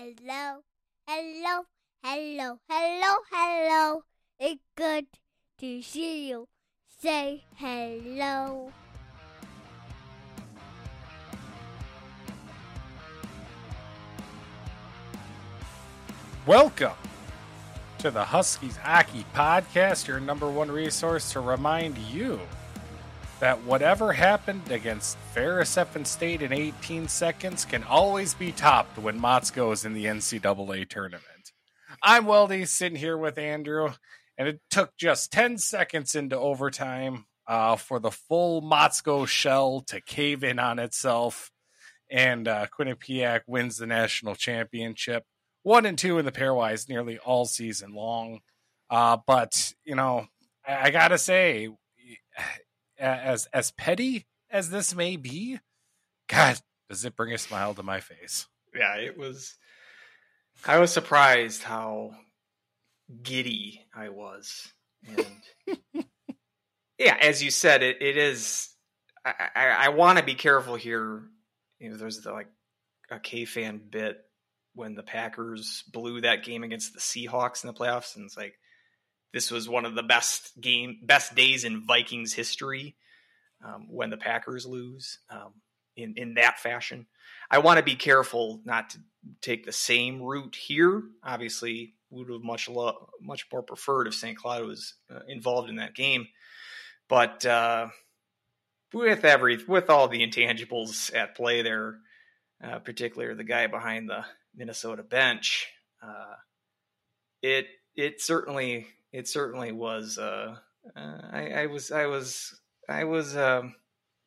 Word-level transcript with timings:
Hello, 0.00 0.62
hello, 1.06 1.64
hello, 2.02 2.58
hello, 2.70 3.16
hello. 3.30 4.02
It's 4.38 4.62
good 4.74 5.04
to 5.58 5.82
see 5.82 6.30
you. 6.30 6.48
Say 7.02 7.44
hello. 7.56 8.72
Welcome 16.46 16.92
to 17.98 18.10
the 18.10 18.24
Huskies 18.24 18.78
Hockey 18.78 19.26
Podcast, 19.34 20.08
your 20.08 20.18
number 20.18 20.48
one 20.48 20.70
resource 20.70 21.30
to 21.32 21.40
remind 21.40 21.98
you 21.98 22.40
that 23.40 23.62
whatever 23.64 24.12
happened 24.12 24.70
against 24.70 25.16
Ferris 25.32 25.76
Effin 25.76 26.06
State 26.06 26.42
in 26.42 26.52
18 26.52 27.08
seconds 27.08 27.64
can 27.64 27.82
always 27.84 28.34
be 28.34 28.52
topped 28.52 28.98
when 28.98 29.18
Motzko 29.18 29.72
is 29.72 29.84
in 29.84 29.94
the 29.94 30.04
NCAA 30.04 30.86
tournament. 30.88 31.52
I'm 32.02 32.26
Weldie, 32.26 32.68
sitting 32.68 32.98
here 32.98 33.16
with 33.16 33.38
Andrew, 33.38 33.92
and 34.36 34.46
it 34.46 34.60
took 34.70 34.94
just 34.96 35.32
10 35.32 35.56
seconds 35.56 36.14
into 36.14 36.38
overtime 36.38 37.24
uh, 37.46 37.76
for 37.76 37.98
the 37.98 38.10
full 38.10 38.60
Motzko 38.60 39.26
shell 39.26 39.80
to 39.88 40.02
cave 40.02 40.44
in 40.44 40.58
on 40.58 40.78
itself, 40.78 41.50
and 42.10 42.46
uh, 42.46 42.66
Quinnipiac 42.66 43.40
wins 43.46 43.78
the 43.78 43.86
national 43.86 44.34
championship. 44.34 45.24
One 45.62 45.86
and 45.86 45.98
two 45.98 46.18
in 46.18 46.26
the 46.26 46.32
pairwise 46.32 46.88
nearly 46.88 47.18
all 47.18 47.46
season 47.46 47.94
long. 47.94 48.40
Uh, 48.90 49.16
but, 49.26 49.72
you 49.84 49.94
know, 49.94 50.26
I, 50.66 50.88
I 50.88 50.90
gotta 50.90 51.18
say, 51.18 51.68
as 53.00 53.46
as 53.46 53.70
petty 53.72 54.26
as 54.50 54.70
this 54.70 54.94
may 54.94 55.16
be, 55.16 55.58
God, 56.28 56.60
does 56.88 57.04
it 57.04 57.16
bring 57.16 57.32
a 57.32 57.38
smile 57.38 57.74
to 57.74 57.82
my 57.82 58.00
face? 58.00 58.46
Yeah, 58.74 58.96
it 58.96 59.16
was. 59.16 59.56
I 60.66 60.78
was 60.78 60.92
surprised 60.92 61.62
how 61.62 62.12
giddy 63.22 63.86
I 63.94 64.10
was, 64.10 64.72
and 65.06 65.74
yeah, 66.98 67.16
as 67.20 67.42
you 67.42 67.50
said, 67.50 67.82
it 67.82 68.02
it 68.02 68.16
is. 68.16 68.68
I 69.24 69.34
I, 69.54 69.68
I 69.68 69.88
want 69.88 70.18
to 70.18 70.24
be 70.24 70.34
careful 70.34 70.74
here. 70.74 71.22
You 71.78 71.90
know, 71.90 71.96
there's 71.96 72.20
the, 72.20 72.32
like 72.32 72.48
a 73.10 73.18
KFan 73.18 73.90
bit 73.90 74.18
when 74.74 74.94
the 74.94 75.02
Packers 75.02 75.82
blew 75.90 76.20
that 76.20 76.44
game 76.44 76.62
against 76.62 76.92
the 76.92 77.00
Seahawks 77.00 77.64
in 77.64 77.68
the 77.68 77.74
playoffs, 77.74 78.16
and 78.16 78.26
it's 78.26 78.36
like 78.36 78.54
this 79.32 79.50
was 79.50 79.68
one 79.68 79.84
of 79.84 79.94
the 79.94 80.02
best 80.02 80.60
game 80.60 80.98
best 81.02 81.34
days 81.34 81.64
in 81.64 81.86
Vikings 81.86 82.32
history 82.32 82.96
um, 83.64 83.86
when 83.88 84.10
the 84.10 84.16
Packers 84.16 84.66
lose 84.66 85.18
um, 85.30 85.54
in 85.96 86.14
in 86.16 86.34
that 86.34 86.58
fashion. 86.58 87.06
I 87.50 87.58
want 87.58 87.78
to 87.78 87.84
be 87.84 87.96
careful 87.96 88.60
not 88.64 88.90
to 88.90 88.98
take 89.40 89.64
the 89.64 89.72
same 89.72 90.22
route 90.22 90.56
here. 90.56 91.02
Obviously, 91.22 91.94
would 92.10 92.30
have 92.30 92.42
much 92.42 92.68
lo- 92.68 93.08
much 93.20 93.46
more 93.52 93.62
preferred 93.62 94.06
if 94.06 94.14
St. 94.14 94.36
Cloud 94.36 94.66
was 94.66 94.94
uh, 95.14 95.20
involved 95.28 95.68
in 95.68 95.76
that 95.76 95.94
game, 95.94 96.26
but 97.08 97.44
uh, 97.46 97.88
with 98.92 99.24
every 99.24 99.58
with 99.64 99.90
all 99.90 100.08
the 100.08 100.26
intangibles 100.26 101.14
at 101.14 101.36
play 101.36 101.62
there, 101.62 101.98
uh, 102.62 102.78
particularly 102.80 103.34
the 103.34 103.44
guy 103.44 103.66
behind 103.66 104.08
the 104.08 104.24
Minnesota 104.54 105.02
bench, 105.02 105.68
uh, 106.02 106.34
it 107.42 107.66
it 107.94 108.20
certainly 108.20 108.86
it 109.12 109.28
certainly 109.28 109.72
was. 109.72 110.18
Uh, 110.18 110.56
uh, 110.96 111.20
I, 111.32 111.48
I, 111.62 111.66
was 111.66 111.90
I 111.90 112.06
was 112.06 112.58
I 112.88 113.04
was 113.04 113.36
um, 113.36 113.74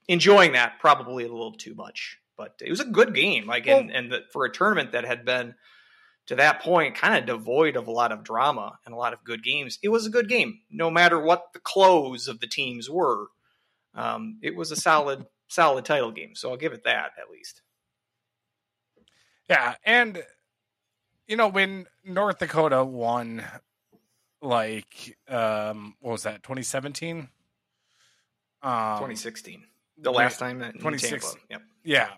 enjoying 0.08 0.53
that 0.53 0.80
probably 0.80 1.25
a 1.25 1.31
little 1.31 1.53
too 1.53 1.75
much, 1.75 2.17
but 2.38 2.62
it 2.62 2.70
was 2.70 2.80
a 2.80 2.86
good 2.86 3.14
game. 3.14 3.48
Like 3.48 3.67
and 3.67 3.92
and 3.92 4.12
the, 4.12 4.22
for 4.31 4.45
a 4.45 4.52
tournament 4.52 4.92
that 4.92 5.06
had 5.06 5.25
been 5.25 5.56
to 6.28 6.36
that 6.36 6.62
point 6.62 6.95
kind 6.95 7.17
of 7.17 7.25
devoid 7.25 7.75
of 7.75 7.88
a 7.88 7.92
lot 7.92 8.12
of 8.12 8.23
drama 8.23 8.78
and 8.86 8.94
a 8.94 8.98
lot 8.98 9.14
of 9.14 9.23
good 9.23 9.44
games, 9.44 9.80
it 9.84 9.90
was 9.90 10.06
a 10.06 10.12
good 10.12 10.30
game. 10.30 10.59
No 10.72 10.90
matter 10.90 11.20
what 11.20 11.53
the 11.53 11.59
close 11.59 12.28
of 12.28 12.40
the 12.40 12.47
teams 12.47 12.90
were, 12.90 13.28
um, 13.96 14.40
it 14.41 14.56
was 14.56 14.72
a 14.72 14.75
solid 14.75 15.25
solid 15.47 15.85
title 15.85 16.12
game. 16.12 16.35
So 16.35 16.50
I'll 16.50 16.58
give 16.58 16.74
it 16.74 16.84
that 16.85 17.12
at 17.22 17.29
least. 17.31 17.62
Yeah, 19.50 19.75
and 19.85 20.24
you 21.28 21.35
know 21.35 21.47
when 21.47 21.85
North 22.03 22.40
Dakota 22.40 22.84
won 22.84 23.44
like 24.44 25.18
um 25.28 25.96
what 26.02 26.12
was 26.12 26.24
that 26.24 26.44
2017 26.44 27.30
um 28.62 28.98
2016 28.98 29.64
the 29.98 30.12
last 30.12 30.40
time 30.40 30.59
that 30.59 30.74
2016 30.74 31.40
yep. 31.50 31.62
Yeah. 31.84 32.09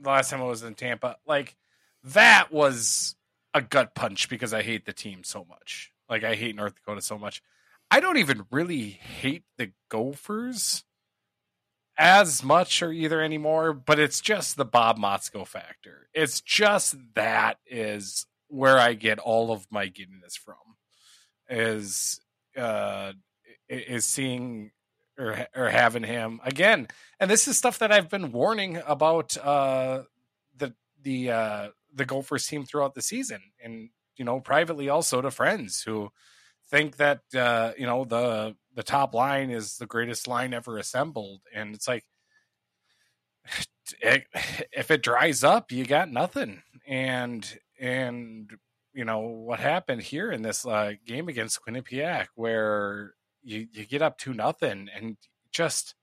The 0.00 0.08
last 0.08 0.30
time 0.30 0.40
I 0.40 0.44
was 0.44 0.62
in 0.62 0.74
Tampa. 0.74 1.16
Like 1.26 1.56
that 2.04 2.52
was 2.52 3.16
a 3.54 3.60
gut 3.60 3.94
punch 3.94 4.28
because 4.28 4.54
I 4.54 4.62
hate 4.62 4.86
the 4.86 4.92
team 4.92 5.24
so 5.24 5.44
much. 5.48 5.92
Like 6.08 6.24
I 6.24 6.34
hate 6.34 6.56
North 6.56 6.76
Dakota 6.76 7.02
so 7.02 7.18
much. 7.18 7.42
I 7.90 8.00
don't 8.00 8.18
even 8.18 8.46
really 8.50 8.88
hate 8.88 9.44
the 9.56 9.72
Gophers 9.88 10.84
as 11.96 12.44
much 12.44 12.80
or 12.80 12.92
either 12.92 13.20
anymore 13.20 13.72
but 13.72 13.98
it's 13.98 14.20
just 14.20 14.56
the 14.56 14.64
Bob 14.64 14.98
Motzko 14.98 15.46
factor. 15.46 16.08
It's 16.14 16.40
just 16.40 16.96
that 17.14 17.58
is 17.66 18.26
where 18.46 18.78
I 18.78 18.94
get 18.94 19.18
all 19.18 19.50
of 19.50 19.66
my 19.70 19.86
giddiness 19.86 20.36
from 20.36 20.56
is 21.48 22.20
uh 22.56 23.12
is 23.68 24.04
seeing 24.04 24.70
or 25.18 25.46
or 25.54 25.68
having 25.68 26.04
him 26.04 26.40
again. 26.44 26.88
And 27.20 27.30
this 27.30 27.48
is 27.48 27.56
stuff 27.58 27.78
that 27.80 27.92
i've 27.92 28.08
been 28.08 28.32
warning 28.32 28.80
about 28.86 29.36
uh 29.36 30.02
the 30.56 30.74
the 31.02 31.30
uh 31.30 31.68
the 31.94 32.04
gophers 32.04 32.46
team 32.46 32.64
throughout 32.64 32.94
the 32.94 33.02
season 33.02 33.40
and 33.62 33.90
you 34.16 34.24
know 34.24 34.40
privately 34.40 34.88
also 34.88 35.20
to 35.20 35.30
friends 35.30 35.82
who 35.82 36.10
think 36.70 36.96
that 36.96 37.20
uh 37.34 37.72
you 37.78 37.86
know 37.86 38.04
the 38.04 38.54
the 38.74 38.82
top 38.82 39.14
line 39.14 39.50
is 39.50 39.78
the 39.78 39.86
greatest 39.86 40.28
line 40.28 40.54
ever 40.54 40.78
assembled. 40.78 41.40
And 41.52 41.74
it's 41.74 41.88
like 41.88 42.04
if 44.02 44.90
it 44.90 45.02
dries 45.02 45.42
up 45.42 45.72
you 45.72 45.84
got 45.84 46.10
nothing. 46.10 46.62
And 46.86 47.58
and 47.80 48.50
you 48.98 49.04
know 49.04 49.20
what 49.20 49.60
happened 49.60 50.02
here 50.02 50.32
in 50.32 50.42
this 50.42 50.66
uh, 50.66 50.94
game 51.06 51.28
against 51.28 51.60
Quinnipiac, 51.64 52.26
where 52.34 53.14
you 53.44 53.68
you 53.72 53.86
get 53.86 54.02
up 54.02 54.18
to 54.18 54.34
nothing 54.34 54.88
and 54.92 55.16
just 55.52 55.94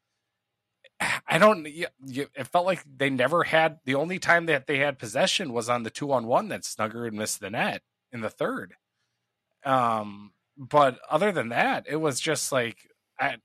I 1.28 1.38
don't. 1.38 1.66
You, 1.66 1.88
you, 2.06 2.28
it 2.34 2.48
felt 2.48 2.66
like 2.66 2.86
they 2.86 3.10
never 3.10 3.44
had 3.44 3.80
the 3.84 3.96
only 3.96 4.18
time 4.18 4.46
that 4.46 4.66
they 4.66 4.78
had 4.78 4.98
possession 4.98 5.52
was 5.52 5.68
on 5.68 5.84
the 5.84 5.90
two 5.90 6.14
on 6.14 6.26
one 6.26 6.48
that 6.48 6.62
Snuggerud 6.62 7.12
missed 7.12 7.42
the 7.42 7.50
net 7.50 7.82
in 8.14 8.22
the 8.22 8.30
third. 8.30 8.76
Um, 9.66 10.32
but 10.58 10.98
other 11.10 11.34
than 11.34 11.50
that, 11.50 11.88
it 11.90 11.98
was 11.98 12.22
just 12.22 12.54
like 12.54 12.78
I 13.20 13.40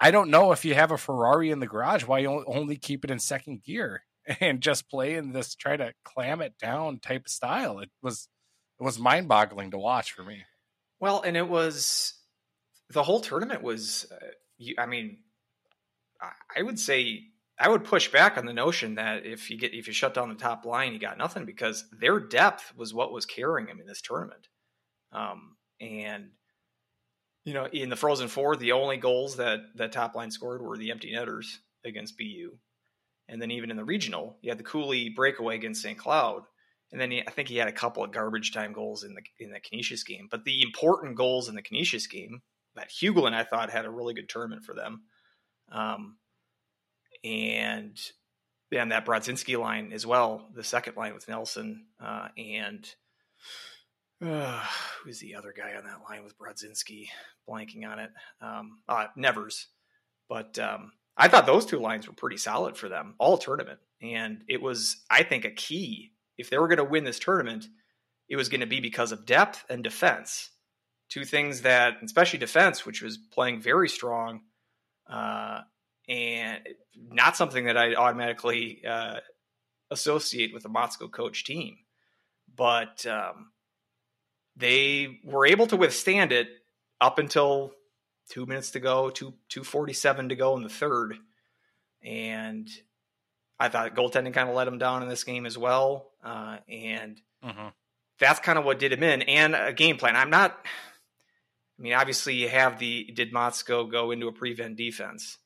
I 0.00 0.10
don't 0.10 0.30
know 0.30 0.50
if 0.50 0.64
you 0.64 0.74
have 0.74 0.90
a 0.90 0.98
Ferrari 0.98 1.52
in 1.52 1.60
the 1.60 1.68
garage, 1.68 2.06
why 2.06 2.18
you 2.18 2.44
only 2.44 2.76
keep 2.76 3.04
it 3.04 3.12
in 3.12 3.20
second 3.20 3.62
gear 3.62 4.02
and 4.40 4.60
just 4.60 4.90
play 4.90 5.14
in 5.14 5.30
this 5.32 5.54
try 5.54 5.76
to 5.76 5.94
clam 6.02 6.42
it 6.42 6.58
down 6.58 6.98
type 6.98 7.28
style. 7.28 7.78
It 7.78 7.90
was 8.02 8.28
it 8.80 8.84
was 8.84 8.98
mind 8.98 9.28
boggling 9.28 9.70
to 9.72 9.78
watch 9.78 10.12
for 10.12 10.22
me. 10.22 10.44
Well, 11.00 11.20
and 11.22 11.36
it 11.36 11.48
was 11.48 12.14
the 12.88 13.02
whole 13.02 13.20
tournament 13.20 13.62
was. 13.62 14.06
Uh, 14.10 14.72
I 14.78 14.86
mean, 14.86 15.18
I 16.54 16.62
would 16.62 16.78
say 16.78 17.24
I 17.58 17.68
would 17.68 17.84
push 17.84 18.10
back 18.10 18.38
on 18.38 18.46
the 18.46 18.52
notion 18.52 18.94
that 18.94 19.26
if 19.26 19.50
you 19.50 19.58
get 19.58 19.74
if 19.74 19.86
you 19.86 19.92
shut 19.92 20.14
down 20.14 20.30
the 20.30 20.34
top 20.34 20.64
line, 20.64 20.92
you 20.92 20.98
got 20.98 21.18
nothing 21.18 21.44
because 21.44 21.84
their 22.00 22.18
depth 22.18 22.72
was 22.76 22.94
what 22.94 23.12
was 23.12 23.26
carrying 23.26 23.66
them 23.66 23.80
in 23.80 23.86
this 23.86 24.00
tournament. 24.00 24.48
Um, 25.12 25.56
and 25.80 26.30
you 27.44 27.54
know, 27.54 27.66
in 27.66 27.90
the 27.90 27.96
Frozen 27.96 28.28
Four, 28.28 28.56
the 28.56 28.72
only 28.72 28.96
goals 28.96 29.36
that 29.36 29.60
that 29.76 29.92
top 29.92 30.14
line 30.14 30.30
scored 30.30 30.62
were 30.62 30.78
the 30.78 30.90
empty 30.90 31.12
netters 31.12 31.60
against 31.84 32.16
BU, 32.16 32.56
and 33.28 33.40
then 33.40 33.50
even 33.50 33.70
in 33.70 33.76
the 33.76 33.84
regional, 33.84 34.38
you 34.40 34.50
had 34.50 34.58
the 34.58 34.64
Cooley 34.64 35.10
breakaway 35.10 35.54
against 35.54 35.82
St. 35.82 35.98
Cloud, 35.98 36.42
and 36.92 37.00
then 37.00 37.10
he, 37.10 37.22
I 37.26 37.30
think 37.30 37.48
he 37.48 37.56
had 37.56 37.68
a 37.68 37.72
couple 37.72 38.02
of 38.02 38.12
garbage 38.12 38.52
time 38.52 38.72
goals 38.72 39.04
in 39.04 39.14
the 39.14 39.22
in 39.38 39.50
the 39.50 39.60
Canisius 39.60 40.04
game. 40.04 40.28
But 40.30 40.44
the 40.44 40.62
important 40.62 41.16
goals 41.16 41.48
in 41.48 41.54
the 41.54 41.62
Canisius 41.62 42.06
game, 42.06 42.42
that 42.74 42.90
Huglen 42.90 43.32
I 43.32 43.44
thought 43.44 43.70
had 43.70 43.84
a 43.84 43.90
really 43.90 44.14
good 44.14 44.28
tournament 44.28 44.64
for 44.64 44.74
them, 44.74 45.02
um, 45.70 46.16
and 47.22 47.98
then 48.70 48.90
that 48.90 49.04
Brodzinski 49.04 49.58
line 49.58 49.92
as 49.92 50.06
well, 50.06 50.48
the 50.54 50.64
second 50.64 50.96
line 50.96 51.14
with 51.14 51.28
Nelson 51.28 51.86
uh, 52.00 52.28
and 52.36 52.88
uh, 54.24 54.64
who's 55.02 55.18
the 55.18 55.34
other 55.34 55.54
guy 55.56 55.74
on 55.76 55.84
that 55.84 56.02
line 56.08 56.22
with 56.24 56.38
Brodzinski? 56.38 57.06
Blanking 57.48 57.88
on 57.88 57.98
it, 57.98 58.10
um, 58.40 58.78
uh, 58.88 59.06
Nevers. 59.16 59.68
But 60.28 60.58
um, 60.58 60.92
I 61.16 61.28
thought 61.28 61.46
those 61.46 61.66
two 61.66 61.78
lines 61.78 62.06
were 62.06 62.14
pretty 62.14 62.36
solid 62.36 62.76
for 62.76 62.88
them 62.88 63.14
all 63.18 63.38
tournament, 63.38 63.80
and 64.00 64.42
it 64.48 64.62
was 64.62 65.02
I 65.10 65.22
think 65.22 65.44
a 65.44 65.50
key 65.50 66.12
if 66.40 66.50
they 66.50 66.58
were 66.58 66.68
going 66.68 66.78
to 66.78 66.84
win 66.84 67.04
this 67.04 67.18
tournament, 67.18 67.66
it 68.28 68.36
was 68.36 68.48
going 68.48 68.60
to 68.62 68.66
be 68.66 68.80
because 68.80 69.12
of 69.12 69.26
depth 69.26 69.64
and 69.68 69.84
defense. 69.84 70.50
Two 71.08 71.24
things 71.24 71.62
that, 71.62 71.94
especially 72.02 72.38
defense, 72.38 72.86
which 72.86 73.02
was 73.02 73.18
playing 73.18 73.60
very 73.60 73.88
strong, 73.88 74.40
uh, 75.08 75.60
and 76.08 76.60
not 76.94 77.36
something 77.36 77.66
that 77.66 77.76
I 77.76 77.94
automatically 77.94 78.82
uh, 78.88 79.20
associate 79.90 80.52
with 80.54 80.64
a 80.64 80.68
Motzko 80.68 81.10
coach 81.10 81.44
team. 81.44 81.76
but 82.56 83.06
um, 83.06 83.52
they 84.56 85.20
were 85.24 85.46
able 85.46 85.66
to 85.68 85.76
withstand 85.76 86.32
it 86.32 86.48
up 87.00 87.18
until 87.18 87.72
two 88.30 88.46
minutes 88.46 88.72
to 88.72 88.80
go, 88.80 89.10
two 89.10 89.34
two 89.48 89.64
forty 89.64 89.92
seven 89.92 90.28
to 90.28 90.36
go 90.36 90.56
in 90.56 90.62
the 90.62 90.68
third, 90.68 91.16
and 92.02 92.68
I 93.58 93.68
thought 93.68 93.94
goaltending 93.96 94.34
kind 94.34 94.48
of 94.48 94.54
let 94.54 94.64
them 94.64 94.78
down 94.78 95.02
in 95.02 95.08
this 95.08 95.24
game 95.24 95.46
as 95.46 95.56
well, 95.56 96.09
uh, 96.22 96.58
and 96.68 97.20
Mm-hmm. 97.44 97.68
that's 98.18 98.40
kind 98.40 98.58
of 98.58 98.66
what 98.66 98.78
did 98.78 98.92
him 98.92 99.02
in, 99.02 99.22
and 99.22 99.54
a 99.54 99.72
game 99.72 99.96
plan. 99.96 100.14
I'm 100.14 100.28
not. 100.28 100.58
I 101.78 101.82
mean, 101.82 101.94
obviously, 101.94 102.34
you 102.34 102.50
have 102.50 102.78
the 102.78 103.04
did 103.14 103.32
Motzko 103.32 103.90
go 103.90 104.10
into 104.10 104.28
a 104.28 104.32
prevent 104.32 104.76
defense? 104.76 105.38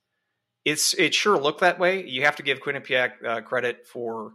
It's 0.64 0.92
it 0.94 1.14
sure 1.14 1.38
looked 1.38 1.60
that 1.60 1.78
way. 1.78 2.04
You 2.04 2.22
have 2.24 2.34
to 2.36 2.42
give 2.42 2.58
Quinnipiac 2.60 3.24
uh, 3.24 3.40
credit 3.42 3.86
for 3.86 4.32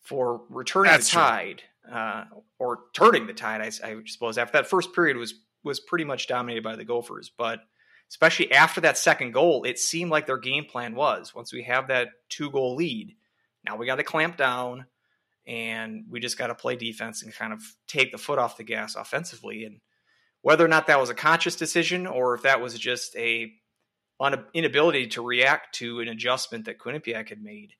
for 0.00 0.40
returning 0.48 0.90
That's 0.90 1.08
the 1.10 1.14
tide 1.16 1.62
uh, 1.90 2.24
or 2.58 2.80
turning 2.92 3.28
the 3.28 3.34
tide. 3.34 3.60
I, 3.60 3.88
I 3.88 3.96
suppose 4.06 4.36
after 4.36 4.58
that 4.58 4.66
first 4.66 4.92
period 4.92 5.16
was 5.16 5.34
was 5.62 5.78
pretty 5.78 6.04
much 6.04 6.26
dominated 6.26 6.64
by 6.64 6.74
the 6.74 6.84
Gophers, 6.84 7.30
but 7.38 7.60
especially 8.10 8.50
after 8.52 8.80
that 8.80 8.98
second 8.98 9.32
goal, 9.32 9.62
it 9.62 9.78
seemed 9.78 10.10
like 10.10 10.26
their 10.26 10.38
game 10.38 10.64
plan 10.64 10.96
was 10.96 11.34
once 11.34 11.52
we 11.52 11.62
have 11.62 11.86
that 11.88 12.08
two 12.28 12.50
goal 12.50 12.74
lead, 12.74 13.14
now 13.64 13.76
we 13.76 13.86
got 13.86 13.96
to 13.96 14.02
clamp 14.02 14.36
down 14.36 14.86
and 15.46 16.04
we 16.08 16.20
just 16.20 16.38
got 16.38 16.48
to 16.48 16.54
play 16.54 16.76
defense 16.76 17.22
and 17.22 17.34
kind 17.34 17.52
of 17.52 17.60
take 17.86 18.12
the 18.12 18.18
foot 18.18 18.38
off 18.38 18.56
the 18.56 18.64
gas 18.64 18.94
offensively. 18.94 19.64
And 19.64 19.80
whether 20.42 20.64
or 20.64 20.68
not 20.68 20.86
that 20.86 21.00
was 21.00 21.10
a 21.10 21.14
conscious 21.14 21.56
decision 21.56 22.06
or 22.06 22.34
if 22.34 22.42
that 22.42 22.60
was 22.60 22.78
just 22.78 23.16
a 23.16 23.52
inability 24.54 25.08
to 25.08 25.22
react 25.22 25.74
to 25.76 26.00
an 26.00 26.08
adjustment 26.08 26.64
that 26.66 26.78
Quinnipiac 26.78 27.28
had 27.28 27.42
made, 27.42 27.74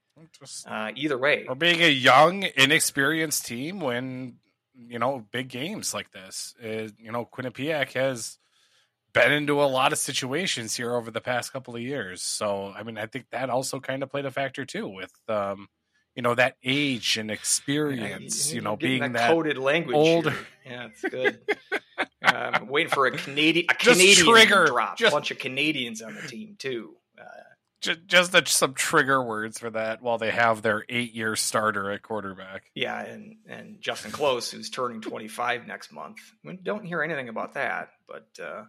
uh, 0.66 0.90
either 0.94 1.16
way, 1.16 1.46
or 1.49 1.55
being 1.55 1.81
a 1.81 1.90
young, 1.90 2.44
inexperienced 2.56 3.46
team 3.46 3.81
when 3.81 4.37
you 4.75 4.99
know 4.99 5.25
big 5.31 5.49
games 5.49 5.94
like 5.94 6.10
this. 6.10 6.55
Uh, 6.62 6.88
you 6.99 7.12
know, 7.12 7.25
Quinnipiac 7.25 7.93
has 7.93 8.38
been 9.14 9.32
into 9.32 9.62
a 9.62 9.64
lot 9.64 9.93
of 9.93 9.99
situations 9.99 10.75
here 10.75 10.94
over 10.94 11.10
the 11.10 11.20
past 11.20 11.52
couple 11.52 11.75
of 11.75 11.81
years. 11.81 12.20
So, 12.20 12.75
I 12.76 12.82
mean, 12.82 12.99
I 12.99 13.06
think 13.06 13.26
that 13.31 13.49
also 13.49 13.78
kind 13.81 14.02
of 14.02 14.10
played 14.10 14.26
a 14.26 14.31
factor 14.31 14.64
too 14.64 14.88
with 14.88 15.12
um, 15.28 15.69
you 16.14 16.22
know 16.22 16.34
that 16.34 16.56
age 16.62 17.16
and 17.16 17.31
experience. 17.31 18.49
Yeah, 18.50 18.55
you 18.55 18.61
know, 18.61 18.76
being 18.76 19.00
that 19.00 19.12
that 19.14 19.31
coded 19.31 19.58
language. 19.58 19.96
old- 19.96 20.25
here. 20.25 20.46
Yeah, 20.66 20.87
it's 20.87 21.02
good. 21.02 21.40
um, 22.25 22.66
waiting 22.69 22.90
for 22.90 23.06
a 23.06 23.11
Canadian, 23.11 23.66
a 23.70 23.75
Just 23.75 24.00
Canadian 24.00 24.26
trigger, 24.26 24.66
drop. 24.66 24.96
just- 24.99 25.12
a 25.12 25.16
bunch 25.16 25.31
of 25.31 25.38
Canadians 25.38 26.00
on 26.02 26.14
the 26.14 26.22
team 26.22 26.56
too. 26.58 26.94
Uh, 27.20 27.25
ju- 27.81 27.96
just 28.06 28.32
that 28.32 28.49
some 28.49 28.75
trigger 28.75 29.22
words 29.22 29.58
for 29.58 29.70
that 29.70 30.02
while 30.02 30.19
they 30.19 30.31
have 30.31 30.62
their 30.62 30.84
eight-year 30.88 31.37
starter 31.37 31.90
at 31.90 32.02
quarterback. 32.02 32.64
yeah, 32.75 32.99
and 33.00 33.37
and 33.49 33.81
Justen 33.81 34.12
Close, 34.12 34.50
who's 34.50 34.70
turning 34.70 35.00
25 35.00 35.67
next 35.67 35.93
month. 35.93 36.19
We 36.44 36.56
don't 36.56 36.84
hear 36.84 37.02
anything 37.02 37.28
about 37.28 37.55
that, 37.55 37.90
but 38.08 38.28
uh, 38.43 38.64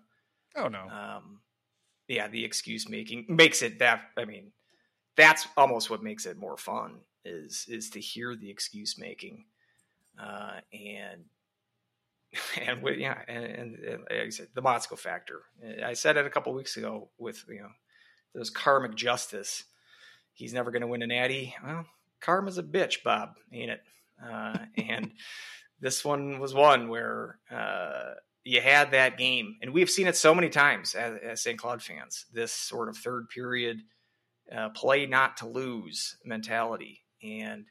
Oh 0.58 0.68
no, 0.68 0.80
um, 0.90 1.40
yeah, 2.08 2.28
the 2.28 2.44
excuse 2.46 2.90
making 2.90 3.26
makes 3.30 3.62
it 3.62 3.80
that. 3.80 4.02
I 4.18 4.26
mean, 4.26 4.52
that's 5.18 5.48
almost 5.58 5.90
what 5.90 6.04
makes 6.04 6.26
it 6.26 6.38
more 6.38 6.58
fun 6.58 7.00
is 7.26 7.66
is 7.68 7.90
to 7.92 8.00
hear 8.00 8.36
the 8.36 8.50
excuse 8.50 8.98
making, 8.98 9.46
uh, 10.22 10.60
and 10.74 11.26
and 12.62 12.82
with, 12.82 12.98
yeah, 12.98 13.18
and, 13.28 13.46
and, 13.46 13.76
and 13.80 14.00
like 14.10 14.28
I 14.28 14.30
said, 14.30 14.48
the 14.54 14.62
Motzko 14.62 14.98
factor. 14.98 15.42
I 15.84 15.94
said 15.94 16.18
it 16.18 16.26
a 16.26 16.30
couple 16.30 16.54
weeks 16.54 16.78
ago 16.78 17.10
with 17.18 17.44
you 17.50 17.62
know, 17.62 17.72
there's 18.34 18.50
karmic 18.50 18.96
justice. 18.96 19.66
He's 20.34 20.54
never 20.54 20.72
going 20.72 20.82
to 20.82 20.88
win 20.88 21.02
an 21.02 21.10
Natty. 21.10 21.56
Well, 21.66 21.86
karma's 22.20 22.58
a 22.58 22.64
bitch, 22.64 23.04
Bob, 23.04 23.38
ain't 23.54 23.72
it? 23.72 23.82
Uh, 24.24 24.58
and 24.78 25.12
this 25.80 26.04
one 26.04 26.40
was 26.40 26.54
one 26.54 26.90
where 26.90 27.40
uh, 27.50 28.16
you 28.44 28.62
had 28.62 28.92
that 28.92 29.18
game, 29.18 29.56
and 29.62 29.74
we've 29.74 29.90
seen 29.90 30.08
it 30.08 30.16
so 30.16 30.36
many 30.36 30.50
times 30.50 30.94
as, 30.94 31.18
as 31.24 31.42
St. 31.42 31.58
Cloud 31.58 31.82
fans. 31.82 32.26
This 32.34 32.52
sort 32.52 32.90
of 32.90 32.98
third 32.98 33.30
period 33.30 33.82
uh, 34.56 34.70
play 34.70 35.06
not 35.06 35.38
to 35.38 35.48
lose 35.48 36.18
mentality, 36.26 37.05
and 37.26 37.66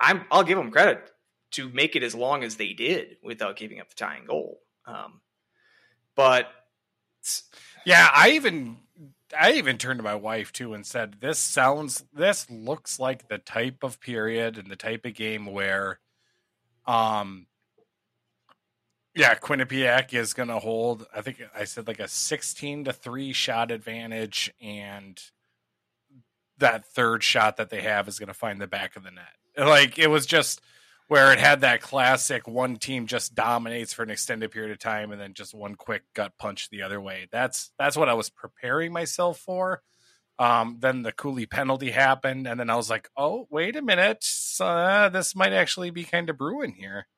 I'm 0.00 0.24
I'll 0.30 0.44
give 0.44 0.58
them 0.58 0.70
credit 0.70 1.10
to 1.52 1.68
make 1.70 1.96
it 1.96 2.02
as 2.02 2.14
long 2.14 2.44
as 2.44 2.56
they 2.56 2.72
did 2.72 3.16
without 3.22 3.56
giving 3.56 3.80
up 3.80 3.88
the 3.88 3.94
tying 3.94 4.26
goal. 4.26 4.60
Um, 4.86 5.20
but 6.14 6.48
Yeah, 7.84 8.08
I 8.12 8.30
even 8.30 8.78
I 9.38 9.52
even 9.52 9.78
turned 9.78 9.98
to 9.98 10.04
my 10.04 10.14
wife 10.14 10.52
too 10.52 10.74
and 10.74 10.86
said, 10.86 11.16
"This 11.20 11.38
sounds 11.38 12.04
this 12.12 12.48
looks 12.50 12.98
like 12.98 13.28
the 13.28 13.38
type 13.38 13.82
of 13.82 14.00
period 14.00 14.58
and 14.58 14.70
the 14.70 14.76
type 14.76 15.04
of 15.04 15.14
game 15.14 15.46
where, 15.46 16.00
um, 16.86 17.46
yeah, 19.14 19.34
Quinnipiac 19.34 20.14
is 20.14 20.32
going 20.34 20.48
to 20.48 20.58
hold. 20.58 21.06
I 21.14 21.22
think 21.22 21.42
I 21.54 21.64
said 21.64 21.86
like 21.88 22.00
a 22.00 22.08
sixteen 22.08 22.84
to 22.84 22.92
three 22.92 23.32
shot 23.32 23.70
advantage, 23.70 24.52
and 24.60 25.20
that 26.58 26.84
third 26.86 27.22
shot 27.22 27.56
that 27.56 27.70
they 27.70 27.82
have 27.82 28.08
is 28.08 28.18
going 28.18 28.28
to 28.28 28.34
find 28.34 28.60
the 28.60 28.66
back 28.66 28.96
of 28.96 29.04
the 29.04 29.10
net. 29.10 29.66
Like 29.66 29.98
it 29.98 30.08
was 30.08 30.26
just." 30.26 30.60
Where 31.10 31.32
it 31.32 31.38
had 31.38 31.62
that 31.62 31.80
classic 31.80 32.46
one 32.46 32.76
team 32.76 33.06
just 33.06 33.34
dominates 33.34 33.94
for 33.94 34.02
an 34.02 34.10
extended 34.10 34.50
period 34.50 34.72
of 34.72 34.78
time 34.78 35.10
and 35.10 35.18
then 35.18 35.32
just 35.32 35.54
one 35.54 35.74
quick 35.74 36.02
gut 36.12 36.34
punch 36.38 36.68
the 36.68 36.82
other 36.82 37.00
way. 37.00 37.28
That's 37.32 37.70
that's 37.78 37.96
what 37.96 38.10
I 38.10 38.12
was 38.12 38.28
preparing 38.28 38.92
myself 38.92 39.38
for. 39.38 39.80
Um, 40.38 40.76
then 40.80 41.02
the 41.02 41.12
Cooley 41.12 41.46
penalty 41.46 41.90
happened, 41.90 42.46
and 42.46 42.60
then 42.60 42.68
I 42.68 42.76
was 42.76 42.90
like, 42.90 43.08
"Oh, 43.16 43.46
wait 43.50 43.74
a 43.74 43.80
minute, 43.80 44.22
uh, 44.60 45.08
this 45.08 45.34
might 45.34 45.54
actually 45.54 45.88
be 45.90 46.04
kind 46.04 46.28
of 46.28 46.36
brewing 46.36 46.74
here." 46.74 47.08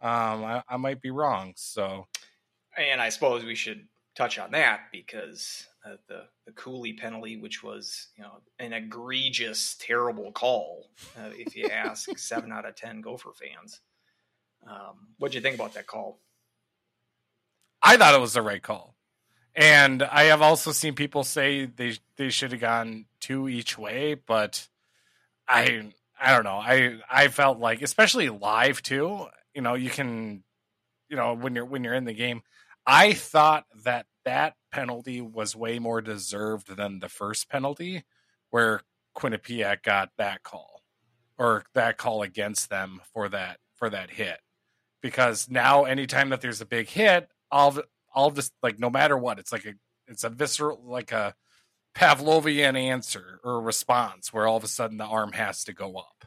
Um, 0.00 0.44
I, 0.44 0.62
I 0.68 0.76
might 0.76 1.02
be 1.02 1.10
wrong. 1.10 1.54
So 1.56 2.06
and 2.76 3.00
I 3.00 3.08
suppose 3.08 3.44
we 3.44 3.54
should 3.54 3.86
touch 4.14 4.38
on 4.38 4.52
that 4.52 4.80
because 4.92 5.66
uh, 5.84 5.96
the 6.08 6.24
the 6.46 6.52
Cooley 6.52 6.92
penalty, 6.92 7.36
which 7.36 7.62
was 7.62 8.08
you 8.16 8.22
know 8.22 8.40
an 8.58 8.72
egregious, 8.72 9.76
terrible 9.80 10.32
call, 10.32 10.90
uh, 11.18 11.30
if 11.32 11.56
you 11.56 11.66
ask 11.66 12.08
seven 12.18 12.52
out 12.52 12.66
of 12.66 12.76
ten 12.76 13.00
Gopher 13.00 13.32
fans. 13.32 13.80
Um, 14.68 15.08
what'd 15.18 15.34
you 15.34 15.40
think 15.40 15.56
about 15.56 15.74
that 15.74 15.86
call? 15.86 16.20
I 17.82 17.96
thought 17.96 18.14
it 18.14 18.20
was 18.20 18.34
the 18.34 18.42
right 18.42 18.62
call, 18.62 18.94
and 19.56 20.02
I 20.02 20.24
have 20.24 20.42
also 20.42 20.72
seen 20.72 20.94
people 20.94 21.24
say 21.24 21.66
they 21.66 21.94
they 22.16 22.30
should 22.30 22.52
have 22.52 22.60
gone 22.60 23.06
two 23.20 23.48
each 23.48 23.76
way, 23.76 24.14
but 24.14 24.68
I 25.48 25.92
I 26.20 26.32
don't 26.32 26.44
know. 26.44 26.58
I 26.58 26.98
I 27.10 27.28
felt 27.28 27.58
like, 27.58 27.82
especially 27.82 28.28
live 28.28 28.82
too. 28.82 29.26
You 29.54 29.62
know, 29.62 29.74
you 29.74 29.90
can, 29.90 30.44
you 31.08 31.16
know, 31.16 31.34
when 31.34 31.54
you're 31.56 31.64
when 31.64 31.82
you're 31.82 31.94
in 31.94 32.04
the 32.04 32.14
game. 32.14 32.42
I 32.86 33.12
thought 33.12 33.64
that 33.84 34.06
that 34.24 34.54
penalty 34.72 35.20
was 35.20 35.56
way 35.56 35.78
more 35.78 36.00
deserved 36.00 36.76
than 36.76 37.00
the 37.00 37.08
first 37.08 37.48
penalty, 37.48 38.04
where 38.50 38.82
Quinnipiac 39.16 39.82
got 39.82 40.10
that 40.18 40.42
call 40.42 40.82
or 41.38 41.64
that 41.74 41.98
call 41.98 42.22
against 42.22 42.70
them 42.70 43.00
for 43.12 43.28
that 43.28 43.58
for 43.74 43.90
that 43.90 44.10
hit. 44.10 44.40
Because 45.00 45.50
now, 45.50 45.84
anytime 45.84 46.28
that 46.30 46.40
there's 46.40 46.60
a 46.60 46.66
big 46.66 46.88
hit, 46.88 47.28
all 47.50 47.76
of 48.14 48.34
this, 48.34 48.50
like 48.62 48.78
no 48.78 48.90
matter 48.90 49.16
what, 49.16 49.38
it's 49.38 49.52
like 49.52 49.64
a 49.64 49.74
it's 50.06 50.24
a 50.24 50.30
visceral, 50.30 50.80
like 50.84 51.12
a 51.12 51.34
Pavlovian 51.94 52.76
answer 52.76 53.40
or 53.44 53.60
response, 53.60 54.32
where 54.32 54.46
all 54.46 54.56
of 54.56 54.64
a 54.64 54.68
sudden 54.68 54.98
the 54.98 55.04
arm 55.04 55.32
has 55.32 55.64
to 55.64 55.72
go 55.72 55.96
up. 55.96 56.24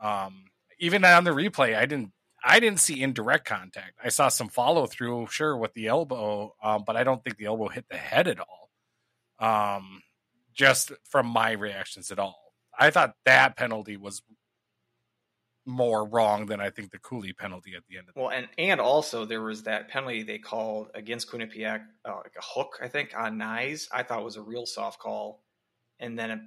Um, 0.00 0.44
even 0.78 1.04
on 1.04 1.24
the 1.24 1.30
replay, 1.30 1.76
I 1.76 1.86
didn't 1.86 2.12
I 2.44 2.60
didn't 2.60 2.80
see 2.80 3.02
indirect 3.02 3.46
contact. 3.46 3.98
I 4.02 4.08
saw 4.08 4.28
some 4.28 4.48
follow 4.48 4.86
through, 4.86 5.28
sure, 5.30 5.56
with 5.56 5.74
the 5.74 5.86
elbow, 5.86 6.54
um, 6.62 6.84
but 6.86 6.96
I 6.96 7.04
don't 7.04 7.22
think 7.22 7.36
the 7.36 7.46
elbow 7.46 7.68
hit 7.68 7.86
the 7.88 7.96
head 7.96 8.28
at 8.28 8.38
all. 8.40 8.70
Um, 9.38 10.02
just 10.54 10.92
from 11.08 11.26
my 11.26 11.52
reactions 11.52 12.10
at 12.10 12.18
all, 12.18 12.52
I 12.78 12.90
thought 12.90 13.14
that 13.24 13.56
penalty 13.56 13.96
was 13.96 14.22
more 15.64 16.04
wrong 16.06 16.46
than 16.46 16.60
I 16.60 16.70
think 16.70 16.90
the 16.90 16.98
Cooley 16.98 17.32
penalty 17.32 17.74
at 17.76 17.84
the 17.88 17.96
end 17.96 18.08
of 18.08 18.14
the 18.14 18.20
Well, 18.20 18.30
and 18.30 18.48
and 18.58 18.80
also 18.80 19.24
there 19.24 19.42
was 19.42 19.62
that 19.64 19.88
penalty 19.88 20.22
they 20.22 20.38
called 20.38 20.88
against 20.94 21.30
Quinnipiac, 21.30 21.82
uh, 22.04 22.16
like 22.16 22.34
a 22.36 22.42
hook, 22.42 22.78
I 22.82 22.88
think, 22.88 23.12
on 23.16 23.38
Knies. 23.38 23.88
I 23.92 24.02
thought 24.02 24.24
was 24.24 24.36
a 24.36 24.42
real 24.42 24.66
soft 24.66 24.98
call, 24.98 25.44
and 26.00 26.18
then 26.18 26.30
a, 26.30 26.40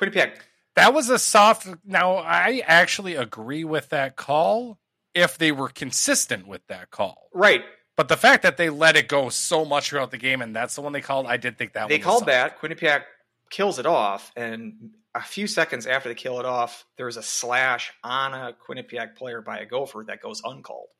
Quinnipiac 0.00 0.38
That 0.76 0.94
was 0.94 1.10
a 1.10 1.18
soft. 1.18 1.68
Now, 1.84 2.16
I 2.16 2.62
actually 2.66 3.16
agree 3.16 3.64
with 3.64 3.90
that 3.90 4.16
call 4.16 4.78
if 5.18 5.36
they 5.38 5.52
were 5.52 5.68
consistent 5.68 6.46
with 6.46 6.66
that 6.68 6.90
call. 6.90 7.28
right. 7.34 7.64
But 7.96 8.06
the 8.06 8.16
fact 8.16 8.44
that 8.44 8.56
they 8.56 8.70
let 8.70 8.94
it 8.96 9.08
go 9.08 9.28
so 9.28 9.64
much 9.64 9.88
throughout 9.88 10.12
the 10.12 10.18
game 10.18 10.40
and 10.40 10.54
that's 10.54 10.76
the 10.76 10.82
one 10.82 10.92
they 10.92 11.00
called, 11.00 11.26
I 11.26 11.36
did 11.36 11.58
think 11.58 11.72
that 11.72 11.88
they 11.88 11.98
called 11.98 12.26
that. 12.26 12.60
Quinnipiac 12.60 13.02
kills 13.50 13.80
it 13.80 13.86
off, 13.86 14.30
and 14.36 14.90
a 15.16 15.20
few 15.22 15.48
seconds 15.48 15.84
after 15.84 16.08
they 16.08 16.14
kill 16.14 16.38
it 16.38 16.46
off, 16.46 16.84
there's 16.96 17.16
a 17.16 17.22
slash 17.24 17.92
on 18.04 18.34
a 18.34 18.54
Quinnipiac 18.68 19.16
player 19.16 19.42
by 19.42 19.58
a 19.58 19.66
Gopher 19.66 20.04
that 20.06 20.22
goes 20.22 20.40
uncalled, 20.44 20.90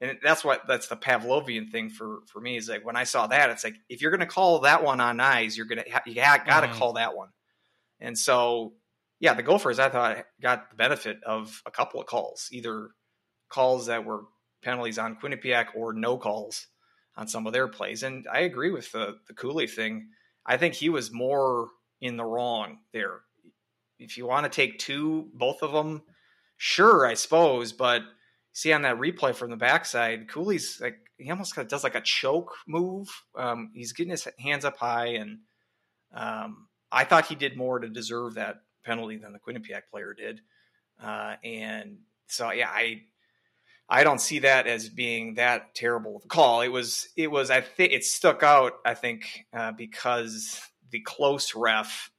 and 0.00 0.16
that's 0.22 0.44
what 0.44 0.62
that's 0.68 0.86
the 0.86 0.94
Pavlovian 0.96 1.70
thing 1.72 1.90
for 1.90 2.20
for 2.32 2.40
me 2.40 2.56
is 2.56 2.68
like 2.68 2.84
when 2.86 2.94
I 2.94 3.02
saw 3.02 3.26
that, 3.26 3.50
it's 3.50 3.64
like 3.64 3.74
if 3.88 4.00
you're 4.00 4.12
going 4.12 4.20
to 4.20 4.26
call 4.26 4.60
that 4.60 4.84
one 4.84 5.00
on 5.00 5.18
eyes, 5.18 5.56
you're 5.56 5.66
gonna 5.66 5.82
ha- 5.90 6.02
you 6.06 6.22
ha- 6.22 6.44
got 6.46 6.60
to 6.60 6.68
Mhm. 6.68 6.74
call 6.74 6.92
that 6.92 7.16
one, 7.16 7.30
and 7.98 8.16
so 8.16 8.74
yeah, 9.18 9.34
the 9.34 9.42
Gophers 9.42 9.80
I 9.80 9.88
thought 9.88 10.24
got 10.40 10.70
the 10.70 10.76
benefit 10.76 11.18
of 11.24 11.60
a 11.66 11.72
couple 11.72 11.98
of 12.00 12.06
calls, 12.06 12.48
either 12.52 12.90
calls 13.48 13.86
that 13.86 14.04
were 14.04 14.24
penalties 14.62 14.98
on 14.98 15.16
Quinnipiac 15.16 15.66
or 15.74 15.92
no 15.92 16.16
calls 16.16 16.66
on 17.16 17.28
some 17.28 17.46
of 17.46 17.52
their 17.52 17.68
plays. 17.68 18.02
And 18.02 18.26
I 18.32 18.40
agree 18.40 18.70
with 18.70 18.92
the 18.92 19.18
the 19.26 19.34
Cooley 19.34 19.66
thing. 19.66 20.08
I 20.46 20.56
think 20.56 20.74
he 20.74 20.88
was 20.88 21.12
more 21.12 21.68
in 22.00 22.16
the 22.16 22.24
wrong 22.24 22.78
there. 22.92 23.20
If 23.98 24.16
you 24.16 24.26
want 24.26 24.44
to 24.44 24.50
take 24.50 24.78
two, 24.78 25.28
both 25.34 25.62
of 25.62 25.72
them, 25.72 26.02
sure, 26.56 27.06
I 27.06 27.14
suppose. 27.14 27.72
But 27.72 28.02
see 28.52 28.72
on 28.72 28.82
that 28.82 28.98
replay 28.98 29.34
from 29.34 29.50
the 29.50 29.56
backside, 29.56 30.28
Cooley's 30.28 30.80
like 30.80 30.98
he 31.16 31.30
almost 31.30 31.54
does 31.68 31.84
like 31.84 31.96
a 31.96 32.00
choke 32.00 32.54
move. 32.66 33.08
Um, 33.36 33.72
he's 33.74 33.92
getting 33.92 34.12
his 34.12 34.28
hands 34.38 34.64
up 34.64 34.76
high, 34.76 35.08
and 35.08 35.38
um, 36.14 36.68
I 36.92 37.04
thought 37.04 37.26
he 37.26 37.34
did 37.34 37.56
more 37.56 37.78
to 37.80 37.88
deserve 37.88 38.34
that 38.34 38.62
penalty 38.84 39.16
than 39.16 39.32
the 39.32 39.38
Quinnipiac 39.40 39.82
player 39.90 40.14
did. 40.14 40.40
Uh, 41.02 41.34
and 41.44 41.98
so, 42.26 42.50
yeah, 42.50 42.70
I 42.70 43.02
I 43.88 44.04
don't 44.04 44.20
see 44.20 44.40
that 44.40 44.66
as 44.66 44.88
being 44.88 45.34
that 45.34 45.74
terrible 45.74 46.16
of 46.16 46.24
a 46.24 46.28
call. 46.28 46.60
It 46.60 46.68
was 46.68 47.08
it 47.16 47.30
was 47.30 47.50
I 47.50 47.62
think 47.62 47.92
it 47.92 48.04
stuck 48.04 48.42
out. 48.42 48.74
I 48.84 48.94
think 48.94 49.46
uh, 49.52 49.72
because 49.72 50.60
the 50.90 51.00
close 51.00 51.54
ref 51.54 52.10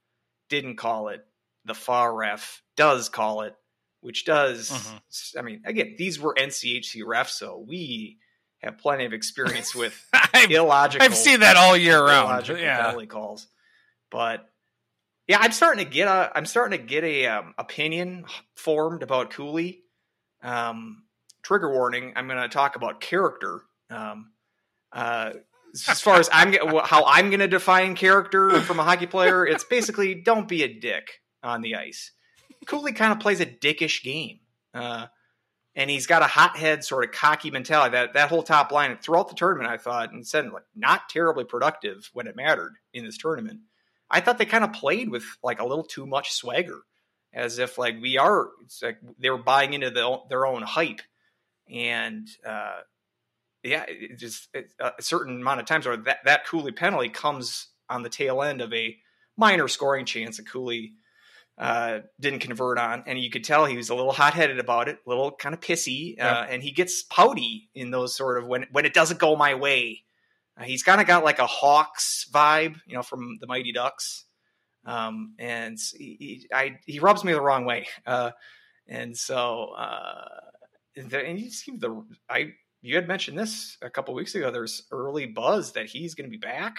didn't 0.50 0.78
call 0.78 1.10
it, 1.10 1.26
the 1.66 1.76
far 1.76 2.14
ref 2.14 2.64
does 2.76 3.08
call 3.10 3.42
it, 3.42 3.56
which 4.02 4.26
does. 4.26 4.72
Mm-hmm. 4.72 5.40
I 5.40 5.42
mean, 5.44 5.62
again, 5.66 5.96
these 5.98 6.20
were 6.20 6.34
NCHC 6.34 7.04
refs, 7.04 7.30
so 7.30 7.64
we 7.68 8.18
have 8.60 8.80
plenty 8.80 9.06
of 9.06 9.14
experience 9.14 9.76
with 9.76 9.96
I've, 10.34 10.50
illogical. 10.50 11.06
I've 11.06 11.16
seen 11.16 11.42
that 11.42 11.56
all 11.56 11.78
year 11.78 12.04
round. 12.04 12.48
Yeah, 12.48 12.84
penalty 12.84 13.06
calls, 13.06 13.48
but 14.10 14.50
yeah, 15.28 15.38
I'm 15.40 15.52
starting 15.52 15.86
to 15.86 15.90
get 15.90 16.08
a 16.08 16.32
I'm 16.36 16.48
starting 16.48 16.80
to 16.80 16.84
get 16.84 17.04
a 17.04 17.28
um, 17.28 17.54
opinion 17.60 18.26
formed 18.56 19.04
about 19.04 19.30
Cooley. 19.30 19.84
Um, 20.42 21.04
trigger 21.44 21.72
warning. 21.72 22.14
I'm 22.16 22.28
going 22.28 22.42
to 22.42 22.50
talk 22.50 22.76
about 22.76 23.02
character. 23.02 23.62
Um, 23.90 24.32
uh, 24.92 25.32
as 25.88 26.02
far 26.02 26.20
as 26.20 26.30
I'm 26.32 26.54
how 26.84 27.06
I'm 27.06 27.30
going 27.30 27.42
to 27.42 27.48
define 27.48 27.96
character 27.96 28.60
from 28.62 28.80
a 28.80 28.84
hockey 28.84 29.08
player, 29.08 29.46
it's 29.46 29.64
basically 29.64 30.16
don't 30.16 30.48
be 30.48 30.64
a 30.64 30.74
dick 30.74 31.22
on 31.44 31.62
the 31.62 31.76
ice. 31.76 32.12
Cooley 32.66 32.92
kind 32.92 33.12
of 33.12 33.20
plays 33.20 33.40
a 33.40 33.46
dickish 33.46 34.04
game. 34.04 34.40
Uh, 34.74 35.08
and 35.76 35.90
he's 35.90 36.08
got 36.08 36.22
a 36.22 36.28
hothead 36.28 36.84
sort 36.84 37.06
of 37.06 37.12
cocky 37.12 37.52
mentality. 37.52 37.94
That 37.94 38.14
that 38.14 38.30
whole 38.30 38.44
top 38.44 38.72
line 38.72 38.98
throughout 38.98 39.30
the 39.30 39.36
tournament, 39.36 39.70
I 39.70 39.78
thought, 39.78 40.12
and 40.12 40.28
said 40.28 40.52
like 40.52 40.64
not 40.76 41.10
terribly 41.10 41.46
productive 41.46 42.10
when 42.14 42.28
it 42.28 42.36
mattered 42.36 42.76
in 42.94 43.06
this 43.06 43.18
tournament. 43.18 43.62
I 44.12 44.22
thought 44.22 44.38
they 44.38 44.46
kind 44.46 44.64
of 44.64 44.74
played 44.74 45.10
with 45.10 45.24
like 45.44 45.60
a 45.60 45.66
little 45.66 45.84
too 45.84 46.06
much 46.06 46.32
swagger, 46.32 46.80
as 47.34 47.60
if 47.60 47.78
like 47.78 48.02
we 48.02 48.18
are. 48.18 48.50
It's 48.66 48.82
like 48.82 48.98
they 49.20 49.30
were 49.30 49.38
buying 49.38 49.74
into 49.74 49.90
the, 49.92 50.20
their 50.30 50.46
own 50.46 50.64
hype, 50.64 51.02
and 51.72 52.28
uh, 52.46 52.80
yeah, 53.64 53.86
it 53.88 54.18
just 54.18 54.50
it, 54.54 54.74
a 54.80 55.02
certain 55.02 55.42
amount 55.42 55.60
of 55.60 55.66
times 55.66 55.86
where 55.86 55.98
that 55.98 56.20
that 56.26 56.48
Cooley 56.48 56.72
penalty 56.72 57.10
comes 57.10 57.68
on 57.90 58.04
the 58.04 58.10
tail 58.10 58.42
end 58.42 58.62
of 58.62 58.74
a 58.74 58.98
minor 59.38 59.68
scoring 59.68 60.06
chance 60.06 60.38
that 60.38 60.50
Cooley 60.50 60.94
uh, 61.58 62.00
didn't 62.20 62.40
convert 62.40 62.78
on, 62.78 63.04
and 63.06 63.20
you 63.20 63.30
could 63.30 63.44
tell 63.44 63.66
he 63.66 63.76
was 63.76 63.90
a 63.90 63.96
little 63.96 64.14
hot 64.14 64.34
headed 64.34 64.60
about 64.60 64.88
it, 64.88 65.00
a 65.06 65.10
little 65.10 65.32
kind 65.32 65.54
of 65.54 65.60
pissy, 65.60 66.14
uh, 66.14 66.24
yeah. 66.24 66.48
and 66.50 66.64
he 66.64 66.72
gets 66.72 67.04
pouty 67.04 67.70
in 67.76 67.92
those 67.92 68.16
sort 68.16 68.38
of 68.38 68.48
when 68.48 68.66
when 68.72 68.86
it 68.86 68.94
doesn't 68.94 69.20
go 69.20 69.36
my 69.36 69.56
way. 69.56 70.04
Uh, 70.58 70.64
he's 70.64 70.84
kind 70.84 71.02
of 71.02 71.08
got 71.08 71.24
like 71.24 71.40
a 71.40 71.46
Hawks 71.46 72.26
vibe, 72.32 72.78
you 72.86 72.96
know, 72.96 73.04
from 73.04 73.38
the 73.42 73.48
Mighty 73.48 73.74
Ducks, 73.74 74.24
um, 74.86 75.36
and 75.38 75.78
he, 75.98 76.18
he, 76.20 76.48
I, 76.54 76.80
he 76.86 77.00
rubs 77.00 77.24
me 77.24 77.34
the 77.34 77.42
wrong 77.42 77.66
way, 77.66 77.88
uh, 78.06 78.32
and 78.88 79.18
so 79.18 79.74
uh, 79.78 80.40
and 81.00 81.40
you 81.40 81.50
see 81.50 81.76
the 81.78 82.04
I 82.30 82.54
you 82.82 82.96
had 82.96 83.08
mentioned 83.08 83.38
this 83.38 83.78
a 83.82 83.90
couple 83.90 84.14
weeks 84.14 84.36
ago. 84.36 84.52
There's 84.52 84.84
early 84.92 85.26
buzz 85.26 85.74
that 85.74 85.88
he's 85.88 86.16
going 86.16 86.30
to 86.30 86.32
be 86.32 86.38
back. 86.38 86.78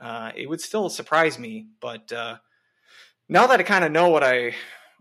Uh, 0.00 0.32
it 0.34 0.48
would 0.48 0.60
still 0.60 0.88
surprise 0.88 1.38
me, 1.38 1.68
but 1.80 2.12
now 3.28 3.46
that 3.46 3.60
I 3.60 3.62
kind 3.62 3.84
of 3.84 3.92
know 3.92 4.08
what 4.08 4.22
I 4.22 4.54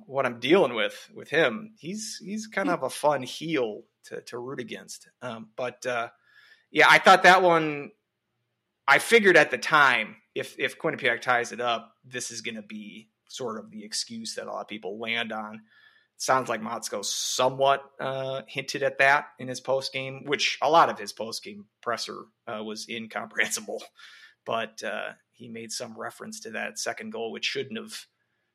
what 0.05 0.25
I'm 0.25 0.39
dealing 0.39 0.73
with 0.73 1.09
with 1.13 1.29
him, 1.29 1.73
he's 1.77 2.19
he's 2.23 2.47
kind 2.47 2.69
of 2.69 2.83
a 2.83 2.89
fun 2.89 3.23
heel 3.23 3.83
to 4.05 4.21
to 4.21 4.39
root 4.39 4.59
against. 4.59 5.09
Um, 5.21 5.49
but 5.55 5.85
uh, 5.85 6.09
yeah, 6.71 6.87
I 6.89 6.99
thought 6.99 7.23
that 7.23 7.43
one. 7.43 7.91
I 8.87 8.99
figured 8.99 9.37
at 9.37 9.51
the 9.51 9.57
time, 9.57 10.17
if 10.35 10.55
if 10.57 10.79
Quinnipiac 10.79 11.21
ties 11.21 11.51
it 11.51 11.61
up, 11.61 11.93
this 12.03 12.31
is 12.31 12.41
going 12.41 12.55
to 12.55 12.61
be 12.61 13.09
sort 13.27 13.59
of 13.59 13.71
the 13.71 13.83
excuse 13.85 14.35
that 14.35 14.47
a 14.47 14.51
lot 14.51 14.61
of 14.61 14.67
people 14.67 14.99
land 14.99 15.31
on. 15.31 15.61
Sounds 16.21 16.49
like 16.49 16.61
Motzko 16.61 17.03
somewhat 17.03 17.81
uh, 17.99 18.43
hinted 18.45 18.83
at 18.83 18.99
that 18.99 19.29
in 19.39 19.47
his 19.47 19.59
post 19.59 19.91
game, 19.91 20.21
which 20.27 20.59
a 20.61 20.69
lot 20.69 20.87
of 20.87 20.99
his 20.99 21.11
post 21.11 21.43
game 21.43 21.65
presser 21.81 22.25
uh, 22.47 22.63
was 22.63 22.87
incomprehensible. 22.87 23.81
But 24.43 24.81
uh, 24.83 25.11
he 25.33 25.49
made 25.49 25.71
some 25.71 25.95
reference 25.95 26.39
to 26.41 26.49
that 26.51 26.79
second 26.79 27.11
goal, 27.11 27.31
which 27.31 27.45
shouldn't 27.45 27.77
have 27.77 28.07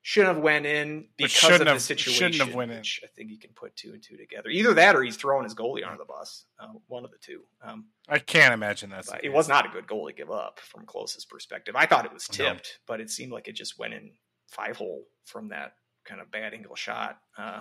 shouldn't 0.02 0.34
have 0.34 0.42
went 0.42 0.66
in 0.66 1.06
because 1.16 1.60
of 1.60 1.64
the 1.64 1.78
situation. 1.78 2.32
Shouldn't 2.32 2.48
have 2.48 2.56
went 2.56 2.72
in. 2.72 2.78
I 2.78 3.06
think 3.14 3.30
you 3.30 3.38
can 3.38 3.50
put 3.54 3.76
two 3.76 3.92
and 3.92 4.02
two 4.02 4.16
together. 4.16 4.48
Either 4.48 4.74
that, 4.74 4.96
or 4.96 5.04
he's 5.04 5.14
throwing 5.14 5.44
his 5.44 5.54
goalie 5.54 5.86
under 5.86 5.98
the 5.98 6.04
bus. 6.04 6.44
Uh, 6.58 6.72
one 6.88 7.04
of 7.04 7.12
the 7.12 7.18
two. 7.18 7.42
Um, 7.62 7.84
I 8.08 8.18
can't 8.18 8.52
imagine 8.52 8.90
that. 8.90 9.06
It 9.22 9.32
was 9.32 9.46
not 9.46 9.64
a 9.64 9.68
good 9.68 9.86
goal 9.86 10.08
to 10.08 10.12
give 10.12 10.32
up 10.32 10.58
from 10.58 10.86
Close's 10.86 11.24
perspective. 11.24 11.76
I 11.76 11.86
thought 11.86 12.04
it 12.04 12.12
was 12.12 12.26
tipped, 12.26 12.78
no. 12.80 12.84
but 12.88 13.00
it 13.00 13.10
seemed 13.10 13.30
like 13.30 13.46
it 13.46 13.54
just 13.54 13.78
went 13.78 13.94
in 13.94 14.10
five 14.48 14.76
hole 14.76 15.04
from 15.24 15.50
that 15.50 15.74
kind 16.06 16.20
of 16.20 16.30
bad 16.30 16.54
angle 16.54 16.76
shot. 16.76 17.18
Uh, 17.36 17.60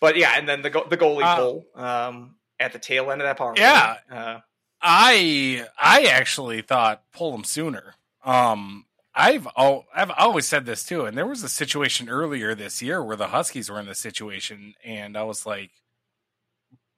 but 0.00 0.16
yeah, 0.16 0.34
and 0.36 0.48
then 0.48 0.62
the 0.62 0.70
the 0.88 0.96
goalie 0.96 1.22
uh, 1.22 1.36
pull 1.36 1.66
um, 1.74 2.36
at 2.58 2.72
the 2.72 2.78
tail 2.78 3.10
end 3.10 3.20
of 3.20 3.26
that 3.26 3.36
power. 3.36 3.54
Yeah, 3.56 3.96
uh, 4.10 4.38
I 4.80 5.66
I 5.78 6.04
actually 6.04 6.62
thought 6.62 7.02
pull 7.12 7.34
him 7.34 7.44
sooner. 7.44 7.94
Um, 8.24 8.86
I've 9.14 9.46
oh, 9.56 9.84
I've 9.94 10.10
always 10.10 10.46
said 10.46 10.66
this 10.66 10.84
too, 10.84 11.04
and 11.04 11.16
there 11.16 11.26
was 11.26 11.42
a 11.42 11.48
situation 11.48 12.08
earlier 12.08 12.54
this 12.54 12.80
year 12.80 13.02
where 13.02 13.16
the 13.16 13.28
Huskies 13.28 13.70
were 13.70 13.80
in 13.80 13.86
this 13.86 13.98
situation, 13.98 14.74
and 14.84 15.16
I 15.16 15.22
was 15.24 15.44
like, 15.44 15.70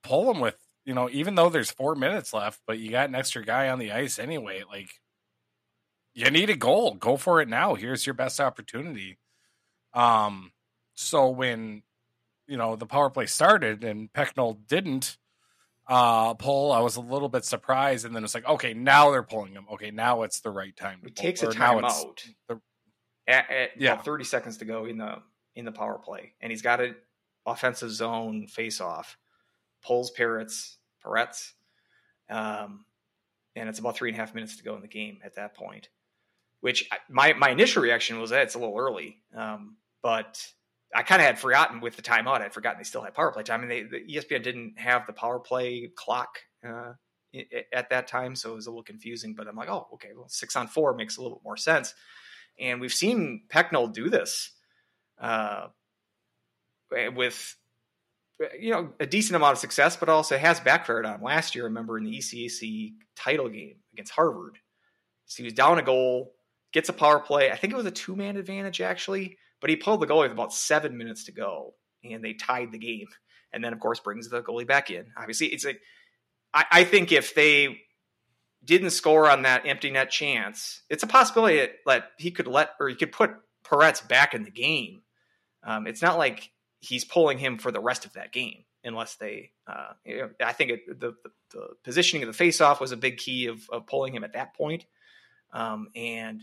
pull 0.02 0.26
them 0.26 0.40
with 0.40 0.56
you 0.84 0.94
know, 0.94 1.08
even 1.10 1.34
though 1.34 1.48
there's 1.48 1.70
four 1.70 1.94
minutes 1.94 2.32
left, 2.32 2.60
but 2.66 2.78
you 2.78 2.90
got 2.90 3.08
an 3.08 3.14
extra 3.14 3.44
guy 3.44 3.68
on 3.68 3.78
the 3.78 3.92
ice 3.92 4.18
anyway. 4.18 4.62
Like, 4.68 5.00
you 6.14 6.30
need 6.30 6.50
a 6.50 6.56
goal, 6.56 6.94
go 6.94 7.16
for 7.16 7.40
it 7.40 7.48
now. 7.48 7.74
Here's 7.74 8.06
your 8.06 8.14
best 8.14 8.40
opportunity. 8.40 9.18
Um, 9.94 10.52
so 10.94 11.30
when 11.30 11.82
you 12.46 12.56
know 12.56 12.76
the 12.76 12.86
power 12.86 13.10
play 13.10 13.26
started 13.26 13.84
and 13.84 14.12
Pecknold 14.12 14.66
didn't, 14.66 15.16
uh, 15.86 16.34
pull. 16.34 16.72
I 16.72 16.80
was 16.80 16.96
a 16.96 17.00
little 17.00 17.28
bit 17.28 17.44
surprised, 17.44 18.06
and 18.06 18.14
then 18.14 18.24
it's 18.24 18.34
like, 18.34 18.46
okay, 18.46 18.74
now 18.74 19.10
they're 19.10 19.22
pulling 19.22 19.52
him. 19.52 19.66
Okay, 19.74 19.90
now 19.90 20.22
it's 20.22 20.40
the 20.40 20.50
right 20.50 20.74
time. 20.76 21.00
it 21.04 21.16
takes 21.16 21.42
a 21.42 21.48
timeout. 21.48 22.24
At, 23.28 23.50
at 23.50 23.70
yeah, 23.78 23.96
thirty 23.96 24.24
seconds 24.24 24.58
to 24.58 24.64
go 24.64 24.84
in 24.84 24.98
the 24.98 25.18
in 25.54 25.64
the 25.64 25.72
power 25.72 25.98
play, 25.98 26.34
and 26.40 26.50
he's 26.50 26.62
got 26.62 26.80
an 26.80 26.96
offensive 27.46 27.90
zone 27.90 28.46
face 28.46 28.80
off. 28.80 29.16
Pulls 29.84 30.12
Perets, 30.12 30.76
Perets, 31.04 31.52
um, 32.30 32.84
and 33.54 33.68
it's 33.68 33.78
about 33.78 33.96
three 33.96 34.10
and 34.10 34.16
a 34.16 34.20
half 34.20 34.34
minutes 34.34 34.56
to 34.56 34.64
go 34.64 34.74
in 34.74 34.80
the 34.80 34.88
game 34.88 35.18
at 35.24 35.36
that 35.36 35.54
point. 35.54 35.88
Which 36.60 36.88
my 37.08 37.32
my 37.34 37.50
initial 37.50 37.82
reaction 37.82 38.20
was 38.20 38.30
that 38.30 38.42
it's 38.42 38.54
a 38.54 38.58
little 38.58 38.78
early, 38.78 39.18
um, 39.36 39.76
but 40.02 40.44
I 40.94 41.02
kind 41.02 41.22
of 41.22 41.26
had 41.26 41.38
forgotten 41.38 41.80
with 41.80 41.96
the 41.96 42.02
timeout. 42.02 42.42
I'd 42.42 42.52
forgotten 42.52 42.78
they 42.78 42.84
still 42.84 43.02
had 43.02 43.14
power 43.14 43.32
play 43.32 43.42
time, 43.42 43.62
and 43.62 43.70
they, 43.70 43.82
the 43.82 44.00
ESPN 44.00 44.42
didn't 44.42 44.74
have 44.78 45.06
the 45.06 45.12
power 45.12 45.38
play 45.38 45.90
clock 45.96 46.38
uh, 46.66 46.92
at 47.72 47.90
that 47.90 48.06
time, 48.06 48.36
so 48.36 48.52
it 48.52 48.56
was 48.56 48.66
a 48.66 48.70
little 48.70 48.82
confusing. 48.82 49.34
But 49.34 49.48
I'm 49.48 49.56
like, 49.56 49.70
oh, 49.70 49.88
okay, 49.94 50.10
well, 50.14 50.28
six 50.28 50.54
on 50.54 50.68
four 50.68 50.94
makes 50.94 51.16
a 51.16 51.22
little 51.22 51.38
bit 51.38 51.44
more 51.44 51.56
sense. 51.56 51.94
And 52.60 52.80
we've 52.80 52.92
seen 52.92 53.44
Pecknold 53.48 53.94
do 53.94 54.10
this 54.10 54.50
uh, 55.18 55.68
with 57.14 57.56
you 58.58 58.70
know 58.70 58.92
a 59.00 59.06
decent 59.06 59.36
amount 59.36 59.52
of 59.52 59.58
success, 59.58 59.96
but 59.96 60.10
also 60.10 60.36
has 60.36 60.60
backfired 60.60 61.06
on 61.06 61.22
last 61.22 61.54
year. 61.54 61.64
I 61.64 61.68
remember 61.68 61.96
in 61.96 62.04
the 62.04 62.18
ECAC 62.18 62.92
title 63.16 63.48
game 63.48 63.76
against 63.94 64.12
Harvard, 64.12 64.58
so 65.24 65.38
he 65.38 65.44
was 65.44 65.54
down 65.54 65.78
a 65.78 65.82
goal, 65.82 66.34
gets 66.72 66.90
a 66.90 66.92
power 66.92 67.18
play. 67.18 67.50
I 67.50 67.56
think 67.56 67.72
it 67.72 67.76
was 67.76 67.86
a 67.86 67.90
two 67.90 68.14
man 68.14 68.36
advantage 68.36 68.82
actually 68.82 69.38
but 69.62 69.70
he 69.70 69.76
pulled 69.76 70.00
the 70.00 70.06
goalie 70.06 70.24
with 70.24 70.32
about 70.32 70.52
seven 70.52 70.98
minutes 70.98 71.24
to 71.24 71.32
go, 71.32 71.72
and 72.04 72.22
they 72.22 72.34
tied 72.34 72.72
the 72.72 72.78
game. 72.78 73.06
And 73.54 73.64
then, 73.64 73.72
of 73.72 73.80
course, 73.80 74.00
brings 74.00 74.28
the 74.28 74.42
goalie 74.42 74.66
back 74.66 74.90
in. 74.90 75.06
Obviously, 75.16 75.46
it's 75.46 75.64
like 75.64 75.80
I, 76.52 76.64
I 76.70 76.84
think 76.84 77.12
if 77.12 77.34
they 77.34 77.80
didn't 78.64 78.90
score 78.90 79.30
on 79.30 79.42
that 79.42 79.66
empty 79.66 79.90
net 79.90 80.10
chance, 80.10 80.82
it's 80.90 81.02
a 81.02 81.06
possibility 81.06 81.72
that, 81.86 82.10
he 82.18 82.30
could 82.30 82.46
let 82.46 82.70
or 82.80 82.88
he 82.88 82.94
could 82.94 83.12
put 83.12 83.30
Perets 83.64 84.06
back 84.06 84.34
in 84.34 84.42
the 84.42 84.50
game. 84.50 85.02
Um, 85.64 85.86
it's 85.86 86.02
not 86.02 86.18
like 86.18 86.50
he's 86.80 87.04
pulling 87.04 87.38
him 87.38 87.58
for 87.58 87.70
the 87.70 87.80
rest 87.80 88.04
of 88.04 88.14
that 88.14 88.32
game 88.32 88.64
unless 88.84 89.14
they. 89.14 89.52
Uh, 89.66 89.92
you 90.04 90.16
know, 90.18 90.30
I 90.44 90.52
think 90.52 90.70
it, 90.72 91.00
the, 91.00 91.14
the, 91.22 91.30
the 91.52 91.68
positioning 91.84 92.26
of 92.26 92.36
the 92.36 92.44
faceoff 92.44 92.80
was 92.80 92.90
a 92.90 92.96
big 92.96 93.18
key 93.18 93.46
of, 93.46 93.62
of 93.70 93.86
pulling 93.86 94.14
him 94.14 94.24
at 94.24 94.32
that 94.32 94.54
point. 94.54 94.86
Um, 95.52 95.88
and 95.94 96.42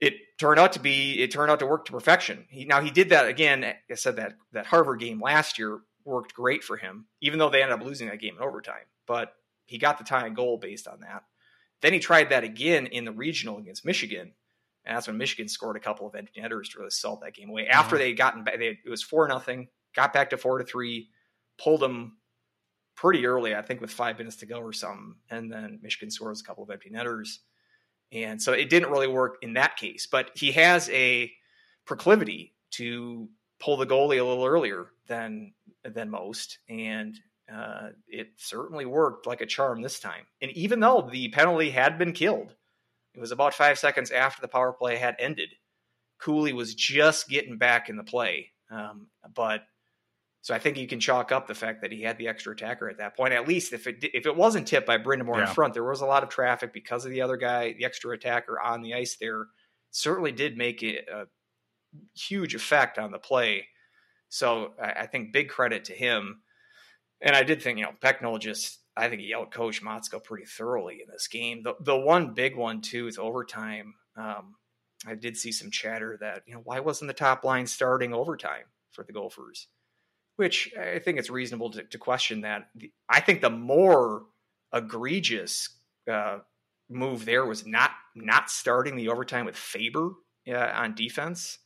it 0.00 0.14
turned 0.38 0.58
out 0.58 0.72
to 0.72 0.80
be 0.80 1.20
it 1.20 1.30
turned 1.30 1.50
out 1.50 1.58
to 1.60 1.66
work 1.66 1.84
to 1.86 1.92
perfection. 1.92 2.46
He 2.48 2.64
now 2.64 2.80
he 2.80 2.90
did 2.90 3.10
that 3.10 3.26
again. 3.26 3.64
I 3.64 3.94
said 3.94 4.16
that 4.16 4.34
that 4.52 4.66
Harvard 4.66 5.00
game 5.00 5.20
last 5.20 5.58
year 5.58 5.80
worked 6.04 6.34
great 6.34 6.64
for 6.64 6.76
him, 6.76 7.06
even 7.20 7.38
though 7.38 7.50
they 7.50 7.62
ended 7.62 7.78
up 7.78 7.84
losing 7.84 8.08
that 8.08 8.20
game 8.20 8.36
in 8.36 8.42
overtime. 8.42 8.86
But 9.06 9.32
he 9.66 9.78
got 9.78 9.98
the 9.98 10.04
tying 10.04 10.34
goal 10.34 10.58
based 10.58 10.88
on 10.88 11.00
that. 11.00 11.24
Then 11.82 11.92
he 11.92 11.98
tried 11.98 12.30
that 12.30 12.44
again 12.44 12.86
in 12.86 13.04
the 13.04 13.12
regional 13.12 13.58
against 13.58 13.84
Michigan. 13.84 14.32
And 14.84 14.96
that's 14.96 15.06
when 15.06 15.18
Michigan 15.18 15.48
scored 15.48 15.76
a 15.76 15.80
couple 15.80 16.06
of 16.06 16.14
empty 16.14 16.40
netters 16.40 16.70
to 16.70 16.78
really 16.78 16.90
salt 16.90 17.20
that 17.20 17.34
game 17.34 17.50
away. 17.50 17.68
After 17.68 17.98
they 17.98 18.14
gotten 18.14 18.44
back, 18.44 18.58
they, 18.58 18.78
it 18.84 18.88
was 18.88 19.02
four 19.02 19.28
nothing, 19.28 19.68
got 19.94 20.12
back 20.12 20.30
to 20.30 20.38
four 20.38 20.58
to 20.58 20.64
three, 20.64 21.08
pulled 21.58 21.80
them 21.80 22.16
pretty 22.96 23.26
early, 23.26 23.54
I 23.54 23.62
think 23.62 23.80
with 23.80 23.90
five 23.90 24.18
minutes 24.18 24.36
to 24.36 24.46
go 24.46 24.58
or 24.58 24.72
something. 24.72 25.14
And 25.30 25.52
then 25.52 25.80
Michigan 25.82 26.10
scores 26.10 26.40
a 26.40 26.44
couple 26.44 26.64
of 26.64 26.70
empty 26.70 26.90
netters. 26.90 27.40
And 28.12 28.42
so 28.42 28.52
it 28.52 28.70
didn't 28.70 28.90
really 28.90 29.08
work 29.08 29.38
in 29.42 29.54
that 29.54 29.76
case. 29.76 30.06
But 30.10 30.30
he 30.34 30.52
has 30.52 30.88
a 30.90 31.32
proclivity 31.86 32.54
to 32.72 33.28
pull 33.58 33.76
the 33.76 33.86
goalie 33.86 34.20
a 34.20 34.24
little 34.24 34.44
earlier 34.44 34.88
than 35.06 35.52
than 35.84 36.10
most. 36.10 36.58
And 36.68 37.18
uh, 37.52 37.90
it 38.06 38.30
certainly 38.36 38.84
worked 38.84 39.26
like 39.26 39.40
a 39.40 39.46
charm 39.46 39.82
this 39.82 40.00
time. 40.00 40.26
And 40.40 40.50
even 40.52 40.80
though 40.80 41.08
the 41.10 41.28
penalty 41.28 41.70
had 41.70 41.98
been 41.98 42.12
killed, 42.12 42.54
it 43.14 43.20
was 43.20 43.32
about 43.32 43.54
five 43.54 43.78
seconds 43.78 44.10
after 44.10 44.40
the 44.40 44.48
power 44.48 44.72
play 44.72 44.96
had 44.96 45.16
ended. 45.18 45.50
Cooley 46.18 46.52
was 46.52 46.74
just 46.74 47.28
getting 47.28 47.56
back 47.56 47.88
in 47.88 47.96
the 47.96 48.04
play. 48.04 48.52
Um, 48.70 49.08
but 49.34 49.62
so 50.42 50.54
I 50.54 50.58
think 50.58 50.78
you 50.78 50.86
can 50.86 51.00
chalk 51.00 51.32
up 51.32 51.46
the 51.46 51.54
fact 51.54 51.82
that 51.82 51.92
he 51.92 52.02
had 52.02 52.16
the 52.16 52.28
extra 52.28 52.52
attacker 52.52 52.88
at 52.88 52.98
that 52.98 53.16
point. 53.16 53.34
At 53.34 53.46
least 53.46 53.72
if 53.72 53.86
it 53.86 53.98
if 54.02 54.26
it 54.26 54.36
wasn't 54.36 54.66
tipped 54.66 54.86
by 54.86 54.98
Brind'Amour 54.98 55.36
yeah. 55.36 55.48
in 55.48 55.54
front, 55.54 55.74
there 55.74 55.84
was 55.84 56.00
a 56.00 56.06
lot 56.06 56.22
of 56.22 56.30
traffic 56.30 56.72
because 56.72 57.04
of 57.04 57.10
the 57.10 57.20
other 57.20 57.36
guy, 57.36 57.74
the 57.74 57.84
extra 57.84 58.12
attacker 58.12 58.58
on 58.60 58.82
the 58.82 58.94
ice 58.94 59.16
there. 59.20 59.46
Certainly 59.90 60.32
did 60.32 60.56
make 60.56 60.82
it 60.82 61.06
a 61.12 61.24
huge 62.16 62.54
effect 62.54 62.98
on 62.98 63.10
the 63.10 63.18
play. 63.18 63.66
So 64.28 64.74
I, 64.80 65.02
I 65.02 65.06
think 65.06 65.32
big 65.32 65.48
credit 65.48 65.84
to 65.86 65.92
him. 65.92 66.42
And 67.20 67.36
I 67.36 67.42
did 67.42 67.60
think, 67.60 67.78
you 67.78 67.84
know, 67.84 67.92
Pecknold 68.00 68.40
just 68.40 68.78
I 68.96 69.08
think 69.08 69.20
he 69.20 69.34
outcoached 69.34 69.82
Motzko 69.82 70.22
pretty 70.22 70.46
thoroughly 70.46 71.00
in 71.02 71.10
this 71.10 71.28
game. 71.28 71.62
The 71.62 71.74
the 71.80 71.98
one 71.98 72.34
big 72.34 72.56
one 72.56 72.80
too 72.80 73.06
is 73.08 73.18
overtime. 73.18 73.94
Um, 74.16 74.56
I 75.06 75.14
did 75.14 75.36
see 75.36 75.52
some 75.52 75.70
chatter 75.70 76.16
that 76.20 76.42
you 76.46 76.54
know 76.54 76.60
why 76.64 76.80
wasn't 76.80 77.08
the 77.08 77.14
top 77.14 77.44
line 77.44 77.66
starting 77.66 78.12
overtime 78.12 78.64
for 78.90 79.04
the 79.04 79.12
Gophers, 79.12 79.68
which 80.40 80.72
I 80.74 81.00
think 81.00 81.18
it's 81.18 81.28
reasonable 81.28 81.70
to, 81.72 81.82
to 81.82 81.98
question 81.98 82.40
that. 82.40 82.70
I 83.10 83.20
think 83.20 83.42
the 83.42 83.50
more 83.50 84.22
egregious 84.72 85.68
uh, 86.10 86.38
move 86.88 87.26
there 87.26 87.44
was 87.44 87.66
not 87.66 87.90
not 88.14 88.50
starting 88.50 88.96
the 88.96 89.10
overtime 89.10 89.44
with 89.44 89.54
Faber 89.54 90.12
uh, 90.48 90.54
on 90.54 90.94
defense. 90.94 91.58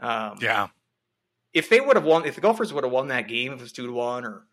Um, 0.00 0.38
yeah, 0.40 0.68
if 1.52 1.68
they 1.68 1.78
would 1.78 1.96
have 1.96 2.06
won, 2.06 2.24
if 2.24 2.36
the 2.36 2.40
Gophers 2.40 2.72
would 2.72 2.84
have 2.84 2.92
won 2.92 3.08
that 3.08 3.28
game, 3.28 3.52
if 3.52 3.58
it 3.58 3.62
was 3.62 3.72
two 3.72 3.86
to 3.86 3.92
one 3.92 4.24
or 4.24 4.46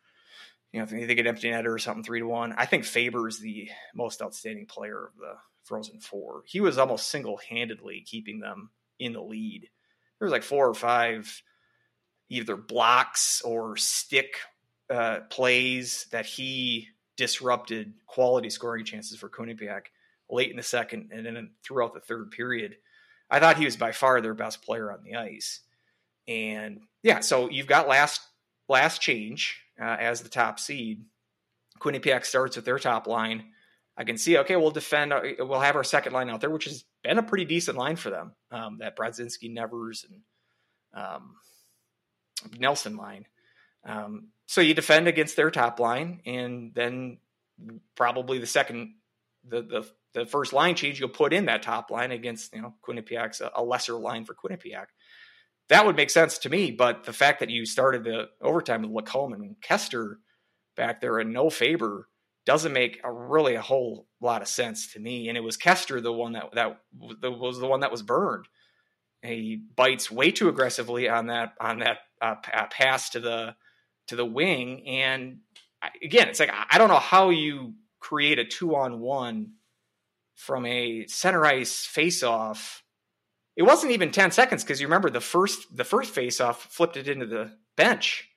you 0.73 0.79
know, 0.79 0.83
if 0.83 0.89
they 0.89 1.15
get 1.15 1.25
empty 1.25 1.49
netter 1.49 1.73
or 1.73 1.79
something 1.79 2.03
three 2.03 2.19
to 2.19 2.27
one. 2.27 2.53
I 2.57 2.65
think 2.65 2.83
Faber 2.83 3.29
is 3.29 3.39
the 3.39 3.69
most 3.95 4.21
outstanding 4.21 4.65
player 4.65 5.05
of 5.05 5.15
the 5.17 5.35
Frozen 5.63 6.01
Four. 6.01 6.43
He 6.47 6.59
was 6.59 6.77
almost 6.77 7.07
single 7.07 7.39
handedly 7.49 8.03
keeping 8.05 8.41
them 8.41 8.71
in 8.99 9.13
the 9.13 9.21
lead. 9.21 9.69
There 10.19 10.25
was 10.25 10.33
like 10.33 10.43
four 10.43 10.67
or 10.67 10.73
five 10.73 11.41
either 12.29 12.55
blocks 12.55 13.41
or 13.41 13.77
stick 13.77 14.37
uh, 14.89 15.21
plays 15.29 16.07
that 16.11 16.25
he 16.25 16.89
disrupted 17.17 17.93
quality 18.07 18.49
scoring 18.49 18.85
chances 18.85 19.17
for 19.17 19.29
Quinnipiac 19.29 19.85
late 20.29 20.49
in 20.49 20.57
the 20.57 20.63
second 20.63 21.11
and 21.13 21.25
then 21.25 21.51
throughout 21.63 21.93
the 21.93 21.99
third 21.99 22.31
period. 22.31 22.75
I 23.29 23.39
thought 23.39 23.57
he 23.57 23.65
was 23.65 23.77
by 23.77 23.91
far 23.91 24.21
their 24.21 24.33
best 24.33 24.61
player 24.61 24.91
on 24.91 25.03
the 25.03 25.15
ice. 25.15 25.61
And 26.27 26.81
yeah, 27.01 27.19
so 27.19 27.49
you've 27.49 27.67
got 27.67 27.87
last 27.87 28.21
last 28.69 29.01
change 29.01 29.61
uh, 29.79 29.97
as 29.99 30.21
the 30.21 30.29
top 30.29 30.59
seed. 30.59 31.05
Quinnipiac 31.79 32.25
starts 32.25 32.55
with 32.55 32.65
their 32.65 32.79
top 32.79 33.07
line. 33.07 33.45
I 33.95 34.03
can 34.05 34.17
see, 34.17 34.37
okay, 34.39 34.55
we'll 34.55 34.71
defend. 34.71 35.13
Uh, 35.13 35.21
we'll 35.39 35.59
have 35.59 35.75
our 35.75 35.83
second 35.83 36.13
line 36.13 36.29
out 36.29 36.41
there, 36.41 36.49
which 36.49 36.65
has 36.65 36.83
been 37.03 37.17
a 37.17 37.23
pretty 37.23 37.45
decent 37.45 37.77
line 37.77 37.95
for 37.95 38.09
them. 38.09 38.33
Um, 38.51 38.77
that 38.79 38.95
Brodzinski, 38.95 39.51
Nevers, 39.51 40.05
and 40.09 40.21
um, 41.03 41.35
Nelson 42.57 42.97
line. 42.97 43.25
Um, 43.85 44.29
so 44.45 44.61
you 44.61 44.73
defend 44.73 45.07
against 45.07 45.35
their 45.35 45.51
top 45.51 45.79
line, 45.79 46.21
and 46.25 46.73
then 46.73 47.17
probably 47.95 48.39
the 48.39 48.47
second, 48.47 48.95
the 49.47 49.61
the 49.61 49.91
the 50.13 50.25
first 50.25 50.53
line 50.53 50.75
change 50.75 50.99
you'll 50.99 51.09
put 51.09 51.33
in 51.33 51.45
that 51.45 51.63
top 51.63 51.89
line 51.91 52.11
against 52.11 52.53
you 52.53 52.61
know 52.61 52.73
Quinnipiac's 52.87 53.41
a, 53.41 53.51
a 53.55 53.63
lesser 53.63 53.93
line 53.93 54.25
for 54.25 54.35
Quinnipiac 54.35 54.87
that 55.69 55.85
would 55.85 55.95
make 55.95 56.09
sense 56.09 56.37
to 56.39 56.49
me. 56.49 56.71
But 56.71 57.03
the 57.03 57.13
fact 57.13 57.39
that 57.39 57.49
you 57.49 57.65
started 57.65 58.03
the 58.03 58.29
overtime 58.41 58.81
with 58.81 58.91
Lacombe 58.91 59.33
and 59.33 59.55
Koster 59.61 60.19
back 60.75 61.01
there 61.01 61.19
and 61.19 61.33
no 61.33 61.49
Faber 61.49 62.09
doesn't 62.45 62.73
make 62.73 62.99
a 63.03 63.11
really 63.11 63.55
a 63.55 63.61
whole 63.61 64.07
lot 64.19 64.41
of 64.41 64.47
sense 64.47 64.91
to 64.93 64.99
me. 64.99 65.29
And 65.29 65.37
it 65.37 65.43
was 65.43 65.57
Koster 65.57 66.01
the 66.01 66.11
one 66.11 66.33
that 66.33 66.53
that 66.53 66.79
was 66.93 67.59
the 67.59 67.67
one 67.67 67.81
that 67.81 67.91
was 67.91 68.01
burned. 68.01 68.47
He 69.21 69.63
bites 69.75 70.11
way 70.11 70.31
too 70.31 70.49
aggressively 70.49 71.07
on 71.07 71.27
that 71.27 71.53
on 71.59 71.79
that 71.79 71.99
uh, 72.23 72.35
uh 72.53 72.67
pass 72.67 73.09
to 73.11 73.19
the 73.19 73.55
to 74.07 74.15
the 74.15 74.25
wing, 74.25 74.87
and 74.87 75.39
again, 76.03 76.29
it's 76.29 76.39
like 76.39 76.51
I 76.69 76.77
don't 76.77 76.89
know 76.89 76.99
how 76.99 77.29
you 77.29 77.73
create 77.99 78.39
a 78.39 78.45
two 78.45 78.75
on 78.75 78.99
one 78.99 79.53
from 80.35 80.65
a 80.65 81.05
center 81.07 81.45
ice 81.45 81.85
face 81.85 82.23
off 82.23 82.83
it 83.55 83.63
wasn't 83.63 83.91
even 83.91 84.11
10 84.11 84.31
seconds 84.31 84.63
because 84.63 84.81
you 84.81 84.87
remember 84.87 85.09
the 85.09 85.21
first 85.21 85.75
the 85.75 85.83
first 85.83 86.13
face 86.13 86.41
off 86.41 86.63
flipped 86.63 86.97
it 86.97 87.07
into 87.07 87.25
the 87.25 87.51
bench. 87.75 88.29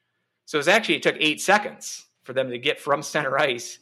So 0.44 0.56
it 0.56 0.60
was 0.60 0.68
actually 0.68 0.96
it 0.96 1.02
took 1.02 1.16
eight 1.18 1.40
seconds 1.40 2.06
for 2.22 2.32
them 2.32 2.50
to 2.50 2.58
get 2.58 2.80
from 2.80 3.02
center 3.02 3.38
ice 3.38 3.78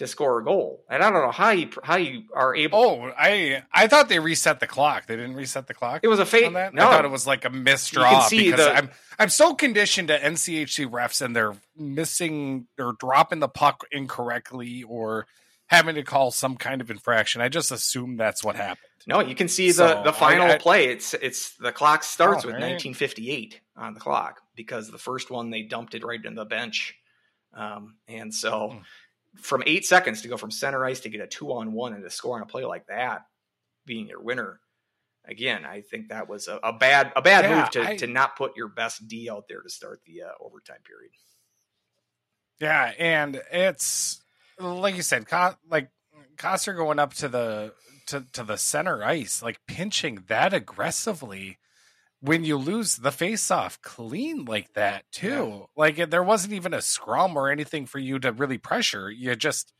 to 0.00 0.06
score 0.06 0.40
a 0.40 0.44
goal. 0.44 0.82
And 0.88 1.02
I 1.02 1.10
don't 1.10 1.22
know 1.22 1.30
how 1.30 1.50
you 1.50 1.68
how 1.84 1.96
you 1.96 2.22
are 2.34 2.56
able. 2.56 2.78
Oh, 2.78 3.12
I 3.18 3.62
I 3.70 3.86
thought 3.86 4.08
they 4.08 4.18
reset 4.18 4.58
the 4.58 4.66
clock. 4.66 5.06
They 5.06 5.14
didn't 5.14 5.34
reset 5.34 5.66
the 5.66 5.74
clock. 5.74 6.00
It 6.02 6.08
was 6.08 6.18
a 6.18 6.24
fake. 6.24 6.50
No, 6.50 6.58
I 6.58 6.70
thought 6.70 7.04
it 7.04 7.10
was 7.10 7.26
like 7.26 7.44
a 7.44 7.50
missed 7.50 7.92
draw 7.92 8.26
because 8.30 8.56
the, 8.58 8.74
I'm 8.74 8.90
I'm 9.18 9.28
so 9.28 9.54
conditioned 9.54 10.08
to 10.08 10.18
NCHC 10.18 10.90
refs 10.90 11.20
and 11.20 11.36
they're 11.36 11.54
missing 11.76 12.66
or 12.78 12.94
dropping 12.98 13.40
the 13.40 13.48
puck 13.48 13.84
incorrectly 13.92 14.84
or 14.84 15.26
having 15.66 15.96
to 15.96 16.02
call 16.02 16.30
some 16.30 16.56
kind 16.56 16.80
of 16.80 16.90
infraction. 16.90 17.42
I 17.42 17.50
just 17.50 17.70
assume 17.70 18.16
that's 18.16 18.42
what 18.42 18.56
happened. 18.56 18.86
No, 19.06 19.20
you 19.20 19.34
can 19.34 19.48
see 19.48 19.70
so 19.70 19.86
the 19.86 20.02
the 20.04 20.12
final 20.14 20.46
I, 20.46 20.54
I, 20.54 20.58
play. 20.58 20.86
It's 20.86 21.12
it's 21.12 21.56
the 21.56 21.72
clock 21.72 22.04
starts 22.04 22.46
oh, 22.46 22.48
with 22.48 22.54
right. 22.54 22.72
1958 22.72 23.60
on 23.76 23.92
the 23.92 24.00
clock 24.00 24.40
because 24.56 24.90
the 24.90 24.98
first 24.98 25.30
one 25.30 25.50
they 25.50 25.60
dumped 25.60 25.94
it 25.94 26.04
right 26.04 26.24
in 26.24 26.34
the 26.34 26.46
bench, 26.46 26.94
um, 27.52 27.96
and 28.08 28.32
so 28.32 28.70
hmm. 28.70 28.78
From 29.36 29.62
eight 29.66 29.86
seconds 29.86 30.22
to 30.22 30.28
go 30.28 30.36
from 30.36 30.50
center 30.50 30.84
ice 30.84 31.00
to 31.00 31.08
get 31.08 31.20
a 31.20 31.26
two 31.26 31.52
on 31.52 31.72
one 31.72 31.94
and 31.94 32.02
to 32.02 32.10
score 32.10 32.36
on 32.36 32.42
a 32.42 32.46
play 32.46 32.64
like 32.64 32.86
that, 32.86 33.26
being 33.86 34.08
your 34.08 34.20
winner. 34.20 34.60
Again, 35.24 35.64
I 35.64 35.82
think 35.82 36.08
that 36.08 36.28
was 36.28 36.48
a, 36.48 36.58
a 36.62 36.72
bad 36.72 37.12
a 37.14 37.22
bad 37.22 37.44
yeah, 37.44 37.60
move 37.60 37.70
to, 37.70 37.88
I, 37.90 37.96
to 37.96 38.06
not 38.06 38.36
put 38.36 38.56
your 38.56 38.68
best 38.68 39.06
D 39.06 39.30
out 39.30 39.44
there 39.48 39.60
to 39.60 39.68
start 39.68 40.00
the 40.04 40.22
uh, 40.22 40.30
overtime 40.40 40.80
period. 40.84 41.12
Yeah, 42.58 42.92
and 42.98 43.40
it's 43.52 44.22
like 44.58 44.96
you 44.96 45.02
said, 45.02 45.26
Co- 45.26 45.54
like 45.68 45.90
Koster 46.36 46.74
going 46.74 46.98
up 46.98 47.14
to 47.14 47.28
the 47.28 47.72
to, 48.06 48.26
to 48.32 48.42
the 48.42 48.56
center 48.56 49.04
ice, 49.04 49.42
like 49.42 49.60
pinching 49.66 50.24
that 50.26 50.52
aggressively 50.52 51.58
when 52.20 52.44
you 52.44 52.56
lose 52.56 52.96
the 52.96 53.12
face 53.12 53.50
off 53.50 53.80
clean 53.82 54.44
like 54.44 54.72
that 54.74 55.10
too. 55.10 55.60
Yeah. 55.60 55.66
Like 55.76 56.10
there 56.10 56.22
wasn't 56.22 56.52
even 56.52 56.74
a 56.74 56.82
scrum 56.82 57.36
or 57.36 57.50
anything 57.50 57.86
for 57.86 57.98
you 57.98 58.18
to 58.20 58.32
really 58.32 58.58
pressure. 58.58 59.10
You 59.10 59.34
just 59.36 59.72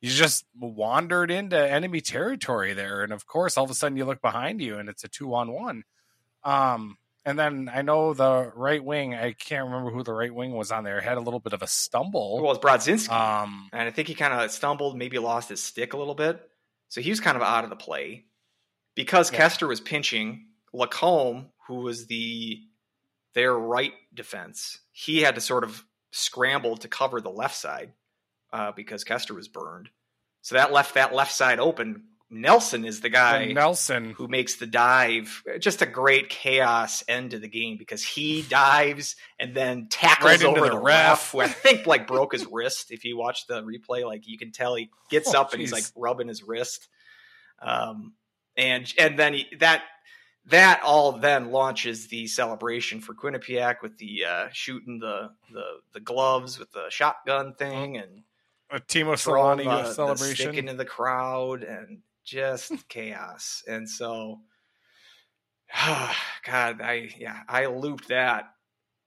you 0.00 0.10
just 0.10 0.44
wandered 0.58 1.30
into 1.30 1.58
enemy 1.58 2.00
territory 2.00 2.74
there, 2.74 3.02
and 3.02 3.12
of 3.12 3.26
course, 3.26 3.56
all 3.56 3.64
of 3.64 3.70
a 3.70 3.74
sudden 3.74 3.96
you 3.96 4.04
look 4.04 4.20
behind 4.20 4.60
you 4.60 4.78
and 4.78 4.88
it's 4.88 5.04
a 5.04 5.08
two 5.08 5.34
on 5.34 5.52
one. 5.52 5.84
Um, 6.44 6.96
and 7.24 7.38
then 7.38 7.68
I 7.72 7.82
know 7.82 8.14
the 8.14 8.52
right 8.54 8.82
wing. 8.82 9.14
I 9.14 9.32
can't 9.32 9.64
remember 9.64 9.90
who 9.90 10.04
the 10.04 10.14
right 10.14 10.32
wing 10.32 10.52
was 10.52 10.70
on 10.70 10.84
there. 10.84 11.00
Had 11.00 11.18
a 11.18 11.20
little 11.20 11.40
bit 11.40 11.52
of 11.52 11.62
a 11.62 11.66
stumble. 11.66 12.40
Well, 12.40 12.52
it's 12.52 12.60
Brodzinski, 12.60 13.10
um, 13.10 13.68
and 13.72 13.82
I 13.82 13.90
think 13.90 14.08
he 14.08 14.14
kind 14.14 14.32
of 14.32 14.50
stumbled, 14.50 14.96
maybe 14.96 15.18
lost 15.18 15.48
his 15.48 15.62
stick 15.62 15.92
a 15.92 15.96
little 15.96 16.14
bit. 16.14 16.40
So 16.88 17.00
he 17.00 17.10
was 17.10 17.20
kind 17.20 17.36
of 17.36 17.42
out 17.42 17.64
of 17.64 17.70
the 17.70 17.76
play 17.76 18.26
because 18.94 19.32
yeah. 19.32 19.38
Koster 19.40 19.66
was 19.66 19.80
pinching. 19.80 20.46
Lacombe, 20.72 21.46
who 21.66 21.76
was 21.76 22.06
the 22.06 22.60
their 23.34 23.54
right 23.54 23.92
defense, 24.14 24.80
he 24.92 25.22
had 25.22 25.34
to 25.34 25.40
sort 25.40 25.64
of 25.64 25.84
scramble 26.10 26.76
to 26.78 26.88
cover 26.88 27.20
the 27.20 27.30
left 27.30 27.56
side 27.56 27.92
uh, 28.52 28.72
because 28.72 29.04
Koster 29.04 29.34
was 29.34 29.48
burned. 29.48 29.90
So 30.42 30.54
that 30.54 30.72
left 30.72 30.94
that 30.94 31.14
left 31.14 31.32
side 31.32 31.60
open 31.60 32.04
Nelson 32.28 32.84
is 32.84 33.00
the 33.00 33.08
guy 33.08 33.52
Nelson 33.52 34.10
who 34.10 34.26
makes 34.26 34.56
the 34.56 34.66
dive. 34.66 35.44
Just 35.60 35.82
a 35.82 35.86
great 35.86 36.28
chaos 36.28 37.04
end 37.06 37.30
to 37.30 37.38
the 37.38 37.48
game 37.48 37.76
because 37.76 38.02
he 38.02 38.42
dives 38.42 39.14
and 39.38 39.54
then 39.54 39.86
tackles 39.88 40.42
right 40.42 40.44
over 40.44 40.68
the, 40.68 40.78
ref, 40.78 40.84
ref, 40.84 41.30
who 41.32 41.40
I 41.40 41.48
think 41.48 41.86
like 41.86 42.06
broke 42.08 42.32
his 42.32 42.46
wrist. 42.50 42.90
If 42.90 43.04
you 43.04 43.16
watch 43.16 43.46
the 43.46 43.62
replay, 43.62 44.04
like 44.04 44.26
you 44.26 44.38
can 44.38 44.50
tell 44.50 44.74
he 44.74 44.90
gets 45.08 45.34
oh, 45.34 45.40
up 45.40 45.50
geez. 45.50 45.54
and 45.54 45.60
he's 45.60 45.72
like 45.72 45.84
rubbing 45.94 46.26
his 46.26 46.42
wrist. 46.42 46.88
Um, 47.62 48.14
and 48.56 48.92
and 48.98 49.16
then 49.16 49.34
he, 49.34 49.46
that 49.60 49.82
that 50.48 50.80
all 50.82 51.12
then 51.12 51.50
launches 51.50 52.06
the 52.06 52.26
celebration 52.26 53.00
for 53.00 53.14
Quinnipiac 53.14 53.82
with 53.82 53.98
the 53.98 54.24
uh, 54.24 54.48
shooting 54.52 54.98
the, 54.98 55.30
the 55.52 55.64
the 55.92 56.00
gloves 56.00 56.58
with 56.58 56.70
the 56.72 56.86
shotgun 56.88 57.54
thing 57.54 57.96
and 57.96 58.22
A 58.70 58.80
Teemu 58.80 59.14
Selanne 59.14 59.58
the, 59.58 59.64
the 59.64 59.92
celebration. 59.92 60.34
stick 60.34 60.56
into 60.56 60.74
the 60.74 60.84
crowd 60.84 61.62
and 61.64 61.98
just 62.24 62.72
chaos. 62.88 63.64
And 63.66 63.88
so, 63.88 64.40
God, 65.76 66.80
I 66.80 67.10
yeah, 67.18 67.40
I 67.48 67.66
looped 67.66 68.08
that 68.08 68.52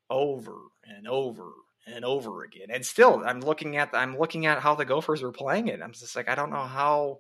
over 0.10 0.58
and 0.84 1.08
over 1.08 1.52
and 1.88 2.04
over 2.04 2.44
again. 2.44 2.68
And 2.70 2.86
still, 2.86 3.24
I'm 3.26 3.40
looking 3.40 3.78
at 3.78 3.92
I'm 3.94 4.18
looking 4.18 4.46
at 4.46 4.60
how 4.60 4.76
the 4.76 4.86
Gophers 4.86 5.22
were 5.22 5.32
playing 5.32 5.70
it. 5.70 5.82
I'm 5.82 5.94
just 5.94 6.18
like, 6.18 6.28
I 6.28 6.36
don't 6.36 6.52
know 6.52 6.58
how 6.66 7.20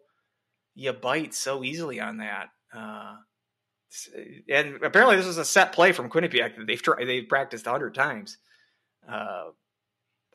you 0.76 0.92
bite 0.92 1.34
so 1.34 1.64
easily 1.64 2.02
on 2.02 2.18
that. 2.18 2.50
Uh, 2.74 3.16
and 4.50 4.84
apparently, 4.84 5.16
this 5.16 5.26
was 5.26 5.38
a 5.38 5.46
set 5.46 5.74
play 5.74 5.92
from 5.92 6.10
Quinnipiac 6.10 6.58
that 6.58 6.68
they've 6.68 6.82
tried, 6.82 7.06
they've 7.08 7.28
practiced 7.28 7.68
a 7.68 7.72
hundred 7.72 7.96
times. 7.96 8.38
Uh, 9.08 9.46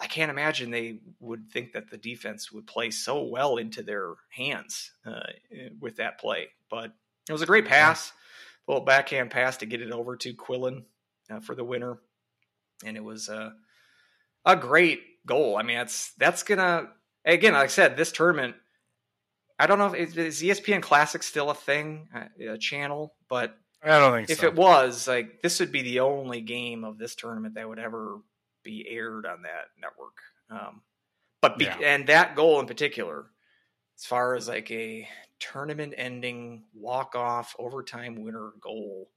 I 0.00 0.06
can't 0.06 0.30
imagine 0.30 0.70
they 0.70 0.98
would 1.20 1.48
think 1.50 1.72
that 1.72 1.90
the 1.90 1.96
defense 1.96 2.50
would 2.50 2.66
play 2.66 2.90
so 2.90 3.22
well 3.22 3.56
into 3.56 3.82
their 3.82 4.14
hands 4.28 4.90
uh, 5.06 5.20
with 5.80 5.96
that 5.96 6.18
play. 6.18 6.48
But 6.68 6.92
it 7.28 7.32
was 7.32 7.42
a 7.42 7.46
great 7.46 7.66
pass, 7.66 8.12
a 8.66 8.72
little 8.72 8.84
backhand 8.84 9.30
pass 9.30 9.58
to 9.58 9.66
get 9.66 9.80
it 9.80 9.92
over 9.92 10.16
to 10.16 10.34
Quillan 10.34 10.84
uh, 11.30 11.40
for 11.40 11.54
the 11.54 11.64
winner, 11.64 11.98
and 12.84 12.96
it 12.96 13.04
was 13.04 13.28
uh, 13.28 13.50
a 14.44 14.56
great 14.56 15.00
goal. 15.26 15.56
I 15.56 15.62
mean, 15.62 15.76
that's 15.76 16.12
that's 16.14 16.42
gonna 16.42 16.88
again, 17.24 17.52
like 17.52 17.64
I 17.64 17.68
said, 17.68 17.96
this 17.96 18.12
tournament. 18.12 18.56
I 19.58 19.66
don't 19.66 19.78
know 19.78 19.94
if 19.94 20.16
is 20.18 20.42
ESPN 20.42 20.82
Classic 20.82 21.22
still 21.22 21.50
a 21.50 21.54
thing, 21.54 22.08
uh, 22.14 22.52
a 22.52 22.58
channel, 22.58 23.14
but 23.28 23.56
I 23.82 23.98
don't 23.98 24.12
think 24.14 24.30
if 24.30 24.38
so. 24.40 24.46
it 24.48 24.54
was, 24.54 25.06
like 25.06 25.42
this 25.42 25.60
would 25.60 25.70
be 25.72 25.82
the 25.82 26.00
only 26.00 26.40
game 26.40 26.84
of 26.84 26.98
this 26.98 27.14
tournament 27.14 27.54
that 27.54 27.68
would 27.68 27.78
ever 27.78 28.18
be 28.64 28.86
aired 28.88 29.26
on 29.26 29.42
that 29.42 29.66
network. 29.80 30.16
Um, 30.50 30.82
but 31.40 31.58
be, 31.58 31.66
Yeah. 31.66 31.78
and 31.82 32.06
that 32.08 32.34
goal 32.34 32.58
in 32.60 32.66
particular, 32.66 33.26
as 33.98 34.04
far 34.06 34.34
as 34.34 34.48
like 34.48 34.70
a 34.70 35.08
tournament-ending 35.38 36.64
walk-off 36.74 37.54
overtime 37.58 38.22
winner 38.22 38.52
goal, 38.60 39.10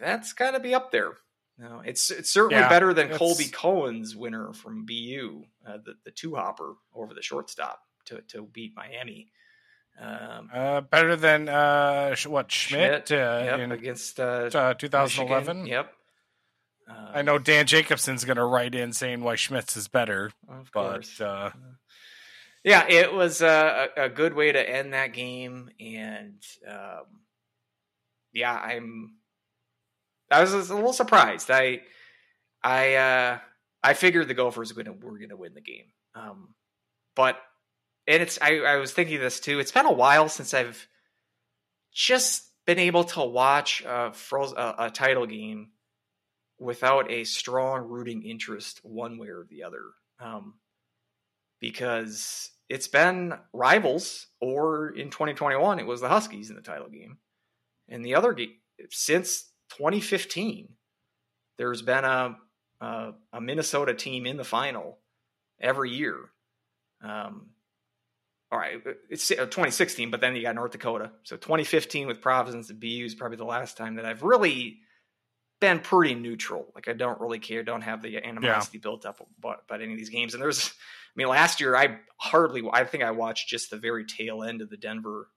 that's 0.00 0.32
got 0.32 0.52
to 0.52 0.60
be 0.60 0.74
up 0.74 0.90
there. 0.90 1.12
No, 1.58 1.82
it's 1.84 2.10
it's 2.10 2.30
certainly 2.30 2.62
Yeah, 2.62 2.68
better 2.68 2.94
than 2.94 3.08
Colby 3.10 3.48
Cohen's 3.48 4.14
winner 4.14 4.52
from 4.52 4.84
BU, 4.86 5.44
uh, 5.66 5.78
the 5.84 5.94
the 6.04 6.10
two 6.12 6.34
hopper 6.36 6.74
over 6.94 7.14
the 7.14 7.22
shortstop 7.22 7.80
to 8.08 8.20
to 8.28 8.42
beat 8.52 8.74
Miami. 8.76 9.28
Um, 10.00 10.50
uh, 10.54 10.80
better 10.82 11.16
than 11.16 11.48
uh, 11.48 12.14
what 12.26 12.52
Schmidt, 12.52 13.08
Schmidt, 13.08 13.12
uh, 13.20 13.42
yep, 13.44 13.58
in 13.60 13.72
against 13.72 14.20
uh, 14.20 14.48
uh, 14.54 14.74
2011. 14.74 15.62
Michigan. 15.62 15.66
Yep. 15.66 15.92
I 17.14 17.22
know 17.22 17.38
Dan 17.38 17.66
Jacobson's 17.66 18.24
going 18.24 18.36
to 18.38 18.44
write 18.44 18.74
in 18.74 18.92
saying 18.94 19.22
why 19.22 19.34
Schmidt's 19.34 19.76
is 19.76 19.88
better, 19.88 20.32
Of 20.48 20.70
but 20.72 20.90
course. 20.92 21.20
uh, 21.20 21.50
yeah, 22.64 22.86
it 22.88 23.12
was 23.12 23.42
a, 23.42 23.88
a 23.96 24.08
good 24.08 24.34
way 24.34 24.52
to 24.52 24.70
end 24.70 24.94
that 24.94 25.12
game, 25.12 25.68
and 25.80 26.42
um, 26.66 27.04
yeah, 28.32 28.54
I'm. 28.54 29.16
I 30.30 30.40
was 30.40 30.52
a 30.52 30.74
little 30.74 30.92
surprised. 30.92 31.50
I, 31.50 31.80
I, 32.62 32.94
uh, 32.94 33.38
I 33.82 33.94
figured 33.94 34.28
the 34.28 34.34
Gophers 34.34 34.74
were 34.74 34.82
going 34.82 34.98
to 34.98 35.06
were 35.06 35.18
going 35.18 35.30
to 35.30 35.36
win 35.36 35.54
the 35.54 35.60
game, 35.60 35.86
um, 36.14 36.54
but 37.14 37.36
and 38.08 38.22
it's 38.22 38.38
I, 38.40 38.58
I 38.60 38.76
was 38.76 38.92
thinking 38.92 39.20
this 39.20 39.38
too. 39.38 39.60
It's 39.60 39.70
been 39.70 39.86
a 39.86 39.92
while 39.92 40.28
since 40.28 40.54
I've 40.54 40.88
just 41.92 42.50
been 42.66 42.78
able 42.78 43.04
to 43.04 43.20
watch 43.22 43.82
a, 43.82 44.12
a, 44.32 44.74
a 44.78 44.90
title 44.90 45.26
game 45.26 45.68
without 46.58 47.10
a 47.10 47.24
strong 47.24 47.82
rooting 47.82 48.22
interest 48.22 48.80
one 48.82 49.18
way 49.18 49.28
or 49.28 49.46
the 49.48 49.62
other. 49.62 49.82
Um, 50.20 50.54
because 51.60 52.50
it's 52.68 52.88
been 52.88 53.34
rivals, 53.52 54.26
or 54.40 54.88
in 54.90 55.10
2021, 55.10 55.78
it 55.78 55.86
was 55.86 56.00
the 56.00 56.08
Huskies 56.08 56.50
in 56.50 56.56
the 56.56 56.62
title 56.62 56.88
game. 56.88 57.18
And 57.88 58.04
the 58.04 58.14
other 58.14 58.32
game, 58.32 58.54
since 58.90 59.50
2015, 59.76 60.68
there's 61.58 61.82
been 61.82 62.04
a, 62.04 62.36
a, 62.80 63.12
a 63.32 63.40
Minnesota 63.40 63.94
team 63.94 64.26
in 64.26 64.36
the 64.36 64.44
final 64.44 64.98
every 65.60 65.90
year. 65.90 66.16
Um, 67.02 67.50
all 68.50 68.58
right, 68.58 68.82
it's 69.10 69.30
uh, 69.30 69.36
2016, 69.36 70.10
but 70.10 70.20
then 70.20 70.34
you 70.34 70.42
got 70.42 70.54
North 70.54 70.72
Dakota. 70.72 71.12
So 71.24 71.36
2015 71.36 72.06
with 72.06 72.22
Providence 72.22 72.70
and 72.70 72.80
BU 72.80 73.04
is 73.04 73.14
probably 73.14 73.36
the 73.36 73.44
last 73.44 73.76
time 73.76 73.96
that 73.96 74.06
I've 74.06 74.22
really 74.22 74.78
been 75.60 75.80
pretty 75.80 76.14
neutral. 76.14 76.66
Like 76.74 76.88
I 76.88 76.94
don't 76.94 77.20
really 77.20 77.40
care, 77.40 77.62
don't 77.62 77.82
have 77.82 78.00
the 78.00 78.16
animosity 78.18 78.78
built 78.78 79.04
up 79.04 79.20
about, 79.38 79.62
about 79.66 79.82
any 79.82 79.92
of 79.92 79.98
these 79.98 80.08
games. 80.08 80.32
And 80.32 80.42
there's, 80.42 80.68
I 80.68 80.72
mean, 81.16 81.28
last 81.28 81.60
year 81.60 81.76
I 81.76 81.98
hardly, 82.16 82.62
I 82.72 82.84
think 82.84 83.02
I 83.02 83.10
watched 83.10 83.48
just 83.48 83.70
the 83.70 83.76
very 83.76 84.06
tail 84.06 84.42
end 84.42 84.62
of 84.62 84.70
the 84.70 84.76
Denver 84.78 85.28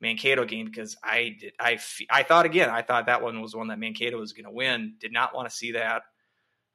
Mankato 0.00 0.44
game 0.44 0.66
because 0.66 0.96
I 1.04 1.36
did, 1.38 1.52
I, 1.60 1.78
I 2.10 2.22
thought 2.24 2.46
again, 2.46 2.68
I 2.68 2.82
thought 2.82 3.06
that 3.06 3.22
one 3.22 3.40
was 3.40 3.54
one 3.54 3.68
that 3.68 3.78
Mankato 3.78 4.18
was 4.18 4.32
going 4.32 4.44
to 4.44 4.50
win. 4.50 4.94
Did 4.98 5.12
not 5.12 5.34
want 5.34 5.48
to 5.48 5.54
see 5.54 5.72
that. 5.72 6.02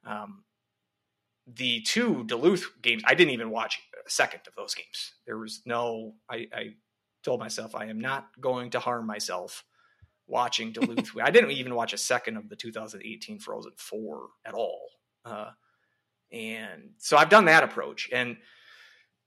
Um, 0.06 0.44
the 1.46 1.80
two 1.80 2.24
Duluth 2.24 2.70
games, 2.82 3.02
I 3.06 3.14
didn't 3.14 3.32
even 3.32 3.50
watch 3.50 3.80
a 4.06 4.10
second 4.10 4.40
of 4.46 4.54
those 4.54 4.74
games. 4.74 5.14
There 5.26 5.38
was 5.38 5.62
no, 5.66 6.14
I, 6.30 6.48
I 6.52 6.74
told 7.22 7.40
myself 7.40 7.74
I 7.74 7.86
am 7.86 8.00
not 8.00 8.28
going 8.40 8.70
to 8.70 8.80
harm 8.80 9.06
myself 9.06 9.64
watching 10.26 10.72
Duluth. 10.72 11.12
I 11.22 11.30
didn't 11.30 11.52
even 11.52 11.74
watch 11.74 11.92
a 11.92 11.98
second 11.98 12.36
of 12.36 12.48
the 12.48 12.56
2018 12.56 13.38
Frozen 13.38 13.72
Four 13.76 14.28
at 14.44 14.54
all. 14.54 14.88
Uh, 15.24 15.50
and 16.32 16.90
so 16.98 17.16
I've 17.16 17.28
done 17.28 17.44
that 17.46 17.62
approach. 17.62 18.08
And 18.12 18.38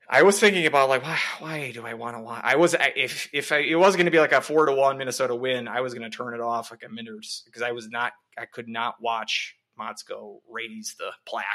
I 0.07 0.23
was 0.23 0.39
thinking 0.39 0.65
about 0.65 0.89
like, 0.89 1.03
why, 1.03 1.19
why 1.39 1.71
do 1.71 1.85
I 1.85 1.95
want 1.95 2.15
to 2.15 2.21
watch? 2.21 2.41
I 2.43 2.55
was, 2.55 2.75
if, 2.95 3.29
if 3.33 3.51
I, 3.51 3.57
it 3.57 3.75
was 3.75 3.95
going 3.95 4.05
to 4.05 4.11
be 4.11 4.19
like 4.19 4.31
a 4.31 4.41
four 4.41 4.65
to 4.65 4.73
one 4.73 4.97
Minnesota 4.97 5.35
win, 5.35 5.67
I 5.67 5.81
was 5.81 5.93
going 5.93 6.09
to 6.09 6.15
turn 6.15 6.33
it 6.33 6.41
off 6.41 6.71
like 6.71 6.83
a 6.83 6.89
minute 6.89 7.25
because 7.45 7.61
I 7.61 7.71
was 7.71 7.89
not, 7.89 8.13
I 8.37 8.45
could 8.45 8.67
not 8.67 8.95
watch 9.01 9.55
Motzko 9.79 10.39
raise 10.49 10.95
the 10.97 11.11
plaque. 11.25 11.45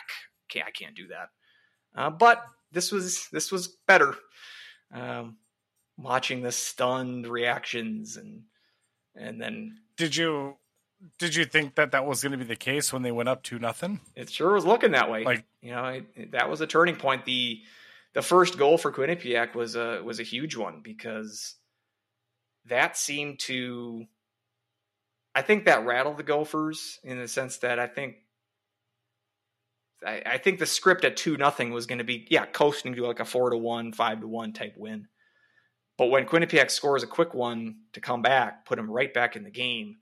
Can't, 0.51 0.67
I 0.67 0.71
can't 0.71 0.95
do 0.97 1.09
that. 1.09 1.29
Uh, 1.95 2.11
but 2.11 2.45
this 2.73 2.93
was, 2.93 3.29
this 3.33 3.51
was 3.51 3.69
better. 3.87 4.15
Um, 4.93 5.37
watching 5.97 6.43
the 6.43 6.53
stunned 6.53 7.27
reactions 7.27 8.17
and, 8.17 8.43
and 9.17 9.41
then 9.41 9.77
did 9.97 10.17
you 10.17 10.57
did 11.19 11.35
you 11.35 11.45
think 11.45 11.75
that 11.75 11.93
that 11.93 12.07
was 12.07 12.23
going 12.23 12.33
to 12.33 12.39
be 12.39 12.45
the 12.45 12.57
case 12.57 12.93
when 12.93 13.03
they 13.03 13.13
went 13.13 13.29
up 13.29 13.43
to 13.45 13.59
nothing? 13.59 14.01
it 14.17 14.31
sure 14.31 14.53
was 14.55 14.65
looking 14.65 14.93
that 14.93 15.11
way. 15.11 15.25
Like- 15.25 15.45
you 15.61 15.73
know, 15.73 15.85
it, 15.87 16.05
it- 16.15 16.33
that 16.33 16.49
was 16.49 16.61
a 16.61 16.67
turning 16.67 16.97
point. 16.97 17.25
The 17.25 17.61
the 18.15 18.23
first 18.23 18.57
goal 18.59 18.79
for 18.79 18.91
Quinnipiac 18.93 19.55
was 19.55 19.77
a 19.77 20.01
was 20.03 20.21
a 20.21 20.25
huge 20.25 20.57
one 20.57 20.81
because 20.83 21.55
that 22.67 22.97
seemed 22.97 23.41
to. 23.41 24.05
I 25.35 25.43
think 25.43 25.67
that 25.67 25.85
rattled 25.87 26.17
the 26.17 26.23
Gophers 26.23 26.99
in 27.05 27.19
the 27.19 27.29
sense 27.29 27.59
that 27.59 27.79
I 27.79 27.87
think. 27.87 28.17
I, 30.07 30.23
I 30.25 30.39
think 30.39 30.59
the 30.59 30.67
script 30.67 31.05
at 31.05 31.17
two 31.17 31.37
nothing 31.37 31.73
was 31.73 31.87
going 31.87 31.99
to 31.99 32.05
be 32.05 32.27
yeah 32.31 32.47
coasting 32.47 32.95
to 32.95 33.07
like 33.07 33.21
a 33.21 33.25
four 33.25 33.51
to 33.51 33.57
one 33.57 33.93
five 33.93 34.21
to 34.21 34.29
one 34.29 34.53
type 34.53 34.75
win, 34.77 35.09
but 35.99 36.07
when 36.07 36.27
Quinnipiac 36.27 36.71
scores 36.71 37.03
a 37.03 37.07
quick 37.07 37.35
one 37.35 37.77
to 37.93 38.01
come 38.01 38.23
back, 38.23 38.65
put 38.65 38.79
him 38.79 38.91
right 38.91 39.13
back 39.13 39.37
in 39.37 39.45
the 39.45 39.51
game. 39.51 39.97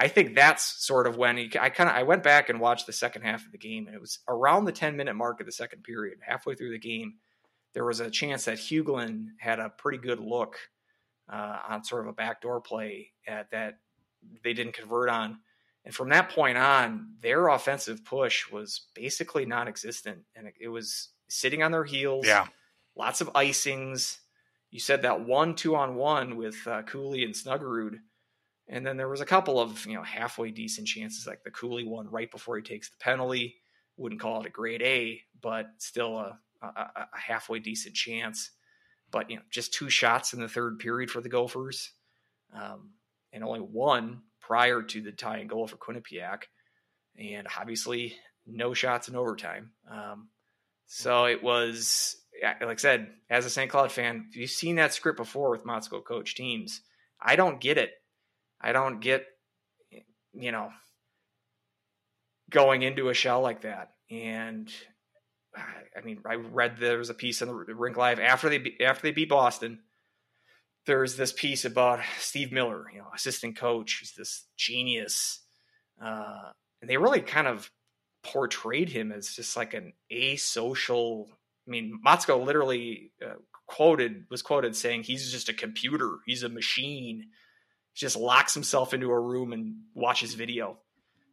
I 0.00 0.06
think 0.06 0.36
that's 0.36 0.84
sort 0.86 1.08
of 1.08 1.16
when 1.16 1.36
he, 1.36 1.50
I 1.60 1.70
kind 1.70 1.90
of 1.90 1.96
I 1.96 2.04
went 2.04 2.22
back 2.22 2.48
and 2.48 2.60
watched 2.60 2.86
the 2.86 2.92
second 2.92 3.22
half 3.22 3.44
of 3.44 3.50
the 3.50 3.58
game, 3.58 3.86
and 3.86 3.96
it 3.96 4.00
was 4.00 4.20
around 4.28 4.64
the 4.64 4.72
ten 4.72 4.96
minute 4.96 5.14
mark 5.14 5.40
of 5.40 5.46
the 5.46 5.52
second 5.52 5.82
period, 5.82 6.18
halfway 6.20 6.54
through 6.54 6.70
the 6.70 6.78
game. 6.78 7.14
There 7.74 7.84
was 7.84 8.00
a 8.00 8.10
chance 8.10 8.44
that 8.44 8.58
Huglen 8.58 9.26
had 9.38 9.58
a 9.58 9.70
pretty 9.70 9.98
good 9.98 10.20
look 10.20 10.56
uh, 11.30 11.58
on 11.68 11.84
sort 11.84 12.02
of 12.02 12.08
a 12.08 12.12
backdoor 12.12 12.60
play 12.60 13.10
at, 13.26 13.50
that 13.50 13.78
they 14.42 14.52
didn't 14.52 14.74
convert 14.74 15.10
on, 15.10 15.40
and 15.88 15.94
from 15.94 16.10
that 16.10 16.28
point 16.28 16.58
on, 16.58 17.14
their 17.22 17.48
offensive 17.48 18.04
push 18.04 18.50
was 18.52 18.88
basically 18.94 19.46
non-existent, 19.46 20.18
and 20.36 20.46
it, 20.46 20.54
it 20.60 20.68
was 20.68 21.08
sitting 21.28 21.62
on 21.62 21.72
their 21.72 21.84
heels. 21.84 22.26
Yeah, 22.26 22.46
lots 22.94 23.22
of 23.22 23.32
icings. 23.32 24.18
You 24.70 24.80
said 24.80 25.00
that 25.00 25.24
one 25.24 25.54
two 25.54 25.74
on 25.74 25.94
one 25.94 26.36
with 26.36 26.56
uh, 26.66 26.82
Cooley 26.82 27.24
and 27.24 27.32
Snuggerud. 27.32 28.00
And 28.68 28.86
then 28.86 28.98
there 28.98 29.08
was 29.08 29.22
a 29.22 29.26
couple 29.26 29.58
of 29.58 29.86
you 29.86 29.94
know 29.94 30.02
halfway 30.02 30.50
decent 30.50 30.86
chances, 30.86 31.26
like 31.26 31.42
the 31.42 31.50
Cooley 31.50 31.84
one 31.84 32.10
right 32.10 32.30
before 32.30 32.58
he 32.58 32.62
takes 32.62 32.90
the 32.90 32.98
penalty. 33.00 33.56
Wouldn't 33.96 34.20
call 34.20 34.42
it 34.42 34.46
a 34.46 34.50
grade 34.50 34.82
A, 34.82 35.22
but 35.40 35.68
still 35.78 36.18
a, 36.18 36.38
a, 36.60 36.66
a 36.66 37.18
halfway 37.18 37.60
decent 37.60 37.94
chance. 37.94 38.50
But 39.10 39.30
you 39.30 39.36
know, 39.36 39.42
just 39.50 39.72
two 39.72 39.88
shots 39.88 40.34
in 40.34 40.40
the 40.40 40.50
third 40.50 40.80
period 40.80 41.10
for 41.10 41.22
the 41.22 41.30
Gophers, 41.30 41.92
um, 42.52 42.90
and 43.32 43.42
only 43.42 43.60
one 43.60 44.20
prior 44.48 44.82
to 44.82 45.00
the 45.00 45.12
tying 45.12 45.46
goal 45.46 45.66
for 45.68 45.76
Quinnipiac, 45.76 46.44
and 47.16 47.46
obviously 47.60 48.16
no 48.46 48.74
shots 48.74 49.08
in 49.08 49.14
overtime. 49.14 49.70
Um, 49.90 50.28
so 50.86 51.26
it 51.26 51.42
was, 51.42 52.16
like 52.42 52.62
I 52.62 52.76
said, 52.76 53.08
as 53.28 53.44
a 53.44 53.50
St. 53.50 53.70
Cloud 53.70 53.92
fan, 53.92 54.30
you've 54.32 54.50
seen 54.50 54.76
that 54.76 54.94
script 54.94 55.18
before 55.18 55.50
with 55.50 55.64
Motzko 55.64 56.02
coach 56.02 56.34
teams, 56.34 56.80
I 57.20 57.36
don't 57.36 57.60
get 57.60 57.78
it. 57.78 57.92
I 58.60 58.72
don't 58.72 59.00
get 59.00 59.26
you 60.38 60.52
know, 60.52 60.70
going 62.50 62.82
into 62.82 63.08
a 63.08 63.14
shell 63.14 63.40
like 63.40 63.62
that. 63.62 63.92
And 64.10 64.72
I 65.56 66.00
mean, 66.04 66.20
I 66.26 66.34
read 66.34 66.76
there 66.78 66.98
was 66.98 67.10
a 67.10 67.14
piece 67.14 67.42
in 67.42 67.48
the 67.48 67.54
Rink 67.54 67.96
Live 67.96 68.20
after 68.20 68.48
they 68.48 68.76
after 68.84 69.02
they 69.02 69.12
beat 69.12 69.28
Boston. 69.28 69.80
There's 70.88 71.16
this 71.16 71.32
piece 71.32 71.66
about 71.66 72.00
Steve 72.18 72.50
Miller, 72.50 72.86
you 72.90 72.98
know, 72.98 73.08
assistant 73.14 73.58
coach, 73.58 73.98
he's 74.00 74.12
this 74.12 74.46
genius, 74.56 75.40
uh, 76.02 76.52
and 76.80 76.88
they 76.88 76.96
really 76.96 77.20
kind 77.20 77.46
of 77.46 77.70
portrayed 78.22 78.88
him 78.88 79.12
as 79.12 79.34
just 79.34 79.54
like 79.54 79.74
an 79.74 79.92
asocial. 80.10 81.26
I 81.66 81.70
mean, 81.70 82.00
Motzko 82.04 82.42
literally 82.42 83.12
uh, 83.22 83.34
quoted 83.66 84.24
was 84.30 84.40
quoted 84.40 84.74
saying 84.74 85.02
he's 85.02 85.30
just 85.30 85.50
a 85.50 85.52
computer, 85.52 86.20
he's 86.24 86.42
a 86.42 86.48
machine. 86.48 87.26
He 87.92 87.98
just 88.00 88.16
locks 88.16 88.54
himself 88.54 88.94
into 88.94 89.10
a 89.10 89.20
room 89.20 89.52
and 89.52 89.74
watches 89.92 90.32
video. 90.32 90.78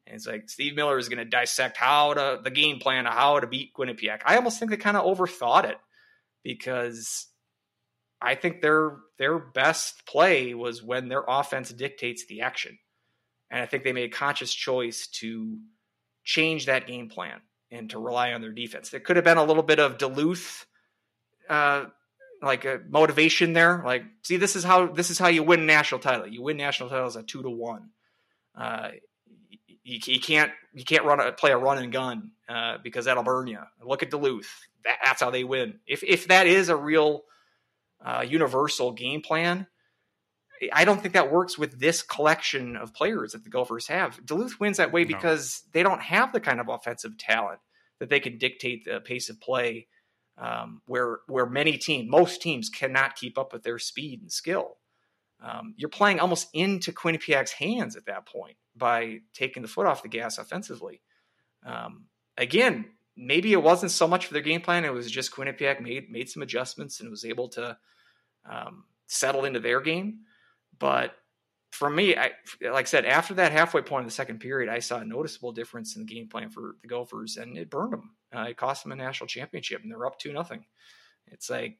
And 0.05 0.17
it's 0.17 0.27
like 0.27 0.49
Steve 0.49 0.75
Miller 0.75 0.97
is 0.97 1.07
going 1.07 1.23
to 1.23 1.25
dissect 1.25 1.77
how 1.77 2.13
to 2.13 2.41
the 2.43 2.51
game 2.51 2.79
plan 2.79 3.07
of 3.07 3.13
how 3.13 3.39
to 3.39 3.47
beat 3.47 3.73
Quinnipiac. 3.73 4.19
I 4.25 4.35
almost 4.35 4.59
think 4.59 4.69
they 4.69 4.77
kind 4.77 4.97
of 4.97 5.05
overthought 5.05 5.63
it 5.63 5.77
because 6.43 7.27
I 8.21 8.35
think 8.35 8.61
their 8.61 8.97
their 9.17 9.37
best 9.37 10.05
play 10.05 10.53
was 10.53 10.81
when 10.83 11.09
their 11.09 11.23
offense 11.27 11.69
dictates 11.69 12.25
the 12.25 12.41
action, 12.41 12.77
and 13.49 13.61
I 13.61 13.65
think 13.65 13.83
they 13.83 13.93
made 13.93 14.11
a 14.11 14.15
conscious 14.15 14.53
choice 14.53 15.07
to 15.19 15.57
change 16.23 16.65
that 16.65 16.87
game 16.87 17.09
plan 17.09 17.41
and 17.71 17.89
to 17.91 17.99
rely 17.99 18.33
on 18.33 18.41
their 18.41 18.51
defense. 18.51 18.89
There 18.89 18.99
could 18.99 19.15
have 19.15 19.25
been 19.25 19.37
a 19.37 19.43
little 19.43 19.63
bit 19.63 19.79
of 19.79 19.97
Duluth, 19.97 20.65
uh, 21.49 21.85
like 22.41 22.65
a 22.65 22.81
motivation 22.89 23.53
there. 23.53 23.81
Like, 23.85 24.03
see, 24.23 24.37
this 24.37 24.55
is 24.55 24.63
how 24.63 24.87
this 24.87 25.09
is 25.09 25.19
how 25.19 25.27
you 25.27 25.43
win 25.43 25.65
national 25.65 25.99
title. 25.99 26.27
You 26.27 26.41
win 26.41 26.57
national 26.57 26.89
titles 26.89 27.17
at 27.17 27.27
two 27.27 27.43
to 27.43 27.49
one. 27.49 27.89
Uh, 28.55 28.91
you, 29.83 29.99
you 30.05 30.19
can't 30.19 30.51
you 30.73 30.83
can't 30.83 31.05
run 31.05 31.19
a, 31.19 31.31
play 31.31 31.51
a 31.51 31.57
run 31.57 31.77
and 31.77 31.91
gun 31.91 32.31
uh, 32.49 32.77
because 32.83 33.05
that'll 33.05 33.23
burn 33.23 33.47
you. 33.47 33.59
Look 33.83 34.03
at 34.03 34.09
Duluth. 34.09 34.67
That, 34.83 34.97
that's 35.03 35.21
how 35.21 35.29
they 35.29 35.43
win. 35.43 35.79
If 35.85 36.03
if 36.03 36.27
that 36.27 36.47
is 36.47 36.69
a 36.69 36.75
real 36.75 37.23
uh, 38.05 38.21
universal 38.27 38.91
game 38.91 39.21
plan, 39.21 39.67
I 40.71 40.85
don't 40.85 41.01
think 41.01 41.13
that 41.15 41.31
works 41.31 41.57
with 41.57 41.79
this 41.79 42.01
collection 42.01 42.77
of 42.77 42.93
players 42.93 43.33
that 43.33 43.43
the 43.43 43.49
Gophers 43.49 43.87
have. 43.87 44.25
Duluth 44.25 44.59
wins 44.59 44.77
that 44.77 44.93
way 44.93 45.03
no. 45.03 45.07
because 45.07 45.63
they 45.73 45.83
don't 45.83 46.01
have 46.01 46.31
the 46.31 46.39
kind 46.39 46.59
of 46.59 46.69
offensive 46.69 47.17
talent 47.17 47.59
that 47.99 48.09
they 48.09 48.19
can 48.19 48.37
dictate 48.37 48.85
the 48.85 48.99
pace 48.99 49.29
of 49.29 49.41
play. 49.41 49.87
Um, 50.37 50.81
where 50.85 51.19
where 51.27 51.45
many 51.45 51.77
teams, 51.77 52.11
most 52.11 52.41
teams, 52.41 52.69
cannot 52.69 53.15
keep 53.15 53.37
up 53.37 53.53
with 53.53 53.63
their 53.63 53.79
speed 53.79 54.21
and 54.21 54.29
skill. 54.29 54.75
Um, 55.41 55.75
you're 55.77 55.87
playing 55.87 56.19
almost 56.19 56.49
into 56.53 56.91
Quinnipiac's 56.91 57.53
hands 57.53 57.95
at 57.95 58.05
that 58.07 58.25
point 58.25 58.57
by 58.75 59.19
taking 59.33 59.61
the 59.61 59.69
foot 59.69 59.85
off 59.85 60.03
the 60.03 60.09
gas 60.09 60.37
offensively. 60.37 61.01
Um, 61.65 62.07
again, 62.37 62.85
maybe 63.15 63.53
it 63.53 63.63
wasn't 63.63 63.93
so 63.93 64.09
much 64.09 64.25
for 64.25 64.33
their 64.33 64.41
game 64.41 64.59
plan; 64.59 64.83
it 64.83 64.93
was 64.93 65.09
just 65.09 65.31
Quinnipiac 65.31 65.79
made 65.79 66.09
made 66.09 66.29
some 66.29 66.43
adjustments 66.43 66.99
and 66.99 67.09
was 67.09 67.23
able 67.23 67.47
to 67.49 67.77
um, 68.49 68.83
into 69.45 69.59
their 69.59 69.81
game. 69.81 70.19
But 70.77 71.15
for 71.71 71.89
me, 71.89 72.15
I 72.15 72.31
like 72.61 72.85
I 72.85 72.89
said, 72.89 73.05
after 73.05 73.33
that 73.35 73.51
halfway 73.51 73.81
point 73.81 74.01
in 74.01 74.07
the 74.07 74.11
second 74.11 74.39
period, 74.39 74.69
I 74.69 74.79
saw 74.79 74.99
a 74.99 75.05
noticeable 75.05 75.51
difference 75.51 75.95
in 75.95 76.05
the 76.05 76.13
game 76.13 76.27
plan 76.27 76.49
for 76.49 76.75
the 76.81 76.87
Gophers, 76.87 77.37
and 77.37 77.57
it 77.57 77.69
burned 77.69 77.93
them. 77.93 78.15
Uh, 78.35 78.47
it 78.49 78.57
cost 78.57 78.83
them 78.83 78.91
a 78.91 78.95
national 78.95 79.27
championship, 79.27 79.81
and 79.81 79.91
they're 79.91 80.05
up 80.05 80.19
two 80.19 80.33
nothing. 80.33 80.65
It's 81.27 81.49
like 81.49 81.79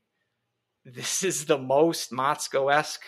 this 0.84 1.24
is 1.24 1.46
the 1.46 1.58
most 1.58 2.12
Motzko 2.12 2.74
esque 2.74 3.06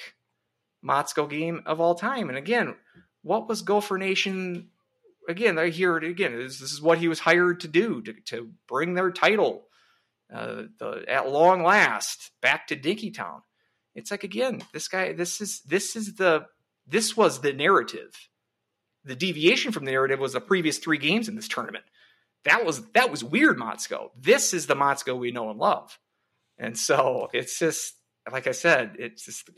Motzko 0.83 1.29
game 1.29 1.61
of 1.65 1.79
all 1.79 1.95
time. 1.95 2.29
And 2.29 2.37
again, 2.37 2.75
what 3.21 3.47
was 3.47 3.61
Gopher 3.61 3.97
Nation? 3.97 4.69
Again, 5.27 5.59
I 5.59 5.69
hear 5.69 5.97
it 5.97 6.03
again. 6.03 6.37
This, 6.37 6.59
this 6.59 6.71
is 6.71 6.81
what 6.81 6.99
he 6.99 7.07
was 7.07 7.19
hired 7.19 7.59
to 7.61 7.67
do 7.67 8.01
to, 8.01 8.13
to 8.27 8.51
bring 8.67 8.93
their 8.93 9.11
title 9.11 9.67
uh, 10.33 10.63
the, 10.79 11.03
at 11.07 11.29
long 11.29 11.63
last 11.63 12.31
back 12.41 12.67
to 12.67 12.75
Dinkytown. 12.75 13.41
It's 13.97 14.11
like 14.11 14.23
again, 14.23 14.61
this 14.73 14.87
guy. 14.87 15.11
This 15.13 15.41
is 15.41 15.61
this 15.61 15.95
is 15.95 16.15
the 16.15 16.45
this 16.85 17.17
was 17.17 17.41
the 17.41 17.51
narrative. 17.51 18.29
The 19.03 19.15
deviation 19.15 19.71
from 19.71 19.85
the 19.85 19.91
narrative 19.91 20.19
was 20.19 20.33
the 20.33 20.39
previous 20.41 20.77
three 20.77 20.99
games 20.99 21.27
in 21.27 21.35
this 21.35 21.47
tournament. 21.47 21.83
That 22.45 22.63
was 22.63 22.83
that 22.93 23.09
was 23.09 23.23
weird, 23.23 23.57
Motzko. 23.57 24.11
This 24.15 24.53
is 24.53 24.67
the 24.67 24.75
Motzko 24.75 25.17
we 25.17 25.31
know 25.31 25.49
and 25.49 25.59
love, 25.59 25.97
and 26.59 26.77
so 26.77 27.29
it's 27.33 27.57
just 27.57 27.95
like 28.31 28.45
I 28.45 28.51
said, 28.51 28.97
it's 28.99 29.25
just 29.25 29.49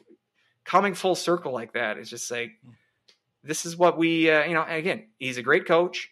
coming 0.64 0.94
full 0.94 1.16
circle 1.16 1.52
like 1.52 1.74
that. 1.74 1.98
It's 1.98 2.10
just 2.10 2.32
like 2.32 2.52
this 3.44 3.66
is 3.66 3.76
what 3.76 3.98
we, 3.98 4.32
uh, 4.32 4.46
you 4.46 4.54
know, 4.54 4.66
again, 4.68 5.08
he's 5.18 5.38
a 5.38 5.44
great 5.44 5.66
coach, 5.66 6.10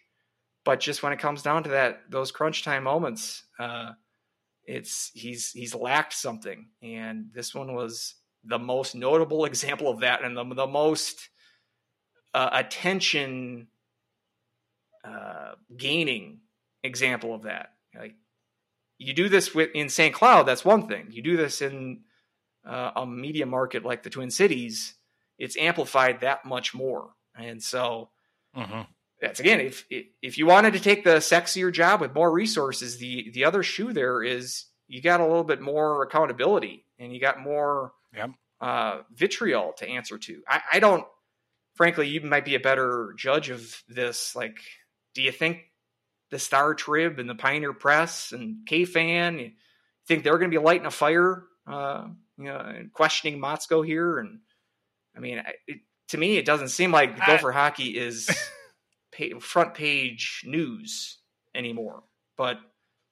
but 0.64 0.80
just 0.80 1.02
when 1.02 1.14
it 1.14 1.18
comes 1.18 1.42
down 1.42 1.62
to 1.62 1.70
that, 1.70 2.02
those 2.10 2.30
crunch 2.30 2.62
time 2.62 2.84
moments, 2.84 3.44
uh, 3.58 3.92
it's 4.64 5.10
he's 5.14 5.50
he's 5.52 5.74
lacked 5.74 6.12
something, 6.12 6.68
and 6.82 7.30
this 7.32 7.54
one 7.54 7.74
was 7.74 8.14
the 8.44 8.58
most 8.58 8.94
notable 8.94 9.44
example 9.44 9.88
of 9.88 10.00
that, 10.00 10.22
and 10.22 10.36
the 10.36 10.44
the 10.54 10.66
most 10.66 11.28
uh, 12.34 12.50
attention 12.52 13.68
uh, 15.04 15.52
gaining 15.76 16.40
example 16.82 17.34
of 17.34 17.42
that. 17.42 17.72
Like 17.98 18.14
you 18.98 19.12
do 19.12 19.28
this 19.28 19.54
with 19.54 19.70
in 19.74 19.88
St. 19.88 20.14
Cloud, 20.14 20.44
that's 20.44 20.64
one 20.64 20.88
thing. 20.88 21.08
You 21.10 21.22
do 21.22 21.36
this 21.36 21.62
in 21.62 22.00
uh, 22.66 22.92
a 22.96 23.06
media 23.06 23.46
market 23.46 23.84
like 23.84 24.02
the 24.02 24.10
Twin 24.10 24.30
Cities, 24.30 24.94
it's 25.38 25.56
amplified 25.56 26.20
that 26.20 26.44
much 26.44 26.74
more. 26.74 27.10
And 27.36 27.62
so 27.62 28.10
mm-hmm. 28.56 28.82
that's 29.20 29.40
again, 29.40 29.60
if 29.60 29.84
if 29.90 30.36
you 30.36 30.46
wanted 30.46 30.74
to 30.74 30.80
take 30.80 31.04
the 31.04 31.16
sexier 31.16 31.72
job 31.72 32.00
with 32.00 32.14
more 32.14 32.30
resources, 32.30 32.98
the 32.98 33.30
the 33.32 33.44
other 33.44 33.62
shoe 33.62 33.92
there 33.92 34.22
is 34.22 34.66
you 34.88 35.00
got 35.00 35.20
a 35.20 35.26
little 35.26 35.44
bit 35.44 35.60
more 35.60 36.02
accountability 36.02 36.84
and 36.98 37.12
you 37.12 37.20
got 37.20 37.40
more 37.40 37.92
yep. 38.14 38.30
uh, 38.60 39.00
vitriol 39.14 39.72
to 39.78 39.88
answer 39.88 40.18
to. 40.18 40.42
I, 40.48 40.60
I 40.74 40.80
don't, 40.80 41.04
frankly, 41.74 42.08
you 42.08 42.20
might 42.22 42.44
be 42.44 42.54
a 42.54 42.60
better 42.60 43.14
judge 43.16 43.50
of 43.50 43.82
this. 43.88 44.34
Like, 44.34 44.58
do 45.14 45.22
you 45.22 45.32
think 45.32 45.58
the 46.30 46.38
Star 46.38 46.74
Trib 46.74 47.18
and 47.18 47.28
the 47.28 47.34
Pioneer 47.34 47.72
Press 47.72 48.32
and 48.32 48.66
KFan, 48.68 49.40
you 49.40 49.50
think 50.06 50.24
they're 50.24 50.38
going 50.38 50.50
to 50.50 50.58
be 50.58 50.62
lighting 50.62 50.86
a 50.86 50.90
fire, 50.90 51.44
uh, 51.66 52.06
you 52.36 52.44
know, 52.44 52.58
and 52.58 52.92
questioning 52.92 53.40
Motzko 53.40 53.84
here? 53.84 54.18
And 54.18 54.40
I 55.16 55.20
mean, 55.20 55.42
it, 55.66 55.80
to 56.08 56.18
me, 56.18 56.36
it 56.36 56.44
doesn't 56.44 56.68
seem 56.68 56.92
like 56.92 57.24
Gopher 57.24 57.52
hockey 57.52 57.96
is 57.96 58.28
pay, 59.12 59.32
front 59.40 59.74
page 59.74 60.42
news 60.46 61.18
anymore. 61.54 62.02
But 62.36 62.58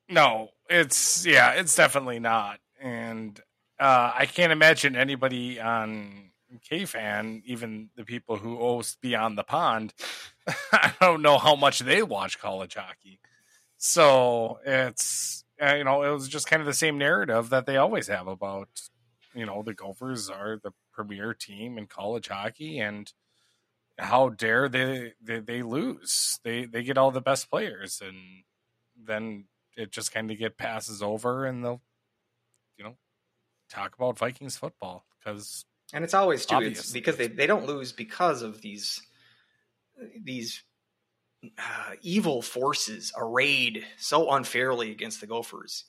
no, 0.08 0.48
it's 0.70 1.26
yeah, 1.26 1.52
it's 1.52 1.74
definitely 1.74 2.20
not. 2.20 2.60
And 2.80 3.40
uh, 3.78 4.12
I 4.14 4.26
can't 4.26 4.52
imagine 4.52 4.96
anybody 4.96 5.60
on 5.60 6.30
KFan, 6.70 7.42
even 7.44 7.90
the 7.96 8.04
people 8.04 8.36
who 8.36 8.56
host 8.56 9.00
Beyond 9.00 9.36
the 9.36 9.44
Pond, 9.44 9.92
I 10.72 10.92
don't 11.00 11.22
know 11.22 11.38
how 11.38 11.56
much 11.56 11.80
they 11.80 12.02
watch 12.02 12.38
college 12.38 12.74
hockey. 12.74 13.20
So 13.78 14.58
it's 14.64 15.44
uh, 15.62 15.74
you 15.74 15.84
know 15.84 16.02
it 16.02 16.10
was 16.10 16.28
just 16.28 16.46
kind 16.48 16.60
of 16.60 16.66
the 16.66 16.72
same 16.74 16.98
narrative 16.98 17.50
that 17.50 17.66
they 17.66 17.76
always 17.76 18.08
have 18.08 18.26
about 18.26 18.68
you 19.34 19.44
know 19.44 19.62
the 19.62 19.74
Gophers 19.74 20.30
are 20.30 20.58
the 20.62 20.72
premier 20.92 21.34
team 21.34 21.76
in 21.78 21.86
college 21.86 22.28
hockey, 22.28 22.78
and 22.78 23.12
how 23.98 24.30
dare 24.30 24.68
they 24.68 25.12
they, 25.22 25.40
they 25.40 25.62
lose? 25.62 26.40
They 26.42 26.64
they 26.64 26.82
get 26.82 26.98
all 26.98 27.10
the 27.10 27.20
best 27.20 27.50
players, 27.50 28.00
and 28.04 28.16
then 28.96 29.44
it 29.76 29.92
just 29.92 30.12
kind 30.12 30.30
of 30.30 30.38
get 30.38 30.56
passes 30.56 31.02
over, 31.02 31.44
and 31.44 31.62
they'll 31.64 31.82
talk 33.68 33.94
about 33.96 34.18
Vikings 34.18 34.56
football 34.56 35.04
because 35.18 35.64
and 35.92 36.04
it's 36.04 36.14
always 36.14 36.46
too 36.46 36.58
it's 36.58 36.92
because 36.92 37.16
they, 37.16 37.28
they 37.28 37.46
don't 37.46 37.66
lose 37.66 37.92
because 37.92 38.42
of 38.42 38.60
these 38.60 39.00
these 40.22 40.62
uh, 41.58 41.92
evil 42.02 42.42
forces 42.42 43.12
arrayed 43.16 43.84
so 43.98 44.32
unfairly 44.32 44.90
against 44.90 45.20
the 45.20 45.26
Gophers. 45.26 45.84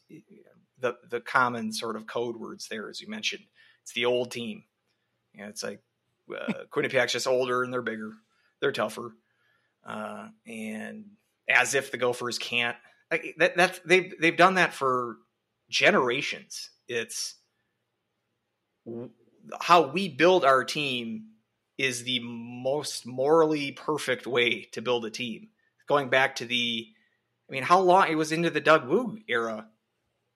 The 0.79 0.95
the 1.09 1.21
common 1.21 1.71
sort 1.71 1.95
of 1.95 2.05
code 2.05 2.37
words 2.37 2.67
there, 2.67 2.89
as 2.89 3.01
you 3.01 3.09
mentioned, 3.09 3.43
it's 3.81 3.93
the 3.93 4.05
old 4.05 4.31
team. 4.31 4.63
Yeah, 5.33 5.47
it's 5.47 5.63
like 5.63 5.81
uh, 6.29 6.53
Quinnipiac's 6.71 7.13
just 7.13 7.27
older 7.27 7.63
and 7.63 7.73
they're 7.73 7.81
bigger, 7.81 8.13
they're 8.59 8.71
tougher, 8.71 9.15
uh, 9.85 10.27
and 10.45 11.05
as 11.49 11.73
if 11.73 11.91
the 11.91 11.97
Gophers 11.97 12.37
can't. 12.37 12.77
Like 13.09 13.35
that, 13.39 13.55
that's 13.57 13.79
they've 13.85 14.13
they've 14.19 14.37
done 14.37 14.55
that 14.55 14.73
for 14.73 15.17
generations. 15.69 16.69
It's 16.87 17.35
how 19.59 19.87
we 19.87 20.09
build 20.09 20.45
our 20.45 20.63
team 20.63 21.27
is 21.77 22.03
the 22.03 22.19
most 22.19 23.05
morally 23.05 23.71
perfect 23.71 24.25
way 24.25 24.63
to 24.71 24.81
build 24.81 25.05
a 25.05 25.09
team. 25.09 25.49
Going 25.87 26.09
back 26.09 26.37
to 26.37 26.45
the, 26.45 26.87
I 27.49 27.51
mean, 27.51 27.63
how 27.63 27.79
long 27.79 28.09
it 28.09 28.15
was 28.15 28.31
into 28.31 28.49
the 28.49 28.59
Doug 28.59 28.87
Woog 28.87 29.23
era. 29.27 29.67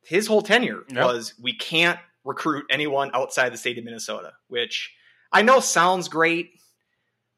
His 0.04 0.28
whole 0.28 0.42
tenure 0.42 0.84
yep. 0.90 1.06
was 1.06 1.34
we 1.42 1.56
can't 1.56 2.00
recruit 2.24 2.66
anyone 2.70 3.12
outside 3.14 3.52
the 3.54 3.58
state 3.58 3.78
of 3.78 3.84
Minnesota, 3.84 4.34
which 4.48 4.92
I 5.32 5.42
know 5.42 5.60
sounds 5.60 6.08
great, 6.08 6.52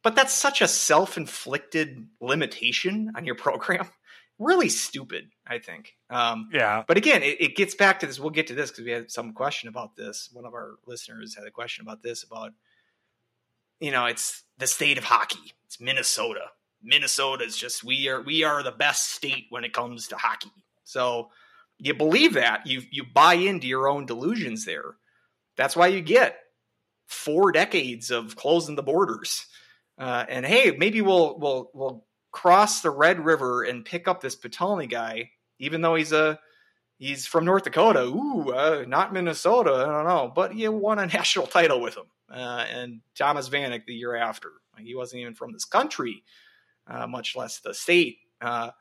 but 0.02 0.16
that's 0.16 0.34
such 0.34 0.62
a 0.62 0.68
self-inflicted 0.68 2.08
limitation 2.22 3.12
on 3.16 3.26
your 3.26 3.36
program. 3.36 3.88
Really 4.44 4.70
stupid, 4.70 5.30
I 5.48 5.60
think. 5.60 5.96
Um, 6.10 6.50
Yeah. 6.54 6.84
but 6.88 6.98
again, 6.98 7.24
it, 7.24 7.42
it 7.42 7.56
gets 7.56 7.76
back 7.76 8.00
to 8.02 8.08
this. 8.08 8.20
We'll 8.20 8.30
get 8.32 8.48
to 8.48 8.56
this 8.56 8.72
because 8.72 8.86
we 8.86 8.92
had 8.92 9.12
some 9.12 9.34
question 9.34 9.70
about 9.70 9.96
this. 9.96 10.30
One 10.34 10.46
of 10.46 10.54
our 10.54 10.76
listeners 10.86 11.36
had 11.36 11.48
a 11.48 11.52
question 11.52 11.84
about 11.84 12.02
this 12.04 12.24
about, 12.24 12.52
you 13.80 13.92
know, 13.92 14.06
it's 14.06 14.44
the 14.58 14.68
state 14.68 14.98
of 14.98 15.04
hockey. 15.04 15.54
It's 15.66 15.80
Minnesota. 15.80 16.46
Minnesota 16.82 17.46
is 17.46 17.58
just 17.58 17.84
we 17.84 18.10
are 18.10 18.22
we 18.22 18.44
are 18.44 18.62
the 18.62 18.72
best 18.72 19.12
state 19.12 19.46
when 19.50 19.64
it 19.64 19.74
comes 19.74 20.08
to 20.10 20.18
hockey. 20.18 20.52
So 20.84 21.30
you 21.80 21.94
believe 21.94 22.34
that 22.34 22.68
you 22.68 22.82
you 22.92 23.04
buy 23.06 23.36
into 23.36 23.68
your 23.68 23.88
own 23.88 24.06
delusions 24.06 24.66
there. 24.66 24.96
That's 25.56 25.76
why 25.76 25.88
you 25.88 26.02
get 26.02 26.38
four 27.08 27.52
decades 27.52 28.12
of 28.12 28.36
closing 28.36 28.76
the 28.76 28.84
borders. 28.84 29.46
Uh, 29.98 30.26
and 30.28 30.46
hey, 30.46 30.72
maybe 30.78 31.02
we'll 31.02 31.38
we'll 31.40 31.72
we'll 31.74 32.06
cross 32.34 32.82
the 32.82 32.90
Red 32.90 33.24
River 33.24 33.64
and 33.64 33.86
pick 33.86 34.10
up 34.10 34.20
this 34.20 34.36
Potulny 34.36 34.90
guy, 34.90 35.30
even 35.60 35.82
though 35.82 35.96
he's 35.96 36.12
a 36.12 36.38
he's 36.98 37.26
from 37.26 37.46
North 37.46 37.64
Dakota. 37.64 38.04
Ooh, 38.04 38.52
uh, 38.52 38.84
not 38.86 39.14
Minnesota. 39.14 39.72
I 39.72 39.86
don't 39.86 40.06
know, 40.06 40.34
but 40.36 40.56
you 40.56 40.74
won 40.74 41.00
a 41.00 41.06
national 41.08 41.48
title 41.48 41.80
with 41.80 41.96
him. 41.96 42.06
Uh, 42.30 42.66
and 42.70 43.02
Thomas 43.16 43.48
Vanek 43.48 43.86
the 43.86 43.94
year 43.94 44.16
after. 44.16 44.52
He 44.78 44.96
wasn't 44.96 45.22
even 45.22 45.36
from 45.36 45.54
this 45.54 45.66
country, 45.66 46.24
uh, 46.88 47.06
much 47.08 47.36
less 47.36 47.60
the 47.60 47.74
state. 47.74 48.18
Uh, 48.42 48.72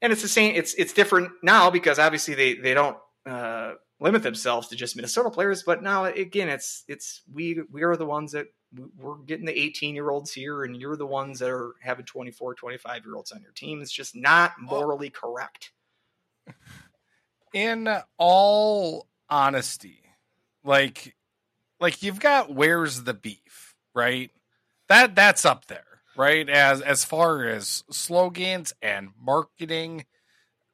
and 0.00 0.12
it's 0.12 0.22
the 0.22 0.28
same. 0.28 0.54
It's 0.54 0.74
it's 0.74 0.92
different 0.92 1.30
now 1.42 1.70
because 1.70 1.98
obviously 1.98 2.34
they 2.34 2.54
they 2.54 2.72
don't 2.72 2.96
uh, 3.26 3.72
limit 4.00 4.22
themselves 4.22 4.68
to 4.68 4.76
just 4.76 4.94
Minnesota 4.94 5.28
players. 5.28 5.64
But 5.64 5.82
now 5.82 6.04
again, 6.04 6.48
it's 6.48 6.84
it's 6.86 7.22
we 7.32 7.60
we 7.72 7.82
are 7.82 7.96
the 7.96 8.06
ones 8.06 8.32
that 8.32 8.46
we're 8.98 9.16
getting 9.18 9.46
the 9.46 9.58
18 9.58 9.94
year 9.94 10.10
olds 10.10 10.32
here, 10.32 10.64
and 10.64 10.76
you're 10.76 10.96
the 10.96 11.06
ones 11.06 11.38
that 11.38 11.50
are 11.50 11.74
having 11.80 12.04
24, 12.04 12.54
25 12.54 13.04
year 13.04 13.14
olds 13.16 13.32
on 13.32 13.42
your 13.42 13.52
team. 13.52 13.80
It's 13.80 13.92
just 13.92 14.14
not 14.14 14.52
morally 14.60 15.10
correct. 15.10 15.72
in 17.52 17.88
all 18.18 19.06
honesty, 19.30 20.02
like 20.64 21.14
like 21.80 22.02
you've 22.02 22.20
got 22.20 22.52
where's 22.52 23.04
the 23.04 23.14
beef, 23.14 23.74
right? 23.94 24.30
That 24.88 25.14
that's 25.14 25.44
up 25.44 25.66
there, 25.66 25.84
right? 26.16 26.48
As 26.48 26.80
as 26.80 27.04
far 27.04 27.46
as 27.46 27.84
slogans 27.90 28.74
and 28.82 29.10
marketing. 29.20 30.06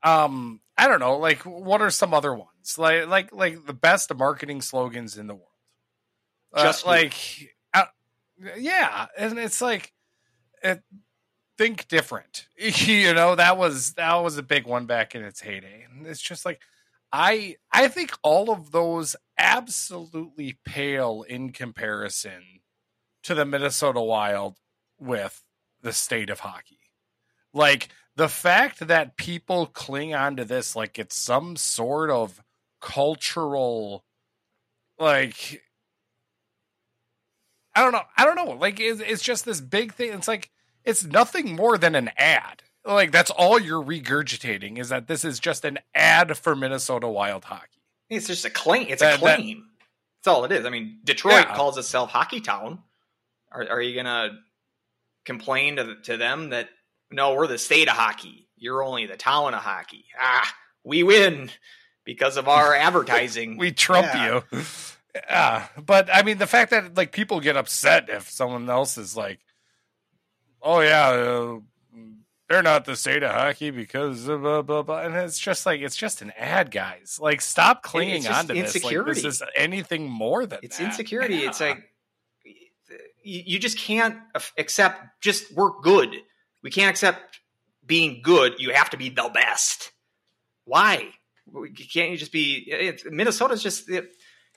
Um, 0.03 0.61
I 0.77 0.87
don't 0.87 1.01
know, 1.01 1.17
like 1.17 1.41
what 1.43 1.81
are 1.81 1.91
some 1.91 2.13
other 2.13 2.35
ones? 2.35 2.77
Like 2.77 3.07
like 3.07 3.33
like 3.33 3.67
the 3.67 3.73
best 3.73 4.15
marketing 4.15 4.61
slogans 4.61 5.17
in 5.17 5.27
the 5.27 5.35
world. 5.35 5.49
Uh, 6.53 6.65
Just 6.65 6.85
you. 6.85 6.91
like 6.91 7.15
uh, 7.15 7.54
yeah, 8.57 9.07
and 9.17 9.39
it's 9.39 9.61
like 9.61 9.93
it, 10.63 10.83
think 11.57 11.89
different. 11.89 12.47
you 12.59 13.15
know, 13.15 13.35
that 13.35 13.59
was 13.59 13.95
that 13.95 14.15
was 14.17 14.39
a 14.39 14.43
big 14.43 14.67
one 14.67 14.87
back 14.87 15.15
in 15.15 15.25
its 15.25 15.41
heyday. 15.41 15.87
And 15.91 16.07
it's 16.07 16.21
just 16.21 16.45
like 16.45 16.61
I 17.13 17.57
I 17.73 17.89
think 17.89 18.13
all 18.23 18.51
of 18.51 18.71
those 18.73 19.17
absolutely 19.39 20.59
pale 20.65 21.25
in 21.29 21.51
comparison 21.51 22.61
to 23.25 23.35
the 23.35 23.45
Minnesota 23.45 24.01
Wild 24.01 24.57
with 24.99 25.43
the 25.83 25.93
state 25.93 26.31
of 26.31 26.41
hockey. 26.41 26.79
Like 27.53 27.89
the 28.17 28.29
fact 28.29 28.87
that 28.87 29.17
people 29.17 29.67
cling 29.67 30.15
on 30.15 30.37
to 30.37 30.45
this 30.45 30.77
like 30.77 30.99
it's 30.99 31.17
some 31.17 31.57
sort 31.57 32.11
of 32.11 32.43
cultural 32.81 34.05
like 34.99 35.64
I 37.75 37.83
don't 37.83 37.93
know. 37.93 38.03
I 38.17 38.25
don't 38.25 38.37
know. 38.37 38.53
Like 38.53 38.79
it's, 38.81 39.01
it's 39.01 39.23
just 39.23 39.45
this 39.45 39.61
big 39.61 39.95
thing. 39.95 40.13
It's 40.13 40.29
like 40.29 40.51
it's 40.85 41.05
nothing 41.05 41.57
more 41.57 41.77
than 41.79 41.95
an 41.95 42.11
ad. 42.17 42.63
Like 42.85 43.11
that's 43.13 43.31
all 43.31 43.59
you're 43.59 43.83
regurgitating 43.83 44.79
is 44.79 44.91
that 44.91 45.07
this 45.09 45.25
is 45.25 45.39
just 45.41 45.65
an 45.65 45.79
ad 45.95 46.37
for 46.37 46.55
Minnesota 46.55 47.09
Wild 47.09 47.45
hockey. 47.45 47.83
It's 48.11 48.27
just 48.27 48.45
a 48.45 48.51
claim. 48.51 48.87
It's 48.91 49.01
That- 49.03 49.19
a 49.19 49.25
that- 49.25 49.37
claim. 49.39 49.67
That's 50.23 50.35
all 50.37 50.45
it 50.45 50.53
is. 50.53 50.65
I 50.65 50.71
mean, 50.71 51.01
Detroit 51.05 51.35
Yeah. 51.49 51.55
calls 51.57 51.77
itself 51.77 52.11
Hockey 52.11 52.41
Town. 52.41 52.79
Are, 53.53 53.69
are 53.69 53.81
you 53.83 53.93
going 53.95 54.07
to 54.07 54.37
complain 55.27 55.77
to, 55.77 55.97
to 56.05 56.17
them 56.17 56.51
that 56.51 56.69
no, 57.11 57.35
we're 57.35 57.47
the 57.47 57.59
state 57.59 57.89
of 57.89 57.95
hockey. 57.95 58.49
You're 58.57 58.83
only 58.83 59.07
the 59.07 59.17
town 59.17 59.53
of 59.55 59.61
hockey. 59.61 60.07
Ah, 60.19 60.51
we 60.83 61.03
win 61.03 61.51
because 62.05 62.37
of 62.37 62.49
our 62.49 62.75
advertising. 62.75 63.57
We 63.59 63.73
trump 63.73 64.07
Yeah. 64.15 64.41
you. 64.53 64.63
Yeah, 65.15 65.69
but 65.85 66.09
I 66.13 66.23
mean 66.23 66.39
the 66.39 66.47
fact 66.47 66.71
that 66.71 66.97
like 66.97 67.13
people 67.13 67.41
get 67.41 67.57
upset 67.57 68.09
if 68.09 68.29
someone 68.31 68.69
else 68.69 68.99
is 68.99 69.17
like, 69.17 69.39
"Oh 70.61 70.81
yeah, 70.81 71.09
uh, 71.09 71.61
they're 72.49 72.63
not 72.63 72.85
the 72.85 72.97
state 72.97 73.23
of 73.23 73.31
hockey 73.31 73.71
because 73.71 74.27
of 74.27 74.43
blah 74.43 74.63
blah 74.63 74.83
blah," 74.83 75.03
and 75.03 75.15
it's 75.15 75.39
just 75.39 75.67
like 75.67 75.81
it's 75.81 75.97
just 75.97 76.21
an 76.21 76.33
ad, 76.37 76.71
guys. 76.71 77.19
Like, 77.21 77.41
stop 77.41 77.83
clinging 77.83 78.27
on 78.27 78.49
to 78.49 78.55
this. 78.55 78.75
Like, 78.75 78.75
insecurity. 78.75 79.21
this 79.21 79.25
is 79.25 79.43
anything 79.55 80.11
more 80.11 80.47
than 80.47 80.59
it's 80.63 80.79
that. 80.79 80.85
insecurity. 80.85 81.45
It's 81.45 81.61
like 81.61 81.79
you, 83.25 83.43
you 83.47 83.59
just 83.59 83.79
can't 83.79 84.17
accept 84.59 85.21
just 85.21 85.55
we're 85.55 85.81
good. 85.81 86.17
We 86.63 86.71
can't 86.71 86.91
accept 86.91 87.41
being 87.87 88.21
good. 88.23 88.55
You 88.59 88.71
have 88.71 88.91
to 88.91 88.97
be 88.97 89.09
the 89.11 89.31
best. 89.33 89.93
Why? 90.65 91.11
Can't 91.93 92.11
you 92.11 92.17
just 92.17 92.33
be? 92.33 92.65
It's, 92.67 93.05
Minnesota's 93.05 93.63
just 93.63 93.89
it, 93.89 94.15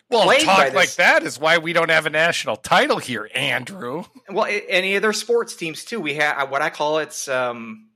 well, 0.09 0.39
talk 0.39 0.73
like 0.73 0.93
that 0.95 1.23
is 1.23 1.39
why 1.39 1.57
we 1.57 1.73
don't 1.73 1.89
have 1.91 2.05
a 2.05 2.09
national 2.09 2.55
title 2.55 2.97
here, 2.97 3.29
Andrew. 3.35 4.03
well. 4.29 4.47
Any 4.69 4.95
other 4.95 5.13
sports 5.13 5.55
teams 5.55 5.83
too? 5.85 5.99
We 5.99 6.15
have 6.15 6.49
what 6.49 6.61
I 6.61 6.69
call 6.69 6.99
it's 6.99 7.27
um, 7.27 7.89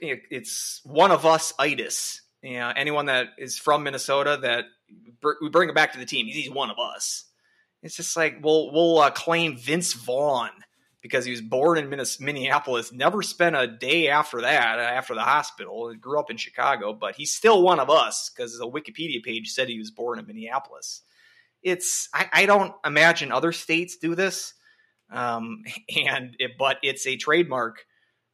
it- 0.00 0.22
it's 0.30 0.80
one 0.84 1.10
of 1.10 1.24
us 1.26 1.52
itis. 1.58 2.20
You 2.42 2.54
know, 2.58 2.72
anyone 2.74 3.06
that 3.06 3.28
is 3.38 3.58
from 3.58 3.82
Minnesota 3.82 4.38
that 4.42 4.64
br- 5.20 5.32
we 5.42 5.48
bring 5.48 5.68
it 5.68 5.74
back 5.74 5.92
to 5.92 5.98
the 5.98 6.06
team. 6.06 6.26
He's 6.26 6.50
one 6.50 6.70
of 6.70 6.78
us. 6.78 7.24
It's 7.82 7.96
just 7.96 8.16
like 8.16 8.38
we'll 8.42 8.72
we'll 8.72 8.98
uh, 8.98 9.10
claim 9.10 9.56
Vince 9.56 9.92
Vaughn 9.92 10.50
because 11.00 11.24
he 11.24 11.30
was 11.30 11.40
born 11.40 11.78
in 11.78 11.88
Minnes- 11.88 12.18
Minneapolis, 12.20 12.92
never 12.92 13.22
spent 13.22 13.54
a 13.54 13.68
day 13.68 14.08
after 14.08 14.40
that, 14.40 14.80
uh, 14.80 14.82
after 14.82 15.14
the 15.14 15.20
hospital, 15.22 15.88
and 15.90 16.00
grew 16.00 16.18
up 16.18 16.28
in 16.28 16.36
Chicago, 16.36 16.92
but 16.92 17.14
he's 17.14 17.30
still 17.30 17.62
one 17.62 17.78
of 17.78 17.88
us 17.88 18.30
because 18.34 18.58
the 18.58 18.68
Wikipedia 18.68 19.22
page 19.22 19.50
said 19.52 19.68
he 19.68 19.78
was 19.78 19.92
born 19.92 20.18
in 20.18 20.26
Minneapolis. 20.26 21.02
It's 21.62 22.08
I, 22.14 22.28
I 22.32 22.46
don't 22.46 22.72
imagine 22.84 23.32
other 23.32 23.52
states 23.52 23.96
do 23.96 24.14
this, 24.14 24.54
um, 25.10 25.62
and 26.06 26.36
it, 26.38 26.52
but 26.58 26.78
it's 26.82 27.06
a 27.06 27.16
trademark 27.16 27.84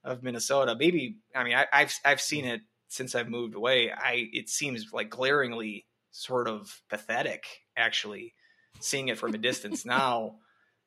of 0.03 0.23
Minnesota. 0.23 0.77
Maybe 0.79 1.17
I 1.35 1.45
mean 1.45 1.55
I, 1.55 1.67
I've 1.73 1.95
I've 2.05 2.21
seen 2.21 2.45
it 2.45 2.61
since 2.89 3.15
I've 3.15 3.29
moved 3.29 3.55
away. 3.55 3.91
I 3.91 4.29
it 4.33 4.49
seems 4.49 4.87
like 4.93 5.11
glaringly 5.11 5.87
sort 6.11 6.49
of 6.49 6.81
pathetic 6.89 7.45
actually 7.77 8.35
seeing 8.81 9.09
it 9.09 9.19
from 9.19 9.35
a 9.35 9.39
distance 9.39 9.85
now 9.87 10.37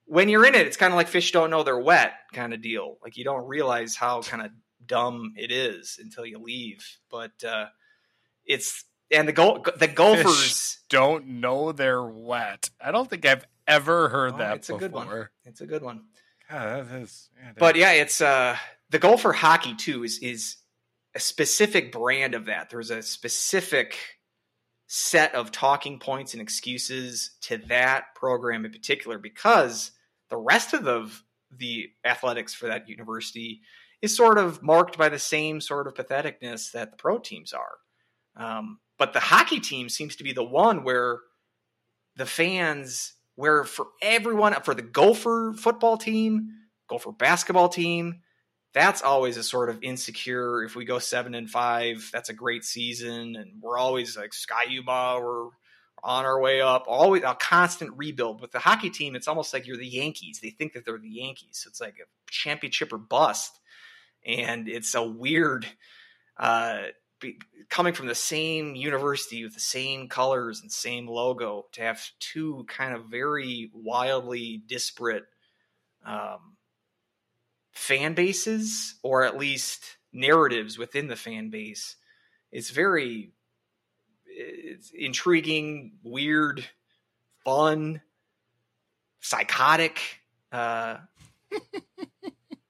when 0.08 0.30
you're 0.30 0.45
in 0.45 0.56
it, 0.56 0.65
it's 0.65 0.78
kind 0.78 0.93
of 0.93 0.97
like 0.97 1.10
fish 1.10 1.32
don't 1.32 1.50
know 1.50 1.63
they're 1.63 1.78
wet 1.78 2.13
kind 2.34 2.54
of 2.54 2.62
deal. 2.62 2.97
Like 3.04 3.17
you 3.17 3.26
don't 3.26 3.45
realize 3.45 3.95
how 3.95 4.21
kind 4.21 4.41
of 4.41 4.52
dumb 4.86 5.34
it 5.36 5.52
is 5.52 6.00
until 6.02 6.26
you 6.26 6.39
leave. 6.39 6.84
But 7.12 7.43
uh, 7.43 7.65
it's 8.45 8.86
and 9.11 9.27
the 9.27 9.33
go 9.33 9.63
the 9.77 9.87
Gophers. 9.87 10.79
Don't 10.89 11.27
know 11.27 11.71
they're 11.71 12.03
wet. 12.03 12.69
I 12.79 12.91
don't 12.91 13.09
think 13.09 13.25
I've 13.25 13.45
ever 13.67 14.09
heard 14.09 14.35
Oh, 14.35 14.37
that 14.37 14.55
it's 14.57 14.69
a 14.69 14.75
good 14.75 14.93
one. 14.93 15.27
It's 15.43 15.61
a 15.61 15.65
good 15.65 15.81
one. 15.83 16.03
God, 16.49 16.87
that 16.89 17.01
is. 17.01 17.29
Yeah, 17.37 17.51
But 17.57 17.75
yeah, 17.75 17.91
it's 17.91 18.21
uh 18.21 18.57
the 18.89 18.99
Gopher 18.99 19.33
hockey 19.33 19.75
too 19.75 20.03
is 20.03 20.19
is 20.19 20.57
a 21.13 21.19
specific 21.19 21.91
brand 21.91 22.35
of 22.35 22.45
that. 22.45 22.69
There's 22.69 22.91
a 22.91 23.01
specific 23.01 23.97
set 24.87 25.35
of 25.35 25.51
talking 25.51 25.99
points 25.99 26.33
and 26.33 26.41
excuses 26.41 27.31
to 27.41 27.57
that 27.57 28.15
program 28.15 28.63
in 28.65 28.71
particular 28.71 29.17
because 29.17 29.91
the 30.29 30.37
rest 30.37 30.73
of 30.73 30.83
the 30.83 31.12
the 31.51 31.89
athletics 32.05 32.53
for 32.53 32.67
that 32.67 32.87
university 32.89 33.62
is 34.01 34.15
sort 34.15 34.37
of 34.37 34.62
marked 34.62 34.97
by 34.97 35.10
the 35.10 35.19
same 35.19 35.60
sort 35.60 35.87
of 35.87 35.93
patheticness 35.93 36.71
that 36.71 36.91
the 36.91 36.97
pro 36.97 37.17
teams 37.17 37.53
are. 37.53 37.77
Um, 38.35 38.79
but 38.98 39.13
the 39.13 39.19
hockey 39.19 39.60
team 39.60 39.89
seems 39.89 40.15
to 40.17 40.23
be 40.23 40.33
the 40.33 40.43
one 40.43 40.83
where 40.83 41.19
the 42.15 42.25
fans, 42.25 43.13
where 43.35 43.63
for 43.63 43.87
everyone, 44.02 44.54
for 44.63 44.73
the 44.73 44.81
Gopher 44.81 45.54
football 45.58 45.98
team, 45.98 46.50
Gopher 46.87 47.12
basketball 47.12 47.69
team, 47.69 48.21
that's 48.73 49.02
always 49.02 49.37
a 49.37 49.43
sort 49.43 49.69
of 49.69 49.79
insecure. 49.81 50.63
If 50.63 50.75
we 50.75 50.85
go 50.85 51.00
seven 51.00 51.35
and 51.35 51.50
five, 51.50 52.10
that's 52.12 52.29
a 52.29 52.33
great 52.33 52.63
season, 52.63 53.35
and 53.35 53.62
we're 53.62 53.77
always 53.77 54.17
like 54.17 54.33
Ski-U-Mah, 54.33 55.19
we're 55.19 55.50
on 56.04 56.25
our 56.25 56.39
way 56.39 56.62
up. 56.62 56.85
Always 56.87 57.23
a 57.23 57.35
constant 57.35 57.91
rebuild. 57.98 58.39
With 58.39 58.52
the 58.52 58.60
hockey 58.60 58.89
team, 58.89 59.15
it's 59.15 59.27
almost 59.27 59.54
like 59.54 59.65
you're 59.65 59.77
the 59.77 59.87
Yankees. 59.87 60.39
They 60.41 60.52
think 60.52 60.73
that 60.73 60.85
they're 60.85 60.98
the 60.98 61.10
Yankees. 61.10 61.62
So 61.63 61.69
it's 61.69 61.81
like 61.81 61.95
a 62.00 62.31
championship 62.31 62.93
or 62.93 62.98
bust, 62.98 63.60
and 64.25 64.67
it's 64.67 64.93
a 64.95 65.04
weird. 65.04 65.65
Uh, 66.37 66.83
be, 67.19 67.39
coming 67.69 67.93
from 67.93 68.07
the 68.07 68.15
same 68.15 68.75
university 68.75 69.43
with 69.43 69.53
the 69.53 69.59
same 69.59 70.07
colors 70.07 70.61
and 70.61 70.71
same 70.71 71.07
logo 71.07 71.65
to 71.73 71.81
have 71.81 72.01
two 72.19 72.65
kind 72.67 72.93
of 72.93 73.05
very 73.05 73.71
wildly 73.73 74.61
disparate 74.67 75.25
um, 76.05 76.55
fan 77.73 78.13
bases 78.13 78.95
or 79.03 79.23
at 79.23 79.37
least 79.37 79.97
narratives 80.13 80.77
within 80.77 81.07
the 81.07 81.15
fan 81.15 81.49
base. 81.49 81.95
It's 82.51 82.69
very 82.69 83.31
it's 84.25 84.91
intriguing, 84.91 85.93
weird, 86.03 86.65
fun, 87.43 88.01
psychotic. 89.19 89.99
Uh, 90.51 90.97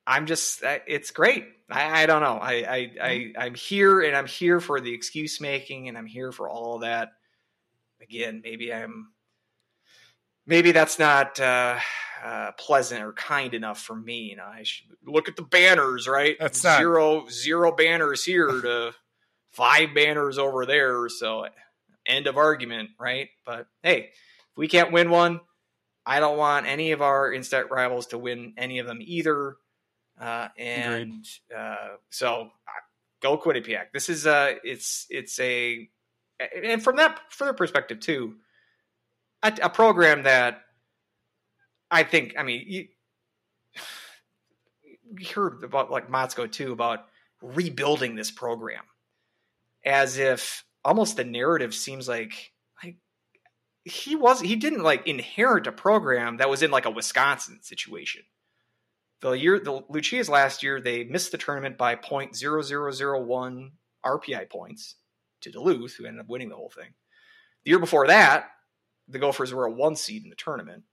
I'm 0.07 0.25
just, 0.25 0.63
it's 0.63 1.11
great. 1.11 1.45
I, 1.69 2.03
I 2.03 2.05
don't 2.05 2.21
know. 2.21 2.37
I, 2.41 2.53
I, 2.53 2.91
I, 3.01 3.33
I'm 3.37 3.55
here 3.55 3.99
and 4.01 4.15
I'm 4.15 4.25
here 4.25 4.61
for 4.61 4.79
the 4.79 4.93
excuse 4.93 5.41
making 5.41 5.89
and 5.89 5.97
I'm 5.97 6.05
here 6.05 6.31
for 6.31 6.49
all 6.49 6.79
that. 6.79 7.09
Again, 8.01 8.41
maybe 8.41 8.73
I'm, 8.73 9.09
maybe 10.45 10.71
that's 10.71 10.97
not 10.97 11.37
uh, 11.41 11.77
uh, 12.23 12.51
pleasant 12.53 13.03
or 13.03 13.11
kind 13.11 13.53
enough 13.53 13.81
for 13.81 13.95
me. 13.95 14.29
You 14.29 14.37
know, 14.37 14.45
I 14.45 14.63
should 14.63 14.87
look 15.05 15.27
at 15.27 15.35
the 15.35 15.41
banners, 15.41 16.07
right? 16.07 16.37
That's 16.39 16.63
not- 16.63 16.77
zero 16.77 17.27
zero 17.29 17.73
banners 17.73 18.23
here 18.23 18.47
to 18.47 18.93
five 19.51 19.89
banners 19.93 20.37
over 20.37 20.65
there. 20.65 21.09
So 21.09 21.47
end 22.05 22.27
of 22.27 22.37
argument, 22.37 22.91
right? 22.97 23.27
But 23.45 23.67
hey, 23.83 24.11
if 24.51 24.57
we 24.57 24.69
can't 24.69 24.93
win 24.93 25.09
one, 25.09 25.41
I 26.05 26.21
don't 26.21 26.37
want 26.37 26.65
any 26.65 26.93
of 26.93 27.01
our 27.01 27.33
instant 27.33 27.69
rivals 27.71 28.07
to 28.07 28.17
win 28.17 28.53
any 28.57 28.79
of 28.79 28.87
them 28.87 28.99
either. 29.01 29.57
Uh, 30.19 30.47
and 30.57 31.25
uh, 31.55 31.95
so 32.09 32.41
uh, 32.41 32.81
go 33.21 33.37
Quinnipiac. 33.37 33.91
This 33.93 34.09
is 34.09 34.25
uh 34.25 34.53
it's 34.63 35.05
it's 35.09 35.39
a 35.39 35.89
and 36.63 36.83
from 36.83 36.97
that 36.97 37.19
further 37.29 37.53
perspective 37.53 37.99
too, 37.99 38.35
a, 39.43 39.53
a 39.63 39.69
program 39.69 40.23
that 40.23 40.61
I 41.89 42.03
think 42.03 42.35
I 42.37 42.43
mean 42.43 42.63
you, 42.65 42.87
we 45.13 45.25
heard 45.25 45.63
about 45.63 45.91
like 45.91 46.09
Motzko 46.09 46.51
too 46.51 46.71
about 46.71 47.05
rebuilding 47.41 48.15
this 48.15 48.31
program 48.31 48.83
as 49.85 50.17
if 50.17 50.65
almost 50.83 51.17
the 51.17 51.23
narrative 51.23 51.73
seems 51.73 52.07
like 52.07 52.51
like 52.83 52.95
he 53.85 54.15
was 54.15 54.41
he 54.41 54.55
didn't 54.55 54.83
like 54.83 55.07
inherit 55.07 55.67
a 55.67 55.71
program 55.71 56.37
that 56.37 56.49
was 56.49 56.63
in 56.63 56.71
like 56.71 56.85
a 56.85 56.91
Wisconsin 56.91 57.59
situation. 57.61 58.23
The 59.21 59.31
year 59.31 59.59
the 59.59 59.83
Lucia's 59.89 60.29
last 60.29 60.61
year 60.61 60.79
they 60.79 61.03
missed 61.03 61.31
the 61.31 61.37
tournament 61.37 61.77
by 61.77 61.95
point 61.95 62.35
zero 62.35 62.61
zero 62.61 62.91
zero 62.91 63.21
one 63.21 63.71
RPI 64.05 64.49
points 64.49 64.95
to 65.41 65.51
Duluth, 65.51 65.95
who 65.95 66.05
ended 66.05 66.21
up 66.21 66.29
winning 66.29 66.49
the 66.49 66.55
whole 66.55 66.69
thing. 66.69 66.93
The 67.63 67.71
year 67.71 67.79
before 67.79 68.07
that, 68.07 68.49
the 69.07 69.19
Gophers 69.19 69.53
were 69.53 69.65
a 69.65 69.71
one 69.71 69.95
seed 69.95 70.23
in 70.23 70.29
the 70.29 70.35
tournament. 70.35 70.83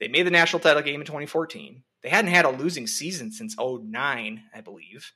They 0.00 0.08
made 0.08 0.26
the 0.26 0.30
national 0.30 0.60
title 0.60 0.82
game 0.82 1.00
in 1.00 1.06
2014. 1.06 1.82
They 2.02 2.08
hadn't 2.08 2.30
had 2.30 2.44
a 2.44 2.50
losing 2.50 2.86
season 2.86 3.32
since 3.32 3.56
09, 3.58 4.42
I 4.54 4.60
believe. 4.60 5.12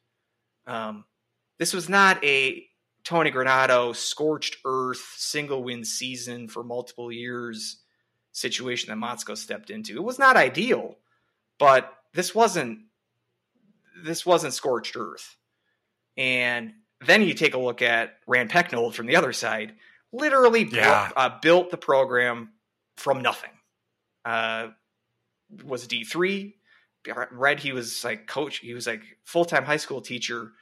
Um, 0.66 1.05
this 1.59 1.72
was 1.72 1.88
not 1.88 2.22
a 2.24 2.66
Tony 3.05 3.30
Granato 3.30 3.94
scorched 3.94 4.57
earth 4.64 5.14
single 5.16 5.62
win 5.62 5.84
season 5.84 6.48
for 6.48 6.64
multiple 6.64 7.12
years 7.12 7.78
situation 8.32 8.90
that 8.90 9.05
Motzko 9.05 9.36
stepped 9.36 9.70
into. 9.70 9.96
It 9.96 10.03
was 10.03 10.18
not 10.18 10.36
ideal, 10.36 10.96
but 11.59 11.92
this 12.14 12.34
wasn't 12.34 12.80
this 14.04 14.26
wasn't 14.26 14.54
scorched 14.54 14.96
earth. 14.96 15.36
And 16.16 16.72
then 17.06 17.22
you 17.22 17.34
take 17.34 17.54
a 17.54 17.58
look 17.58 17.82
at 17.82 18.14
Rand 18.26 18.50
Pecknold 18.50 18.94
from 18.94 19.06
the 19.06 19.16
other 19.16 19.32
side, 19.32 19.74
literally 20.12 20.64
Yeah. 20.64 21.06
built, 21.08 21.12
uh, 21.16 21.38
built 21.40 21.70
the 21.70 21.76
program 21.76 22.52
from 22.96 23.22
nothing. 23.22 23.50
Uh, 24.24 24.68
was 25.64 25.86
D 25.86 26.04
three. 26.04 26.56
Read 27.32 27.58
he 27.60 27.72
was 27.72 28.04
like 28.04 28.26
coach. 28.26 28.58
He 28.58 28.74
was 28.74 28.86
like 28.86 29.02
full 29.24 29.44
time 29.44 29.64
high 29.64 29.76
school 29.76 30.00
teacher, 30.00 30.52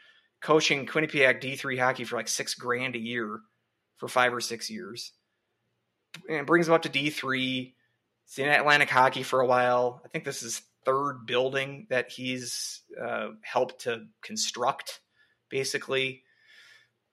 coaching 0.41 0.87
Quinnipiac 0.87 1.41
D 1.41 1.55
three 1.57 1.77
hockey 1.77 2.05
for 2.05 2.17
like 2.17 2.29
six 2.29 2.55
grand 2.55 2.97
a 2.97 2.99
year 2.99 3.41
for 3.99 4.09
five 4.09 4.33
or 4.33 4.41
six 4.41 4.71
years, 4.71 5.13
and 6.29 6.47
brings 6.47 6.67
him 6.69 6.75
up 6.75 6.83
to 6.83 6.89
D 6.89 7.11
three. 7.11 7.75
He's 8.27 8.39
in 8.39 8.49
Atlantic 8.49 8.89
hockey 8.89 9.23
for 9.23 9.41
a 9.41 9.47
while. 9.47 10.01
I 10.05 10.09
think 10.09 10.25
this 10.25 10.43
is 10.43 10.63
third 10.85 11.27
building 11.27 11.87
that 11.91 12.11
he's 12.11 12.83
uh, 13.01 13.29
helped 13.43 13.83
to 13.83 14.07
construct, 14.23 15.01
basically. 15.49 16.23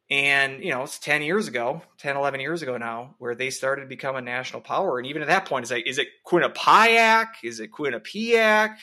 And, 0.09 0.63
you 0.63 0.71
know, 0.71 0.83
it's 0.83 0.99
10 0.99 1.21
years 1.21 1.47
ago, 1.47 1.81
10, 1.97 2.15
11 2.15 2.39
years 2.39 2.61
ago 2.61 2.77
now, 2.77 3.15
where 3.17 3.35
they 3.35 3.49
started 3.49 3.81
to 3.81 3.87
become 3.87 4.15
a 4.15 4.21
national 4.21 4.61
power. 4.61 4.97
And 4.97 5.07
even 5.07 5.21
at 5.21 5.27
that 5.27 5.45
point, 5.45 5.63
it's 5.63 5.71
like, 5.71 5.85
is 5.85 5.97
it 5.97 6.07
Quinnipiac? 6.25 7.27
Is 7.43 7.59
it 7.59 7.71
Quinnipiac? 7.71 8.77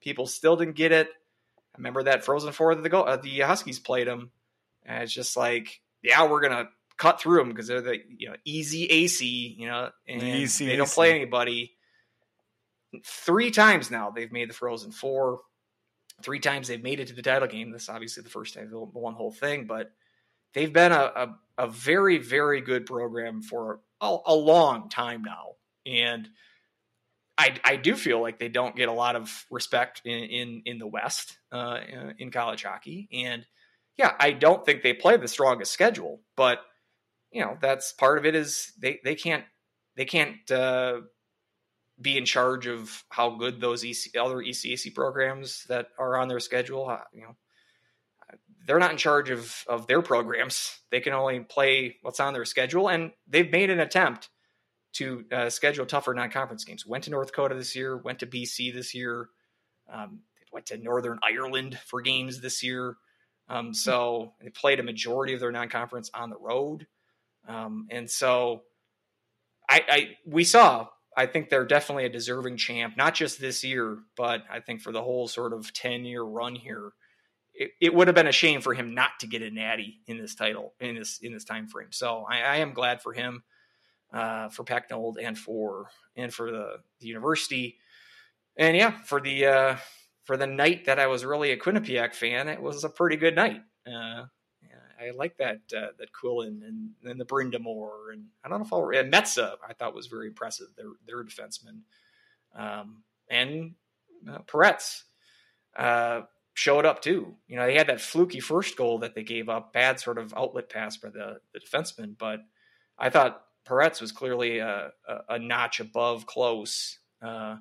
People 0.00 0.26
still 0.26 0.56
didn't 0.56 0.76
get 0.76 0.92
it. 0.92 1.08
I 1.74 1.78
remember 1.78 2.04
that 2.04 2.24
Frozen 2.24 2.52
Four 2.52 2.74
that 2.74 2.88
the, 2.88 2.96
uh, 2.98 3.16
the 3.16 3.40
Huskies 3.40 3.80
played 3.80 4.06
them. 4.06 4.30
And 4.84 5.02
it's 5.02 5.12
just 5.12 5.36
like, 5.36 5.80
yeah, 6.02 6.28
we're 6.28 6.40
going 6.40 6.52
to 6.52 6.68
cut 6.96 7.20
through 7.20 7.38
them 7.38 7.48
because 7.48 7.66
they're 7.66 7.80
the, 7.80 7.98
you 8.16 8.28
know, 8.28 8.36
ECAC, 8.46 9.56
you 9.58 9.66
know, 9.66 9.90
and 10.06 10.22
easy 10.22 10.66
they 10.66 10.76
don't 10.76 10.88
play 10.88 11.12
anybody. 11.14 11.72
Three 13.04 13.50
times 13.50 13.90
now 13.90 14.10
they've 14.10 14.32
made 14.32 14.50
the 14.50 14.54
Frozen 14.54 14.92
Four. 14.92 15.40
Three 16.22 16.40
times 16.40 16.68
they've 16.68 16.82
made 16.82 17.00
it 17.00 17.08
to 17.08 17.14
the 17.14 17.22
title 17.22 17.48
game. 17.48 17.70
This 17.70 17.84
is 17.84 17.88
obviously 17.88 18.22
the 18.22 18.30
first 18.30 18.54
time 18.54 18.68
they 18.68 18.76
won 18.76 18.90
the 18.92 18.98
one 18.98 19.14
whole 19.14 19.32
thing, 19.32 19.66
but 19.66 19.92
they've 20.54 20.72
been 20.72 20.92
a, 20.92 20.94
a, 20.96 21.38
a 21.58 21.68
very, 21.68 22.18
very 22.18 22.60
good 22.60 22.86
program 22.86 23.42
for 23.42 23.80
a, 24.00 24.16
a 24.26 24.34
long 24.34 24.88
time 24.88 25.22
now. 25.22 25.52
And 25.86 26.28
I, 27.38 27.54
I 27.64 27.76
do 27.76 27.94
feel 27.94 28.20
like 28.20 28.38
they 28.38 28.48
don't 28.48 28.76
get 28.76 28.90
a 28.90 28.92
lot 28.92 29.16
of 29.16 29.46
respect 29.50 30.02
in, 30.04 30.24
in, 30.24 30.62
in 30.66 30.78
the 30.78 30.86
West 30.86 31.38
uh, 31.52 31.78
in 32.18 32.30
college 32.30 32.64
hockey. 32.64 33.08
And 33.12 33.46
yeah, 33.96 34.12
I 34.20 34.32
don't 34.32 34.64
think 34.66 34.82
they 34.82 34.92
play 34.92 35.16
the 35.16 35.28
strongest 35.28 35.72
schedule, 35.72 36.20
but 36.36 36.58
you 37.30 37.40
know, 37.40 37.56
that's 37.60 37.92
part 37.92 38.18
of 38.18 38.26
it 38.26 38.34
is 38.34 38.72
they, 38.78 39.00
they 39.04 39.14
can't, 39.14 39.44
they 39.96 40.04
can't 40.04 40.50
uh, 40.50 41.00
be 42.00 42.16
in 42.16 42.24
charge 42.24 42.66
of 42.66 43.04
how 43.10 43.30
good 43.30 43.60
those 43.60 43.84
EC, 43.84 44.16
other 44.18 44.36
ECAC 44.36 44.94
programs 44.94 45.64
that 45.68 45.88
are 45.98 46.16
on 46.16 46.28
their 46.28 46.40
schedule, 46.40 46.88
uh, 46.88 46.98
you 47.12 47.22
know, 47.22 47.36
they're 48.66 48.78
not 48.78 48.92
in 48.92 48.96
charge 48.96 49.30
of 49.30 49.64
of 49.68 49.86
their 49.86 50.02
programs. 50.02 50.78
They 50.90 51.00
can 51.00 51.12
only 51.12 51.40
play 51.40 51.96
what's 52.02 52.20
on 52.20 52.32
their 52.32 52.44
schedule, 52.44 52.88
and 52.88 53.12
they've 53.26 53.50
made 53.50 53.70
an 53.70 53.80
attempt 53.80 54.28
to 54.92 55.24
uh, 55.32 55.50
schedule 55.50 55.86
tougher 55.86 56.14
non-conference 56.14 56.64
games. 56.64 56.86
Went 56.86 57.04
to 57.04 57.10
North 57.10 57.28
Dakota 57.28 57.54
this 57.54 57.76
year. 57.76 57.96
Went 57.96 58.20
to 58.20 58.26
BC 58.26 58.72
this 58.72 58.94
year. 58.94 59.28
Um, 59.92 60.20
went 60.52 60.66
to 60.66 60.78
Northern 60.78 61.18
Ireland 61.22 61.78
for 61.84 62.00
games 62.00 62.40
this 62.40 62.62
year. 62.62 62.96
Um, 63.48 63.74
so 63.74 64.34
they 64.40 64.50
played 64.50 64.78
a 64.78 64.84
majority 64.84 65.34
of 65.34 65.40
their 65.40 65.50
non-conference 65.50 66.10
on 66.14 66.30
the 66.30 66.38
road, 66.38 66.86
um, 67.48 67.88
and 67.90 68.08
so 68.08 68.62
I, 69.68 69.84
I 69.88 70.08
we 70.24 70.44
saw. 70.44 70.88
I 71.20 71.26
think 71.26 71.48
they're 71.48 71.66
definitely 71.66 72.06
a 72.06 72.10
deserving 72.10 72.56
champ, 72.56 72.96
not 72.96 73.14
just 73.14 73.40
this 73.40 73.62
year, 73.62 73.98
but 74.16 74.42
I 74.50 74.60
think 74.60 74.80
for 74.80 74.92
the 74.92 75.02
whole 75.02 75.28
sort 75.28 75.52
of 75.52 75.72
ten 75.72 76.04
year 76.04 76.22
run 76.22 76.54
here 76.54 76.92
it, 77.54 77.72
it 77.80 77.94
would 77.94 78.08
have 78.08 78.14
been 78.14 78.26
a 78.26 78.32
shame 78.32 78.60
for 78.60 78.74
him 78.74 78.94
not 78.94 79.10
to 79.20 79.26
get 79.26 79.42
a 79.42 79.50
natty 79.50 80.00
in 80.06 80.18
this 80.18 80.34
title 80.34 80.74
in 80.80 80.94
this 80.96 81.18
in 81.22 81.32
this 81.32 81.44
time 81.44 81.68
frame. 81.68 81.92
So 81.92 82.24
I, 82.28 82.40
I 82.40 82.56
am 82.56 82.72
glad 82.72 83.02
for 83.02 83.12
him, 83.12 83.42
uh, 84.12 84.48
for 84.48 84.64
Pecknold 84.64 85.16
and 85.22 85.38
for 85.38 85.90
and 86.16 86.32
for 86.32 86.50
the, 86.50 86.76
the 87.00 87.06
university, 87.06 87.76
and 88.56 88.76
yeah, 88.76 88.92
for 89.04 89.20
the 89.20 89.46
uh, 89.46 89.76
for 90.24 90.36
the 90.36 90.46
night 90.46 90.86
that 90.86 90.98
I 90.98 91.06
was 91.06 91.24
really 91.24 91.52
a 91.52 91.58
Quinnipiac 91.58 92.14
fan, 92.14 92.48
it 92.48 92.62
was 92.62 92.82
a 92.82 92.88
pretty 92.88 93.16
good 93.16 93.34
night. 93.34 93.60
Uh, 93.86 94.24
I 95.00 95.10
like 95.10 95.36
that 95.38 95.60
uh, 95.76 95.88
that 95.98 96.12
Quillan 96.12 96.62
and, 96.66 96.90
and 97.04 97.20
the 97.20 97.24
Brind'Amour 97.24 98.12
and 98.12 98.26
I 98.44 98.48
don't 98.48 98.60
know 98.60 98.66
if 98.66 98.72
I'll 98.72 98.90
and 98.90 99.12
Metsa 99.12 99.54
I 99.66 99.72
thought 99.72 99.94
was 99.94 100.06
very 100.06 100.28
impressive. 100.28 100.68
Their 100.76 100.90
their 101.06 101.24
defenseman, 101.24 101.80
um, 102.54 103.02
and 103.28 103.74
uh, 104.28 104.38
Perets. 104.46 105.04
Uh, 105.76 106.22
showed 106.52 106.84
up 106.84 107.00
too. 107.00 107.34
You 107.46 107.56
know, 107.56 107.64
they 107.64 107.76
had 107.76 107.86
that 107.86 108.00
fluky 108.00 108.40
first 108.40 108.76
goal 108.76 108.98
that 108.98 109.14
they 109.14 109.22
gave 109.22 109.48
up, 109.48 109.72
bad 109.72 109.98
sort 110.00 110.18
of 110.18 110.34
outlet 110.36 110.68
pass 110.68 110.96
by 110.96 111.08
the, 111.08 111.38
the 111.54 111.60
defenseman, 111.60 112.18
but 112.18 112.40
I 112.98 113.08
thought 113.08 113.44
Perets 113.66 114.00
was 114.00 114.12
clearly 114.12 114.58
a, 114.58 114.92
a, 115.08 115.18
a 115.30 115.38
notch 115.38 115.80
above 115.80 116.26
Close 116.26 116.98
uh, 117.22 117.56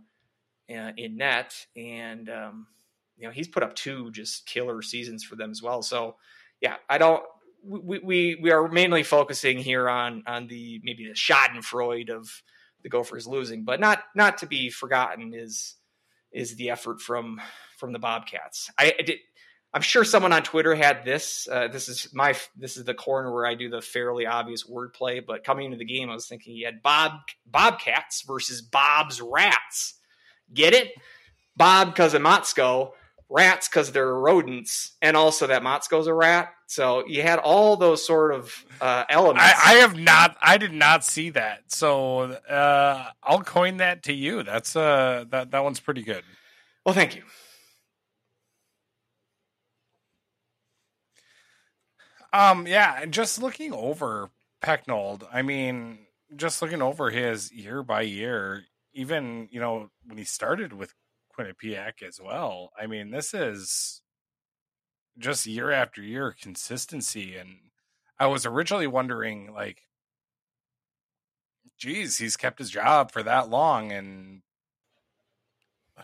in 0.68 1.18
net, 1.18 1.56
and 1.76 2.30
um, 2.30 2.68
you 3.18 3.26
know 3.26 3.32
he's 3.32 3.48
put 3.48 3.64
up 3.64 3.76
two 3.76 4.12
just 4.12 4.46
killer 4.46 4.82
seasons 4.82 5.24
for 5.24 5.36
them 5.36 5.52
as 5.52 5.62
well. 5.62 5.82
So 5.82 6.16
yeah, 6.62 6.76
I 6.89 6.97
don't. 6.97 7.24
We, 7.64 7.99
we 7.99 8.39
we 8.41 8.51
are 8.51 8.68
mainly 8.68 9.03
focusing 9.03 9.57
here 9.57 9.89
on 9.89 10.24
on 10.26 10.47
the 10.47 10.80
maybe 10.84 11.07
the 11.07 11.14
Schadenfreude 11.14 12.10
of 12.10 12.30
the 12.84 12.89
Gophers 12.89 13.28
losing, 13.28 13.66
but 13.66 13.80
not 13.80 13.99
not 14.16 14.39
to 14.39 14.45
be 14.45 14.70
forgotten 14.70 15.34
is 15.34 15.76
is 16.32 16.55
the 16.55 16.70
effort 16.70 17.01
from 17.01 17.41
from 17.78 17.93
the 17.93 17.99
Bobcats. 17.99 18.70
I, 18.78 18.93
I 18.97 19.01
did. 19.01 19.18
I'm 19.72 19.82
sure 19.82 20.03
someone 20.03 20.34
on 20.34 20.41
Twitter 20.41 20.74
had 20.74 21.05
this. 21.05 21.47
Uh, 21.51 21.68
this 21.68 21.89
is 21.89 22.10
my. 22.14 22.34
This 22.55 22.78
is 22.78 22.86
the 22.86 22.93
corner 22.93 23.32
where 23.32 23.45
I 23.45 23.55
do 23.55 23.70
the 23.70 23.82
fairly 23.82 24.26
obvious 24.26 24.64
wordplay. 24.64 25.24
But 25.26 25.43
coming 25.43 25.66
into 25.66 25.78
the 25.78 25.86
game, 25.86 26.10
I 26.10 26.14
was 26.14 26.28
thinking 26.28 26.55
he 26.55 26.64
had 26.64 26.82
Bob 26.82 27.12
Bobcats 27.45 28.24
versus 28.24 28.62
Bob's 28.62 29.22
Rats. 29.22 29.95
Get 30.53 30.74
it? 30.74 30.93
Bob 31.55 31.89
of 31.89 32.14
Motzko 32.14 32.93
rats 33.30 33.68
because 33.70 33.92
they're 33.92 34.14
rodents, 34.14 34.98
and 35.02 35.16
also 35.16 35.48
that 35.48 35.62
Motzko's 35.62 36.08
a 36.08 36.14
rat. 36.14 36.54
So 36.68 37.06
you 37.08 37.22
had 37.22 37.40
all 37.40 37.78
those 37.78 38.06
sort 38.06 38.34
of 38.34 38.66
uh, 38.82 39.06
elements. 39.10 39.44
I, 39.44 39.74
I 39.74 39.74
have 39.78 39.98
not. 39.98 40.38
I 40.42 40.58
did 40.58 40.74
not 40.74 41.04
see 41.04 41.30
that. 41.32 41.72
So 41.72 42.22
uh, 42.22 43.10
I'll 43.24 43.42
coin 43.42 43.78
that 43.78 44.04
to 44.04 44.14
you. 44.14 44.44
That's 44.44 44.76
uh 44.76 45.26
that 45.30 45.52
that 45.52 45.64
one's 45.64 45.80
pretty 45.80 46.04
good. 46.04 46.24
well, 46.86 46.96
thank 46.96 47.16
you. 47.16 47.24
Um, 52.32 52.68
yeah, 52.68 53.00
and 53.02 53.12
just 53.12 53.42
looking 53.42 53.74
over 53.74 54.30
Pecknold, 54.62 55.24
I 55.34 55.42
mean, 55.42 56.00
just 56.36 56.62
looking 56.62 56.82
over 56.82 57.10
his 57.10 57.52
year 57.52 57.82
by 57.82 58.02
year, 58.02 58.66
even 58.94 59.48
you 59.52 59.60
know 59.60 59.90
when 60.06 60.18
he 60.18 60.24
started 60.24 60.74
with 60.74 60.94
Quinnipiac 61.40 62.04
as 62.06 62.20
well. 62.22 62.72
I 62.80 62.88
mean, 62.88 63.12
this 63.12 63.34
is 63.34 64.02
just 65.18 65.46
year 65.46 65.72
after 65.72 66.02
year 66.02 66.36
consistency, 66.40 67.36
and 67.36 67.58
I 68.20 68.28
was 68.28 68.46
originally 68.46 68.88
wondering, 68.88 69.54
like, 69.54 69.84
geez, 71.78 72.18
he's 72.18 72.38
kept 72.38 72.60
his 72.60 72.70
job 72.70 73.12
for 73.12 73.24
that 73.24 73.50
long, 73.50 73.92
and 73.92 74.42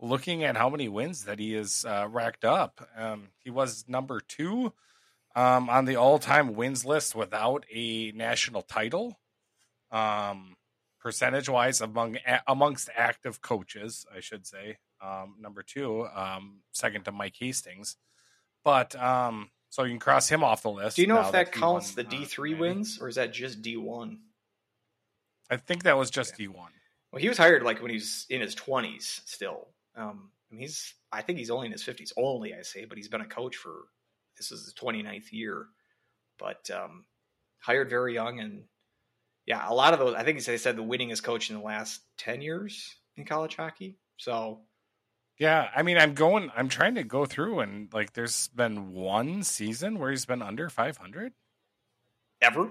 looking 0.00 0.42
at 0.42 0.56
how 0.56 0.68
many 0.68 0.88
wins 0.88 1.24
that 1.24 1.38
he 1.38 1.52
has 1.52 1.84
uh, 1.88 2.08
racked 2.10 2.44
up, 2.44 2.88
um, 2.96 3.28
he 3.38 3.50
was 3.50 3.84
number 3.86 4.20
two 4.20 4.72
um, 5.36 5.70
on 5.70 5.84
the 5.84 5.96
all-time 5.96 6.54
wins 6.54 6.84
list 6.84 7.14
without 7.14 7.64
a 7.72 8.10
national 8.12 8.62
title. 8.62 9.20
Um, 9.92 10.56
percentage-wise, 11.00 11.80
among 11.80 12.18
amongst 12.46 12.90
active 12.96 13.40
coaches, 13.42 14.06
I 14.14 14.20
should 14.20 14.46
say, 14.46 14.78
um, 15.02 15.36
number 15.40 15.62
two, 15.62 16.06
um, 16.14 16.60
second 16.72 17.04
to 17.04 17.12
Mike 17.12 17.36
Hastings. 17.38 17.96
But 18.64 18.94
um, 18.96 19.50
so 19.70 19.84
you 19.84 19.90
can 19.90 20.00
cross 20.00 20.28
him 20.28 20.44
off 20.44 20.62
the 20.62 20.70
list. 20.70 20.96
Do 20.96 21.02
you 21.02 21.08
know 21.08 21.20
if 21.20 21.32
that 21.32 21.54
he 21.54 21.60
counts 21.60 21.96
won, 21.96 22.06
the 22.06 22.16
uh, 22.16 22.20
D 22.20 22.24
three 22.24 22.54
Grammy. 22.54 22.58
wins, 22.58 22.98
or 23.00 23.08
is 23.08 23.16
that 23.16 23.32
just 23.32 23.62
D 23.62 23.76
one? 23.76 24.18
I 25.50 25.56
think 25.56 25.84
that 25.84 25.96
was 25.96 26.10
just 26.10 26.36
D 26.36 26.48
one. 26.48 26.72
Well, 27.12 27.20
he 27.20 27.28
was 27.28 27.38
hired 27.38 27.62
like 27.62 27.80
when 27.80 27.90
he 27.90 27.96
was 27.96 28.26
in 28.28 28.40
his 28.40 28.54
twenties 28.54 29.22
still. 29.24 29.68
Um, 29.96 30.30
and 30.50 30.60
he's, 30.60 30.94
I 31.12 31.22
think 31.22 31.38
he's 31.38 31.50
only 31.50 31.66
in 31.66 31.72
his 31.72 31.82
fifties. 31.82 32.12
Only 32.16 32.54
I 32.54 32.62
say, 32.62 32.84
but 32.84 32.98
he's 32.98 33.08
been 33.08 33.20
a 33.20 33.26
coach 33.26 33.56
for 33.56 33.86
this 34.36 34.52
is 34.52 34.64
his 34.64 34.74
29th 34.74 35.32
year. 35.32 35.66
But 36.38 36.70
um, 36.70 37.04
hired 37.58 37.90
very 37.90 38.14
young, 38.14 38.40
and 38.40 38.64
yeah, 39.46 39.68
a 39.68 39.74
lot 39.74 39.92
of 39.92 39.98
those. 39.98 40.14
I 40.14 40.22
think 40.22 40.42
they 40.44 40.58
said 40.58 40.76
the 40.76 40.82
winningest 40.82 41.22
coach 41.22 41.50
in 41.50 41.56
the 41.56 41.62
last 41.62 42.00
10 42.18 42.42
years 42.42 42.94
in 43.16 43.24
college 43.24 43.56
hockey. 43.56 43.98
So 44.16 44.60
Yeah, 45.38 45.70
I 45.74 45.82
mean, 45.82 45.98
I'm 45.98 46.14
going. 46.14 46.50
I'm 46.56 46.68
trying 46.68 46.94
to 46.96 47.04
go 47.04 47.26
through, 47.26 47.60
and 47.60 47.92
like, 47.92 48.12
there's 48.12 48.48
been 48.48 48.92
one 48.92 49.42
season 49.42 49.98
where 49.98 50.10
he's 50.10 50.26
been 50.26 50.42
under 50.42 50.68
500. 50.68 51.32
ever, 52.42 52.70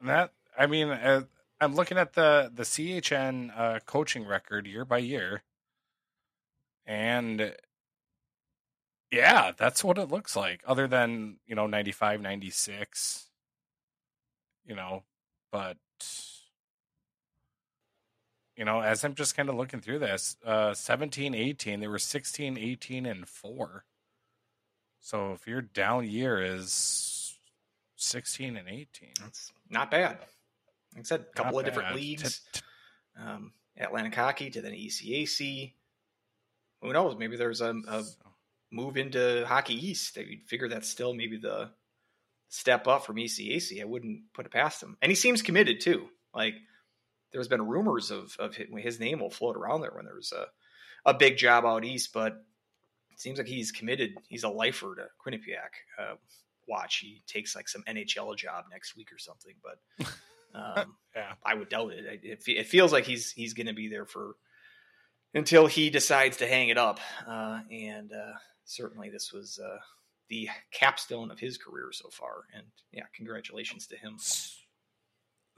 And 0.00 0.08
that, 0.08 0.32
I 0.58 0.66
mean, 0.66 0.88
uh, 0.88 1.24
I'm 1.60 1.74
looking 1.74 1.98
at 1.98 2.14
the 2.14 2.50
the 2.52 2.64
CHN 2.64 3.52
uh, 3.56 3.80
coaching 3.86 4.26
record 4.26 4.66
year 4.66 4.84
by 4.84 4.98
year, 4.98 5.42
and 6.86 7.54
yeah, 9.10 9.52
that's 9.56 9.84
what 9.84 9.98
it 9.98 10.10
looks 10.10 10.34
like. 10.34 10.62
Other 10.66 10.88
than 10.88 11.38
you 11.46 11.54
know 11.54 11.66
95, 11.66 12.20
96, 12.20 13.28
you 14.64 14.74
know, 14.74 15.02
but 15.50 15.76
you 18.56 18.64
know, 18.64 18.80
as 18.80 19.04
I'm 19.04 19.14
just 19.14 19.36
kind 19.36 19.48
of 19.48 19.54
looking 19.54 19.80
through 19.80 20.00
this, 20.00 20.36
uh, 20.44 20.74
17, 20.74 21.34
18, 21.34 21.80
they 21.80 21.88
were 21.88 21.98
16, 21.98 22.58
18, 22.58 23.06
and 23.06 23.28
four. 23.28 23.84
So 25.00 25.32
if 25.32 25.46
your 25.46 25.62
down 25.62 26.08
year 26.08 26.40
is 26.40 27.36
16 27.96 28.56
and 28.56 28.68
18. 28.68 28.86
that's 29.20 29.52
not 29.70 29.90
bad. 29.90 30.18
Like 30.94 31.00
I 31.00 31.02
said, 31.02 31.20
a 31.20 31.34
couple 31.34 31.52
Not 31.52 31.60
of 31.60 31.64
different 31.64 31.96
leagues. 31.96 32.40
Um, 33.18 33.52
Atlantic 33.78 34.14
Hockey 34.14 34.50
to 34.50 34.60
then 34.60 34.72
ECAC. 34.72 35.72
Who 36.82 36.92
knows? 36.92 37.16
Maybe 37.18 37.36
there's 37.36 37.60
a, 37.60 37.74
a 37.88 38.04
move 38.70 38.96
into 38.96 39.44
Hockey 39.46 39.74
East. 39.74 40.14
They 40.14 40.40
figure 40.46 40.68
that's 40.68 40.88
still 40.88 41.14
maybe 41.14 41.36
the 41.36 41.70
step 42.52 42.86
up 42.86 43.06
from 43.06 43.16
ECAC. 43.16 43.80
I 43.80 43.84
wouldn't 43.86 44.30
put 44.34 44.44
it 44.44 44.52
past 44.52 44.82
him. 44.82 44.98
And 45.00 45.10
he 45.10 45.16
seems 45.16 45.40
committed 45.40 45.80
too. 45.80 46.08
Like 46.34 46.54
there's 47.32 47.48
been 47.48 47.66
rumors 47.66 48.10
of 48.10 48.36
of 48.38 48.54
his 48.54 49.00
name 49.00 49.20
will 49.20 49.30
float 49.30 49.56
around 49.56 49.80
there 49.80 49.92
when 49.94 50.04
there's 50.04 50.32
a 50.32 50.46
a 51.04 51.14
big 51.14 51.38
job 51.38 51.64
out 51.64 51.82
east, 51.84 52.12
but 52.12 52.34
it 53.10 53.20
seems 53.20 53.38
like 53.38 53.46
he's 53.46 53.72
committed. 53.72 54.14
He's 54.28 54.44
a 54.44 54.50
lifer 54.50 54.94
to 54.94 55.06
Quinnipiac. 55.24 55.72
Uh, 55.98 56.14
watch, 56.68 56.98
he 56.98 57.22
takes 57.26 57.56
like 57.56 57.70
some 57.70 57.82
NHL 57.88 58.36
job 58.36 58.66
next 58.70 58.96
week 58.96 59.12
or 59.12 59.18
something. 59.18 59.54
But 59.62 60.06
um, 60.54 60.94
Yeah. 61.16 61.32
I 61.42 61.54
would 61.54 61.70
doubt 61.70 61.92
it. 61.92 62.20
It, 62.22 62.42
it 62.46 62.66
feels 62.66 62.92
like 62.92 63.04
he's 63.04 63.32
he's 63.32 63.54
going 63.54 63.66
to 63.66 63.72
be 63.72 63.88
there 63.88 64.04
for 64.04 64.36
until 65.34 65.66
he 65.66 65.88
decides 65.88 66.36
to 66.36 66.46
hang 66.46 66.68
it 66.68 66.76
up. 66.76 67.00
Uh, 67.26 67.60
and 67.70 68.12
uh, 68.12 68.36
certainly, 68.66 69.08
this 69.08 69.32
was 69.32 69.58
uh, 69.58 69.78
the 70.32 70.48
capstone 70.72 71.30
of 71.30 71.38
his 71.38 71.58
career 71.58 71.90
so 71.92 72.08
far. 72.08 72.44
And 72.54 72.64
yeah, 72.90 73.02
congratulations 73.14 73.86
to 73.88 73.96
him. 73.98 74.16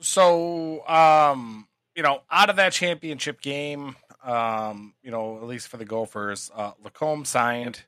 So, 0.01 0.87
um, 0.89 1.68
you 1.95 2.03
know, 2.03 2.22
out 2.29 2.51
of 2.51 2.57
that 2.57 2.72
championship 2.72 3.41
game, 3.41 3.95
um, 4.25 4.95
you 5.01 5.12
know, 5.12 5.37
at 5.37 5.45
least 5.45 5.68
for 5.68 5.77
the 5.77 5.85
Gophers, 5.85 6.51
uh, 6.53 6.72
LaCombe 6.83 7.25
signed. 7.25 7.85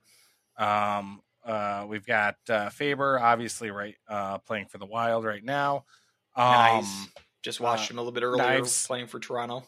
Um, 0.57 1.23
uh, 1.45 1.87
we've 1.89 2.07
got 2.07 2.37
uh, 2.49 2.71
Faber, 2.71 3.19
obviously, 3.19 3.73
right, 3.73 3.97
uh, 4.09 4.39
playing 4.39 4.67
for 4.67 4.79
the 4.79 4.87
Wild 4.87 5.25
right 5.25 5.45
now. 5.45 5.85
Um, 6.37 6.53
Nice. 6.53 7.09
Just 7.43 7.61
watched 7.61 7.91
uh, 7.91 7.95
him 7.95 7.99
a 7.99 8.03
little 8.03 8.13
bit 8.13 8.23
earlier 8.23 8.61
Knies. 8.61 8.87
playing 8.87 9.09
for 9.09 9.19
Toronto. 9.19 9.65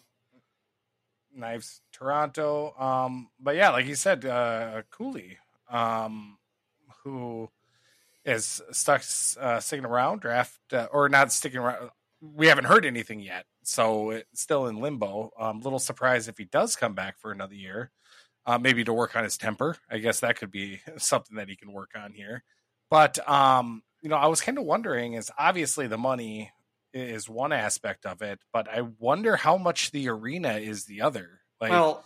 Knies 1.37 1.81
Toronto. 1.93 2.75
Um, 2.79 3.29
but 3.41 3.57
yeah, 3.57 3.71
like 3.71 3.87
you 3.87 3.97
said, 3.97 4.25
uh, 4.25 4.83
Cooley, 4.91 5.39
um, 5.69 6.38
who 7.11 7.51
is 8.25 8.61
stuck 8.73 9.03
uh, 9.41 9.61
sticking 9.61 9.87
around, 9.87 10.21
draft 10.21 10.59
uh, 10.73 10.89
or 10.93 11.09
not 11.09 11.33
sticking 11.33 11.61
around. 11.61 11.91
We 12.21 12.49
haven't 12.49 12.65
heard 12.65 12.85
anything 12.85 13.21
yet, 13.21 13.47
so 13.63 14.11
it's 14.11 14.43
still 14.43 14.67
in 14.67 14.81
limbo. 14.81 15.31
Um, 15.39 15.61
little 15.61 15.79
surprised 15.79 16.29
if 16.29 16.37
he 16.37 16.45
does 16.45 16.77
come 16.77 16.95
back 16.95 17.19
for 17.19 17.31
another 17.31 17.55
year, 17.55 17.91
uh, 18.45 18.59
maybe 18.59 18.85
to 18.85 18.93
work 18.93 19.17
on 19.17 19.25
his 19.25 19.39
temper. 19.39 19.77
I 19.91 19.99
guess 19.99 20.21
that 20.21 20.37
could 20.37 20.51
be 20.51 20.81
something 20.97 21.37
that 21.37 21.49
he 21.49 21.57
can 21.57 21.73
work 21.73 21.93
on 21.97 22.13
here. 22.13 22.43
But 22.91 23.27
um, 23.29 23.83
you 24.03 24.09
know, 24.09 24.17
I 24.17 24.27
was 24.27 24.41
kind 24.41 24.59
of 24.59 24.65
wondering 24.65 25.15
is 25.15 25.31
obviously 25.39 25.87
the 25.87 25.99
money 25.99 26.53
is 26.93 27.29
one 27.29 27.53
aspect 27.53 28.07
of 28.07 28.23
it, 28.23 28.41
but 28.53 28.69
I 28.69 28.83
wonder 28.99 29.37
how 29.37 29.57
much 29.57 29.91
the 29.91 30.09
arena 30.09 30.55
is 30.55 30.85
the 30.85 31.03
other. 31.03 31.41
Like, 31.61 31.71
well, 31.71 32.05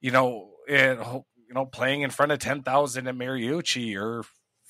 you 0.00 0.10
know, 0.10 0.50
it, 0.66 0.98
you 0.98 1.54
know, 1.54 1.66
playing 1.66 2.02
in 2.02 2.10
front 2.10 2.32
of 2.32 2.38
ten 2.38 2.62
thousand 2.62 3.06
in 3.06 3.16
Mariucci 3.16 3.96
or 3.96 4.24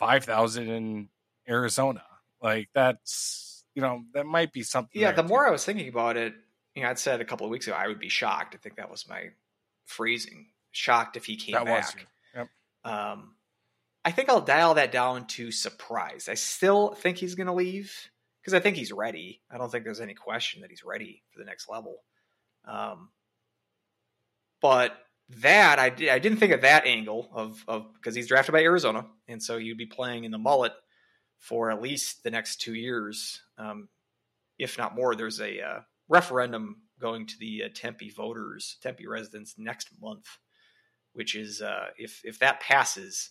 five 0.07 0.25
thousand 0.25 0.69
in 0.69 1.09
Arizona, 1.49 2.05
like 2.41 2.69
that's 2.75 3.65
you 3.75 3.83
know 3.83 4.03
that 4.15 4.27
might 4.27 4.53
be 4.53 4.63
something. 4.63 5.01
yeah, 5.01 5.13
the 5.13 5.23
more. 5.23 5.47
I 5.47 5.51
was 5.51 5.65
thinking 5.65 5.89
about 5.89 6.17
it, 6.17 6.35
you 6.75 6.83
know, 6.83 6.91
I'd 6.91 6.99
said 6.99 7.21
a 7.21 7.25
couple 7.25 7.47
of 7.47 7.51
weeks 7.51 7.67
ago 7.67 7.77
I 7.77 7.87
would 7.89 8.01
be 8.01 8.09
shocked. 8.09 8.55
I 8.55 8.59
think 8.59 8.77
that 8.77 8.91
was 8.91 9.09
my 9.09 9.31
phrasing. 9.87 10.47
Shocked 10.71 11.17
if 11.17 11.25
he 11.27 11.37
came 11.37 11.53
that 11.55 11.67
back. 11.67 12.07
Yep. 12.35 12.49
Um, 12.85 13.35
I 14.05 14.11
think 14.11 14.29
I'll 14.29 14.41
dial 14.41 14.75
that 14.75 14.91
down 14.91 15.27
to 15.29 15.53
surprise. 15.53 16.29
I 16.29 16.35
still 16.35 16.95
think 16.95 17.19
he's 17.19 17.35
going 17.35 17.47
to 17.47 17.53
leave 17.53 17.95
because 18.41 18.55
I 18.55 18.61
think 18.61 18.77
he's 18.77 18.91
ready. 18.91 19.43
I 19.51 19.59
don't 19.59 19.71
think 19.71 19.85
there's 19.85 20.01
any 20.01 20.15
question 20.15 20.63
that 20.63 20.71
he's 20.71 20.83
ready 20.83 21.23
for 21.31 21.39
the 21.39 21.45
next 21.45 21.69
level. 21.69 22.03
Um, 22.65 23.11
but 24.61 24.97
that 25.29 25.79
I 25.79 25.91
did, 25.91 26.09
I 26.11 26.19
didn't 26.19 26.39
think 26.39 26.53
of 26.53 26.61
that 26.63 26.87
angle 26.87 27.31
of 27.33 27.65
of 27.69 27.93
because 27.95 28.15
he's 28.15 28.29
drafted 28.29 28.53
by 28.53 28.63
Arizona, 28.63 29.07
and 29.29 29.43
so 29.43 29.57
you'd 29.57 29.79
be 29.79 29.87
playing 29.87 30.25
in 30.25 30.31
the 30.31 30.39
Mullett 30.39 30.73
for 31.39 31.71
at 31.71 31.83
least 31.83 32.23
the 32.23 32.31
next 32.31 32.61
two 32.61 32.75
years, 32.75 33.41
um, 33.59 33.89
if 34.59 34.79
not 34.79 34.95
more. 34.95 35.15
There's 35.15 35.41
a 35.41 35.61
uh, 35.61 35.81
referendum 36.09 36.83
going 37.01 37.27
to 37.27 37.39
the 37.39 37.65
uh, 37.65 37.69
Tempe 37.75 38.11
voters, 38.11 38.77
Tempe 38.83 39.07
residents 39.07 39.55
next 39.59 39.89
month, 40.01 40.27
which 41.15 41.35
is 41.35 41.61
uh, 41.61 41.87
if 41.99 42.21
if 42.25 42.39
that 42.39 42.61
passes, 42.61 43.31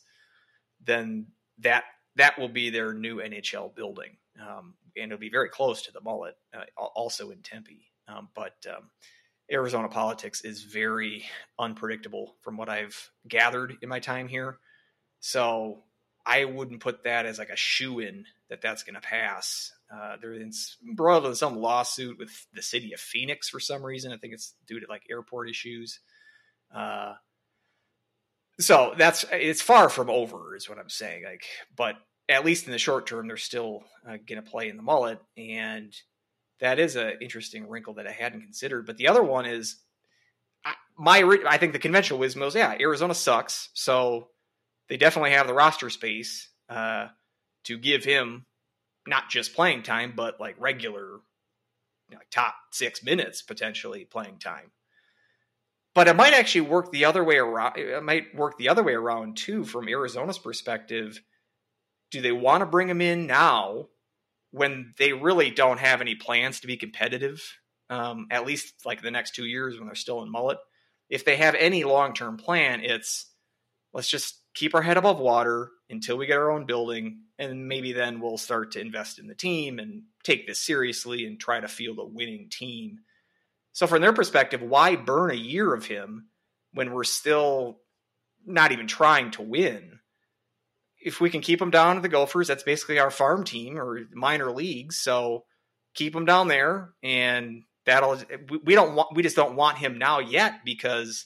then 0.83 1.27
that 1.59 1.83
that 2.15 2.37
will 2.37 2.49
be 2.49 2.69
their 2.69 2.93
new 2.93 3.17
NHL 3.17 3.73
building, 3.75 4.17
um, 4.39 4.73
and 4.97 5.11
it'll 5.11 5.17
be 5.17 5.29
very 5.29 5.49
close 5.49 5.81
to 5.83 5.91
the 5.91 6.01
Mullett, 6.01 6.33
uh, 6.53 6.63
also 6.77 7.29
in 7.29 7.41
Tempe. 7.41 7.91
Um, 8.07 8.29
but 8.35 8.55
um, 8.67 8.89
Arizona 9.51 9.89
politics 9.89 10.41
is 10.41 10.63
very 10.63 11.25
unpredictable 11.59 12.35
from 12.41 12.57
what 12.57 12.69
I've 12.69 13.11
gathered 13.27 13.77
in 13.81 13.89
my 13.89 13.99
time 13.99 14.27
here. 14.27 14.57
So 15.19 15.83
I 16.25 16.45
wouldn't 16.45 16.81
put 16.81 17.03
that 17.03 17.25
as 17.25 17.37
like 17.39 17.49
a 17.49 17.55
shoe 17.55 17.99
in 17.99 18.25
that 18.49 18.61
that's 18.61 18.83
going 18.83 18.95
to 18.95 19.01
pass. 19.01 19.71
Uh, 19.93 20.15
there's 20.21 20.77
brought 20.95 21.25
in 21.25 21.35
some 21.35 21.57
lawsuit 21.57 22.17
with 22.17 22.47
the 22.53 22.61
city 22.61 22.93
of 22.93 22.99
Phoenix 22.99 23.49
for 23.49 23.59
some 23.59 23.83
reason. 23.83 24.11
I 24.11 24.17
think 24.17 24.33
it's 24.33 24.53
due 24.67 24.79
to 24.79 24.85
like 24.87 25.03
airport 25.09 25.49
issues. 25.49 25.99
Uh, 26.73 27.13
so 28.59 28.93
that's 28.97 29.25
it's 29.31 29.61
far 29.61 29.89
from 29.89 30.09
over, 30.09 30.55
is 30.55 30.69
what 30.69 30.77
I'm 30.77 30.89
saying. 30.89 31.23
Like, 31.25 31.45
but 31.75 31.95
at 32.29 32.45
least 32.45 32.67
in 32.67 32.71
the 32.71 32.77
short 32.77 33.07
term, 33.07 33.27
they're 33.27 33.37
still 33.37 33.83
uh, 34.07 34.17
going 34.27 34.41
to 34.41 34.49
play 34.49 34.69
in 34.69 34.77
the 34.77 34.83
Mullett, 34.83 35.19
and 35.37 35.93
that 36.61 36.79
is 36.79 36.95
an 36.95 37.13
interesting 37.21 37.67
wrinkle 37.67 37.95
that 37.95 38.07
I 38.07 38.11
hadn't 38.11 38.41
considered. 38.41 38.85
But 38.85 38.97
the 38.97 39.07
other 39.07 39.23
one 39.23 39.45
is 39.45 39.77
my 40.97 41.39
I 41.47 41.57
think 41.57 41.73
the 41.73 41.79
conventional 41.79 42.19
wisdom 42.19 42.43
is 42.43 42.55
yeah, 42.55 42.75
Arizona 42.79 43.13
sucks, 43.13 43.69
so 43.73 44.29
they 44.87 44.97
definitely 44.97 45.31
have 45.31 45.47
the 45.47 45.53
roster 45.53 45.89
space 45.89 46.49
uh, 46.69 47.07
to 47.63 47.77
give 47.77 48.03
him 48.03 48.45
not 49.07 49.29
just 49.29 49.55
playing 49.55 49.83
time, 49.83 50.13
but 50.15 50.39
like 50.39 50.55
regular, 50.59 51.19
you 52.09 52.15
know, 52.15 52.19
top 52.29 52.55
six 52.71 53.03
minutes 53.03 53.41
potentially 53.41 54.05
playing 54.05 54.37
time. 54.37 54.71
But 55.95 56.07
it 56.07 56.15
might 56.15 56.33
actually 56.33 56.61
work 56.61 56.91
the 56.91 57.05
other 57.05 57.23
way 57.23 57.37
around. 57.37 57.77
It 57.77 58.03
might 58.03 58.35
work 58.35 58.57
the 58.57 58.69
other 58.69 58.83
way 58.83 58.93
around 58.93 59.37
too, 59.37 59.65
from 59.65 59.89
Arizona's 59.89 60.37
perspective. 60.37 61.21
Do 62.11 62.21
they 62.21 62.31
want 62.31 62.61
to 62.61 62.65
bring 62.65 62.87
him 62.87 63.01
in 63.01 63.25
now 63.25 63.87
when 64.51 64.93
they 64.97 65.13
really 65.13 65.51
don't 65.51 65.79
have 65.79 66.01
any 66.01 66.15
plans 66.15 66.59
to 66.61 66.67
be 66.67 66.77
competitive? 66.77 67.43
Um, 67.89 68.27
at 68.31 68.45
least 68.45 68.85
like 68.85 69.01
the 69.01 69.11
next 69.11 69.35
two 69.35 69.45
years 69.45 69.77
when 69.77 69.87
they're 69.87 69.95
still 69.95 70.23
in 70.23 70.31
Mullett. 70.31 70.59
If 71.09 71.25
they 71.25 71.35
have 71.37 71.55
any 71.55 71.83
long 71.83 72.13
term 72.13 72.37
plan, 72.37 72.81
it's 72.81 73.29
let's 73.93 74.07
just 74.07 74.39
keep 74.53 74.75
our 74.75 74.81
head 74.81 74.97
above 74.97 75.19
water 75.19 75.69
until 75.89 76.17
we 76.17 76.25
get 76.25 76.37
our 76.37 76.51
own 76.51 76.65
building, 76.65 77.23
and 77.37 77.67
maybe 77.67 77.91
then 77.91 78.21
we'll 78.21 78.37
start 78.37 78.71
to 78.71 78.79
invest 78.79 79.19
in 79.19 79.27
the 79.27 79.35
team 79.35 79.79
and 79.79 80.03
take 80.23 80.47
this 80.47 80.59
seriously 80.59 81.25
and 81.25 81.39
try 81.39 81.59
to 81.59 81.67
field 81.67 81.99
a 81.99 82.05
winning 82.05 82.47
team 82.49 82.99
so, 83.73 83.87
from 83.87 84.01
their 84.01 84.13
perspective, 84.13 84.61
why 84.61 84.95
burn 84.95 85.31
a 85.31 85.35
year 85.35 85.73
of 85.73 85.85
him 85.85 86.27
when 86.73 86.91
we're 86.91 87.03
still 87.03 87.79
not 88.45 88.71
even 88.71 88.87
trying 88.87 89.31
to 89.31 89.41
win? 89.41 89.99
If 91.03 91.19
we 91.19 91.29
can 91.29 91.41
keep 91.41 91.61
him 91.61 91.71
down 91.71 91.95
to 91.95 92.01
the 92.01 92.09
Gophers, 92.09 92.47
that's 92.47 92.63
basically 92.63 92.99
our 92.99 93.11
farm 93.11 93.43
team 93.43 93.77
or 93.77 94.01
minor 94.13 94.51
leagues. 94.51 94.97
So, 94.97 95.45
keep 95.93 96.15
him 96.15 96.25
down 96.25 96.47
there, 96.47 96.93
and 97.03 97.63
that'll 97.85 98.21
we 98.63 98.75
don't 98.75 98.95
want 98.95 99.15
we 99.15 99.23
just 99.23 99.35
don't 99.35 99.55
want 99.55 99.77
him 99.77 99.97
now 99.97 100.19
yet 100.19 100.63
because 100.63 101.25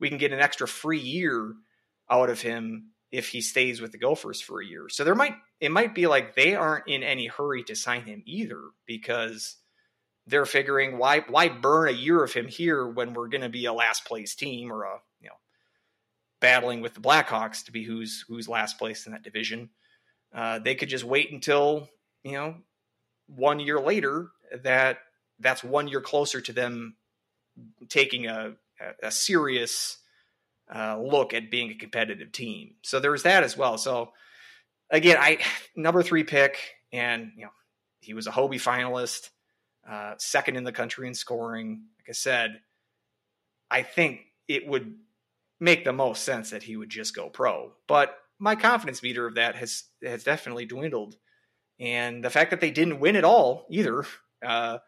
we 0.00 0.08
can 0.08 0.18
get 0.18 0.32
an 0.32 0.40
extra 0.40 0.66
free 0.66 0.98
year 0.98 1.54
out 2.10 2.30
of 2.30 2.40
him 2.40 2.90
if 3.10 3.28
he 3.28 3.40
stays 3.40 3.80
with 3.80 3.92
the 3.92 3.98
Gophers 3.98 4.40
for 4.40 4.60
a 4.60 4.66
year. 4.66 4.88
So 4.88 5.04
there 5.04 5.14
might 5.14 5.34
it 5.60 5.70
might 5.70 5.94
be 5.94 6.06
like 6.06 6.34
they 6.34 6.54
aren't 6.54 6.88
in 6.88 7.02
any 7.02 7.26
hurry 7.26 7.62
to 7.64 7.76
sign 7.76 8.02
him 8.02 8.22
either 8.26 8.60
because 8.86 9.56
they're 10.26 10.46
figuring 10.46 10.98
why 10.98 11.20
why 11.28 11.48
burn 11.48 11.88
a 11.88 11.92
year 11.92 12.22
of 12.24 12.32
him 12.32 12.48
here 12.48 12.86
when 12.86 13.12
we're 13.12 13.28
going 13.28 13.42
to 13.42 13.48
be 13.48 13.66
a 13.66 13.72
last 13.72 14.04
place 14.04 14.34
team 14.34 14.72
or 14.72 14.84
a 14.84 14.98
battling 16.42 16.82
with 16.82 16.92
the 16.92 17.00
Blackhawks 17.00 17.64
to 17.64 17.72
be 17.72 17.84
who's 17.84 18.24
who's 18.28 18.48
last 18.48 18.78
place 18.78 19.06
in 19.06 19.12
that 19.12 19.22
division. 19.22 19.70
Uh, 20.34 20.58
they 20.58 20.74
could 20.74 20.90
just 20.90 21.04
wait 21.04 21.32
until 21.32 21.88
you 22.22 22.32
know 22.32 22.56
one 23.28 23.60
year 23.60 23.80
later 23.80 24.28
that 24.62 24.98
that's 25.38 25.64
one 25.64 25.88
year 25.88 26.02
closer 26.02 26.40
to 26.42 26.52
them 26.52 26.96
taking 27.88 28.26
a 28.26 28.52
a 29.02 29.10
serious 29.10 29.98
uh, 30.74 31.00
look 31.00 31.32
at 31.32 31.50
being 31.50 31.70
a 31.70 31.74
competitive 31.74 32.32
team. 32.32 32.74
So 32.82 32.98
there's 32.98 33.22
that 33.22 33.44
as 33.44 33.56
well. 33.56 33.78
So 33.78 34.12
again, 34.90 35.16
I 35.18 35.38
number 35.76 36.02
three 36.02 36.24
pick, 36.24 36.58
and 36.92 37.32
you 37.36 37.44
know 37.44 37.52
he 38.00 38.14
was 38.14 38.26
a 38.26 38.32
Hobey 38.32 38.58
finalist 38.58 39.30
uh, 39.88 40.14
second 40.18 40.56
in 40.56 40.64
the 40.64 40.72
country 40.72 41.06
in 41.06 41.14
scoring. 41.14 41.84
Like 41.98 42.10
I 42.10 42.12
said, 42.12 42.60
I 43.70 43.82
think 43.82 44.22
it 44.48 44.66
would 44.66 44.96
make 45.62 45.84
the 45.84 45.92
most 45.92 46.24
sense 46.24 46.50
that 46.50 46.64
he 46.64 46.76
would 46.76 46.90
just 46.90 47.14
go 47.14 47.28
pro. 47.28 47.70
But 47.86 48.18
my 48.40 48.56
confidence 48.56 49.00
meter 49.00 49.26
of 49.28 49.36
that 49.36 49.54
has 49.54 49.84
has 50.02 50.24
definitely 50.24 50.66
dwindled, 50.66 51.14
and 51.78 52.22
the 52.22 52.30
fact 52.30 52.50
that 52.50 52.60
they 52.60 52.72
didn't 52.72 52.98
win 52.98 53.14
at 53.14 53.24
all 53.24 53.66
either, 53.70 54.04
uh, 54.44 54.78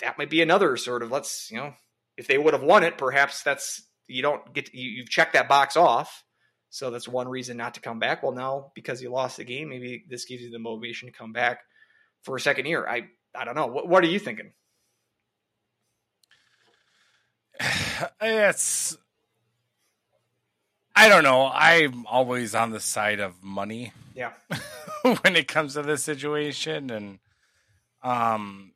that 0.00 0.16
might 0.16 0.30
be 0.30 0.40
another 0.40 0.78
sort 0.78 1.02
of 1.02 1.10
let's 1.10 1.50
you 1.50 1.58
know 1.58 1.74
if 2.16 2.26
they 2.26 2.38
would 2.38 2.54
have 2.54 2.62
won 2.62 2.84
it, 2.84 2.96
perhaps 2.96 3.42
that's 3.42 3.82
you 4.06 4.22
don't 4.22 4.52
get 4.54 4.72
you, 4.72 4.88
you've 4.90 5.10
checked 5.10 5.34
that 5.34 5.48
box 5.48 5.76
off. 5.76 6.24
So 6.70 6.90
that's 6.90 7.08
one 7.08 7.28
reason 7.28 7.56
not 7.58 7.74
to 7.74 7.80
come 7.80 7.98
back. 7.98 8.22
Well, 8.22 8.32
now 8.32 8.72
because 8.74 9.02
you 9.02 9.10
lost 9.10 9.36
the 9.36 9.44
game, 9.44 9.68
maybe 9.68 10.04
this 10.08 10.24
gives 10.24 10.42
you 10.42 10.50
the 10.50 10.58
motivation 10.58 11.08
to 11.08 11.16
come 11.16 11.32
back 11.34 11.60
for 12.22 12.34
a 12.34 12.40
second 12.40 12.64
year. 12.64 12.88
I 12.88 13.08
I 13.34 13.44
don't 13.44 13.54
know. 13.54 13.66
What, 13.66 13.88
what 13.88 14.02
are 14.02 14.08
you 14.08 14.18
thinking? 14.18 14.52
It's 18.20 18.96
I 20.98 21.08
don't 21.08 21.22
know. 21.22 21.46
I'm 21.46 22.06
always 22.06 22.56
on 22.56 22.72
the 22.72 22.80
side 22.80 23.20
of 23.20 23.42
money. 23.42 23.92
Yeah. 24.16 24.32
when 25.22 25.36
it 25.36 25.46
comes 25.46 25.74
to 25.74 25.82
this 25.82 26.02
situation 26.02 26.90
and 26.90 27.18
um 28.02 28.72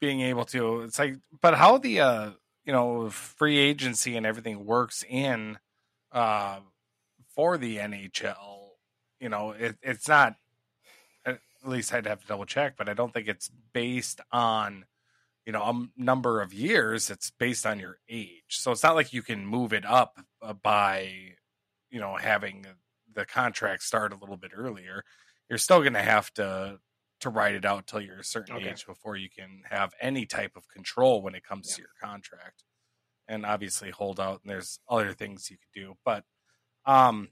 being 0.00 0.20
able 0.20 0.44
to 0.44 0.82
it's 0.82 0.98
like 0.98 1.16
but 1.40 1.54
how 1.54 1.76
the 1.78 2.00
uh 2.00 2.30
you 2.64 2.72
know 2.72 3.10
free 3.10 3.58
agency 3.58 4.16
and 4.16 4.24
everything 4.24 4.64
works 4.64 5.04
in 5.08 5.58
uh 6.10 6.58
for 7.34 7.58
the 7.58 7.76
NHL, 7.76 8.70
you 9.20 9.28
know, 9.28 9.50
it, 9.50 9.76
it's 9.82 10.08
not 10.08 10.36
at 11.26 11.38
least 11.66 11.92
I'd 11.92 12.06
have 12.06 12.22
to 12.22 12.26
double 12.26 12.46
check, 12.46 12.76
but 12.78 12.88
I 12.88 12.94
don't 12.94 13.12
think 13.12 13.28
it's 13.28 13.50
based 13.74 14.22
on 14.32 14.86
you 15.44 15.52
know 15.52 15.62
a 15.62 15.88
number 16.02 16.40
of 16.40 16.54
years. 16.54 17.10
It's 17.10 17.30
based 17.30 17.66
on 17.66 17.78
your 17.78 17.98
age, 18.08 18.44
so 18.48 18.72
it's 18.72 18.82
not 18.82 18.94
like 18.94 19.12
you 19.12 19.22
can 19.22 19.46
move 19.46 19.74
it 19.74 19.84
up 19.84 20.18
by 20.54 21.32
you 21.90 22.00
know 22.00 22.16
having 22.16 22.66
the 23.14 23.24
contract 23.24 23.82
start 23.82 24.12
a 24.12 24.16
little 24.16 24.36
bit 24.36 24.52
earlier. 24.54 25.04
You're 25.48 25.58
still 25.58 25.80
going 25.80 25.94
to 25.94 26.02
have 26.02 26.32
to 26.34 26.78
to 27.20 27.30
write 27.30 27.54
it 27.54 27.64
out 27.64 27.86
till 27.86 28.00
you're 28.00 28.18
a 28.18 28.24
certain 28.24 28.56
okay. 28.56 28.68
age 28.68 28.86
before 28.86 29.16
you 29.16 29.28
can 29.30 29.62
have 29.70 29.92
any 30.00 30.26
type 30.26 30.52
of 30.54 30.68
control 30.68 31.22
when 31.22 31.34
it 31.34 31.44
comes 31.44 31.68
yeah. 31.70 31.76
to 31.76 31.82
your 31.82 31.90
contract, 32.02 32.64
and 33.28 33.46
obviously 33.46 33.90
hold 33.90 34.20
out. 34.20 34.40
And 34.42 34.50
there's 34.50 34.80
other 34.88 35.12
things 35.12 35.50
you 35.50 35.56
could 35.56 35.80
do, 35.80 35.94
but 36.04 36.24
um 36.84 37.28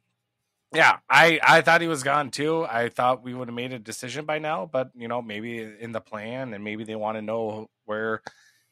yeah, 0.74 0.98
I 1.08 1.38
I 1.42 1.60
thought 1.60 1.80
he 1.80 1.86
was 1.86 2.02
gone 2.02 2.30
too. 2.30 2.66
I 2.68 2.88
thought 2.88 3.22
we 3.22 3.32
would 3.32 3.48
have 3.48 3.54
made 3.54 3.72
a 3.72 3.78
decision 3.78 4.24
by 4.24 4.38
now, 4.38 4.68
but 4.70 4.90
you 4.94 5.06
know, 5.08 5.22
maybe 5.22 5.60
in 5.60 5.92
the 5.92 6.00
plan, 6.00 6.52
and 6.52 6.64
maybe 6.64 6.84
they 6.84 6.96
want 6.96 7.16
to 7.16 7.22
know 7.22 7.68
where 7.84 8.22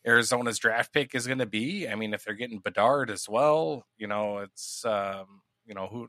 Arizona's 0.06 0.58
draft 0.58 0.92
pick 0.92 1.14
is 1.14 1.26
going 1.26 1.38
to 1.38 1.46
be. 1.46 1.88
I 1.88 1.94
mean, 1.94 2.14
if 2.14 2.24
they're 2.24 2.34
getting 2.34 2.58
Bedard 2.58 3.10
as 3.10 3.28
well, 3.28 3.86
you 3.96 4.06
know, 4.06 4.38
it's 4.38 4.84
um, 4.84 5.42
you 5.66 5.74
know 5.74 5.86
who 5.86 6.00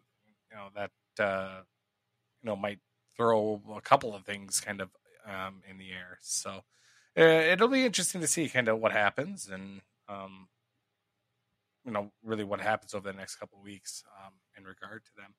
you 0.52 0.58
know 0.58 0.68
that 0.76 1.24
uh, 1.24 1.62
you 2.41 2.48
know 2.48 2.56
might 2.56 2.80
throw 3.16 3.62
a 3.76 3.82
couple 3.82 4.16
of 4.16 4.24
things 4.24 4.60
kind 4.60 4.82
of 4.82 4.89
um, 5.28 5.62
in 5.70 5.78
the 5.78 5.91
air. 5.91 6.18
So 6.22 6.64
uh, 7.18 7.22
it'll 7.22 7.68
be 7.68 7.86
interesting 7.86 8.22
to 8.22 8.28
see 8.28 8.50
kind 8.50 8.68
of 8.68 8.80
what 8.80 8.91
happens 8.91 9.50
and 9.50 9.82
um, 10.10 10.48
you 11.86 11.91
know 11.91 12.12
really 12.24 12.44
what 12.44 12.62
happens 12.62 12.94
over 12.94 13.12
the 13.12 13.18
next 13.18 13.36
couple 13.36 13.60
of 13.60 13.64
weeks 13.64 14.04
um, 14.26 14.34
in 14.58 14.64
regard 14.64 15.06
to 15.06 15.12
them 15.16 15.36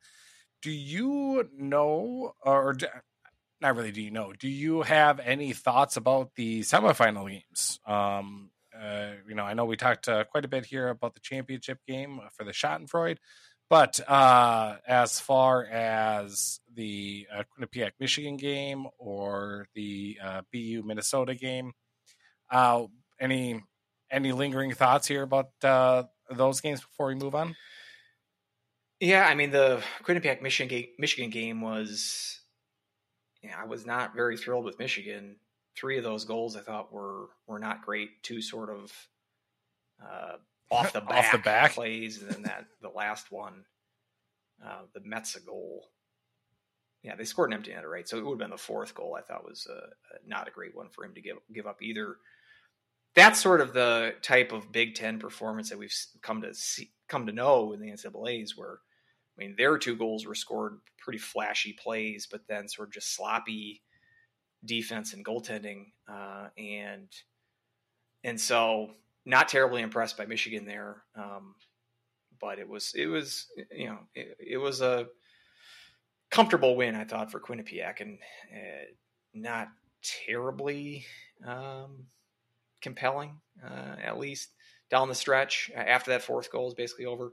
do 0.65 0.71
you 0.71 1.47
know, 1.59 2.33
or 2.41 2.75
not 3.61 3.77
really? 3.77 3.93
Do 3.93 4.03
you 4.03 4.11
know? 4.11 4.33
Do 4.33 4.49
you 4.49 4.83
have 4.83 5.21
any 5.21 5.53
thoughts 5.53 5.97
about 5.97 6.35
the 6.37 6.61
semifinal 6.61 7.29
games? 7.29 7.81
Um, 7.87 8.51
uh, 8.79 9.13
you 9.29 9.35
know, 9.35 9.45
I 9.45 9.55
know 9.55 9.65
we 9.65 9.77
talked 9.77 10.09
uh, 10.09 10.25
quite 10.25 10.45
a 10.45 10.49
bit 10.49 10.67
here 10.67 10.89
about 10.89 11.15
the 11.15 11.21
championship 11.21 11.79
game 11.87 12.21
for 12.37 12.45
the 12.45 12.51
Schadenfreude, 12.51 13.19
but 13.71 13.99
uh, 14.09 14.77
as 14.87 15.21
far 15.21 15.65
as 15.65 16.61
the 16.75 17.27
uh, 17.35 17.43
Quinnipiac 17.57 17.93
Michigan 17.99 18.37
game 18.37 18.87
or 18.99 19.67
the 19.75 20.19
uh, 20.23 20.43
BU 20.53 20.83
Minnesota 20.85 21.35
game, 21.35 21.73
uh, 22.51 22.85
any 23.21 23.63
any 24.11 24.33
lingering 24.33 24.73
thoughts 24.75 25.07
here 25.09 25.23
about 25.23 25.51
uh, 25.63 26.05
those 26.31 26.61
games 26.61 26.81
before 26.81 27.07
we 27.07 27.15
move 27.15 27.35
on? 27.35 27.57
Yeah, 29.01 29.27
I 29.27 29.35
mean 29.35 29.51
the 29.51 29.83
Quinnipiac 30.05 30.43
Michigan 30.43 30.69
game, 30.69 30.89
Michigan 30.99 31.31
game 31.31 31.61
was. 31.61 32.41
Yeah, 33.45 33.57
I 33.61 33.67
was 33.67 33.85
not 33.85 34.15
very 34.15 34.39
thrilled 34.39 34.65
with 34.65 34.79
Michigan. 34.79 35.37
Three 35.77 35.99
of 35.99 36.05
those 36.05 36.25
goals 36.25 36.57
I 36.57 36.61
thought 36.61 36.93
were 36.93 37.29
were 37.47 37.59
not 37.59 37.85
great. 37.85 38.23
Two 38.23 38.41
sort 38.41 38.71
of 38.71 38.93
uh, 40.03 40.37
off 40.71 40.95
the 40.95 41.03
back, 41.03 41.11
off 41.27 41.33
the 41.33 41.39
back 41.39 41.73
plays, 41.75 42.23
and 42.23 42.31
then 42.31 42.43
that 42.45 42.65
the 42.81 42.89
last 42.89 43.31
one, 43.31 43.65
uh, 44.65 44.83
the 44.95 45.01
Metsa 45.01 45.45
goal. 45.45 45.91
Yeah, 47.03 47.17
they 47.17 47.25
scored 47.25 47.51
an 47.51 47.55
empty 47.55 47.73
netter, 47.73 47.91
right? 47.91 48.09
So 48.09 48.17
it 48.17 48.25
would 48.25 48.33
have 48.33 48.39
been 48.39 48.51
the 48.51 48.57
fourth 48.57 48.95
goal. 48.95 49.15
I 49.15 49.21
thought 49.21 49.45
was 49.45 49.67
uh, 49.71 49.89
not 50.27 50.49
a 50.49 50.51
great 50.51 50.75
one 50.75 50.89
for 50.89 51.05
him 51.05 51.13
to 51.13 51.21
give 51.21 51.37
give 51.53 51.67
up 51.67 51.83
either. 51.83 52.17
That's 53.15 53.39
sort 53.39 53.61
of 53.61 53.75
the 53.75 54.15
type 54.23 54.53
of 54.53 54.73
Big 54.73 54.95
Ten 54.95 55.19
performance 55.19 55.69
that 55.69 55.79
we've 55.79 55.95
come 56.23 56.41
to 56.41 56.55
see, 56.55 56.93
come 57.09 57.27
to 57.27 57.33
know 57.33 57.75
in 57.75 57.81
the 57.81 57.91
NCAA's, 57.91 58.57
where 58.57 58.79
I 59.37 59.41
mean, 59.41 59.55
their 59.57 59.79
two 59.79 59.97
goals 59.97 60.27
were 60.27 60.35
scored 60.35 60.79
pretty 60.99 61.19
flashy 61.19 61.73
plays, 61.73 62.27
but 62.31 62.47
then 62.49 62.69
sort 62.69 62.89
of 62.89 62.95
just 62.95 63.15
sloppy 63.15 63.83
defense 64.65 65.13
and 65.13 65.25
goaltending, 65.25 65.87
uh, 66.09 66.49
and 66.57 67.09
and 68.23 68.41
so 68.41 68.93
not 69.27 69.49
terribly 69.49 69.83
impressed 69.83 70.17
by 70.17 70.27
Michigan 70.27 70.65
there. 70.65 71.03
Um, 71.17 71.55
but 72.41 72.59
it 72.59 72.69
was 72.69 72.93
it 72.95 73.07
was 73.07 73.47
you 73.71 73.87
know 73.87 73.99
it, 74.15 74.37
it 74.39 74.57
was 74.57 74.81
a 74.81 75.07
comfortable 76.31 76.77
win 76.77 76.95
I 76.95 77.05
thought 77.05 77.31
for 77.31 77.41
Quinnipiac 77.41 78.01
and 78.01 78.19
uh, 78.53 78.85
not 79.33 79.69
terribly 80.27 81.07
um, 81.47 82.07
compelling 82.83 83.41
uh, 83.65 83.97
at 84.03 84.19
least 84.19 84.51
down 84.91 85.09
the 85.09 85.15
stretch 85.15 85.71
after 85.75 86.11
that 86.11 86.23
fourth 86.23 86.51
goal 86.51 86.69
is 86.69 86.75
basically 86.75 87.07
over. 87.07 87.33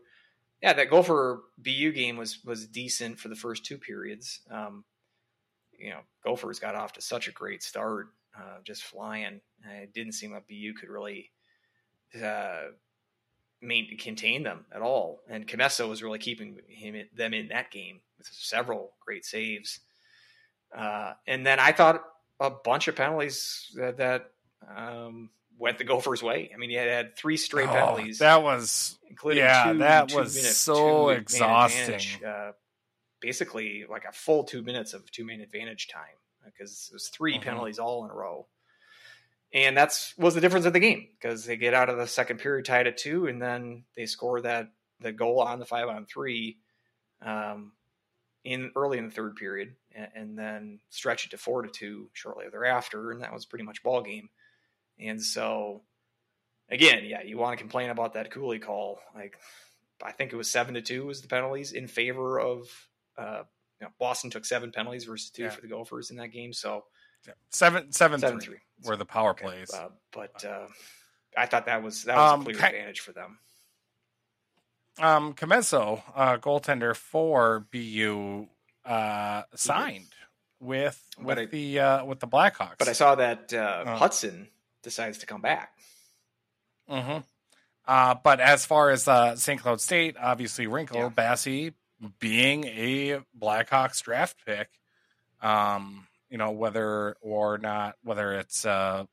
Yeah, 0.62 0.74
that 0.74 0.90
Gopher 0.90 1.42
BU 1.58 1.92
game 1.94 2.18
was 2.18 2.44
was 2.46 2.68
decent 2.68 3.20
for 3.20 3.30
the 3.30 3.36
first 3.36 3.66
two 3.66 3.78
periods. 3.78 4.42
Um, 4.50 4.84
you 5.78 5.90
know, 5.90 6.02
Gophers 6.24 6.60
got 6.60 6.76
off 6.76 6.94
to 6.94 7.02
such 7.02 7.28
a 7.28 7.32
great 7.32 7.64
start, 7.64 8.10
uh, 8.38 8.60
just 8.64 8.84
flying. 8.84 9.42
It 9.66 9.94
didn't 9.94 10.14
seem 10.14 10.32
like 10.32 10.48
BU 10.48 10.74
could 10.80 10.90
really 10.90 11.32
uh, 12.24 12.70
main, 13.62 13.98
contain 13.98 14.44
them 14.44 14.66
at 14.74 14.82
all. 14.82 15.22
And 15.30 15.48
Commesso 15.48 15.88
was 15.90 16.04
really 16.04 16.20
keeping 16.20 16.60
him 16.68 17.08
them 17.16 17.34
in 17.34 17.48
that 17.50 17.72
game 17.72 18.02
with 18.18 18.28
several 18.32 18.94
great 19.04 19.26
saves. 19.26 19.80
Uh, 20.76 21.14
and 21.28 21.46
then 21.46 21.60
I 21.60 21.72
thought 21.72 22.04
a 22.40 22.50
bunch 22.50 22.88
of 22.88 22.96
penalties 22.96 23.72
that, 23.76 23.98
that 23.98 24.32
um, 24.76 25.30
went 25.62 25.78
the 25.78 25.84
Gophers' 25.84 26.22
way. 26.22 26.52
I 26.54 26.58
mean, 26.58 26.70
he 26.70 26.76
had, 26.76 26.88
had 26.88 27.16
three 27.16 27.38
straight 27.38 27.70
oh, 27.70 27.74
penalties. 27.74 28.20
That 28.20 28.44
was 28.44 28.98
including 29.10 29.44
yeah, 29.44 29.72
two, 29.72 29.80
that 29.80 30.10
two 30.10 30.18
was 30.18 30.36
minute, 30.36 30.52
so 30.52 31.10
exhausting. 31.10 32.26
Uh, 32.26 32.52
basically, 33.22 33.86
like 33.90 34.06
a 34.06 34.12
full 34.12 34.44
two 34.44 34.62
minutes 34.62 34.94
of 34.94 35.10
two 35.12 35.26
minute 35.26 35.44
advantage 35.44 35.88
time 35.88 36.04
because 36.46 36.90
it 36.92 36.96
was 36.96 37.08
3 37.10 37.34
mm-hmm. 37.34 37.44
penalties 37.44 37.78
all 37.78 38.04
in 38.04 38.10
a 38.10 38.14
row 38.16 38.48
and 39.54 39.76
that's 39.76 40.18
was 40.18 40.34
the 40.34 40.42
difference 40.42 40.66
of 40.66 40.74
the 40.74 40.80
game 40.80 41.08
because 41.20 41.46
they 41.46 41.58
get 41.58 41.74
out 41.74 41.90
of 41.90 41.98
the 41.98 42.08
second 42.08 42.40
period 42.40 42.66
tied 42.66 42.88
at 42.88 42.98
two, 42.98 43.28
and 43.28 43.42
then 43.42 43.84
they 43.96 44.06
score 44.06 44.42
that 44.42 44.72
the 45.00 45.12
goal 45.12 45.42
on 45.42 45.60
the 45.60 45.66
five 45.66 45.90
on 45.90 46.06
three, 46.06 46.58
um, 47.22 47.74
in 48.44 48.72
early 48.76 48.98
in 48.98 49.06
the 49.06 49.12
third 49.12 49.36
period, 49.36 49.76
and, 49.94 50.08
and, 50.16 50.38
then 50.38 50.80
stretch 50.90 51.26
it 51.26 51.32
to 51.32 51.38
four 51.38 51.62
to 51.62 51.70
two 51.70 52.10
shortly 52.14 52.46
thereafter, 52.52 53.12
and 53.12 53.22
that 53.22 53.34
was 53.34 53.46
pretty 53.46 53.66
much 53.66 53.84
ball 53.84 54.02
game. 54.02 54.30
And 55.02 55.22
so, 55.22 55.82
again, 56.70 57.04
yeah, 57.06 57.24
you 57.24 57.38
want 57.38 57.58
to 57.58 57.62
complain 57.62 57.90
about 57.90 58.14
that 58.14 58.32
Cooley 58.32 58.60
call? 58.60 59.00
Like, 59.16 59.38
I 60.04 60.12
think 60.12 60.34
it 60.34 60.36
was 60.36 60.50
seven 60.50 60.76
to 60.76 60.82
two 60.82 61.06
was 61.06 61.22
the 61.22 61.28
penalties 61.28 61.72
in 61.72 61.88
favor 61.88 62.40
of. 62.40 62.68
Uh, 63.18 63.44
you 63.80 63.88
know, 63.88 63.94
Boston 64.00 64.30
took 64.30 64.46
seven 64.46 64.72
penalties 64.72 65.06
versus 65.06 65.32
two 65.32 65.44
yeah. 65.44 65.50
for 65.50 65.62
the 65.62 65.68
Gophers 65.68 66.12
in 66.12 66.18
that 66.18 66.28
game, 66.28 66.54
so 66.54 66.84
Seven, 67.50 67.92
seven, 67.92 68.20
seven 68.20 68.40
three, 68.40 68.56
three. 68.56 68.90
were 68.90 68.96
the 68.96 69.06
power 69.06 69.32
okay. 69.32 69.46
plays. 69.46 69.74
Uh, 69.74 69.90
but 70.12 70.44
uh, 70.46 70.68
I 71.38 71.46
thought 71.46 71.66
that 71.66 71.84
was 71.84 72.04
that 72.06 72.16
was 72.16 72.34
um, 72.34 72.42
a 72.42 72.44
clear 72.46 72.56
advantage 72.56 73.02
for 73.02 73.12
them. 73.12 73.40
Um, 75.00 75.30
uh, 75.30 76.38
goaltender 76.38 76.96
for 76.96 77.66
BU, 77.72 78.48
uh, 78.86 79.44
signed 79.56 80.14
with 80.60 81.02
with 81.20 81.38
I, 81.38 81.46
the 81.46 81.80
uh, 81.80 82.06
with 82.06 82.20
the 82.20 82.28
Blackhawks. 82.28 82.78
But 82.80 82.88
I 82.88 82.94
saw 82.94 83.16
that 83.16 83.54
uh, 83.54 83.84
uh, 83.86 83.96
Hudson 83.98 84.48
decides 84.84 85.20
to 85.20 85.26
come 85.26 85.42
back. 85.42 85.74
Mm-hmm. 86.90 87.20
Uh, 87.88 88.16
but 88.24 88.40
as 88.40 88.66
far 88.66 88.90
as 88.90 89.08
uh, 89.08 89.36
St. 89.36 89.60
Cloud 89.60 89.82
State, 89.82 90.16
obviously 90.20 90.68
Wrinkle 90.68 90.98
yeah. 90.98 91.10
Basse 91.10 91.72
being 92.20 92.66
a 92.66 93.20
Blackhawks 93.40 94.02
draft 94.02 94.38
pick, 94.46 94.70
um, 95.42 96.08
you 96.30 96.38
know 96.38 96.52
whether 96.52 97.16
or 97.22 97.58
not 97.58 97.96
whether 98.04 98.34
it's 98.34 98.66
uh 98.66 99.04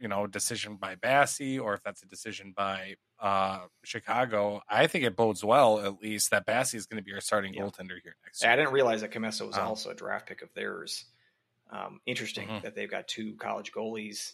you 0.00 0.08
know 0.08 0.26
decision 0.26 0.76
by 0.76 0.96
Basse 0.96 1.58
or 1.58 1.74
if 1.74 1.82
that's 1.82 2.02
a 2.02 2.06
decision 2.06 2.52
by 2.54 2.96
uh 3.20 3.60
Chicago. 3.84 4.60
I 4.68 4.88
think 4.88 5.04
it 5.04 5.16
bodes 5.16 5.44
well 5.44 5.78
at 5.78 6.02
least 6.02 6.32
that 6.32 6.44
Basse 6.44 6.74
is 6.74 6.86
going 6.86 7.02
to 7.02 7.04
be 7.04 7.14
our 7.14 7.20
starting 7.20 7.54
yeah. 7.54 7.62
goaltender 7.62 7.96
here 8.02 8.16
next 8.24 8.42
year. 8.42 8.50
I 8.50 8.56
didn't 8.56 8.72
realize 8.72 9.00
that 9.02 9.12
Commesso 9.12 9.46
was 9.46 9.56
um, 9.56 9.68
also 9.68 9.90
a 9.90 9.94
draft 9.94 10.26
pick 10.26 10.42
of 10.42 10.52
theirs. 10.54 11.04
Um, 11.70 12.00
interesting 12.04 12.48
mm-hmm. 12.48 12.64
that 12.64 12.74
they've 12.74 12.90
got 12.90 13.08
two 13.08 13.34
college 13.36 13.72
goalies 13.72 14.32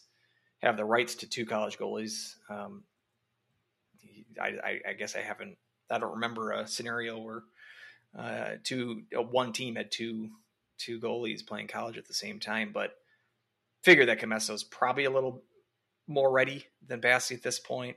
have 0.63 0.77
the 0.77 0.85
rights 0.85 1.17
to 1.17 1.29
two 1.29 1.47
college 1.47 1.79
goalies. 1.79 2.35
Um, 2.49 2.85
I, 4.41 4.49
I, 4.49 4.81
I, 4.91 4.93
guess 4.95 5.17
I 5.17 5.21
haven't. 5.21 5.57
I 5.91 5.99
don't 5.99 6.15
remember 6.15 6.53
a 6.53 6.67
scenario 6.67 7.19
where 7.19 7.43
uh, 8.19 8.57
two 8.63 9.03
uh, 9.17 9.23
one 9.23 9.53
team 9.53 9.77
had 9.77 9.91
two 9.91 10.31
two 10.79 11.01
goalies 11.01 11.47
playing 11.47 11.69
college 11.69 11.99
at 11.99 12.07
the 12.07 12.15
same 12.15 12.41
time, 12.41 12.71
but 12.73 12.93
figure 13.83 14.07
that 14.07 14.23
is 14.23 14.65
probably 14.65 15.05
a 15.05 15.11
little 15.11 15.43
more 16.07 16.31
ready 16.31 16.67
than 16.87 17.01
Basse 17.01 17.33
at 17.33 17.43
this 17.43 17.59
point. 17.59 17.97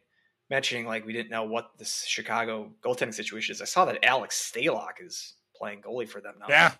Mentioning 0.50 0.86
like 0.86 1.06
we 1.06 1.14
didn't 1.14 1.32
know 1.32 1.44
what 1.44 1.72
this 1.78 2.06
Chicago 2.06 2.72
goaltending 2.84 3.14
situation 3.14 3.54
is. 3.54 3.62
I 3.62 3.66
saw 3.66 3.86
that 3.86 4.04
Alex 4.04 4.52
Stalock 4.54 5.02
is 5.02 5.36
playing 5.56 5.82
goalie 5.82 6.08
for 6.08 6.22
them 6.22 6.36
now. 6.40 6.48
Yeah. 6.50 6.74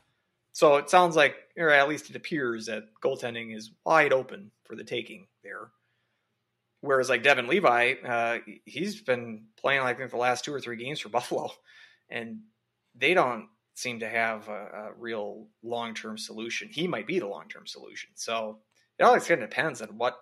So 0.54 0.78
it 0.78 0.90
sounds 0.90 1.16
like, 1.16 1.36
or 1.58 1.72
at 1.72 1.90
least 1.90 2.12
it 2.12 2.16
appears 2.16 2.68
that 2.68 2.84
goaltending 3.04 3.56
is 3.56 3.72
wide 3.84 4.14
open 4.14 4.52
for 4.66 4.76
the 4.76 4.84
taking 4.84 5.26
there. 5.44 5.72
Whereas 6.82 7.10
like 7.10 7.24
Devon 7.24 7.48
Levi, 7.48 7.94
uh, 8.06 8.38
he's 8.66 9.02
been 9.02 9.46
playing 9.60 9.82
like 9.82 9.96
I 9.96 10.00
think 10.00 10.12
the 10.12 10.18
last 10.18 10.46
two 10.46 10.54
or 10.54 10.60
three 10.60 10.78
games 10.78 11.00
for 11.00 11.10
Buffalo, 11.10 11.50
and 12.10 12.42
they 12.96 13.16
don't 13.16 13.48
seem 13.74 14.02
to 14.02 14.08
have 14.08 14.48
a, 14.48 14.52
a 14.52 14.90
real 14.98 15.48
long 15.64 15.96
term 15.96 16.20
solution. 16.20 16.70
He 16.72 16.88
might 16.88 17.08
be 17.08 17.20
the 17.20 17.28
long 17.28 17.48
term 17.48 17.66
solution. 17.66 18.12
So 18.14 18.60
it 19.00 19.04
all 19.04 19.20
kind 19.20 19.42
of 19.42 19.50
depends 19.50 19.82
on 19.82 19.98
what 19.98 20.18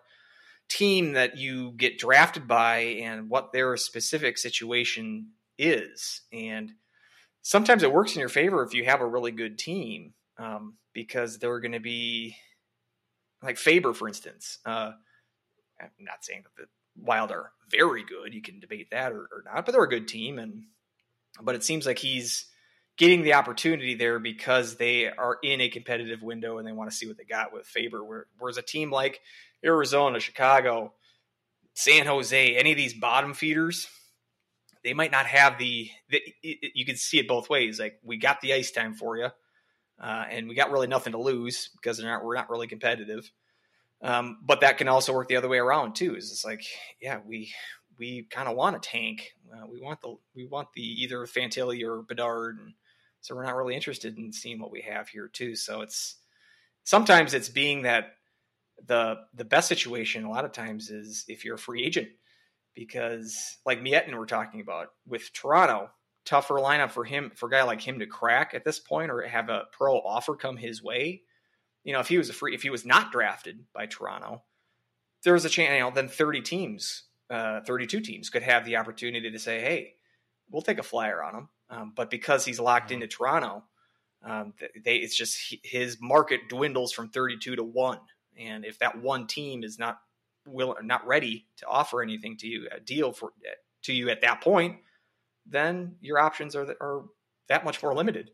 team 0.69 1.13
that 1.13 1.37
you 1.37 1.71
get 1.71 1.97
drafted 1.97 2.47
by 2.47 2.77
and 3.01 3.29
what 3.29 3.51
their 3.51 3.75
specific 3.75 4.37
situation 4.37 5.31
is. 5.57 6.21
And 6.31 6.71
sometimes 7.41 7.83
it 7.83 7.91
works 7.91 8.13
in 8.13 8.21
your 8.21 8.29
favor 8.29 8.63
if 8.63 8.73
you 8.73 8.85
have 8.85 9.01
a 9.01 9.05
really 9.05 9.31
good 9.31 9.57
team 9.57 10.13
um, 10.41 10.75
because 10.93 11.37
they're 11.37 11.59
going 11.59 11.71
to 11.73 11.79
be 11.79 12.35
like 13.43 13.57
Faber, 13.57 13.93
for 13.93 14.07
instance. 14.07 14.59
Uh, 14.65 14.91
I'm 15.79 15.89
not 15.99 16.23
saying 16.23 16.43
that 16.43 16.63
the 16.63 16.69
Wild 16.95 17.31
are 17.31 17.51
very 17.69 18.03
good. 18.03 18.33
You 18.33 18.41
can 18.41 18.59
debate 18.59 18.89
that 18.91 19.13
or, 19.13 19.21
or 19.31 19.43
not, 19.45 19.65
but 19.65 19.71
they're 19.71 19.83
a 19.83 19.89
good 19.89 20.07
team. 20.07 20.39
And 20.39 20.63
but 21.41 21.55
it 21.55 21.63
seems 21.63 21.85
like 21.85 21.99
he's 21.99 22.47
getting 22.97 23.21
the 23.23 23.33
opportunity 23.33 23.95
there 23.95 24.19
because 24.19 24.75
they 24.75 25.07
are 25.07 25.37
in 25.41 25.61
a 25.61 25.69
competitive 25.69 26.21
window 26.21 26.57
and 26.57 26.67
they 26.67 26.73
want 26.73 26.91
to 26.91 26.95
see 26.95 27.07
what 27.07 27.17
they 27.17 27.23
got 27.23 27.53
with 27.53 27.65
Faber. 27.65 28.03
Whereas 28.37 28.57
a 28.57 28.61
team 28.61 28.91
like 28.91 29.21
Arizona, 29.63 30.19
Chicago, 30.19 30.93
San 31.73 32.05
Jose, 32.05 32.55
any 32.55 32.71
of 32.71 32.77
these 32.77 32.93
bottom 32.93 33.33
feeders, 33.33 33.87
they 34.83 34.93
might 34.93 35.11
not 35.11 35.25
have 35.27 35.57
the, 35.57 35.89
the 36.09 36.21
you 36.41 36.85
can 36.85 36.97
see 36.97 37.19
it 37.19 37.27
both 37.27 37.49
ways. 37.49 37.79
Like 37.79 37.99
we 38.03 38.17
got 38.17 38.41
the 38.41 38.53
ice 38.53 38.71
time 38.71 38.93
for 38.95 39.17
you, 39.17 39.29
uh, 40.01 40.25
and 40.29 40.49
we 40.49 40.55
got 40.55 40.71
really 40.71 40.87
nothing 40.87 41.13
to 41.13 41.19
lose 41.21 41.69
because 41.75 41.99
not, 41.99 42.23
we're 42.23 42.35
not 42.35 42.49
really 42.49 42.67
competitive. 42.67 43.31
Um, 44.01 44.39
but 44.43 44.61
that 44.61 44.79
can 44.79 44.87
also 44.87 45.13
work 45.13 45.27
the 45.27 45.35
other 45.35 45.47
way 45.47 45.59
around 45.59 45.93
too. 45.93 46.15
Is 46.15 46.31
it's 46.31 46.43
like, 46.43 46.65
yeah, 46.99 47.19
we 47.25 47.53
we 47.99 48.27
kind 48.31 48.49
of 48.49 48.55
want 48.55 48.75
a 48.75 48.79
tank. 48.79 49.35
Uh, 49.53 49.67
we 49.67 49.79
want 49.79 50.01
the 50.01 50.15
we 50.35 50.45
want 50.45 50.69
the 50.73 50.81
either 50.81 51.19
Fantilli 51.27 51.83
or 51.83 52.01
Bedard, 52.01 52.57
and 52.59 52.73
so 53.21 53.35
we're 53.35 53.45
not 53.45 53.55
really 53.55 53.75
interested 53.75 54.17
in 54.17 54.33
seeing 54.33 54.59
what 54.59 54.71
we 54.71 54.81
have 54.81 55.07
here 55.07 55.27
too. 55.27 55.55
So 55.55 55.81
it's 55.81 56.15
sometimes 56.83 57.35
it's 57.35 57.49
being 57.49 57.83
that 57.83 58.15
the 58.87 59.17
the 59.35 59.45
best 59.45 59.67
situation 59.67 60.25
a 60.25 60.31
lot 60.31 60.45
of 60.45 60.51
times 60.51 60.89
is 60.89 61.25
if 61.27 61.45
you're 61.45 61.55
a 61.55 61.59
free 61.59 61.83
agent 61.83 62.07
because 62.73 63.57
like 63.67 63.81
Mietin 63.81 64.17
we're 64.17 64.25
talking 64.25 64.61
about 64.61 64.87
with 65.05 65.31
Toronto, 65.33 65.91
tougher 66.25 66.55
lineup 66.55 66.91
for 66.91 67.03
him 67.03 67.31
for 67.35 67.47
a 67.47 67.51
guy 67.51 67.63
like 67.63 67.81
him 67.81 67.99
to 67.99 68.05
crack 68.05 68.53
at 68.53 68.63
this 68.63 68.79
point 68.79 69.11
or 69.11 69.21
have 69.21 69.49
a 69.49 69.63
pro 69.71 69.97
offer 69.97 70.35
come 70.35 70.57
his 70.57 70.83
way. 70.83 71.21
You 71.83 71.93
know, 71.93 71.99
if 71.99 72.07
he 72.07 72.17
was 72.17 72.29
a 72.29 72.33
free 72.33 72.53
if 72.53 72.61
he 72.61 72.69
was 72.69 72.85
not 72.85 73.11
drafted 73.11 73.65
by 73.73 73.87
Toronto, 73.87 74.43
there 75.23 75.33
was 75.33 75.45
a 75.45 75.49
chance, 75.49 75.73
you 75.73 75.79
know, 75.79 75.91
then 75.91 76.07
30 76.07 76.41
teams, 76.41 77.03
uh, 77.29 77.61
32 77.61 78.01
teams 78.01 78.29
could 78.29 78.43
have 78.43 78.65
the 78.65 78.77
opportunity 78.77 79.31
to 79.31 79.39
say, 79.39 79.61
hey, 79.61 79.95
we'll 80.49 80.61
take 80.61 80.79
a 80.79 80.83
flyer 80.83 81.23
on 81.23 81.35
him. 81.35 81.49
Um, 81.69 81.93
but 81.95 82.09
because 82.09 82.45
he's 82.45 82.59
locked 82.59 82.87
mm-hmm. 82.87 83.01
into 83.01 83.07
Toronto, 83.07 83.63
um, 84.23 84.53
they 84.83 84.97
it's 84.97 85.15
just 85.15 85.55
his 85.63 85.97
market 85.99 86.49
dwindles 86.49 86.91
from 86.93 87.09
32 87.09 87.55
to 87.55 87.63
one. 87.63 87.99
And 88.37 88.65
if 88.65 88.79
that 88.79 89.01
one 89.01 89.27
team 89.27 89.63
is 89.63 89.79
not 89.79 89.99
will 90.45 90.75
not 90.83 91.05
ready 91.05 91.47
to 91.57 91.67
offer 91.67 92.01
anything 92.01 92.37
to 92.37 92.47
you, 92.47 92.67
a 92.71 92.79
deal 92.79 93.11
for 93.11 93.31
to 93.83 93.93
you 93.93 94.09
at 94.09 94.21
that 94.21 94.41
point, 94.41 94.77
then 95.51 95.95
your 96.01 96.17
options 96.17 96.55
are 96.55 96.75
are 96.81 97.03
that 97.47 97.65
much 97.65 97.83
more 97.83 97.93
limited. 97.93 98.31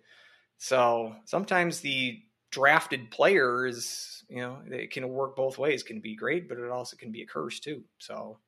So 0.57 1.15
sometimes 1.26 1.82
the 1.82 2.20
drafted 2.51 3.11
player 3.11 3.65
is, 3.65 4.24
you 4.30 4.38
know, 4.38 4.59
it 4.70 4.91
can 4.91 5.07
work 5.09 5.36
both 5.36 5.57
ways. 5.57 5.82
It 5.82 5.88
can 5.88 5.99
be 5.99 6.15
great, 6.15 6.47
but 6.47 6.57
it 6.57 6.70
also 6.70 6.95
can 6.95 7.11
be 7.11 7.22
a 7.22 7.28
curse 7.28 7.59
too. 7.59 7.84
So 7.99 8.39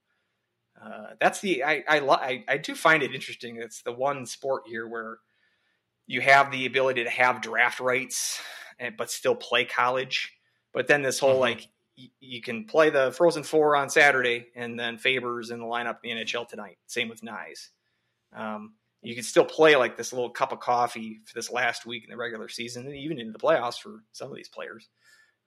uh, 0.82 1.14
that's 1.20 1.42
the 1.42 1.64
I 1.64 1.84
I, 1.88 2.00
I 2.00 2.44
I 2.48 2.58
do 2.58 2.76
find 2.76 3.04
it 3.04 3.14
interesting. 3.14 3.58
It's 3.58 3.82
the 3.82 3.92
one 3.92 4.26
sport 4.26 4.64
here 4.68 4.88
where 4.88 5.20
you 6.08 6.22
have 6.22 6.52
the 6.52 6.66
ability 6.66 7.04
to 7.04 7.10
have 7.10 7.42
draft 7.42 7.80
rights, 7.80 8.42
and, 8.80 8.96
but 8.98 9.12
still 9.12 9.36
play 9.36 9.66
college. 9.66 10.34
But 10.74 10.88
then 10.88 11.02
this 11.02 11.20
whole 11.20 11.34
mm-hmm. 11.34 11.42
like 11.42 11.68
y- 11.98 12.10
you 12.20 12.42
can 12.42 12.66
play 12.66 12.90
the 12.90 13.12
Frozen 13.12 13.44
Four 13.44 13.76
on 13.76 13.90
Saturday, 13.90 14.48
and 14.56 14.80
then 14.80 14.98
Faber's 14.98 15.52
in 15.52 15.60
the 15.60 15.66
lineup 15.66 15.98
in 16.04 16.18
the 16.18 16.24
NHL 16.24 16.48
tonight. 16.48 16.78
Same 16.88 17.10
with 17.10 17.22
Knies. 17.22 17.70
Um, 18.36 18.74
you 19.02 19.16
can 19.16 19.24
still 19.24 19.46
play 19.46 19.76
like 19.76 19.96
this 19.96 20.12
little 20.12 20.30
cup 20.30 20.52
of 20.52 20.60
coffee 20.60 21.22
for 21.26 21.34
this 21.34 21.52
last 21.52 21.86
week 21.86 22.04
in 22.04 22.10
the 22.10 22.18
regular 22.18 22.50
season 22.50 22.86
and 22.86 22.96
even 22.96 23.20
into 23.20 23.32
the 23.32 23.40
playoffs 23.40 23.80
for 23.80 24.04
some 24.12 24.30
of 24.30 24.36
these 24.36 24.50
players. 24.50 24.90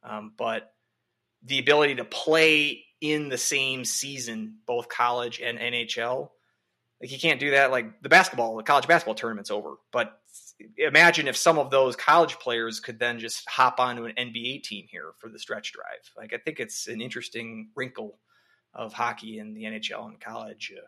Um, 0.02 0.32
but 0.36 0.72
the 1.44 1.58
ability 1.58 1.96
to 1.96 2.04
play 2.04 2.84
in 3.00 3.28
the 3.28 3.38
same 3.38 3.84
season, 3.84 4.58
both 4.66 4.88
college 4.88 5.40
and 5.40 5.58
NHL, 5.58 6.30
like 7.00 7.10
you 7.10 7.18
can't 7.18 7.40
do 7.40 7.50
that. 7.50 7.70
Like 7.70 8.00
the 8.00 8.08
basketball, 8.08 8.56
the 8.56 8.62
college 8.62 8.86
basketball 8.86 9.16
tournament's 9.16 9.50
over. 9.50 9.74
But 9.92 10.18
imagine 10.78 11.26
if 11.26 11.36
some 11.36 11.58
of 11.58 11.70
those 11.70 11.96
college 11.96 12.38
players 12.38 12.80
could 12.80 12.98
then 12.98 13.18
just 13.18 13.48
hop 13.48 13.80
onto 13.80 14.04
an 14.04 14.14
NBA 14.16 14.62
team 14.62 14.86
here 14.88 15.12
for 15.18 15.28
the 15.28 15.38
stretch 15.38 15.72
drive. 15.72 16.10
Like 16.16 16.32
I 16.32 16.38
think 16.38 16.60
it's 16.60 16.86
an 16.86 17.00
interesting 17.00 17.70
wrinkle 17.74 18.18
of 18.72 18.92
hockey 18.92 19.38
in 19.38 19.52
the 19.52 19.64
NHL 19.64 20.06
and 20.06 20.20
college. 20.20 20.72
Uh, 20.76 20.86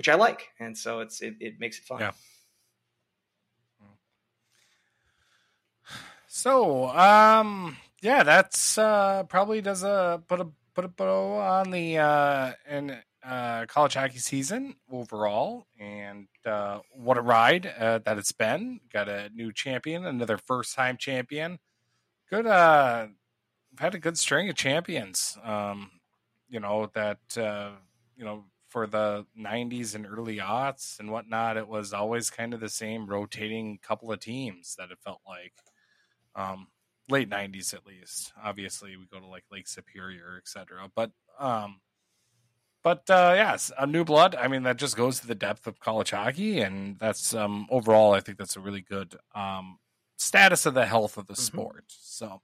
which 0.00 0.08
I 0.08 0.14
like, 0.14 0.48
and 0.58 0.78
so 0.78 1.00
it's 1.00 1.20
it, 1.20 1.34
it 1.40 1.60
makes 1.60 1.76
it 1.76 1.84
fun. 1.84 2.00
Yeah. 2.00 2.12
So, 6.26 6.88
um, 6.88 7.76
yeah, 8.00 8.22
that's 8.22 8.78
uh, 8.78 9.24
probably 9.24 9.60
does 9.60 9.82
a 9.82 10.22
put 10.26 10.40
a 10.40 10.46
put 10.74 10.86
a 10.86 10.88
bow 10.88 11.34
on 11.34 11.70
the 11.70 11.98
uh, 11.98 12.52
in 12.66 12.96
uh, 13.22 13.66
college 13.66 13.92
hockey 13.92 14.20
season 14.20 14.76
overall, 14.90 15.66
and 15.78 16.28
uh, 16.46 16.78
what 16.92 17.18
a 17.18 17.20
ride 17.20 17.66
uh, 17.66 17.98
that 18.06 18.16
it's 18.16 18.32
been. 18.32 18.80
Got 18.90 19.10
a 19.10 19.28
new 19.34 19.52
champion, 19.52 20.06
another 20.06 20.38
first 20.38 20.74
time 20.74 20.96
champion. 20.96 21.58
Good. 22.30 22.46
Uh, 22.46 23.08
had 23.78 23.94
a 23.94 23.98
good 23.98 24.16
string 24.16 24.48
of 24.48 24.56
champions. 24.56 25.36
Um, 25.44 25.90
you 26.48 26.60
know 26.60 26.90
that 26.94 27.36
uh, 27.36 27.72
you 28.16 28.24
know 28.24 28.44
for 28.70 28.86
the 28.86 29.26
90s 29.38 29.94
and 29.94 30.06
early 30.06 30.38
aughts 30.38 30.98
and 30.98 31.10
whatnot, 31.10 31.56
it 31.56 31.68
was 31.68 31.92
always 31.92 32.30
kind 32.30 32.54
of 32.54 32.60
the 32.60 32.68
same 32.68 33.06
rotating 33.06 33.78
couple 33.82 34.10
of 34.12 34.20
teams 34.20 34.76
that 34.78 34.90
it 34.90 34.98
felt 35.04 35.20
like. 35.26 35.52
Um, 36.34 36.68
late 37.08 37.28
90s 37.28 37.74
at 37.74 37.84
least. 37.84 38.32
Obviously, 38.42 38.96
we 38.96 39.06
go 39.06 39.18
to 39.18 39.26
like 39.26 39.44
Lake 39.50 39.68
Superior, 39.68 40.38
etc. 40.38 40.88
But 40.94 41.10
um, 41.38 41.80
but 42.82 43.08
uh, 43.10 43.32
yes, 43.34 43.70
a 43.78 43.86
new 43.86 44.04
blood. 44.04 44.34
I 44.34 44.48
mean, 44.48 44.62
that 44.62 44.76
just 44.76 44.96
goes 44.96 45.20
to 45.20 45.26
the 45.26 45.34
depth 45.34 45.66
of 45.66 45.80
college 45.80 46.12
hockey, 46.12 46.60
and 46.60 46.98
that's 46.98 47.34
um, 47.34 47.66
overall, 47.70 48.14
I 48.14 48.20
think 48.20 48.38
that's 48.38 48.56
a 48.56 48.60
really 48.60 48.80
good 48.80 49.16
um, 49.34 49.78
status 50.16 50.64
of 50.64 50.74
the 50.74 50.86
health 50.86 51.18
of 51.18 51.26
the 51.26 51.34
mm-hmm. 51.34 51.42
sport. 51.42 51.84
So 51.88 52.40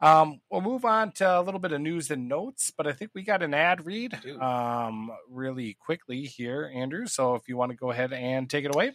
um, 0.00 0.40
we'll 0.50 0.60
move 0.60 0.84
on 0.84 1.12
to 1.12 1.40
a 1.40 1.42
little 1.42 1.60
bit 1.60 1.72
of 1.72 1.80
news 1.80 2.10
and 2.10 2.28
notes, 2.28 2.72
but 2.74 2.86
I 2.86 2.92
think 2.92 3.10
we 3.14 3.22
got 3.22 3.42
an 3.42 3.54
ad 3.54 3.84
read 3.84 4.18
um, 4.40 5.10
really 5.28 5.74
quickly 5.74 6.22
here, 6.22 6.70
Andrew. 6.74 7.06
So 7.06 7.34
if 7.34 7.48
you 7.48 7.56
want 7.56 7.70
to 7.72 7.76
go 7.76 7.90
ahead 7.90 8.12
and 8.12 8.48
take 8.48 8.64
it 8.64 8.74
away. 8.74 8.92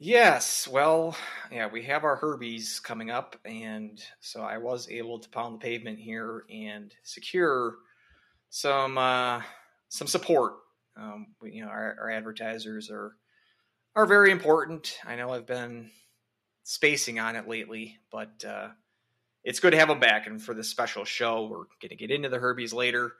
Yes, 0.00 0.68
well, 0.68 1.16
yeah, 1.50 1.66
we 1.66 1.82
have 1.82 2.04
our 2.04 2.16
Herbies 2.16 2.80
coming 2.80 3.10
up, 3.10 3.34
and 3.44 4.00
so 4.20 4.42
I 4.42 4.58
was 4.58 4.88
able 4.88 5.18
to 5.18 5.28
pound 5.28 5.56
the 5.56 5.64
pavement 5.64 5.98
here 5.98 6.44
and 6.48 6.94
secure 7.02 7.74
some 8.48 8.96
uh, 8.96 9.42
some 9.88 10.06
support. 10.06 10.54
Um, 10.96 11.34
we, 11.40 11.52
you 11.52 11.64
know, 11.64 11.70
our, 11.70 11.96
our 12.00 12.10
advertisers 12.10 12.90
are 12.92 13.16
are 13.96 14.06
very 14.06 14.30
important. 14.30 14.96
I 15.04 15.16
know 15.16 15.30
I've 15.30 15.46
been 15.46 15.90
spacing 16.62 17.18
on 17.18 17.34
it 17.34 17.48
lately, 17.48 17.98
but 18.12 18.44
uh, 18.46 18.68
it's 19.48 19.60
good 19.60 19.70
to 19.70 19.78
have 19.78 19.88
them 19.88 19.98
back. 19.98 20.26
And 20.26 20.42
for 20.42 20.52
this 20.52 20.68
special 20.68 21.06
show, 21.06 21.46
we're 21.46 21.64
going 21.80 21.88
to 21.88 21.96
get 21.96 22.10
into 22.10 22.28
the 22.28 22.36
Herbies 22.36 22.74
later. 22.74 23.14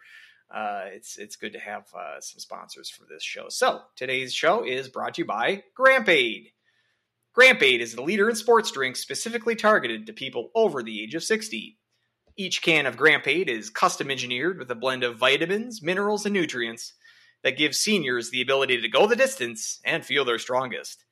Uh, 0.55 0.83
it's 0.89 1.16
it's 1.16 1.37
good 1.37 1.55
to 1.55 1.59
have 1.59 1.87
uh, 1.95 2.20
some 2.20 2.39
sponsors 2.39 2.91
for 2.91 3.07
this 3.09 3.22
show. 3.22 3.47
So 3.49 3.81
today's 3.97 4.35
show 4.35 4.62
is 4.62 4.91
brought 4.91 5.14
to 5.14 5.22
you 5.22 5.26
by 5.26 5.62
Grampaid. 5.79 6.53
Grampaid 7.35 7.81
is 7.81 7.95
the 7.95 8.03
leader 8.03 8.29
in 8.29 8.37
sports 8.37 8.70
drinks 8.70 9.01
specifically 9.01 9.57
targeted 9.57 10.07
to 10.07 10.12
people 10.12 10.51
over 10.55 10.83
the 10.83 11.03
age 11.03 11.14
of 11.14 11.24
60. 11.24 11.79
Each 12.37 12.61
can 12.61 12.85
of 12.85 12.97
Grampaid 12.99 13.49
is 13.49 13.70
custom 13.70 14.11
engineered 14.11 14.59
with 14.59 14.70
a 14.70 14.74
blend 14.74 15.05
of 15.05 15.16
vitamins, 15.16 15.83
minerals, 15.83 16.26
and 16.26 16.35
nutrients 16.35 16.93
that 17.43 17.57
gives 17.57 17.79
seniors 17.79 18.31
the 18.31 18.43
ability 18.43 18.83
to 18.83 18.89
go 18.89 19.07
the 19.07 19.16
distance 19.16 19.81
and 19.83 20.05
feel 20.05 20.26
their 20.26 20.39
strongest. 20.39 21.07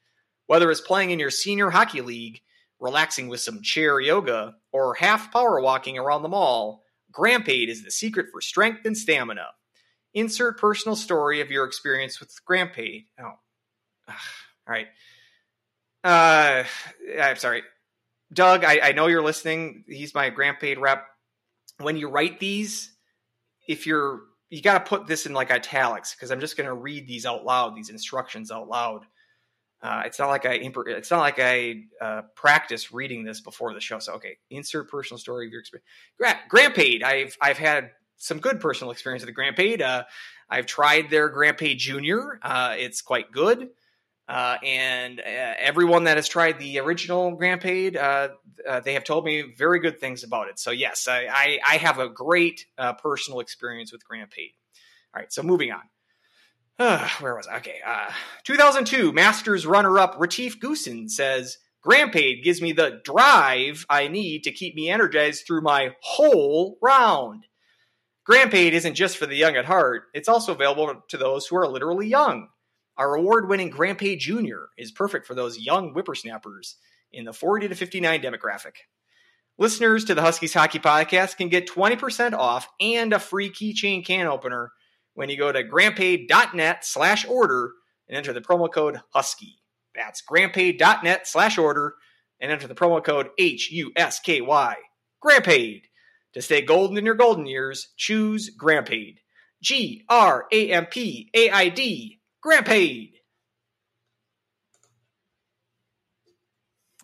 Whether 0.47 0.71
it's 0.71 0.83
playing 0.83 1.11
in 1.11 1.19
your 1.19 1.31
senior 1.31 1.71
hockey 1.71 2.03
league 2.03 2.43
relaxing 2.81 3.29
with 3.29 3.41
some 3.41 3.63
chair 3.63 4.01
yoga, 4.01 4.55
or 4.73 4.95
half 4.95 5.33
power 5.33 5.61
walking 5.61 5.99
around 5.99 6.23
the 6.23 6.29
mall, 6.29 6.83
Grampaid 7.13 7.69
is 7.69 7.85
the 7.85 7.91
secret 7.91 8.27
for 8.31 8.41
strength 8.41 8.85
and 8.85 8.97
stamina. 8.97 9.47
Insert 10.15 10.59
personal 10.59 10.97
story 10.97 11.41
of 11.41 11.51
your 11.51 11.65
experience 11.65 12.21
with 12.21 12.33
Grampaid. 12.49 13.07
Oh, 13.21 13.33
all 14.09 14.15
right. 14.67 14.87
Uh, 16.05 16.65
I'm 17.21 17.37
sorry, 17.37 17.63
Doug. 18.33 18.65
I, 18.65 18.81
I 18.83 18.93
know 18.93 19.07
you're 19.07 19.23
listening. 19.23 19.85
He's 19.89 20.15
my 20.15 20.31
Grampaid 20.31 20.79
rep. 20.79 21.05
When 21.79 21.97
you 21.97 22.09
write 22.09 22.41
these, 22.41 22.93
if 23.69 23.87
you're 23.87 24.21
you 24.49 24.63
got 24.63 24.85
to 24.85 24.89
put 24.89 25.07
this 25.07 25.27
in 25.27 25.33
like 25.33 25.51
italics 25.51 26.15
because 26.15 26.31
I'm 26.31 26.41
just 26.41 26.57
going 26.57 26.69
to 26.69 26.75
read 26.75 27.07
these 27.07 27.27
out 27.27 27.45
loud, 27.45 27.75
these 27.75 27.91
instructions 27.91 28.51
out 28.51 28.69
loud. 28.69 29.05
Uh, 29.87 30.03
it's 30.05 30.19
not 30.19 30.29
like 30.29 30.45
I 30.45 30.59
it's 30.89 31.11
not 31.13 31.21
like 31.21 31.39
I 31.39 31.85
uh, 32.01 32.23
practice 32.35 32.93
reading 32.93 33.23
this 33.23 33.41
before 33.41 33.73
the 33.73 33.81
show. 33.81 34.01
So 34.01 34.15
okay, 34.15 34.39
insert 34.51 34.91
personal 34.91 35.19
story 35.19 35.47
of 35.47 35.53
your 35.53 35.61
experience. 35.61 35.87
Grampaid, 36.51 37.05
I've 37.05 37.37
I've 37.41 37.59
had 37.59 37.93
some 38.17 38.41
good 38.41 38.61
personal 38.61 38.91
experience 38.91 39.25
with 39.25 39.33
the 39.33 39.41
Grampaid. 39.41 39.81
Uh, 39.81 40.03
I've 40.51 40.67
tried 40.67 41.09
their 41.09 41.33
Grampaid 41.33 41.79
Junior. 41.79 42.41
Uh, 42.43 42.75
it's 42.77 43.01
quite 43.01 43.31
good. 43.31 43.69
Uh, 44.29 44.57
and 44.65 45.21
uh, 45.21 45.23
everyone 45.23 46.05
that 46.05 46.17
has 46.17 46.27
tried 46.27 46.59
the 46.59 46.81
original 46.81 47.39
Grampaid, 47.39 47.93
they 48.83 48.93
have 48.95 49.05
told 49.05 49.25
me 49.25 49.55
very 49.57 49.79
good 49.79 50.01
things 50.01 50.25
about 50.25 50.49
it. 50.49 50.59
So 50.59 50.73
yes, 50.73 51.07
I, 51.07 51.29
I, 51.31 51.59
I 51.65 51.77
have 51.77 52.01
a 52.01 52.09
great 52.09 52.67
personal 53.01 53.39
experience 53.39 53.93
with 53.93 54.03
Grampaid. 54.05 54.55
All 55.15 55.21
right, 55.21 55.33
so 55.33 55.45
moving 55.45 55.71
on. 55.71 55.83
Uh, 56.79 57.09
where 57.21 57.35
was 57.35 57.47
I? 57.47 57.57
Okay. 57.59 57.81
Uh, 57.87 58.11
2002 58.45 59.13
Masters 59.13 59.67
runner 59.67 59.99
up 59.99 60.17
Retief 60.19 60.61
Goosen 60.61 61.09
says, 61.09 61.59
Grampaid 61.87 62.43
gives 62.43 62.61
me 62.61 62.73
the 62.73 63.01
drive 63.05 63.87
I 63.89 64.09
need 64.09 64.45
to 64.45 64.53
keep 64.53 64.75
me 64.75 64.91
energized 64.91 65.47
through 65.47 65.63
my 65.63 65.95
whole 66.01 66.79
round. 66.83 67.47
Grampaid 68.29 68.73
isn't 68.73 68.95
just 68.95 69.17
for 69.17 69.27
the 69.27 69.37
young 69.37 69.57
at 69.57 69.65
heart, 69.65 70.05
it's 70.13 70.29
also 70.29 70.53
available 70.53 71.03
to 71.09 71.17
those 71.17 71.47
who 71.47 71.57
are 71.57 71.69
literally 71.69 72.09
young. 72.09 72.49
Our 72.99 73.15
award 73.15 73.49
winning 73.49 73.71
Grampaid 73.71 74.19
Jr. 74.19 74.65
is 74.77 74.91
perfect 74.91 75.27
for 75.27 75.35
those 75.35 75.59
young 75.59 75.93
whippersnappers 75.93 76.77
in 77.13 77.25
the 77.25 77.33
40 77.33 77.69
to 77.69 77.75
59 77.75 78.21
demographic. 78.21 78.73
Listeners 79.59 80.05
to 80.07 80.15
the 80.15 80.23
Huskies 80.23 80.55
Hockey 80.55 80.79
Podcast 80.79 81.37
can 81.37 81.49
get 81.49 81.69
20% 81.69 82.33
off 82.33 82.69
and 82.81 83.13
a 83.13 83.19
free 83.19 83.49
keychain 83.49 84.05
can 84.05 84.27
opener 84.27 84.73
when 85.17 85.29
you 85.29 85.37
go 85.37 85.51
to 85.51 85.65
grampaid.net 85.65 86.85
slash 86.85 87.27
order 87.27 87.73
and 88.09 88.17
enter 88.17 88.33
the 88.33 88.41
promo 88.41 88.73
code 88.73 89.01
Husky. 89.11 89.59
That's 89.95 90.23
grampaid.net 90.23 91.27
slash 91.27 91.59
order 91.59 91.97
and 92.39 92.53
enter 92.53 92.69
the 92.69 92.75
promo 92.75 93.03
code 93.03 93.31
H-U-S-K-Y. 93.39 94.77
Grampaid. 95.25 95.83
To 96.35 96.43
stay 96.43 96.61
golden 96.61 96.99
in 96.99 97.07
your 97.07 97.15
golden 97.15 97.47
years, 97.47 97.89
choose 97.97 98.55
Grampaid. 98.57 99.17
G-R-A-M-P-A-I-D. 99.63 100.11
Grampaid. 102.45 103.13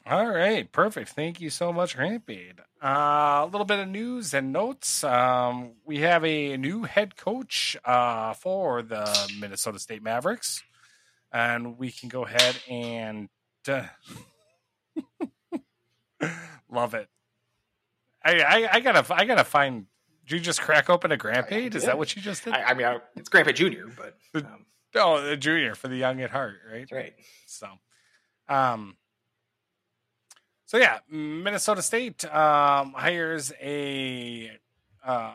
All 0.04 0.28
right, 0.28 0.70
perfect. 0.70 1.10
Thank 1.10 1.40
you 1.40 1.48
so 1.48 1.72
much, 1.72 1.96
Grampaid. 1.96 2.58
Uh, 2.82 3.44
a 3.44 3.48
little 3.50 3.64
bit 3.64 3.78
of 3.78 3.88
news 3.88 4.34
and 4.34 4.52
notes. 4.52 5.04
Um, 5.04 5.74
we 5.84 5.98
have 5.98 6.24
a 6.24 6.56
new 6.56 6.82
head 6.82 7.16
coach 7.16 7.76
uh, 7.84 8.34
for 8.34 8.82
the 8.82 9.32
Minnesota 9.38 9.78
State 9.78 10.02
Mavericks, 10.02 10.60
and 11.32 11.78
we 11.78 11.92
can 11.92 12.08
go 12.08 12.24
ahead 12.24 12.56
and 12.68 13.28
uh, 13.68 13.84
love 16.70 16.94
it. 16.94 17.08
I, 18.24 18.40
I, 18.40 18.68
I, 18.72 18.80
gotta 18.80 19.14
I 19.14 19.24
gotta 19.24 19.44
find. 19.44 19.86
Did 20.26 20.34
you 20.36 20.40
just 20.40 20.60
crack 20.60 20.90
open 20.90 21.12
a 21.12 21.16
Grampaid? 21.16 21.76
Is 21.76 21.84
that 21.84 21.96
what 21.96 22.16
you 22.16 22.22
just 22.22 22.42
did? 22.44 22.54
I, 22.54 22.62
I 22.62 22.74
mean, 22.74 22.86
I, 22.86 22.98
it's 23.14 23.28
Grampaid 23.28 23.54
Junior, 23.54 23.86
but 23.96 24.16
um, 24.34 24.66
oh, 24.96 25.22
the 25.22 25.36
junior 25.36 25.76
for 25.76 25.86
the 25.86 25.96
young 25.96 26.20
at 26.22 26.30
heart, 26.30 26.56
right? 26.68 26.80
That's 26.80 26.92
right. 26.92 27.14
So, 27.46 27.68
um, 28.48 28.96
so 30.72 30.78
yeah, 30.78 31.00
Minnesota 31.06 31.82
State 31.82 32.24
um, 32.24 32.94
hires 32.94 33.52
a 33.60 34.52
uh, 35.04 35.34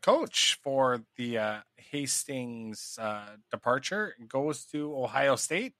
coach 0.00 0.58
for 0.62 1.02
the 1.18 1.36
uh, 1.36 1.56
Hastings 1.76 2.98
uh, 2.98 3.36
departure. 3.50 4.14
Goes 4.26 4.64
to 4.72 4.96
Ohio 4.96 5.36
State, 5.36 5.74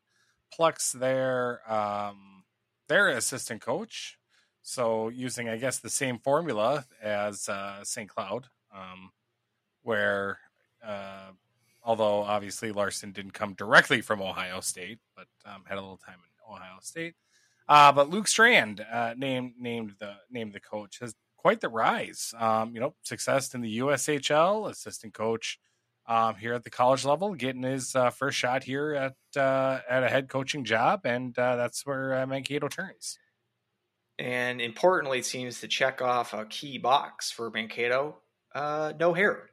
plucks 0.53 0.93
their 0.93 1.63
um, 1.67 2.45
their 2.87 3.09
assistant 3.09 3.63
coach. 3.63 4.19
So 4.61 5.09
using, 5.09 5.49
I 5.49 5.57
guess, 5.57 5.79
the 5.79 5.89
same 5.89 6.19
formula 6.19 6.85
as 7.03 7.49
uh, 7.49 7.83
St. 7.85 8.11
Cloud, 8.11 8.49
um, 8.71 9.13
where 9.83 10.41
uh, 10.87 11.31
although 11.83 12.21
obviously 12.21 12.71
Larson 12.71 13.13
didn't 13.13 13.33
come 13.33 13.55
directly 13.55 14.03
from 14.03 14.21
Ohio 14.21 14.61
State, 14.61 14.99
but 15.17 15.29
um, 15.47 15.63
had 15.67 15.79
a 15.79 15.81
little 15.81 15.97
time 15.97 16.19
in 16.19 16.53
Ohio 16.55 16.81
State. 16.83 17.15
Uh, 17.69 17.93
but 17.93 18.11
Luke 18.11 18.29
Strand 18.29 18.85
uh, 18.93 19.15
named 19.17 19.55
named 19.59 19.95
the 19.99 20.15
named 20.31 20.53
the 20.53 20.61
coach 20.61 20.99
has 21.01 21.15
quite 21.37 21.61
the 21.61 21.69
rise. 21.69 22.35
Um, 22.39 22.75
you 22.75 22.81
know, 22.81 22.95
success 23.03 23.55
in 23.55 23.61
the 23.61 23.79
USHL, 23.79 24.71
assistant 24.71 25.15
coach 25.15 25.59
um, 26.07 26.37
here 26.37 26.55
at 26.55 26.65
the 26.65 26.71
college 26.71 27.05
level, 27.05 27.35
getting 27.35 27.63
his 27.63 27.95
uh, 27.95 28.11
first 28.11 28.37
shot 28.37 28.65
here 28.65 28.95
at 28.95 29.41
uh, 29.41 29.81
at 29.89 30.03
a 30.03 30.09
head 30.09 30.29
coaching 30.29 30.65
job, 30.65 31.03
and 31.05 31.39
uh, 31.39 31.57
that's 31.57 31.85
where 31.87 32.15
uh, 32.15 32.27
Mankato 32.27 32.69
turns. 32.69 33.19
And 34.19 34.61
importantly, 34.61 35.19
it 35.19 35.27
seems 35.27 35.61
to 35.61 35.69
check 35.69 36.01
off 36.01 36.35
a 36.35 36.45
key 36.45 36.79
box 36.79 37.31
for 37.31 37.51
Mankato: 37.51 38.19
uh, 38.55 38.93
no 38.99 39.15
hair. 39.15 39.51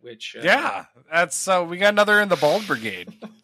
Which 0.00 0.36
uh, 0.38 0.42
yeah, 0.42 0.84
that's 1.10 1.48
uh, 1.48 1.66
we 1.68 1.78
got 1.78 1.94
another 1.94 2.20
in 2.20 2.28
the 2.28 2.36
bald 2.36 2.66
brigade. 2.66 3.12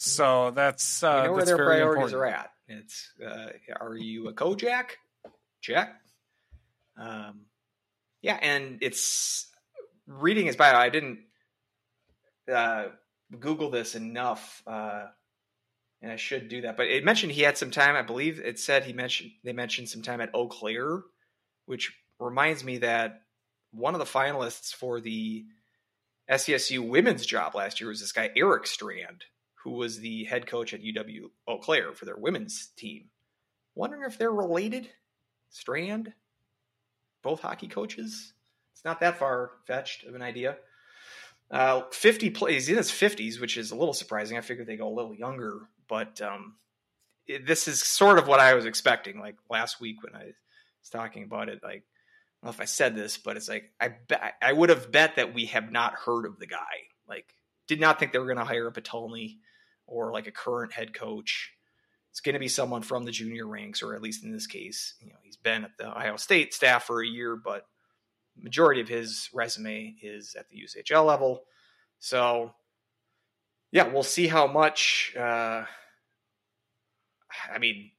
so 0.00 0.50
that's 0.52 1.02
uh, 1.02 1.20
we 1.20 1.26
know 1.26 1.32
where 1.32 1.40
that's 1.40 1.50
their 1.50 1.56
priorities 1.58 2.12
important. 2.12 2.14
are 2.14 2.26
at. 2.26 2.50
It's 2.68 3.12
uh, 3.22 3.48
are 3.80 3.96
you 3.96 4.28
a 4.28 4.32
Kojak? 4.32 4.92
Check. 5.60 5.94
Um, 6.98 7.42
yeah, 8.22 8.38
and 8.40 8.78
it's 8.80 9.46
reading 10.06 10.46
his 10.46 10.56
bio. 10.56 10.74
I 10.74 10.88
didn't 10.88 11.18
uh, 12.50 12.86
Google 13.38 13.70
this 13.70 13.94
enough, 13.94 14.62
uh, 14.66 15.06
and 16.00 16.10
I 16.10 16.16
should 16.16 16.48
do 16.48 16.62
that. 16.62 16.78
But 16.78 16.86
it 16.86 17.04
mentioned 17.04 17.32
he 17.32 17.42
had 17.42 17.58
some 17.58 17.70
time. 17.70 17.94
I 17.94 18.02
believe 18.02 18.40
it 18.40 18.58
said 18.58 18.84
he 18.84 18.94
mentioned 18.94 19.32
they 19.44 19.52
mentioned 19.52 19.90
some 19.90 20.02
time 20.02 20.22
at 20.22 20.34
Eau 20.34 20.48
Claire, 20.48 21.02
which 21.66 21.92
reminds 22.18 22.64
me 22.64 22.78
that 22.78 23.20
one 23.72 23.94
of 23.94 23.98
the 23.98 24.06
finalists 24.06 24.74
for 24.74 24.98
the 25.00 25.44
SCSU 26.30 26.88
women's 26.88 27.26
job 27.26 27.54
last 27.54 27.80
year 27.80 27.90
was 27.90 28.00
this 28.00 28.12
guy 28.12 28.30
Eric 28.34 28.66
Strand, 28.66 29.24
who 29.62 29.72
was 29.72 29.98
the 29.98 30.24
head 30.24 30.46
coach 30.46 30.72
at 30.72 30.82
UW 30.82 31.30
Eau 31.46 31.58
Claire 31.58 31.92
for 31.92 32.06
their 32.06 32.16
women's 32.16 32.68
team. 32.76 33.10
Wondering 33.74 34.02
if 34.04 34.18
they're 34.18 34.32
related. 34.32 34.88
Strand, 35.50 36.12
both 37.22 37.40
hockey 37.40 37.68
coaches. 37.68 38.32
It's 38.72 38.84
not 38.84 39.00
that 39.00 39.18
far 39.18 39.50
fetched 39.66 40.04
of 40.04 40.14
an 40.14 40.22
idea. 40.22 40.56
Uh, 41.50 41.82
50 41.90 42.30
plays 42.30 42.68
in 42.68 42.76
his 42.76 42.90
50s, 42.90 43.40
which 43.40 43.56
is 43.56 43.72
a 43.72 43.76
little 43.76 43.92
surprising. 43.92 44.38
I 44.38 44.42
figured 44.42 44.68
they 44.68 44.76
go 44.76 44.88
a 44.88 44.94
little 44.94 45.14
younger, 45.14 45.62
but 45.88 46.20
um, 46.20 46.54
it, 47.26 47.46
this 47.46 47.66
is 47.66 47.82
sort 47.82 48.18
of 48.18 48.28
what 48.28 48.40
I 48.40 48.54
was 48.54 48.64
expecting. 48.64 49.18
Like 49.18 49.36
last 49.50 49.80
week 49.80 50.02
when 50.02 50.14
I 50.14 50.26
was 50.26 50.90
talking 50.90 51.24
about 51.24 51.48
it, 51.48 51.60
like 51.62 51.82
I 52.42 52.46
don't 52.46 52.50
know 52.50 52.50
if 52.50 52.60
I 52.60 52.66
said 52.66 52.94
this, 52.94 53.18
but 53.18 53.36
it's 53.36 53.48
like 53.48 53.72
I 53.80 53.94
I 54.40 54.52
would 54.52 54.68
have 54.68 54.92
bet 54.92 55.16
that 55.16 55.34
we 55.34 55.46
have 55.46 55.72
not 55.72 55.94
heard 55.94 56.24
of 56.24 56.38
the 56.38 56.46
guy. 56.46 56.86
Like, 57.08 57.34
did 57.66 57.80
not 57.80 57.98
think 57.98 58.12
they 58.12 58.20
were 58.20 58.26
going 58.26 58.38
to 58.38 58.44
hire 58.44 58.68
a 58.68 58.72
Potulny 58.72 59.38
or 59.90 60.12
like 60.12 60.26
a 60.26 60.32
current 60.32 60.72
head 60.72 60.94
coach. 60.94 61.52
It's 62.10 62.20
going 62.20 62.32
to 62.32 62.40
be 62.40 62.48
someone 62.48 62.82
from 62.82 63.04
the 63.04 63.12
junior 63.12 63.46
ranks, 63.46 63.82
or 63.82 63.94
at 63.94 64.02
least 64.02 64.24
in 64.24 64.32
this 64.32 64.46
case, 64.46 64.94
you 65.00 65.08
know, 65.08 65.18
he's 65.22 65.36
been 65.36 65.64
at 65.64 65.76
the 65.78 65.90
Ohio 65.90 66.16
State 66.16 66.54
staff 66.54 66.84
for 66.84 67.02
a 67.02 67.06
year, 67.06 67.36
but 67.36 67.66
majority 68.36 68.80
of 68.80 68.88
his 68.88 69.28
resume 69.32 69.94
is 70.02 70.34
at 70.38 70.48
the 70.48 70.56
USHL 70.56 71.06
level. 71.06 71.42
So, 71.98 72.54
yeah, 73.70 73.88
we'll 73.88 74.02
see 74.02 74.26
how 74.26 74.46
much. 74.46 75.14
Uh, 75.16 75.64
I 77.52 77.58
mean, 77.60 77.92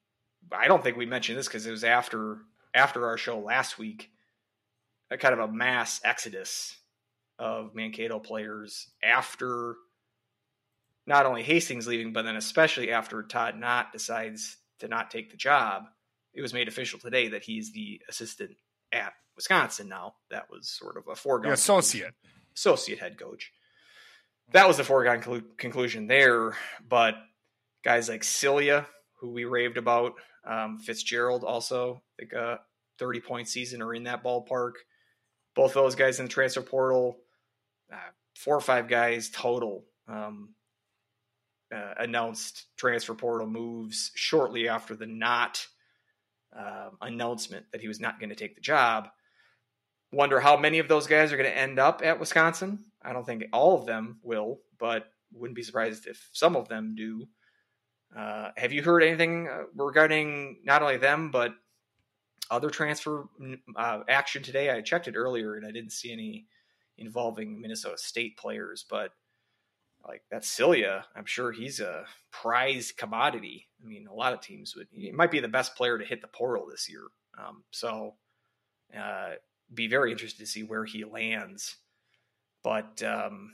I 0.52 0.68
don't 0.68 0.84
think 0.84 0.98
we 0.98 1.06
mentioned 1.06 1.38
this 1.38 1.48
because 1.48 1.66
it 1.66 1.72
was 1.72 1.84
after 1.84 2.40
after 2.74 3.08
our 3.08 3.18
show 3.18 3.40
last 3.40 3.78
week. 3.78 4.10
A 5.10 5.18
kind 5.18 5.34
of 5.34 5.40
a 5.40 5.52
mass 5.52 6.00
exodus 6.04 6.78
of 7.38 7.76
Mankato 7.76 8.20
players 8.20 8.88
after 9.04 9.76
not 11.08 11.26
only 11.26 11.44
Hastings 11.44 11.88
leaving, 11.88 12.14
but 12.14 12.24
then 12.24 12.36
especially 12.36 12.92
after 12.92 13.24
Todd 13.24 13.58
Knott 13.58 13.92
decides 13.92 14.58
to 14.80 14.88
not 14.88 15.12
take 15.12 15.32
the 15.32 15.38
job. 15.38 15.84
It 16.34 16.42
was 16.42 16.54
made 16.54 16.68
official 16.68 17.00
today 17.00 17.30
that 17.30 17.44
he's 17.44 17.72
the 17.74 18.02
assistant 18.08 18.52
at 18.92 19.14
Wisconsin 19.36 19.90
now. 19.90 20.16
That 20.30 20.50
was 20.50 20.70
sort 20.70 20.98
of 20.98 21.08
a 21.12 21.16
foregone 21.16 21.50
The 21.50 21.54
associate. 21.56 22.14
associate 22.56 23.00
head 23.00 23.18
coach. 23.20 23.52
That 24.54 24.68
was 24.68 24.78
the 24.78 24.84
foregone 24.84 25.22
clu- 25.22 25.44
conclusion 25.58 26.08
there. 26.08 26.56
But 26.88 27.16
guys 27.84 28.10
like 28.10 28.22
Silye, 28.22 28.86
who 29.20 29.32
we 29.32 29.46
raved 29.46 29.78
about, 29.78 30.14
um, 30.46 30.80
Fitzgerald 30.80 31.44
also, 31.44 32.02
I 32.18 32.22
think 32.22 32.34
a 32.34 32.60
30 33.00 33.20
point 33.22 33.48
season 33.48 33.82
or 33.82 33.94
in 33.94 34.04
that 34.04 34.24
ballpark. 34.24 34.74
Both 35.56 35.74
those 35.74 35.96
guys 35.96 36.20
in 36.20 36.26
the 36.26 36.32
transfer 36.32 36.62
portal, 36.62 37.18
uh, 37.92 37.98
four 38.36 38.56
or 38.56 38.62
five 38.62 38.88
guys 38.88 39.30
total 39.30 39.84
um, 40.08 40.54
uh, 41.74 41.94
announced 41.98 42.66
transfer 42.78 43.14
portal 43.14 43.48
moves 43.48 44.12
shortly 44.16 44.68
after 44.68 44.96
the 44.96 45.08
Knott 45.08 45.66
um, 46.56 46.98
announcement 47.02 47.66
that 47.72 47.82
he 47.82 47.88
was 47.88 48.00
not 48.00 48.20
going 48.20 48.30
to 48.30 48.36
take 48.36 48.56
the 48.56 48.62
job. 48.62 49.10
Wonder 50.12 50.40
how 50.40 50.58
many 50.58 50.80
of 50.80 50.90
those 50.90 51.08
guys 51.08 51.32
are 51.32 51.38
going 51.38 51.50
to 51.50 51.58
end 51.58 51.80
up 51.80 52.02
at 52.04 52.20
Wisconsin. 52.20 52.86
I 53.02 53.14
don't 53.14 53.26
think 53.26 53.46
all 53.54 53.80
of 53.80 53.86
them 53.86 54.20
will, 54.22 54.60
but 54.78 55.06
wouldn't 55.32 55.56
be 55.56 55.64
surprised 55.64 56.08
if 56.08 56.30
some 56.34 56.56
of 56.56 56.68
them 56.68 56.96
do. 56.96 57.28
Uh, 58.16 58.50
have 58.58 58.74
you 58.74 58.84
heard 58.84 59.04
anything 59.04 59.48
uh, 59.48 59.64
regarding 59.74 60.60
not 60.66 60.82
only 60.82 60.98
them 60.98 61.32
but 61.32 61.54
other 62.50 62.70
transfer 62.70 63.30
uh, 63.78 64.00
action 64.10 64.44
today? 64.44 64.70
I 64.70 64.82
checked 64.82 65.08
it 65.08 65.16
earlier 65.16 65.56
and 65.56 65.66
I 65.66 65.72
didn't 65.72 65.94
see 65.94 66.12
any 66.12 66.48
involving 66.98 67.62
Minnesota 67.62 67.98
State 67.98 68.38
players, 68.38 68.86
but 68.90 69.12
like 70.08 70.24
that 70.32 70.44
Silye, 70.44 71.04
I'm 71.16 71.26
sure 71.26 71.52
he's 71.52 71.80
a 71.80 72.06
prized 72.32 72.98
commodity. 72.98 73.68
I 73.82 73.88
mean, 73.88 74.08
a 74.08 74.14
lot 74.14 74.34
of 74.34 74.42
teams 74.42 74.76
would. 74.76 74.88
He 74.92 75.12
might 75.12 75.32
be 75.32 75.40
the 75.40 75.48
best 75.48 75.76
player 75.76 75.98
to 75.98 76.06
hit 76.06 76.22
the 76.22 76.28
portal 76.28 76.68
this 76.70 76.90
year. 76.90 77.04
Um, 77.38 77.64
so, 77.72 78.16
uh, 78.98 79.32
be 79.74 79.88
very 79.88 80.12
interested 80.12 80.40
to 80.40 80.52
see 80.52 80.64
where 80.64 80.86
he 80.86 81.06
lands. 81.06 81.78
But, 82.64 83.02
um, 83.04 83.54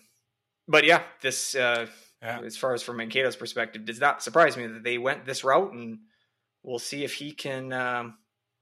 but 0.67 0.83
yeah, 0.85 1.03
this 1.21 1.53
uh, 1.55 1.87
Yeah. 2.21 2.41
as 2.43 2.57
far 2.57 2.73
as 2.73 2.81
from 2.81 2.97
Mankato's 2.97 3.35
perspective, 3.35 3.85
does 3.85 3.99
not 3.99 4.23
surprise 4.23 4.57
me 4.57 4.67
that 4.67 4.83
they 4.83 4.97
went 4.97 5.25
this 5.25 5.43
route, 5.43 5.71
and 5.73 5.99
we'll 6.63 6.79
see 6.79 7.03
if 7.03 7.13
he 7.13 7.31
can, 7.31 7.71
um, 7.71 8.17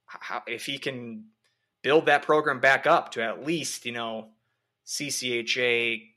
how, 0.05 0.43
if 0.47 0.65
he 0.65 0.77
can 0.77 1.29
build 1.81 2.07
that 2.07 2.23
program 2.23 2.59
back 2.59 2.85
up 2.87 3.11
to 3.11 3.23
at 3.23 3.45
least 3.45 3.85
you 3.85 3.91
know 3.91 4.29
CCHA 4.85 6.14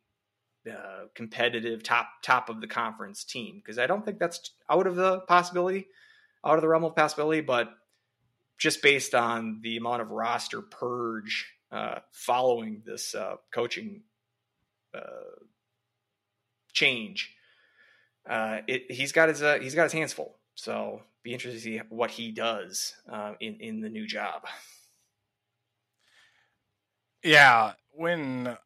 uh, 0.68 1.06
competitive 1.14 1.82
top 1.82 2.08
top 2.22 2.48
of 2.48 2.60
the 2.60 2.66
conference 2.66 3.24
team 3.24 3.56
because 3.56 3.78
I 3.78 3.86
don't 3.86 4.04
think 4.04 4.18
that's 4.18 4.50
out 4.70 4.86
of 4.86 4.96
the 4.96 5.20
possibility, 5.20 5.86
out 6.44 6.56
of 6.56 6.62
the 6.62 6.68
realm 6.68 6.84
of 6.84 6.96
possibility, 6.96 7.40
but 7.40 7.70
just 8.58 8.82
based 8.82 9.14
on 9.14 9.60
the 9.62 9.76
amount 9.76 10.02
of 10.02 10.10
roster 10.10 10.60
purge 10.60 11.52
uh, 11.70 12.00
following 12.12 12.82
this 12.84 13.14
uh, 13.14 13.36
coaching 13.52 14.02
uh, 14.94 15.44
change, 16.72 17.34
uh, 18.28 18.58
it, 18.66 18.90
he's 18.90 19.12
got 19.12 19.28
his 19.28 19.40
he's 19.62 19.74
got 19.74 19.84
his 19.84 19.92
hands 19.92 20.12
full. 20.12 20.36
So 20.54 21.02
be 21.22 21.32
interested 21.32 21.58
to 21.58 21.62
see 21.62 21.80
what 21.88 22.10
he 22.10 22.32
does 22.32 22.94
in 23.40 23.56
in 23.60 23.80
the 23.80 23.88
new 23.88 24.06
job. 24.06 24.46
Yeah, 27.22 27.72
when 27.90 28.56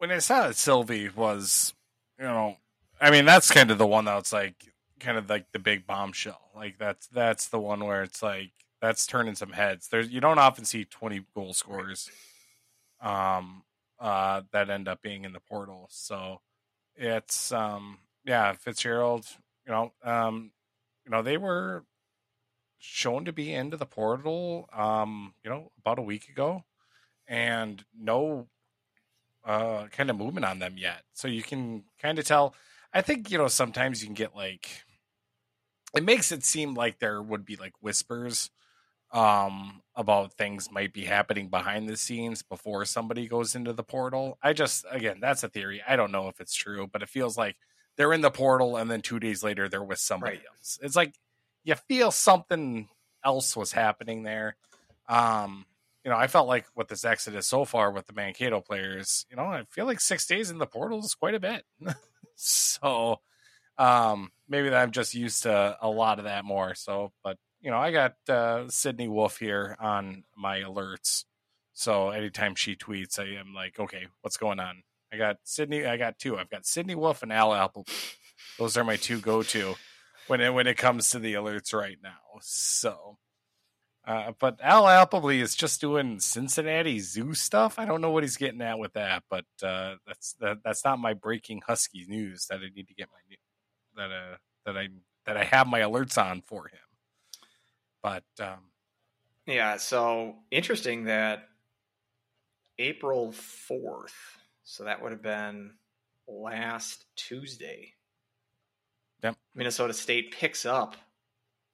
when 0.00 0.10
it 0.10 0.22
that 0.24 0.52
Silye 0.52 1.14
was, 1.14 1.74
you 2.18 2.24
know, 2.24 2.56
I 3.00 3.10
mean 3.10 3.26
that's 3.26 3.50
kind 3.50 3.70
of 3.70 3.76
the 3.78 3.86
one 3.86 4.06
that's 4.06 4.32
like 4.32 4.56
kind 4.98 5.18
of 5.18 5.28
like 5.28 5.52
the 5.52 5.58
big 5.58 5.86
bombshell. 5.86 6.40
Like 6.56 6.78
that's 6.78 7.06
that's 7.08 7.48
the 7.48 7.60
one 7.60 7.84
where 7.84 8.02
it's 8.02 8.22
like 8.22 8.52
that's 8.80 9.06
turning 9.06 9.34
some 9.34 9.52
heads. 9.52 9.88
There's 9.88 10.08
you 10.08 10.20
don't 10.22 10.38
often 10.38 10.64
see 10.64 10.86
20 10.86 11.26
goal 11.34 11.52
scorers 11.52 12.10
um 13.02 13.62
uh 14.00 14.42
that 14.52 14.70
end 14.70 14.88
up 14.88 15.02
being 15.02 15.24
in 15.26 15.32
the 15.34 15.40
portal. 15.40 15.86
So 15.90 16.40
it's 16.96 17.52
um 17.52 17.98
yeah, 18.24 18.52
Fitzgerald, 18.54 19.26
you 19.66 19.72
know, 19.72 19.92
um 20.04 20.52
you 21.04 21.10
know, 21.12 21.22
they 21.22 21.36
were 21.36 21.84
shown 22.78 23.24
to 23.26 23.32
be 23.32 23.52
into 23.52 23.76
the 23.76 23.86
portal 23.86 24.68
um, 24.72 25.34
you 25.44 25.50
know, 25.50 25.70
about 25.78 25.98
a 25.98 26.02
week 26.02 26.28
ago 26.28 26.64
and 27.28 27.84
no 27.98 28.48
uh 29.44 29.88
kind 29.88 30.10
of 30.10 30.16
movement 30.16 30.44
on 30.46 30.58
them 30.58 30.76
yet. 30.78 31.04
So 31.12 31.28
you 31.28 31.42
can 31.42 31.84
kind 31.98 32.18
of 32.18 32.24
tell 32.24 32.54
I 32.92 33.02
think, 33.02 33.30
you 33.30 33.38
know, 33.38 33.48
sometimes 33.48 34.02
you 34.02 34.08
can 34.08 34.14
get 34.14 34.34
like 34.36 34.84
it 35.94 36.02
makes 36.04 36.32
it 36.32 36.44
seem 36.44 36.74
like 36.74 36.98
there 36.98 37.22
would 37.22 37.44
be 37.44 37.56
like 37.56 37.72
whispers 37.80 38.50
um 39.12 39.82
about 39.96 40.34
things 40.34 40.70
might 40.72 40.92
be 40.94 41.04
happening 41.04 41.48
behind 41.50 41.88
the 41.88 41.96
scenes 41.96 42.42
before 42.42 42.84
somebody 42.84 43.28
goes 43.28 43.54
into 43.54 43.72
the 43.72 43.84
portal. 43.84 44.38
I 44.42 44.52
just 44.54 44.86
again, 44.90 45.20
that's 45.20 45.44
a 45.44 45.50
theory. 45.50 45.82
I 45.86 45.96
don't 45.96 46.12
know 46.12 46.28
if 46.28 46.40
it's 46.40 46.54
true, 46.54 46.88
but 46.88 47.02
it 47.02 47.08
feels 47.10 47.38
like 47.38 47.56
they're 47.96 48.12
in 48.14 48.22
the 48.22 48.30
portal 48.32 48.76
and 48.76 48.90
then 48.90 49.02
2 49.02 49.20
days 49.20 49.44
later 49.44 49.68
they're 49.68 49.84
with 49.84 50.00
somebody 50.00 50.38
Right. 50.38 50.48
else. 50.50 50.78
It's 50.82 50.96
like 50.96 51.18
you 51.64 51.74
feel 51.76 52.10
something 52.12 52.88
else 53.24 53.56
was 53.56 53.72
happening 53.72 54.24
there. 54.24 54.56
Um 55.08 55.66
you 56.04 56.10
know, 56.10 56.16
I 56.16 56.26
felt 56.26 56.48
like 56.48 56.66
with 56.74 56.88
this 56.88 57.04
exodus 57.04 57.46
so 57.46 57.64
far 57.64 57.90
with 57.90 58.06
the 58.06 58.14
Mankato 58.14 58.60
players, 58.60 59.26
you 59.30 59.36
know, 59.36 59.44
I 59.44 59.64
feel 59.70 59.86
like 59.86 60.00
six 60.00 60.26
days 60.26 60.50
in 60.50 60.58
the 60.58 60.66
portal 60.66 61.00
is 61.00 61.14
quite 61.14 61.34
a 61.34 61.40
bit. 61.40 61.64
so 62.36 63.20
um, 63.76 64.30
maybe 64.48 64.74
I'm 64.74 64.92
just 64.92 65.14
used 65.14 65.42
to 65.42 65.76
a 65.80 65.88
lot 65.88 66.18
of 66.18 66.24
that 66.24 66.44
more. 66.44 66.74
So, 66.74 67.12
but 67.22 67.36
you 67.60 67.70
know, 67.70 67.78
I 67.78 67.90
got 67.92 68.14
uh, 68.28 68.68
Sydney 68.68 69.08
Wolf 69.08 69.38
here 69.38 69.76
on 69.78 70.24
my 70.36 70.60
alerts. 70.60 71.24
So 71.74 72.10
anytime 72.10 72.54
she 72.54 72.76
tweets, 72.76 73.18
I 73.18 73.38
am 73.38 73.54
like, 73.54 73.78
okay, 73.78 74.06
what's 74.22 74.36
going 74.36 74.60
on? 74.60 74.82
I 75.12 75.16
got 75.16 75.36
Sydney. 75.44 75.86
I 75.86 75.96
got 75.96 76.18
two. 76.18 76.38
I've 76.38 76.50
got 76.50 76.66
Sydney 76.66 76.94
Wolf 76.94 77.22
and 77.22 77.32
Al 77.32 77.52
Apple. 77.52 77.86
Those 78.58 78.76
are 78.76 78.84
my 78.84 78.96
two 78.96 79.18
go 79.18 79.42
to 79.42 79.74
when 80.26 80.40
it 80.40 80.54
when 80.54 80.66
it 80.66 80.76
comes 80.76 81.10
to 81.10 81.18
the 81.18 81.34
alerts 81.34 81.74
right 81.74 81.98
now. 82.02 82.38
So 82.40 83.18
uh, 84.06 84.32
but 84.38 84.58
Al 84.62 84.88
Appleby 84.88 85.40
is 85.40 85.54
just 85.54 85.80
doing 85.80 86.20
Cincinnati 86.20 87.00
Zoo 87.00 87.34
stuff. 87.34 87.78
I 87.78 87.84
don't 87.84 88.00
know 88.00 88.10
what 88.10 88.22
he's 88.22 88.38
getting 88.38 88.62
at 88.62 88.78
with 88.78 88.94
that, 88.94 89.24
but 89.28 89.44
uh, 89.62 89.96
that's 90.06 90.34
that, 90.40 90.58
that's 90.64 90.84
not 90.84 90.98
my 90.98 91.12
breaking 91.12 91.62
Husky 91.66 92.06
news 92.08 92.46
that 92.46 92.60
I 92.60 92.68
need 92.74 92.88
to 92.88 92.94
get 92.94 93.08
my 93.12 93.36
that 93.96 94.10
uh 94.10 94.36
that 94.64 94.78
I 94.78 94.88
that 95.26 95.36
I 95.36 95.44
have 95.44 95.66
my 95.66 95.80
alerts 95.80 96.16
on 96.16 96.40
for 96.40 96.68
him. 96.68 96.78
But 98.02 98.24
um, 98.40 98.70
yeah, 99.46 99.76
so 99.76 100.36
interesting 100.50 101.04
that 101.04 101.48
April 102.78 103.32
fourth, 103.32 104.14
so 104.62 104.84
that 104.84 105.02
would 105.02 105.12
have 105.12 105.22
been 105.22 105.74
last 106.26 107.04
Tuesday. 107.16 107.92
Yep. 109.22 109.36
Minnesota 109.54 109.92
State 109.92 110.32
picks 110.32 110.64
up 110.64 110.96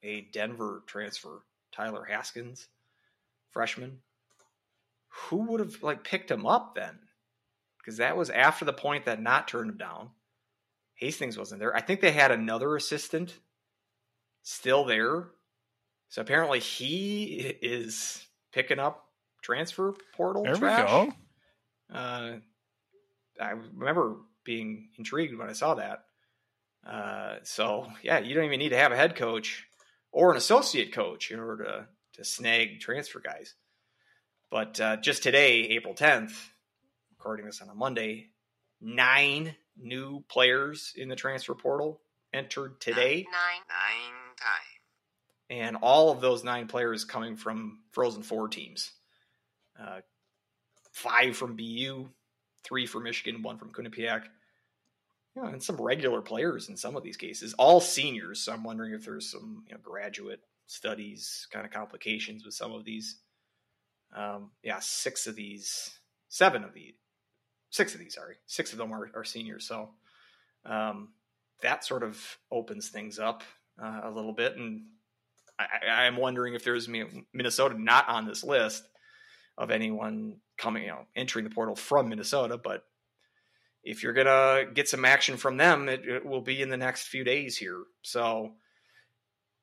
a 0.03 0.23
Denver 0.33 0.83
transfer 0.87 1.43
Tyler 1.77 2.05
Haskins, 2.05 2.69
freshman. 3.51 3.99
Who 5.29 5.51
would 5.51 5.61
have 5.61 5.83
like 5.83 6.05
picked 6.05 6.31
him 6.31 6.47
up 6.47 6.75
then? 6.75 6.99
Because 7.79 7.99
that 7.99 8.17
was 8.17 8.31
after 8.31 8.65
the 8.65 8.73
point 8.73 9.05
that 9.05 9.21
Knott 9.21 9.49
turned 9.49 9.71
him 9.71 9.77
down. 9.77 10.11
Hastings 10.95 11.39
wasn't 11.39 11.61
there. 11.61 11.77
I 11.77 11.83
think 11.83 12.01
they 12.01 12.13
had 12.13 12.31
another 12.31 12.75
assistant 12.77 13.35
still 14.43 14.85
there. 14.85 15.29
So 16.09 16.23
apparently 16.23 16.61
he 16.61 17.57
is 17.61 18.25
picking 18.53 18.79
up 18.79 19.05
transfer 19.43 19.95
portal 20.15 20.45
there 20.45 20.57
trash. 20.57 20.81
we 20.81 20.87
go. 20.87 21.13
Uh, 21.93 22.33
I 23.41 23.51
remember 23.51 24.17
being 24.45 24.89
intrigued 24.97 25.37
when 25.37 25.49
I 25.49 25.53
saw 25.53 25.75
that. 25.75 26.05
Uh, 26.89 27.37
so 27.43 27.89
yeah, 28.03 28.19
you 28.19 28.35
don't 28.35 28.45
even 28.45 28.59
need 28.59 28.71
to 28.71 28.79
have 28.79 28.93
a 28.93 28.97
head 28.97 29.17
coach 29.17 29.67
or 30.17 30.31
an 30.31 30.39
associate 30.39 30.95
coach 30.95 31.31
in 31.31 31.39
order 31.39 31.63
to, 31.63 31.87
to 32.15 32.25
snag 32.25 32.81
transfer 32.81 33.21
guys. 33.21 33.55
But 34.51 34.81
uh, 34.81 34.97
just 34.97 35.23
today, 35.23 35.61
April 35.65 35.93
10th, 35.93 36.33
recording 37.11 37.45
this 37.45 37.61
on 37.61 37.69
a 37.69 37.75
Monday, 37.75 38.31
nine 38.81 39.55
new 39.77 40.25
players 40.31 40.95
in 40.97 41.11
the 41.11 41.17
transfer 41.17 41.55
portal 41.55 42.01
entered 42.33 42.81
today. 42.81 43.27
Nine, 43.31 43.61
nine 43.69 44.37
times. 44.41 45.51
And 45.51 45.77
all 45.83 46.11
of 46.11 46.23
those 46.23 46.43
nine 46.43 46.67
players 46.67 47.05
coming 47.05 47.37
from 47.37 47.81
Frozen 47.91 48.23
Four 48.23 48.49
teams. 48.49 48.93
Uh, 49.79 50.01
five 50.93 51.37
from 51.37 51.57
BU, 51.57 52.09
three 52.65 52.87
from 52.87 53.03
Michigan, 53.03 53.43
one 53.43 53.59
from 53.59 53.71
Quinnipiac. 53.71 54.23
Yeah, 55.37 55.49
and 55.49 55.63
some 55.63 55.77
regular 55.77 56.23
players 56.23 56.71
in 56.71 56.77
some 56.77 56.97
of 56.97 57.03
these 57.03 57.19
cases, 57.19 57.55
all 57.59 57.81
seniors. 57.81 58.41
So 58.41 58.53
I'm 58.53 58.65
wondering 58.65 58.95
if 58.95 59.05
there's 59.05 59.31
some 59.31 59.65
you 59.69 59.75
know, 59.75 59.81
graduate 59.83 60.41
studies 60.67 61.47
kind 61.53 61.67
of 61.67 61.73
complications 61.73 62.45
with 62.45 62.55
some 62.55 62.73
of 62.73 62.85
these. 62.85 63.19
Um, 64.17 64.51
yeah, 64.63 64.79
six 64.81 65.27
of 65.27 65.37
these, 65.37 65.91
seven 66.29 66.65
of 66.65 66.73
these, 66.73 66.95
six 67.71 67.93
of 67.93 68.01
these, 68.01 68.15
sorry, 68.15 68.37
six 68.47 68.73
of 68.73 68.79
them 68.79 68.93
are, 68.93 69.11
are 69.15 69.25
seniors. 69.25 69.67
So 69.69 69.91
um, 70.65 71.11
that 71.61 71.85
sort 71.85 72.03
of 72.03 72.19
opens 72.51 72.89
things 72.89 73.19
up 73.19 73.43
uh, 73.83 74.01
a 74.05 74.11
little 74.11 74.33
bit. 74.33 74.57
And 74.57 74.85
I, 75.59 75.67
I'm 75.87 76.17
wondering 76.17 76.55
if 76.55 76.65
there's 76.65 76.89
Minnesota 76.89 77.75
not 77.79 78.09
on 78.09 78.27
this 78.27 78.43
list 78.43 78.89
of 79.59 79.71
anyone 79.71 80.37
coming, 80.57 80.85
you 80.85 80.89
know, 80.89 81.07
entering 81.15 81.45
the 81.45 81.55
portal 81.55 81.77
from 81.77 82.09
Minnesota, 82.09 82.57
but 82.57 82.85
if 83.87 84.03
you're 84.03 84.13
gonna 84.13 84.65
get 84.75 84.89
some 84.89 85.05
action 85.05 85.37
from 85.37 85.57
them, 85.57 85.89
it, 85.89 86.07
it, 86.07 86.27
will 86.27 86.41
be 86.41 86.61
in 86.61 86.69
the 86.69 86.77
next 86.77 87.05
few 87.05 87.23
days 87.23 87.57
here. 87.57 87.85
So 88.03 88.55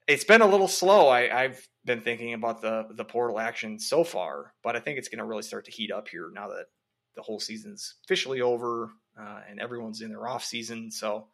it's 0.07 0.23
been 0.23 0.41
a 0.41 0.47
little 0.47 0.69
slow. 0.69 1.09
I, 1.09 1.27
have 1.43 1.59
been 1.85 1.99
thinking 1.99 2.33
about 2.33 2.61
the 2.61 2.87
the 2.95 3.03
portal 3.03 3.39
action 3.39 3.77
so 3.79 4.03
far, 4.03 4.53
but 4.63 4.75
I 4.75 4.79
think 4.79 4.97
it's 4.97 5.09
gonna 5.09 5.25
really 5.25 5.43
start 5.43 5.65
to 5.65 5.71
heat 5.71 5.91
up 5.91 6.07
here 6.07 6.31
now 6.33 6.47
that 6.47 6.67
the 7.15 7.21
whole 7.21 7.39
season's 7.39 7.95
officially 8.05 8.41
over 8.41 8.91
uh, 9.19 9.41
and 9.49 9.59
everyone's 9.59 10.01
in 10.01 10.09
their 10.09 10.27
off 10.27 10.43
season. 10.43 10.89
So 10.89 11.27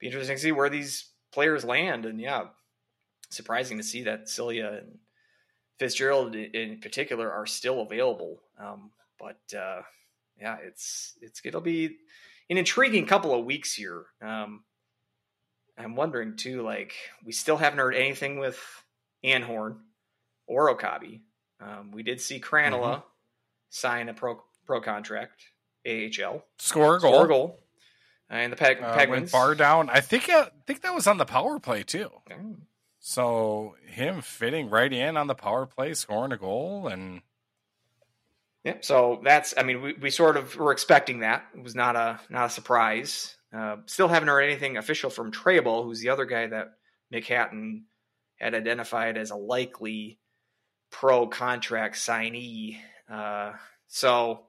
be 0.00 0.06
interesting 0.06 0.36
to 0.36 0.42
see 0.42 0.52
where 0.52 0.68
these 0.68 1.12
players 1.32 1.64
land. 1.64 2.06
And 2.06 2.20
yeah, 2.20 2.46
surprising 3.30 3.78
to 3.78 3.84
see 3.84 4.02
that 4.02 4.26
Silye 4.26 4.78
and 4.78 4.98
Fitzgerald 5.78 6.34
in 6.34 6.80
particular 6.80 7.30
are 7.30 7.46
still 7.46 7.82
available. 7.82 8.40
Um, 8.58 8.90
but 9.18 9.40
uh, 9.56 9.82
yeah, 10.40 10.56
it's 10.64 11.14
it's 11.20 11.40
it'll 11.44 11.60
be 11.60 11.96
an 12.50 12.58
intriguing 12.58 13.06
couple 13.06 13.34
of 13.34 13.44
weeks 13.44 13.74
here. 13.74 14.04
Um, 14.22 14.64
I'm 15.78 15.96
wondering 15.96 16.36
too, 16.36 16.62
like 16.62 16.94
we 17.24 17.32
still 17.32 17.56
haven't 17.56 17.78
heard 17.78 17.94
anything 17.94 18.38
with 18.38 18.58
Anhorn 19.24 19.78
or 20.46 20.70
Okabe. 20.70 21.20
Um, 21.60 21.90
we 21.92 22.02
did 22.02 22.20
see 22.20 22.40
Krannila 22.40 22.80
mm-hmm. 22.80 23.06
sign 23.70 24.08
a 24.08 24.14
pro 24.14 24.42
pro 24.66 24.80
contract, 24.80 25.42
AHL, 25.86 26.44
score 26.58 26.96
a 26.96 27.00
goal, 27.00 27.12
score 27.12 27.24
a 27.24 27.28
goal, 27.28 27.60
and 28.28 28.52
the 28.52 28.56
Peg- 28.56 28.82
uh, 28.82 28.94
Penguins 28.94 29.32
bar 29.32 29.54
down. 29.54 29.88
I 29.90 30.00
think 30.00 30.28
I 30.28 30.48
think 30.66 30.82
that 30.82 30.94
was 30.94 31.06
on 31.06 31.18
the 31.18 31.24
power 31.24 31.58
play 31.58 31.82
too. 31.82 32.10
Mm. 32.30 32.60
So 32.98 33.76
him 33.86 34.20
fitting 34.20 34.68
right 34.68 34.92
in 34.92 35.16
on 35.16 35.28
the 35.28 35.34
power 35.34 35.66
play, 35.66 35.94
scoring 35.94 36.32
a 36.32 36.36
goal, 36.36 36.88
and 36.88 37.22
yeah, 38.66 38.78
so 38.80 39.20
that's 39.22 39.54
I 39.56 39.62
mean 39.62 39.80
we, 39.80 39.92
we 39.92 40.10
sort 40.10 40.36
of 40.36 40.56
were 40.56 40.72
expecting 40.72 41.20
that. 41.20 41.44
It 41.56 41.62
was 41.62 41.76
not 41.76 41.94
a 41.94 42.18
not 42.28 42.46
a 42.46 42.50
surprise. 42.50 43.36
Uh, 43.56 43.76
still 43.86 44.08
haven't 44.08 44.28
heard 44.28 44.40
anything 44.40 44.76
official 44.76 45.08
from 45.08 45.30
Trable, 45.30 45.84
who's 45.84 46.00
the 46.00 46.08
other 46.08 46.24
guy 46.24 46.48
that 46.48 46.72
Mick 47.14 47.26
Hatten 47.26 47.84
had 48.40 48.56
identified 48.56 49.16
as 49.16 49.30
a 49.30 49.36
likely 49.36 50.18
pro 50.90 51.28
contract 51.28 51.94
signee. 51.94 52.78
Uh, 53.08 53.52
so 53.86 54.42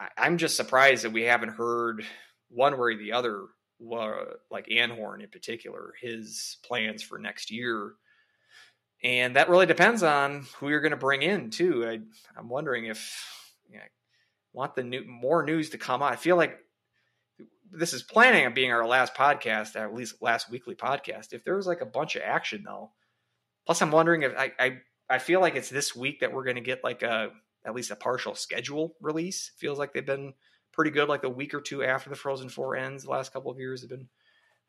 I, 0.00 0.26
am 0.26 0.36
just 0.36 0.56
surprised 0.56 1.04
that 1.04 1.12
we 1.12 1.22
haven't 1.22 1.50
heard 1.50 2.04
one 2.48 2.72
way 2.72 2.78
or 2.78 2.98
the 2.98 3.12
other, 3.12 3.44
like 3.80 4.66
Anhorn 4.66 5.22
in 5.22 5.30
particular, 5.30 5.94
his 6.00 6.56
plans 6.64 7.00
for 7.00 7.18
next 7.18 7.52
year 7.52 7.92
and 9.04 9.36
that 9.36 9.50
really 9.50 9.66
depends 9.66 10.02
on 10.02 10.46
who 10.56 10.70
you're 10.70 10.80
going 10.80 10.90
to 10.90 10.96
bring 10.96 11.22
in 11.22 11.50
too. 11.50 11.86
I, 11.86 12.38
am 12.38 12.48
wondering 12.48 12.86
if 12.86 13.30
you 13.68 13.76
know, 13.76 13.84
want 14.54 14.74
the 14.74 14.82
new 14.82 15.04
more 15.06 15.44
news 15.44 15.70
to 15.70 15.78
come 15.78 16.02
out. 16.02 16.12
I 16.12 16.16
feel 16.16 16.36
like 16.36 16.58
this 17.70 17.92
is 17.92 18.02
planning 18.02 18.46
on 18.46 18.54
being 18.54 18.72
our 18.72 18.86
last 18.86 19.14
podcast, 19.14 19.76
at 19.76 19.94
least 19.94 20.22
last 20.22 20.50
weekly 20.50 20.74
podcast. 20.74 21.34
If 21.34 21.44
there 21.44 21.56
was 21.56 21.66
like 21.66 21.82
a 21.82 21.86
bunch 21.86 22.16
of 22.16 22.22
action 22.22 22.62
though, 22.64 22.92
plus 23.66 23.82
I'm 23.82 23.90
wondering 23.90 24.22
if 24.22 24.32
I 24.36 24.52
I, 24.58 24.78
I 25.10 25.18
feel 25.18 25.40
like 25.40 25.54
it's 25.54 25.70
this 25.70 25.94
week 25.94 26.20
that 26.20 26.32
we're 26.32 26.44
going 26.44 26.56
to 26.56 26.62
get 26.62 26.82
like 26.82 27.02
a 27.02 27.30
at 27.66 27.74
least 27.74 27.90
a 27.90 27.96
partial 27.96 28.34
schedule 28.34 28.94
release. 29.02 29.52
Feels 29.58 29.78
like 29.78 29.92
they've 29.92 30.04
been 30.04 30.32
pretty 30.72 30.90
good. 30.90 31.10
Like 31.10 31.22
the 31.22 31.28
week 31.28 31.52
or 31.52 31.60
two 31.60 31.84
after 31.84 32.08
the 32.08 32.16
Frozen 32.16 32.48
Four 32.48 32.76
ends, 32.76 33.04
the 33.04 33.10
last 33.10 33.34
couple 33.34 33.50
of 33.50 33.58
years 33.58 33.82
have 33.82 33.90
been 33.90 34.08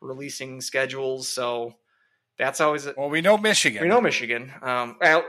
releasing 0.02 0.60
schedules. 0.60 1.30
So 1.30 1.76
that's 2.38 2.62
always 2.62 2.86
a, 2.86 2.94
well. 2.98 3.10
We 3.10 3.22
know 3.22 3.38
Michigan. 3.38 3.82
We 3.82 3.88
know 3.88 4.02
Michigan. 4.02 4.52
Um, 4.62 4.98
well, 5.00 5.26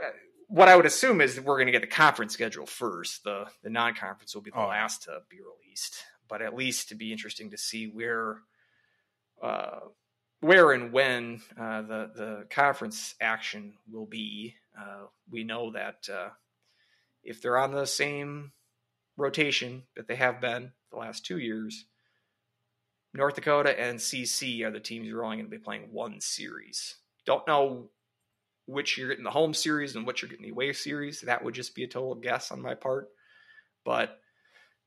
what 0.47 0.67
I 0.67 0.75
would 0.75 0.85
assume 0.85 1.21
is 1.21 1.35
that 1.35 1.43
we're 1.43 1.57
going 1.57 1.67
to 1.67 1.71
get 1.71 1.81
the 1.81 1.87
conference 1.87 2.33
schedule 2.33 2.65
first. 2.65 3.23
The 3.23 3.45
the 3.63 3.69
non 3.69 3.95
conference 3.95 4.33
will 4.35 4.41
be 4.41 4.51
the 4.51 4.59
oh. 4.59 4.67
last 4.67 5.03
to 5.03 5.21
be 5.29 5.37
released. 5.37 5.97
But 6.29 6.41
at 6.41 6.55
least 6.55 6.89
to 6.89 6.95
be 6.95 7.13
interesting 7.13 7.51
to 7.51 7.57
see 7.57 7.85
where, 7.85 8.39
uh, 9.41 9.79
where 10.41 10.73
and 10.73 10.91
when 10.91 11.41
uh, 11.57 11.81
the 11.83 12.11
the 12.15 12.45
conference 12.49 13.15
action 13.21 13.73
will 13.89 14.05
be. 14.05 14.55
Uh, 14.77 15.07
we 15.29 15.43
know 15.43 15.71
that 15.71 16.07
uh, 16.11 16.29
if 17.23 17.41
they're 17.41 17.57
on 17.57 17.71
the 17.71 17.85
same 17.85 18.51
rotation 19.15 19.83
that 19.95 20.07
they 20.07 20.15
have 20.15 20.39
been 20.39 20.71
the 20.91 20.97
last 20.97 21.25
two 21.25 21.39
years, 21.39 21.85
North 23.17 23.35
Dakota 23.35 23.77
and 23.77 23.97
CC 23.97 24.63
are 24.63 24.71
the 24.71 24.79
teams 24.79 25.07
you're 25.07 25.25
only 25.25 25.37
going 25.37 25.47
to 25.47 25.51
be 25.51 25.57
playing 25.57 25.89
one 25.91 26.21
series. 26.21 26.97
Don't 27.25 27.47
know 27.47 27.89
which 28.67 28.95
you're 28.95 29.09
getting 29.09 29.23
the 29.23 29.31
home 29.31 29.55
series 29.55 29.95
and 29.95 30.05
which 30.05 30.21
you're 30.21 30.29
getting 30.29 30.45
the 30.45 30.51
away 30.51 30.71
series. 30.71 31.21
That 31.21 31.43
would 31.43 31.55
just 31.55 31.73
be 31.73 31.83
a 31.83 31.87
total 31.87 32.13
guess 32.13 32.51
on 32.51 32.61
my 32.61 32.75
part. 32.75 33.09
But 33.83 34.19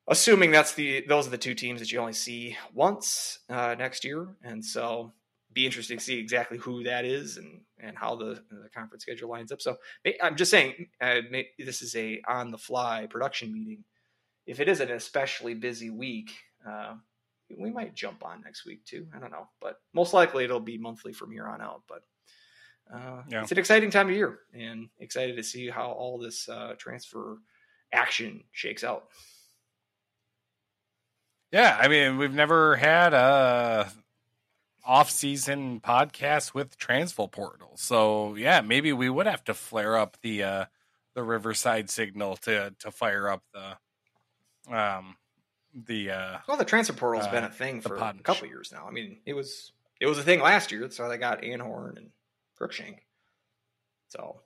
assuming 0.06 0.52
that's 0.52 0.74
the 0.74 1.04
those 1.08 1.26
are 1.26 1.30
the 1.30 1.38
two 1.38 1.54
teams 1.54 1.80
that 1.80 1.90
you 1.90 1.98
only 1.98 2.12
see 2.12 2.56
once 2.72 3.40
uh, 3.48 3.74
next 3.76 4.04
year, 4.04 4.28
and 4.44 4.64
so 4.64 5.12
be 5.52 5.66
interesting 5.66 5.98
to 5.98 6.04
see 6.04 6.18
exactly 6.18 6.56
who 6.58 6.84
that 6.84 7.04
is 7.04 7.36
and 7.36 7.62
and 7.80 7.98
how 7.98 8.14
the 8.14 8.44
the 8.50 8.68
conference 8.72 9.02
schedule 9.02 9.28
lines 9.28 9.50
up. 9.50 9.60
So 9.60 9.76
I'm 10.22 10.36
just 10.36 10.52
saying, 10.52 10.86
uh, 11.00 11.22
this 11.58 11.82
is 11.82 11.96
a 11.96 12.22
on 12.28 12.52
the 12.52 12.58
fly 12.58 13.08
production 13.10 13.52
meeting. 13.52 13.82
If 14.46 14.60
it 14.60 14.68
is 14.68 14.80
an 14.80 14.90
especially 14.90 15.54
busy 15.54 15.90
week, 15.90 16.30
uh, 16.68 16.94
we 17.58 17.70
might 17.70 17.94
jump 17.94 18.24
on 18.24 18.42
next 18.42 18.64
week 18.66 18.84
too. 18.84 19.06
I 19.14 19.18
don't 19.18 19.30
know, 19.30 19.48
but 19.60 19.80
most 19.92 20.14
likely 20.14 20.44
it'll 20.44 20.60
be 20.60 20.78
monthly 20.78 21.12
from 21.12 21.30
here 21.30 21.46
on 21.46 21.60
out. 21.60 21.82
But 21.88 22.02
uh, 22.92 23.22
yeah. 23.28 23.42
it's 23.42 23.52
an 23.52 23.58
exciting 23.58 23.90
time 23.90 24.08
of 24.08 24.14
year, 24.14 24.40
and 24.52 24.88
excited 24.98 25.36
to 25.36 25.42
see 25.42 25.68
how 25.68 25.90
all 25.90 26.18
this 26.18 26.48
uh, 26.48 26.74
transfer 26.78 27.38
action 27.92 28.44
shakes 28.52 28.84
out. 28.84 29.08
Yeah, 31.52 31.76
I 31.80 31.88
mean, 31.88 32.18
we've 32.18 32.34
never 32.34 32.76
had 32.76 33.12
a 33.12 33.90
off-season 34.84 35.80
podcast 35.80 36.54
with 36.54 36.76
transfer 36.78 37.26
portal, 37.26 37.72
so 37.76 38.34
yeah, 38.34 38.60
maybe 38.60 38.92
we 38.92 39.10
would 39.10 39.26
have 39.26 39.44
to 39.44 39.54
flare 39.54 39.96
up 39.96 40.16
the 40.22 40.42
uh, 40.42 40.64
the 41.14 41.22
Riverside 41.22 41.90
signal 41.90 42.36
to 42.38 42.74
to 42.78 42.90
fire 42.90 43.28
up 43.28 43.42
the 43.52 44.74
um 44.74 45.16
the 45.74 46.10
uh 46.10 46.38
well 46.48 46.56
the 46.56 46.64
transfer 46.64 46.92
portal's 46.92 47.26
uh, 47.26 47.30
been 47.30 47.44
a 47.44 47.50
thing 47.50 47.80
for 47.80 47.96
a 47.96 48.14
couple 48.22 48.48
years 48.48 48.72
now. 48.72 48.86
I 48.86 48.90
mean, 48.90 49.18
it 49.24 49.34
was 49.34 49.72
it 50.00 50.06
was 50.06 50.18
a 50.18 50.22
thing 50.22 50.40
last 50.40 50.72
year, 50.72 50.82
That's 50.82 50.96
so 50.96 51.08
they 51.08 51.18
got 51.18 51.42
Anhorn 51.42 51.96
and 51.96 52.10
Cruikshank. 52.58 52.98
So 54.08 54.40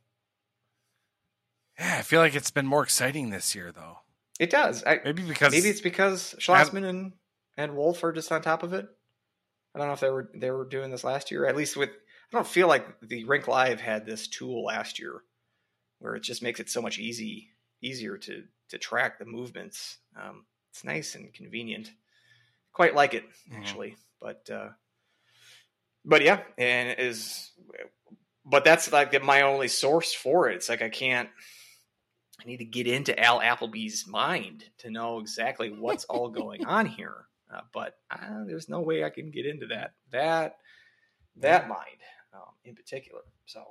yeah, 1.78 1.96
I 1.98 2.02
feel 2.02 2.20
like 2.20 2.34
it's 2.34 2.50
been 2.50 2.66
more 2.66 2.82
exciting 2.82 3.30
this 3.30 3.54
year 3.54 3.72
though. 3.72 3.98
It 4.38 4.50
does. 4.50 4.84
I, 4.84 5.00
maybe 5.04 5.22
because 5.22 5.52
maybe 5.52 5.68
it's 5.68 5.80
because 5.80 6.34
Schlossman 6.38 6.84
and 6.84 7.12
and 7.56 7.76
Wolf 7.76 8.02
are 8.04 8.12
just 8.12 8.32
on 8.32 8.42
top 8.42 8.62
of 8.62 8.72
it. 8.72 8.88
I 9.74 9.78
don't 9.78 9.88
know 9.88 9.94
if 9.94 10.00
they 10.00 10.10
were 10.10 10.30
they 10.34 10.50
were 10.50 10.64
doing 10.64 10.90
this 10.90 11.04
last 11.04 11.30
year. 11.30 11.46
At 11.46 11.56
least 11.56 11.76
with 11.76 11.90
I 11.90 12.36
don't 12.36 12.46
feel 12.46 12.68
like 12.68 13.00
the 13.00 13.24
Rink 13.24 13.48
Live 13.48 13.80
had 13.80 14.06
this 14.06 14.26
tool 14.26 14.64
last 14.64 14.98
year, 14.98 15.22
where 15.98 16.16
it 16.16 16.22
just 16.22 16.42
makes 16.42 16.60
it 16.60 16.68
so 16.68 16.82
much 16.82 16.98
easy 16.98 17.50
easier 17.80 18.18
to 18.18 18.44
to 18.70 18.78
track 18.78 19.18
the 19.18 19.24
movements. 19.24 19.98
Um, 20.20 20.46
it's 20.74 20.82
nice 20.82 21.14
and 21.14 21.32
convenient. 21.32 21.88
Quite 22.72 22.96
like 22.96 23.14
it 23.14 23.22
mm-hmm. 23.22 23.60
actually, 23.60 23.90
mm-hmm. 23.90 24.00
but 24.20 24.50
uh, 24.52 24.68
but 26.04 26.22
yeah, 26.22 26.40
and 26.58 26.98
is 26.98 27.52
but 28.44 28.64
that's 28.64 28.92
like 28.92 29.22
my 29.22 29.42
only 29.42 29.68
source 29.68 30.12
for 30.12 30.50
it. 30.50 30.56
It's 30.56 30.68
like 30.68 30.82
I 30.82 30.88
can't 30.88 31.28
I 32.40 32.44
need 32.44 32.56
to 32.56 32.64
get 32.64 32.88
into 32.88 33.16
Al 33.18 33.40
Appleby's 33.40 34.04
mind 34.08 34.64
to 34.78 34.90
know 34.90 35.20
exactly 35.20 35.70
what's 35.70 36.06
all 36.06 36.28
going 36.28 36.64
on 36.66 36.86
here. 36.86 37.26
Uh, 37.52 37.60
but 37.72 37.96
uh, 38.10 38.42
there's 38.44 38.68
no 38.68 38.80
way 38.80 39.04
I 39.04 39.10
can 39.10 39.30
get 39.30 39.46
into 39.46 39.66
that 39.68 39.92
that 40.10 40.56
that 41.36 41.68
mind 41.68 42.02
um, 42.34 42.50
in 42.64 42.74
particular. 42.74 43.20
So, 43.46 43.62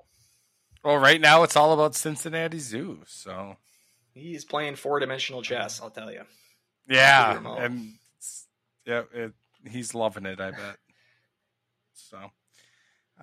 well, 0.85 0.97
right 0.97 1.19
now 1.19 1.43
it's 1.43 1.57
all 1.57 1.73
about 1.73 1.95
Cincinnati 1.95 2.59
Zoo. 2.59 2.99
So 3.07 3.57
he's 4.13 4.45
playing 4.45 4.77
four 4.77 5.01
dimensional 5.01 5.41
chess. 5.41 5.81
I'll 5.81 5.89
tell 5.89 6.09
you. 6.09 6.21
Yeah, 6.87 7.39
and 7.59 7.93
yeah, 8.85 9.03
it, 9.13 9.33
he's 9.69 9.95
loving 9.95 10.25
it. 10.25 10.39
I 10.39 10.51
bet. 10.51 10.77
So, 11.93 12.19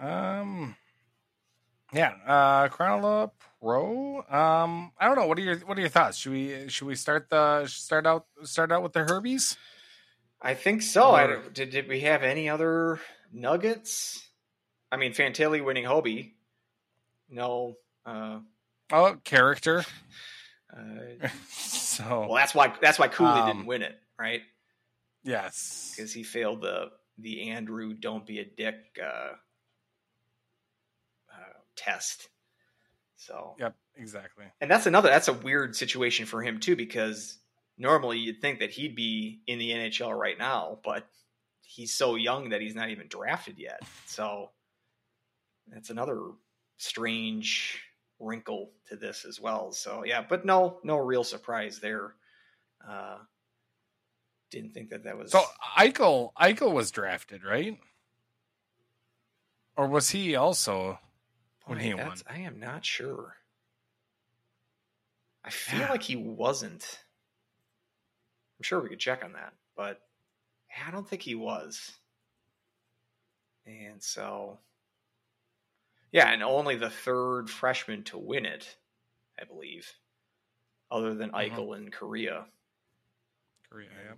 um, 0.01 0.77
yeah, 1.93 2.13
uh, 2.27 2.69
Krannila 2.69 3.31
Pro. 3.61 4.19
Um, 4.29 4.93
I 4.99 5.07
don't 5.07 5.17
know. 5.17 5.27
What 5.27 5.39
are 5.39 5.43
your 5.43 5.57
What 5.59 5.77
are 5.77 5.81
your 5.81 5.91
thoughts? 5.91 6.17
Should 6.17 6.33
we 6.33 6.69
Should 6.69 6.87
we 6.87 6.95
start 6.95 7.29
the 7.29 7.67
start 7.67 8.07
out 8.07 8.27
start 8.45 8.73
out 8.73 8.83
with 8.83 8.93
the 8.93 9.01
Herbies? 9.01 9.57
I 10.41 10.55
think 10.55 10.83
so. 10.83 11.11
I, 11.11 11.37
did 11.53 11.71
Did 11.71 11.89
we 11.89 12.01
have 12.01 12.23
any 12.23 12.49
other 12.49 13.01
nuggets? 13.33 14.27
I 14.91 14.97
mean, 14.97 15.13
Fantilli 15.13 15.65
winning 15.65 15.85
Hobey. 15.85 16.35
No. 17.29 17.77
Uh, 18.05 18.41
oh, 18.91 19.17
character. 19.23 19.85
Uh, 20.77 21.29
so 21.51 22.21
well, 22.21 22.35
that's 22.35 22.55
why 22.55 22.73
that's 22.81 22.99
why 22.99 23.09
Cooley 23.09 23.41
um, 23.41 23.47
didn't 23.47 23.67
win 23.67 23.83
it, 23.83 23.99
right? 24.19 24.43
Yes, 25.25 25.93
because 25.95 26.13
he 26.13 26.23
failed 26.23 26.63
the 26.63 26.91
the 27.19 27.51
Andrew 27.51 27.93
"Don't 27.95 28.27
be 28.27 28.39
a 28.39 28.45
dick" 28.45 28.99
uh, 29.03 29.35
test. 31.81 32.29
So 33.17 33.55
Yep, 33.59 33.75
exactly. 33.97 34.45
And 34.61 34.71
that's 34.71 34.87
another 34.87 35.09
that's 35.09 35.29
a 35.29 35.33
weird 35.33 35.77
situation 35.77 36.27
for 36.27 36.43
him 36.43 36.61
too 36.61 36.77
because 36.77 37.39
normally 37.79 38.19
you'd 38.19 38.41
think 38.41 38.61
that 38.61 38.71
he'd 38.71 38.95
be 38.95 39.41
in 39.47 39.59
the 39.59 39.71
NHL 39.71 40.17
right 40.17 40.39
now, 40.39 40.79
but 40.85 41.07
he's 41.63 41.95
so 41.95 42.15
young 42.15 42.51
that 42.51 42.61
he's 42.61 42.75
not 42.75 42.91
even 42.91 43.09
drafted 43.09 43.59
yet. 43.59 43.81
So 44.07 44.51
that's 45.69 45.91
another 45.91 46.21
strange 46.79 47.81
wrinkle 48.21 48.71
to 48.89 48.97
this 48.97 49.25
as 49.25 49.41
well. 49.41 49.73
So 49.73 50.05
yeah, 50.05 50.25
but 50.27 50.45
no, 50.45 50.79
no 50.85 50.97
real 50.97 51.25
surprise 51.25 51.81
there. 51.81 52.15
Uh, 52.87 53.19
didn't 54.51 54.75
think 54.75 54.91
that 54.91 55.05
that 55.05 55.19
was 55.19 55.33
so. 55.33 55.43
Eichel, 55.77 56.33
Eichel 56.35 56.73
was 56.73 56.91
drafted, 56.91 57.45
right? 57.45 57.79
Or 59.77 59.87
was 59.87 60.11
he 60.11 60.37
also? 60.37 60.99
when 61.71 61.79
he 61.79 61.95
won. 61.95 62.17
I 62.29 62.41
am 62.41 62.59
not 62.59 62.85
sure. 62.85 63.37
I 65.45 65.51
feel 65.51 65.81
yeah. 65.81 65.91
like 65.91 66.03
he 66.03 66.17
wasn't. 66.17 66.85
I'm 68.59 68.65
sure 68.65 68.81
we 68.81 68.89
could 68.89 68.99
check 68.99 69.25
on 69.25 69.35
that, 69.35 69.53
but 69.77 70.01
I 70.85 70.91
don't 70.91 71.09
think 71.09 71.23
he 71.23 71.37
was. 71.37 71.93
And 73.67 74.03
so, 74.03 74.59
yeah, 76.13 76.33
and 76.33 76.43
only 76.43 76.77
the 76.77 76.91
third 76.91 77.49
freshman 77.49 78.05
to 78.05 78.19
win 78.19 78.47
it, 78.47 78.77
I 79.41 79.45
believe, 79.45 79.93
other 80.91 81.15
than 81.15 81.31
mm-hmm. 81.31 81.55
Eichel 81.55 81.77
in 81.77 81.91
Kariya. 81.91 82.45
Kariya, 83.73 83.89
yeah. 84.07 84.15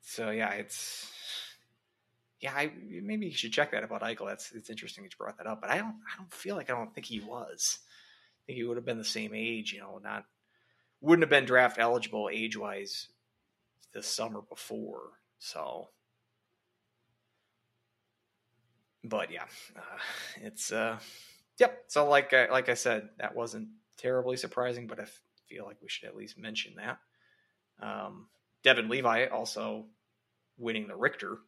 So 0.00 0.30
yeah, 0.30 0.50
it's 0.50 1.10
yeah, 2.40 2.52
I, 2.54 2.70
maybe 3.02 3.26
you 3.26 3.32
should 3.32 3.52
check 3.52 3.70
that 3.72 3.84
about 3.84 4.02
Eichel. 4.02 4.28
That's 4.28 4.52
it's 4.52 4.70
interesting 4.70 5.04
that 5.04 5.12
you 5.12 5.16
brought 5.18 5.38
that 5.38 5.46
up, 5.46 5.60
but 5.60 5.70
I 5.70 5.78
don't 5.78 5.96
I 6.12 6.16
don't 6.18 6.32
feel 6.32 6.56
like 6.56 6.70
I 6.70 6.74
don't 6.74 6.94
think 6.94 7.06
he 7.06 7.20
was. 7.20 7.78
I 7.80 8.40
think 8.46 8.58
he 8.58 8.64
would 8.64 8.76
have 8.76 8.84
been 8.84 8.98
the 8.98 9.04
same 9.04 9.32
age, 9.34 9.72
you 9.72 9.80
know, 9.80 9.98
not 10.02 10.24
wouldn't 11.00 11.22
have 11.22 11.30
been 11.30 11.44
draft 11.44 11.78
eligible 11.78 12.30
age 12.32 12.56
wise 12.56 13.08
the 13.92 14.02
summer 14.02 14.40
before. 14.40 15.12
So, 15.38 15.88
but 19.04 19.30
yeah, 19.30 19.44
uh, 19.76 19.98
it's 20.40 20.72
uh, 20.72 20.98
yep. 21.58 21.84
So 21.88 22.08
like 22.08 22.32
I, 22.32 22.50
like 22.50 22.68
I 22.68 22.74
said, 22.74 23.10
that 23.18 23.34
wasn't 23.34 23.68
terribly 23.96 24.36
surprising, 24.36 24.86
but 24.86 24.98
I 24.98 25.06
feel 25.48 25.64
like 25.64 25.76
we 25.82 25.88
should 25.88 26.08
at 26.08 26.16
least 26.16 26.38
mention 26.38 26.74
that. 26.76 26.98
Um, 27.80 28.26
Devon 28.62 28.88
Levi 28.88 29.26
also 29.26 29.84
winning 30.56 30.88
the 30.88 30.96
Richter 30.96 31.38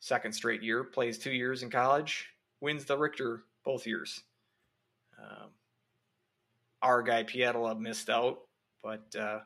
second 0.00 0.32
straight 0.32 0.62
year, 0.62 0.82
plays 0.82 1.18
two 1.18 1.30
years 1.30 1.62
in 1.62 1.70
college, 1.70 2.28
wins 2.60 2.84
the 2.84 2.98
Richter 2.98 3.44
both 3.64 3.86
years. 3.86 4.22
Um, 5.18 5.50
our 6.82 7.02
guy 7.02 7.22
Pietila 7.22 7.78
missed 7.78 8.10
out, 8.10 8.40
but 8.82 9.14
uh, 9.16 9.40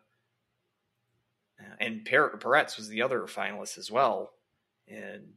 and 1.79 2.07
Perets 2.07 2.77
was 2.77 2.89
the 2.89 3.03
other 3.03 3.23
finalist 3.23 3.77
as 3.77 3.91
well. 3.91 4.33
And 4.89 5.35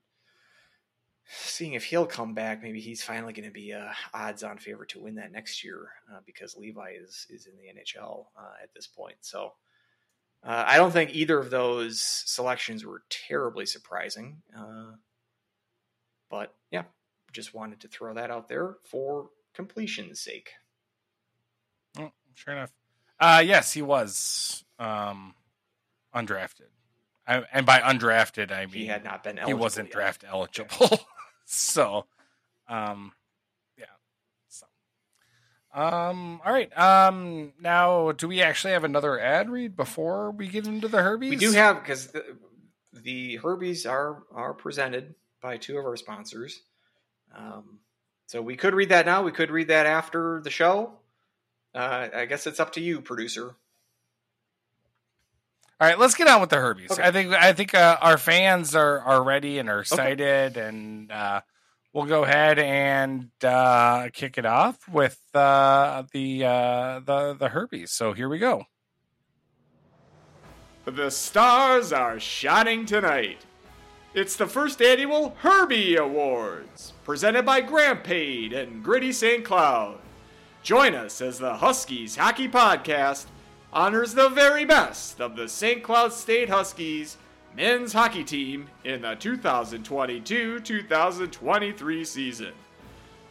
seeing 1.29 1.73
if 1.73 1.85
he'll 1.85 2.05
come 2.05 2.33
back, 2.33 2.61
maybe 2.63 2.79
he's 2.79 3.03
finally 3.03 3.33
going 3.33 3.47
to 3.47 3.51
be 3.53 3.71
a 3.71 3.93
odds-on 4.13 4.57
favorite 4.57 4.89
to 4.89 4.99
win 4.99 5.15
that 5.15 5.31
next 5.31 5.63
year 5.63 5.89
uh, 6.11 6.19
because 6.25 6.57
Levi 6.57 6.91
is 7.01 7.27
is 7.29 7.45
in 7.47 7.53
the 7.57 7.63
NHL 7.79 8.25
uh, 8.37 8.53
at 8.63 8.73
this 8.73 8.87
point. 8.87 9.15
So. 9.21 9.53
Uh, 10.41 10.63
I 10.65 10.77
don't 10.77 10.91
think 10.91 11.13
either 11.13 11.37
of 11.37 11.49
those 11.49 11.99
selections 11.99 12.85
were 12.85 13.03
terribly 13.09 13.65
surprising. 13.65 14.41
Uh, 14.57 14.93
but 16.29 16.53
yeah, 16.71 16.83
just 17.33 17.53
wanted 17.53 17.81
to 17.81 17.89
throw 17.89 18.13
that 18.13 18.31
out 18.31 18.47
there 18.47 18.77
for 18.89 19.31
completion's 19.53 20.21
sake. 20.21 20.51
Oh, 21.97 22.11
sure 22.35 22.53
enough. 22.53 22.71
Uh, 23.19 23.43
yes, 23.45 23.73
he 23.73 23.81
was 23.81 24.63
um, 24.79 25.35
undrafted. 26.15 26.69
I, 27.27 27.43
and 27.51 27.65
by 27.65 27.81
undrafted, 27.81 28.51
I 28.51 28.61
mean 28.65 28.73
he 28.73 28.85
had 28.85 29.03
not 29.03 29.23
been 29.23 29.39
He 29.45 29.53
wasn't 29.53 29.89
yet. 29.89 29.93
draft 29.93 30.23
eligible. 30.27 30.99
so, 31.51 32.05
um, 32.67 33.11
yeah. 33.75 33.85
So, 34.49 34.67
um, 35.73 36.41
all 36.45 36.53
right. 36.53 36.75
Um, 36.77 37.53
now, 37.59 38.11
do 38.11 38.27
we 38.27 38.41
actually 38.41 38.73
have 38.73 38.83
another 38.83 39.19
ad 39.19 39.49
read 39.49 39.75
before 39.75 40.29
we 40.29 40.47
get 40.47 40.67
into 40.67 40.87
the 40.87 40.99
Herbies? 40.99 41.31
We 41.31 41.35
do 41.37 41.51
have 41.53 41.81
because 41.81 42.07
the, 42.07 42.23
the 42.93 43.39
Herbies 43.39 43.89
are 43.89 44.23
are 44.31 44.53
presented 44.53 45.15
by 45.41 45.57
two 45.57 45.79
of 45.79 45.85
our 45.85 45.97
sponsors. 45.97 46.61
Um, 47.35 47.79
so 48.27 48.41
we 48.43 48.55
could 48.55 48.75
read 48.75 48.89
that 48.89 49.07
now. 49.07 49.23
We 49.23 49.31
could 49.31 49.49
read 49.49 49.69
that 49.69 49.87
after 49.87 50.41
the 50.43 50.51
show. 50.51 50.93
Uh, 51.73 52.09
I 52.13 52.25
guess 52.25 52.45
it's 52.45 52.59
up 52.59 52.73
to 52.73 52.81
you, 52.81 53.01
producer. 53.01 53.55
All 55.81 55.87
right, 55.87 55.97
let's 55.97 56.15
get 56.15 56.27
on 56.27 56.41
with 56.41 56.49
the 56.49 56.57
Herbies. 56.57 56.91
Okay. 56.91 57.01
I 57.01 57.11
think 57.11 57.33
I 57.33 57.53
think 57.53 57.73
uh, 57.73 57.97
our 58.01 58.17
fans 58.17 58.75
are 58.75 58.99
are 58.99 59.23
ready 59.23 59.59
and 59.59 59.69
are 59.69 59.79
excited, 59.79 60.57
and 60.57 61.09
uh, 61.09 61.39
we'll 61.93 62.05
go 62.05 62.25
ahead 62.25 62.59
and 62.59 63.29
uh, 63.41 64.09
kick 64.11 64.37
it 64.37 64.45
off 64.45 64.77
with 64.89 65.17
uh, 65.33 66.03
the 66.11 66.43
uh, 66.43 66.99
the 67.05 67.33
the 67.39 67.49
Herbies. 67.49 67.89
So 67.89 68.11
here 68.11 68.27
we 68.27 68.39
go. 68.39 68.65
The 70.83 71.11
stars 71.11 71.93
are 71.93 72.19
shining 72.19 72.85
tonight. 72.85 73.45
It's 74.13 74.35
the 74.35 74.47
first 74.47 74.81
annual 74.81 75.35
Herbie 75.39 75.95
Awards, 75.95 76.93
presented 77.05 77.45
by 77.45 77.61
Grampaid 77.61 78.53
and 78.53 78.83
Gritty 78.83 79.13
St. 79.13 79.45
Cloud. 79.45 79.99
Join 80.61 80.93
us 80.95 81.21
as 81.21 81.39
the 81.39 81.53
Huskies 81.53 82.17
Hockey 82.17 82.49
Podcast 82.49 83.27
honors 83.71 84.13
the 84.13 84.29
very 84.29 84.65
best 84.65 85.21
of 85.21 85.35
the 85.35 85.47
St. 85.47 85.83
Cloud 85.83 86.13
State 86.13 86.49
Huskies 86.49 87.17
men's 87.55 87.93
hockey 87.93 88.23
team 88.23 88.67
in 88.83 89.01
the 89.01 89.15
2022 89.15 90.59
2023 90.59 92.05
season. 92.05 92.53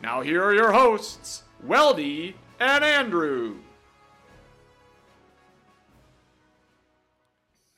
Now, 0.03 0.21
here 0.21 0.43
are 0.45 0.55
your 0.55 0.73
hosts, 0.73 1.43
Weldie 1.67 2.35
and 2.61 2.85
Andrew. 2.85 3.57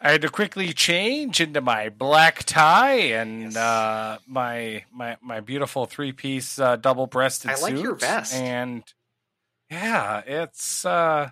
I 0.02 0.12
had 0.12 0.22
to 0.22 0.30
quickly 0.30 0.72
change 0.72 1.40
into 1.42 1.60
my 1.60 1.90
black 1.90 2.44
tie 2.44 2.94
and 2.94 3.42
Yes. 3.52 3.56
uh, 3.56 4.18
my 4.26 4.84
my 4.90 5.18
my 5.20 5.40
beautiful 5.40 5.84
three 5.84 6.12
piece 6.12 6.58
uh, 6.58 6.76
double 6.76 7.06
breasted 7.06 7.50
I 7.50 7.54
like 7.56 7.74
suit. 7.76 7.82
your 7.82 7.94
vest. 7.96 8.34
And 8.34 8.82
yeah, 9.70 10.22
it's 10.26 10.86
uh, 10.86 11.30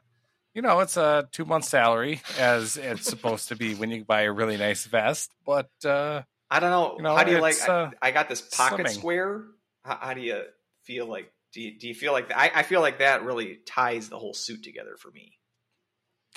you 0.54 0.62
know 0.62 0.80
it's 0.80 0.96
a 0.96 1.28
two 1.32 1.44
month 1.44 1.64
salary 1.64 2.20
as 2.38 2.76
it's 2.76 3.08
supposed 3.08 3.48
to 3.48 3.56
be 3.56 3.74
when 3.74 3.90
you 3.90 4.04
buy 4.04 4.22
a 4.22 4.32
really 4.32 4.56
nice 4.56 4.86
vest. 4.86 5.30
But 5.46 5.70
uh, 5.84 6.22
I 6.50 6.60
don't 6.60 6.70
know. 6.70 6.94
You 6.96 7.02
know, 7.02 7.16
how 7.16 7.24
do 7.24 7.32
you 7.32 7.40
like? 7.40 7.56
uh, 7.68 7.90
I, 8.02 8.08
I 8.08 8.10
got 8.10 8.28
this 8.28 8.40
pocket 8.40 8.86
slimming. 8.86 8.90
square. 8.90 9.44
How, 9.84 9.98
how 10.00 10.14
do 10.14 10.20
you 10.20 10.42
feel 10.84 11.06
like? 11.06 11.32
Do 11.52 11.62
you, 11.62 11.78
do 11.78 11.88
you 11.88 11.94
feel 11.94 12.12
like 12.12 12.30
I, 12.34 12.50
I 12.56 12.62
feel 12.62 12.80
like 12.80 12.98
that 12.98 13.24
really 13.24 13.58
ties 13.66 14.08
the 14.08 14.18
whole 14.18 14.34
suit 14.34 14.62
together 14.62 14.96
for 14.98 15.10
me. 15.10 15.38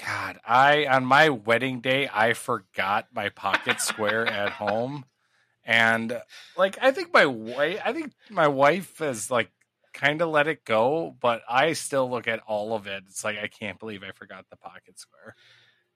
God, 0.06 0.40
I 0.46 0.86
on 0.86 1.06
my 1.06 1.30
wedding 1.30 1.82
day 1.82 2.10
I 2.12 2.34
forgot 2.34 3.08
my 3.14 3.30
pocket 3.30 3.82
square 3.82 4.26
at 4.26 4.52
home, 4.52 5.06
and 5.66 6.20
like 6.58 6.78
I 6.82 6.92
think 6.92 7.14
my 7.14 7.26
wife, 7.26 7.82
I 7.84 7.94
think 7.94 8.14
my 8.30 8.48
wife 8.48 9.00
has 9.00 9.30
like 9.30 9.52
kind 9.94 10.22
of 10.22 10.30
let 10.30 10.48
it 10.48 10.64
go, 10.66 11.16
but 11.20 11.42
I 11.50 11.74
still 11.74 12.10
look 12.10 12.28
at 12.28 12.40
all 12.48 12.74
of 12.76 12.88
it. 12.88 13.04
It's 13.08 13.24
like 13.24 13.38
I 13.38 13.48
can't 13.48 13.80
believe 13.80 14.04
I 14.04 14.12
forgot 14.12 14.46
the 14.50 14.58
pocket 14.58 15.00
square. 15.00 15.36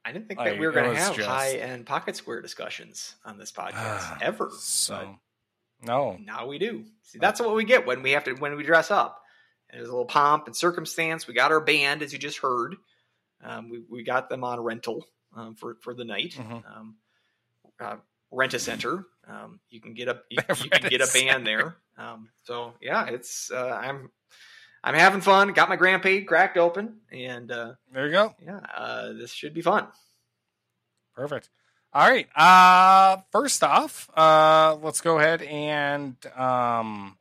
I 0.03 0.11
didn't 0.11 0.27
think 0.27 0.39
Like, 0.39 0.51
that 0.53 0.59
we 0.59 0.65
were 0.67 0.71
going 0.73 0.91
to 0.93 0.99
have 0.99 1.15
just- 1.15 1.27
high 1.27 1.53
end 1.53 1.85
pocket 1.85 2.15
square 2.15 2.41
discussions 2.41 3.15
on 3.25 3.37
this 3.37 3.51
podcast 3.51 4.21
ever. 4.21 4.51
So 4.59 5.17
no, 5.81 6.17
now 6.21 6.47
we 6.47 6.57
do. 6.59 6.85
See, 7.03 7.19
that's 7.19 7.39
what 7.39 7.55
we 7.55 7.63
get 7.63 7.85
when 7.85 8.01
we 8.03 8.11
have 8.11 8.23
to 8.25 8.33
when 8.33 8.55
we 8.55 8.63
dress 8.63 8.91
up. 8.91 9.21
And 9.69 9.79
there's 9.79 9.89
a 9.89 9.91
little 9.91 10.05
pomp 10.05 10.45
and 10.45 10.55
circumstance. 10.55 11.27
We 11.27 11.33
got 11.33 11.51
our 11.51 11.59
band, 11.59 12.01
as 12.03 12.13
you 12.13 12.19
just 12.19 12.37
heard. 12.37 12.75
Um, 13.43 13.69
we 13.69 13.83
we 13.89 14.03
got 14.03 14.29
them 14.29 14.43
on 14.43 14.59
rental 14.59 15.05
um, 15.35 15.55
for 15.55 15.75
for 15.81 15.93
the 15.93 16.05
night. 16.05 16.35
Mhm. 16.37 16.63
Um, 16.77 16.95
uh, 17.79 17.97
rent 18.31 18.53
a 18.53 18.59
center. 18.59 19.05
Um, 19.27 19.59
you 19.69 19.81
can 19.81 19.93
get 19.93 20.07
a 20.07 20.21
you, 20.29 20.37
you 20.63 20.69
can 20.69 20.89
get 20.89 21.01
a 21.01 21.11
band 21.11 21.45
there. 21.45 21.77
Um, 21.97 22.29
so 22.43 22.73
yeah, 22.81 23.07
it's 23.07 23.51
uh, 23.51 23.79
I'm 23.81 24.11
I'm 24.83 24.95
having 24.95 25.21
fun. 25.21 25.53
Got 25.53 25.69
my 25.69 25.75
grandpa 25.75 26.25
cracked 26.27 26.57
open, 26.57 26.97
and 27.11 27.51
uh, 27.51 27.73
there 27.91 28.05
you 28.05 28.11
go. 28.11 28.35
yeah, 28.43 28.59
uh, 28.75 29.13
this 29.13 29.31
should 29.31 29.53
be 29.53 29.61
fun. 29.61 29.87
Perfect. 31.15 31.49
All 31.95 32.09
right. 32.09 32.27
Uh 32.35 33.21
first 33.31 33.63
off, 33.63 34.09
uh 34.17 34.75
let's 34.81 34.99
go 34.99 35.17
ahead 35.17 35.41
and 35.41 36.17
um 36.35 37.17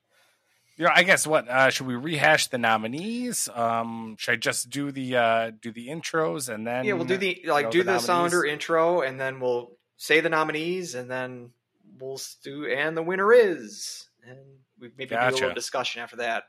you 0.77 0.85
know, 0.85 0.91
I 0.93 1.05
guess 1.05 1.29
what 1.29 1.49
uh 1.49 1.71
should 1.71 1.87
we 1.87 1.95
rehash 1.95 2.49
the 2.49 2.59
nominees? 2.59 3.49
Um 3.55 4.17
should 4.19 4.33
I 4.33 4.37
just 4.37 4.71
do 4.71 4.91
the 4.91 5.17
uh 5.17 5.53
do 5.63 5.71
the 5.71 5.87
intros 5.87 6.53
and 6.53 6.67
then 6.67 6.87
yeah, 6.87 6.95
we'll 6.95 7.05
do 7.05 7.17
the 7.17 7.45
like 7.47 7.67
know, 7.67 7.71
do 7.71 7.83
the 7.85 7.93
the, 7.93 7.99
sounder 8.01 8.45
intro, 8.45 9.01
and 9.01 9.21
then 9.21 9.39
we'll 9.39 9.71
say 9.97 10.19
the 10.19 10.29
nominees, 10.29 10.97
and 10.97 11.09
then 11.09 11.51
we'll 11.99 12.21
do 12.43 12.67
and 12.67 12.97
the 12.97 13.03
winner 13.03 13.33
is, 13.33 14.09
and 14.27 14.39
we 14.79 14.91
maybe 14.97 15.15
do 15.15 15.21
a 15.21 15.31
little 15.31 15.55
discussion 15.55 16.03
after 16.03 16.17
that. 16.17 16.45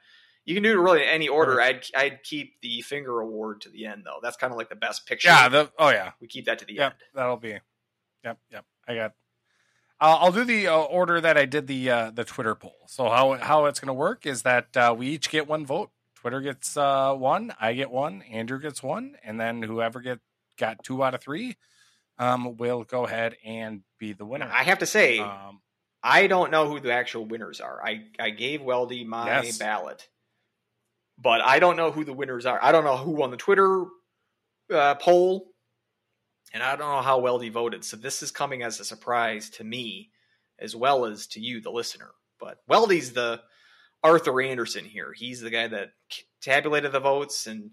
You 0.45 0.53
can 0.53 0.61
do 0.63 0.71
it 0.71 0.81
really 0.81 1.01
in 1.01 1.09
any 1.09 1.27
order. 1.27 1.59
I'd 1.59 1.85
I'd 1.95 2.23
keep 2.23 2.61
the 2.61 2.81
finger 2.81 3.19
award 3.19 3.61
to 3.61 3.69
the 3.69 3.85
end 3.85 4.03
though. 4.05 4.19
That's 4.21 4.37
kind 4.37 4.51
of 4.51 4.57
like 4.57 4.69
the 4.69 4.75
best 4.75 5.07
picture. 5.07 5.29
Yeah, 5.29 5.49
the 5.49 5.71
oh 5.79 5.89
yeah. 5.89 6.11
we 6.21 6.27
keep 6.27 6.45
that 6.45 6.59
to 6.59 6.65
the 6.65 6.73
Yep, 6.75 6.91
end. 6.91 7.01
that'll 7.15 7.37
be. 7.37 7.59
Yep, 8.23 8.37
yep. 8.51 8.65
I 8.87 8.95
got. 8.95 9.13
I'll, 9.99 10.17
I'll 10.17 10.31
do 10.31 10.43
the 10.43 10.67
uh, 10.67 10.77
order 10.77 11.21
that 11.21 11.37
I 11.37 11.45
did 11.45 11.67
the 11.67 11.89
uh, 11.89 12.11
the 12.11 12.23
Twitter 12.25 12.53
poll. 12.53 12.77
So 12.87 13.09
how 13.09 13.33
how 13.33 13.65
it's 13.65 13.79
going 13.79 13.87
to 13.87 13.93
work 13.93 14.25
is 14.25 14.43
that 14.43 14.75
uh, 14.77 14.93
we 14.97 15.07
each 15.07 15.29
get 15.29 15.47
one 15.47 15.65
vote. 15.65 15.91
Twitter 16.15 16.41
gets 16.41 16.75
uh, 16.75 17.13
one, 17.13 17.53
I 17.61 17.73
get 17.73 17.91
one, 17.91 18.23
Andrew 18.23 18.59
gets 18.59 18.81
one, 18.81 19.15
and 19.23 19.39
then 19.39 19.61
whoever 19.61 19.99
get 20.01 20.19
got 20.57 20.83
two 20.83 21.03
out 21.03 21.13
of 21.13 21.21
three, 21.21 21.55
um, 22.17 22.57
will 22.57 22.83
go 22.83 23.05
ahead 23.05 23.35
and 23.45 23.81
be 23.99 24.13
the 24.13 24.25
winner. 24.25 24.49
I 24.51 24.63
have 24.63 24.79
to 24.79 24.85
say, 24.85 25.19
Um, 25.19 25.61
I 26.03 26.27
don't 26.27 26.51
know 26.51 26.69
who 26.69 26.79
the 26.79 26.93
actual 26.93 27.25
winners 27.25 27.59
are. 27.61 27.81
I, 27.83 28.05
I 28.19 28.29
gave 28.29 28.61
Weldie 28.61 29.05
my 29.05 29.41
Yes. 29.41 29.57
ballot, 29.57 30.07
but 31.17 31.41
I 31.41 31.59
don't 31.59 31.77
know 31.77 31.91
who 31.91 32.03
the 32.03 32.13
winners 32.13 32.45
are. 32.45 32.59
I 32.61 32.71
don't 32.71 32.83
know 32.83 32.97
who 32.97 33.11
won 33.11 33.31
the 33.31 33.37
Twitter 33.37 33.85
uh, 34.71 34.95
poll, 34.95 35.47
and 36.53 36.61
I 36.63 36.75
don't 36.75 36.89
know 36.89 37.01
how 37.01 37.19
Weldie 37.21 37.51
voted. 37.51 37.83
So 37.83 37.97
this 37.97 38.21
is 38.23 38.31
coming 38.31 38.63
as 38.63 38.79
a 38.79 38.85
surprise 38.85 39.49
to 39.51 39.63
me, 39.63 40.11
as 40.59 40.75
well 40.75 41.05
as 41.05 41.27
to 41.27 41.39
you, 41.39 41.59
the 41.61 41.71
listener. 41.71 42.11
But 42.39 42.59
Weldie's 42.69 43.13
the 43.13 43.41
Arthur 44.03 44.41
Andersen 44.41 44.85
here. 44.85 45.11
He's 45.13 45.41
the 45.41 45.49
guy 45.49 45.67
that 45.67 45.91
tabulated 46.41 46.91
the 46.91 46.99
votes 46.99 47.47
and 47.47 47.71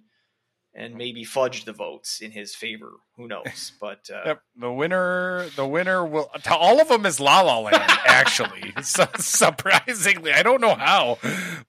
and 0.74 0.94
maybe 0.94 1.24
fudge 1.24 1.64
the 1.64 1.72
votes 1.72 2.20
in 2.20 2.30
his 2.30 2.54
favor. 2.54 2.92
Who 3.16 3.28
knows? 3.28 3.72
But 3.80 4.08
uh, 4.12 4.22
Yep, 4.26 4.42
the 4.56 4.72
winner. 4.72 5.46
The 5.56 5.66
winner 5.66 6.04
will. 6.04 6.30
To 6.44 6.54
all 6.54 6.80
of 6.80 6.88
them 6.88 7.04
is 7.06 7.20
La 7.20 7.40
La 7.40 7.58
Land. 7.58 7.76
Actually, 8.06 8.72
so, 8.82 9.06
surprisingly, 9.18 10.32
I 10.32 10.42
don't 10.42 10.60
know 10.60 10.74
how, 10.74 11.18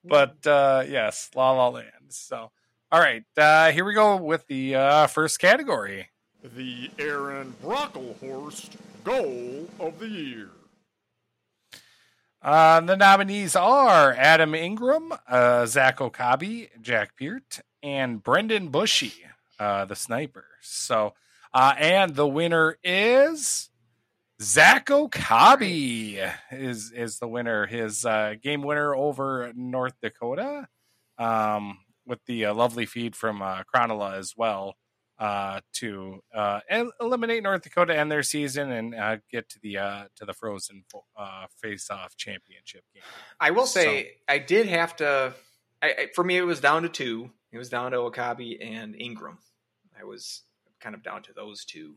but 0.03 0.45
uh, 0.47 0.83
yes, 0.87 1.29
La 1.35 1.51
La 1.51 1.69
Land. 1.69 1.87
So, 2.09 2.51
all 2.91 2.99
right, 2.99 3.23
uh, 3.37 3.71
here 3.71 3.85
we 3.85 3.93
go 3.93 4.15
with 4.17 4.47
the 4.47 4.75
uh, 4.75 5.07
first 5.07 5.39
category. 5.39 6.09
The 6.43 6.91
Aaron 6.99 7.55
Brocklehurst 7.63 8.77
Goal 9.03 9.69
of 9.79 9.99
the 9.99 10.09
Year. 10.09 10.49
Uh, 12.41 12.81
the 12.81 12.97
nominees 12.97 13.55
are 13.55 14.11
Adam 14.13 14.53
Ingram, 14.53 15.13
uh, 15.29 15.65
Zach 15.65 16.01
Okabe, 16.01 16.67
Jack 16.81 17.15
Peart, 17.17 17.61
and 17.83 18.23
Brendan 18.23 18.69
Bushy, 18.69 19.13
uh, 19.59 19.85
the 19.85 19.95
sniper. 19.95 20.45
So, 20.61 21.13
uh, 21.53 21.75
and 21.77 22.15
the 22.15 22.27
winner 22.27 22.77
is 22.83 23.69
Zach 24.41 24.89
Okabe 24.89 26.17
is 26.51 26.91
is 26.91 27.19
the 27.19 27.27
winner. 27.27 27.67
His 27.67 28.05
uh, 28.05 28.35
game 28.41 28.63
winner 28.63 28.95
over 28.95 29.51
North 29.55 29.93
Dakota, 30.01 30.67
um, 31.19 31.77
with 32.07 32.19
the 32.25 32.45
uh, 32.45 32.53
lovely 32.53 32.85
feed 32.85 33.15
from 33.15 33.41
uh, 33.41 33.63
Krannila 33.63 34.17
as 34.17 34.33
well. 34.35 34.75
Uh, 35.19 35.61
to 35.71 36.21
uh, 36.35 36.59
el- 36.67 36.91
eliminate 36.99 37.43
North 37.43 37.61
Dakota 37.61 37.95
and 37.95 38.11
their 38.11 38.23
season 38.23 38.71
and 38.71 38.95
uh, 38.95 39.17
get 39.31 39.47
to 39.47 39.59
the 39.61 39.77
uh, 39.77 40.03
to 40.15 40.25
the 40.25 40.33
Frozen 40.33 40.83
uh, 41.15 41.45
face-off 41.61 42.17
championship 42.17 42.83
game. 42.93 43.03
I 43.39 43.51
will 43.51 43.67
say 43.67 44.15
I 44.27 44.39
did 44.39 44.65
have 44.65 44.95
to. 44.97 45.33
I, 45.81 45.87
I, 45.87 46.07
for 46.15 46.23
me, 46.23 46.35
it 46.35 46.41
was 46.41 46.59
down 46.59 46.81
to 46.81 46.89
two. 46.89 47.29
It 47.53 47.57
was 47.57 47.69
down 47.69 47.91
to 47.91 47.97
Okabe 47.99 48.57
and 48.61 48.95
Ingram. 48.99 49.37
I 49.97 50.03
was 50.03 50.41
kind 50.81 50.95
of 50.95 51.03
down 51.03 51.21
to 51.23 51.33
those 51.33 51.63
two. 51.63 51.95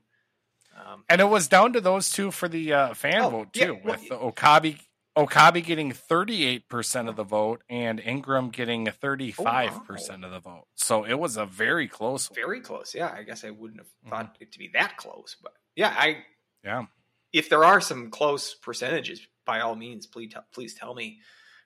Um, 0.76 1.04
And 1.08 1.20
it 1.20 1.28
was 1.28 1.48
down 1.48 1.72
to 1.72 1.80
those 1.80 2.10
two 2.10 2.30
for 2.30 2.46
the 2.48 2.72
uh, 2.72 2.94
fan 2.94 3.22
Oh, 3.22 3.30
vote 3.30 3.48
yeah, 3.54 3.66
too, 3.66 3.78
well, 3.82 3.96
with 3.98 4.12
Okabe 4.12 4.76
Okabe 5.16 5.64
getting 5.64 5.92
thirty 5.92 6.44
eight 6.44 6.68
percent 6.68 7.08
of 7.08 7.16
the 7.16 7.24
vote 7.24 7.62
and 7.70 7.98
Ingram 8.00 8.50
getting 8.50 8.84
thirty 8.86 9.32
five 9.32 9.82
percent 9.86 10.26
of 10.26 10.30
the 10.30 10.40
vote. 10.40 10.66
So 10.74 11.04
it 11.04 11.14
was 11.14 11.38
a 11.38 11.46
very 11.46 11.88
close 11.88 12.28
one. 12.28 12.34
very 12.34 12.60
close. 12.60 12.94
Yeah, 12.94 13.10
I 13.16 13.22
guess 13.22 13.42
I 13.42 13.48
wouldn't 13.50 13.80
have 13.80 13.86
Mm-hmm. 13.86 14.10
thought 14.10 14.36
it 14.40 14.52
to 14.52 14.58
be 14.58 14.70
that 14.74 14.98
close, 14.98 15.34
but 15.42 15.52
yeah, 15.74 15.94
I. 15.96 16.18
Yeah. 16.62 16.84
If 17.32 17.48
there 17.48 17.64
are 17.64 17.80
some 17.80 18.10
close 18.10 18.54
percentages, 18.54 19.26
by 19.46 19.60
all 19.60 19.74
means, 19.74 20.06
please 20.06 20.32
tell, 20.34 20.44
please 20.52 20.74
tell 20.74 20.94
me 20.94 21.20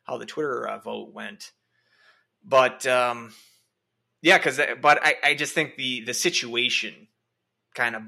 how 0.04 0.16
the 0.16 0.26
Twitter 0.26 0.68
uh, 0.68 0.78
vote 0.78 1.12
went. 1.12 1.50
But 2.44 2.86
um, 2.86 3.32
yeah, 4.22 4.38
because 4.38 4.60
but 4.80 4.98
I, 5.02 5.16
I 5.22 5.34
just 5.34 5.54
think 5.54 5.76
the 5.76 6.02
the 6.04 6.14
situation 6.14 7.08
kind 7.74 7.96
of 7.96 8.02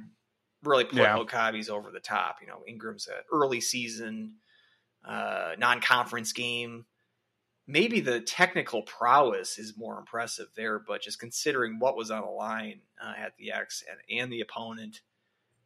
really 0.63 0.85
put 0.85 0.99
Yeah. 0.99 1.17
Okabe's 1.19 1.69
over 1.69 1.91
the 1.91 2.01
top. 2.01 2.37
You 2.41 2.47
know, 2.49 2.63
Ingram's 2.67 3.09
an 3.09 3.23
early 3.33 3.61
season 3.61 4.35
uh, 5.05 5.53
non 5.59 5.81
conference 5.81 6.33
game. 6.33 6.87
Maybe 7.67 8.01
the 8.01 8.21
technical 8.21 8.83
prowess 8.83 9.59
is 9.59 9.77
more 9.77 9.99
impressive 9.99 10.49
there, 10.57 10.79
but 10.79 11.01
just 11.01 11.21
considering 11.21 11.79
what 11.79 11.97
was 11.97 12.11
on 12.11 12.23
the 12.23 12.31
line 12.31 12.81
uh, 13.03 13.13
at 13.17 13.37
the 13.37 13.53
X 13.53 13.85
and, 13.89 14.21
and 14.21 14.33
the 14.33 14.41
opponent, 14.41 15.01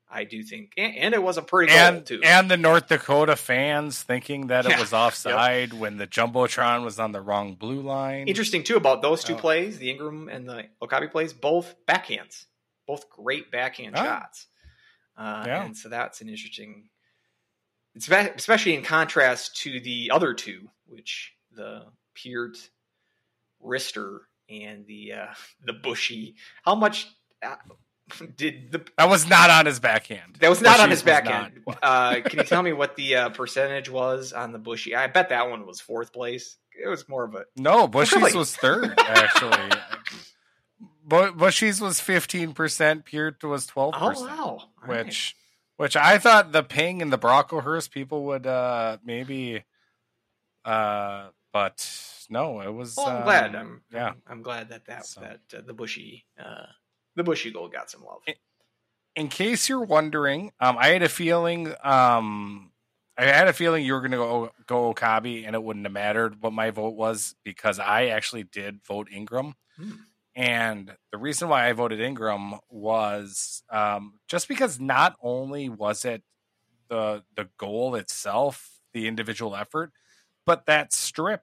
I 0.08 0.22
do 0.24 0.42
think, 0.44 0.72
and, 0.76 0.96
and 0.96 1.14
it 1.14 1.22
was 1.22 1.36
a 1.36 1.42
pretty 1.42 1.72
goal 1.72 1.82
and 1.82 2.06
too. 2.06 2.20
and 2.22 2.48
the 2.50 2.56
North 2.56 2.86
Dakota 2.88 3.34
fans 3.34 4.02
thinking 4.02 4.46
that 4.48 4.64
it 4.64 4.78
was 4.78 4.92
offside 4.92 5.72
when 5.72 5.96
the 5.96 6.06
jumbotron 6.06 6.84
was 6.84 7.00
on 7.00 7.10
the 7.12 7.20
wrong 7.20 7.54
blue 7.54 7.80
line. 7.80 8.28
Interesting 8.28 8.62
too 8.62 8.76
about 8.76 9.02
those 9.02 9.24
two 9.24 9.34
Oh. 9.34 9.38
plays, 9.38 9.78
the 9.78 9.90
Ingram 9.90 10.28
and 10.28 10.48
the 10.48 10.66
Okabe 10.80 11.10
plays, 11.10 11.32
both 11.32 11.74
backhands, 11.86 12.46
both 12.86 13.10
great 13.10 13.50
backhand 13.50 13.96
Oh. 13.98 14.02
shots. 14.04 14.46
Uh, 15.16 15.44
Yeah. 15.46 15.64
And 15.64 15.76
so 15.76 15.88
that's 15.88 16.20
an 16.20 16.28
interesting, 16.28 16.88
it's 17.94 18.08
especially 18.08 18.74
in 18.74 18.82
contrast 18.84 19.56
to 19.62 19.80
the 19.80 20.10
other 20.12 20.34
two, 20.34 20.70
which 20.86 21.32
the 21.50 21.84
Peart, 22.14 22.56
Rister, 23.64 24.20
and 24.48 24.86
the 24.86 25.12
uh, 25.14 25.26
the 25.64 25.72
Bushy. 25.72 26.36
How 26.62 26.74
much 26.76 27.08
uh, 27.42 27.56
did 28.36 28.70
the 28.72 28.84
That 28.98 29.08
was 29.08 29.28
not 29.28 29.50
on 29.50 29.66
his 29.66 29.80
backhand. 29.80 30.36
that 30.40 30.48
was 30.48 30.60
not 30.60 30.80
on 30.80 30.90
his 30.90 31.02
backhand? 31.02 31.52
Uh, 31.82 32.20
can 32.24 32.38
you 32.38 32.44
tell 32.44 32.62
me 32.62 32.72
what 32.72 32.94
the 32.96 33.16
uh, 33.16 33.28
percentage 33.30 33.90
was 33.90 34.32
on 34.32 34.52
the 34.52 34.58
Bushy? 34.58 34.94
I 34.94 35.06
bet 35.08 35.28
that 35.30 35.50
one 35.50 35.66
was 35.66 35.80
fourth 35.80 36.12
place. 36.12 36.56
It 36.80 36.88
was 36.88 37.08
more 37.08 37.24
of 37.24 37.34
a 37.34 37.44
No, 37.56 37.88
Bushy's 37.88 38.16
Really? 38.22 38.34
was 38.36 38.54
third 38.56 38.94
actually. 38.98 39.70
Bu- 41.04 41.32
Bushy's 41.32 41.80
was 41.80 42.00
fifteen 42.00 42.52
percent. 42.52 43.04
Peart 43.04 43.42
was 43.44 43.66
twelve 43.66 43.94
percent. 43.94 44.16
Oh 44.30 44.36
wow, 44.36 44.42
All 44.48 44.70
right. 44.86 45.06
which 45.06 45.36
which 45.76 45.96
I 45.96 46.18
thought 46.18 46.52
the 46.52 46.62
Ping 46.62 47.02
and 47.02 47.12
the 47.12 47.18
Brocklehurst 47.18 47.90
people 47.90 48.24
would 48.26 48.46
uh 48.46 48.98
maybe 49.04 49.64
uh 50.64 51.28
but 51.52 51.88
no, 52.28 52.60
it 52.60 52.72
was 52.72 52.96
Well, 52.96 53.06
I'm 53.06 53.16
um, 53.18 53.22
glad. 53.22 53.54
I'm 53.54 53.82
yeah. 53.92 54.08
I'm, 54.08 54.22
I'm 54.28 54.42
glad 54.42 54.68
that 54.70 54.86
that 54.86 55.06
So- 55.06 55.20
that 55.20 55.40
uh, 55.56 55.60
the 55.66 55.74
bushy 55.74 56.26
uh, 56.38 56.66
the 57.16 57.24
bushy 57.24 57.50
goal 57.50 57.68
got 57.68 57.90
some 57.90 58.04
love. 58.04 58.20
in 59.16 59.28
case 59.28 59.68
you're 59.68 59.84
wondering, 59.84 60.52
um 60.60 60.76
I 60.78 60.88
had 60.88 61.02
a 61.02 61.08
feeling 61.08 61.74
um 61.82 62.72
I 63.18 63.24
had 63.24 63.48
a 63.48 63.52
feeling 63.52 63.84
you 63.84 63.94
were 63.94 64.02
gonna 64.02 64.16
go 64.16 64.50
go 64.66 64.88
Okabe 64.88 65.44
and 65.46 65.54
it 65.54 65.62
wouldn't 65.62 65.86
have 65.86 65.92
mattered 65.92 66.42
what 66.42 66.52
my 66.52 66.70
vote 66.70 66.94
was 66.94 67.34
because 67.44 67.78
I 67.78 68.06
actually 68.06 68.44
did 68.44 68.84
vote 68.84 69.08
Ingram. 69.10 69.54
Hmm. 69.76 69.92
And 70.34 70.94
the 71.12 71.18
reason 71.18 71.48
why 71.48 71.66
I 71.66 71.72
voted 71.72 71.98
Ingram 71.98 72.56
was 72.68 73.62
um, 73.70 74.20
just 74.28 74.48
because 74.48 74.78
not 74.78 75.16
only 75.22 75.70
was 75.70 76.04
it 76.04 76.22
the 76.88 77.24
the 77.34 77.48
goal 77.56 77.94
itself, 77.94 78.78
the 78.92 79.08
individual 79.08 79.56
effort, 79.56 79.92
but 80.44 80.66
that 80.66 80.92
strip 80.92 81.40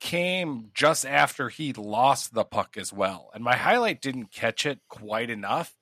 came 0.00 0.70
just 0.74 1.04
after 1.04 1.48
he 1.48 1.72
lost 1.72 2.34
the 2.34 2.44
puck 2.44 2.76
as 2.76 2.92
well. 2.92 3.30
And 3.34 3.42
my 3.42 3.56
highlight 3.56 4.00
didn't 4.00 4.32
catch 4.32 4.66
it 4.66 4.80
quite 4.88 5.30
enough, 5.30 5.74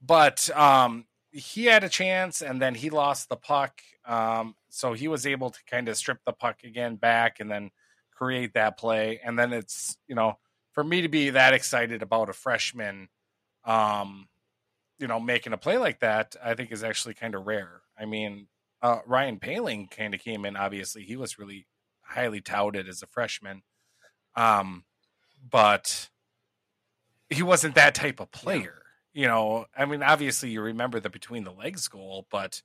but 0.00 0.48
um, 0.56 1.06
he 1.30 1.66
had 1.66 1.84
a 1.84 1.88
chance 1.88 2.40
and 2.40 2.60
then 2.60 2.74
he 2.74 2.90
lost 2.90 3.28
the 3.28 3.36
puck. 3.36 3.80
Um, 4.06 4.54
so 4.70 4.94
he 4.94 5.08
was 5.08 5.26
able 5.26 5.50
to 5.50 5.58
kind 5.70 5.88
of 5.88 5.96
strip 5.96 6.18
the 6.24 6.32
puck 6.32 6.64
again 6.64 6.96
back 6.96 7.40
and 7.40 7.50
then 7.50 7.70
create 8.14 8.54
that 8.54 8.78
play. 8.78 9.20
And 9.22 9.38
then 9.38 9.52
it's, 9.52 9.96
you 10.06 10.14
know, 10.14 10.38
for 10.72 10.82
me 10.82 11.02
to 11.02 11.08
be 11.08 11.30
that 11.30 11.54
excited 11.54 12.02
about 12.02 12.30
a 12.30 12.32
freshman, 12.32 13.08
um, 13.64 14.28
you 14.98 15.06
know, 15.06 15.20
making 15.20 15.52
a 15.52 15.58
play 15.58 15.78
like 15.78 16.00
that, 16.00 16.36
I 16.42 16.54
think 16.54 16.72
is 16.72 16.84
actually 16.84 17.14
kind 17.14 17.34
of 17.34 17.46
rare. 17.46 17.82
I 17.98 18.06
mean, 18.06 18.46
uh, 18.82 19.00
Ryan 19.06 19.38
Poehling 19.38 19.90
kind 19.90 20.14
of 20.14 20.20
came 20.20 20.44
in. 20.44 20.56
Obviously, 20.56 21.02
he 21.02 21.16
was 21.16 21.38
really 21.38 21.66
highly 22.08 22.40
touted 22.40 22.88
as 22.88 23.02
a 23.02 23.06
freshman, 23.06 23.62
um, 24.34 24.84
but 25.48 26.08
he 27.30 27.42
wasn't 27.42 27.74
that 27.74 27.94
type 27.94 28.20
of 28.20 28.30
player. 28.30 28.82
You 29.12 29.26
know, 29.26 29.66
I 29.76 29.84
mean, 29.84 30.02
obviously, 30.02 30.50
you 30.50 30.60
remember 30.60 31.00
the 31.00 31.10
between 31.10 31.44
the 31.44 31.52
legs 31.52 31.88
goal, 31.88 32.26
but 32.30 32.62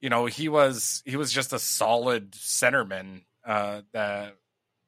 you 0.00 0.10
know, 0.10 0.26
he 0.26 0.48
was 0.48 1.02
he 1.04 1.16
was 1.16 1.32
just 1.32 1.52
a 1.52 1.58
solid 1.58 2.32
centerman 2.32 3.22
uh, 3.44 3.82
that 3.92 4.36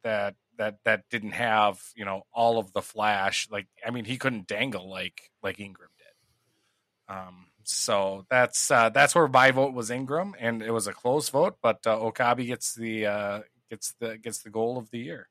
that 0.02 0.34
that 0.58 0.78
that 0.84 1.04
didn't 1.10 1.32
have 1.32 1.80
you 1.94 2.04
know 2.04 2.22
all 2.32 2.58
of 2.58 2.72
the 2.72 2.82
flash. 2.82 3.48
Like, 3.50 3.66
I 3.86 3.90
mean, 3.90 4.04
he 4.04 4.18
couldn't 4.18 4.46
dangle 4.46 4.88
like 4.88 5.30
like 5.42 5.60
Ingram 5.60 5.90
did. 5.96 7.14
Um, 7.14 7.46
so 7.62 8.26
that's 8.30 8.70
uh, 8.70 8.90
that's 8.90 9.14
where 9.14 9.28
my 9.28 9.50
vote 9.50 9.74
was 9.74 9.90
Ingram, 9.90 10.34
and 10.38 10.62
it 10.62 10.70
was 10.72 10.86
a 10.86 10.92
close 10.92 11.28
vote, 11.28 11.56
but 11.62 11.86
uh, 11.86 11.98
Okabe 11.98 12.46
gets 12.46 12.74
the 12.74 13.06
uh, 13.06 13.40
gets 13.70 13.94
the 14.00 14.18
gets 14.18 14.38
the 14.42 14.50
goal 14.50 14.78
of 14.78 14.90
the 14.90 14.98
year. 14.98 15.28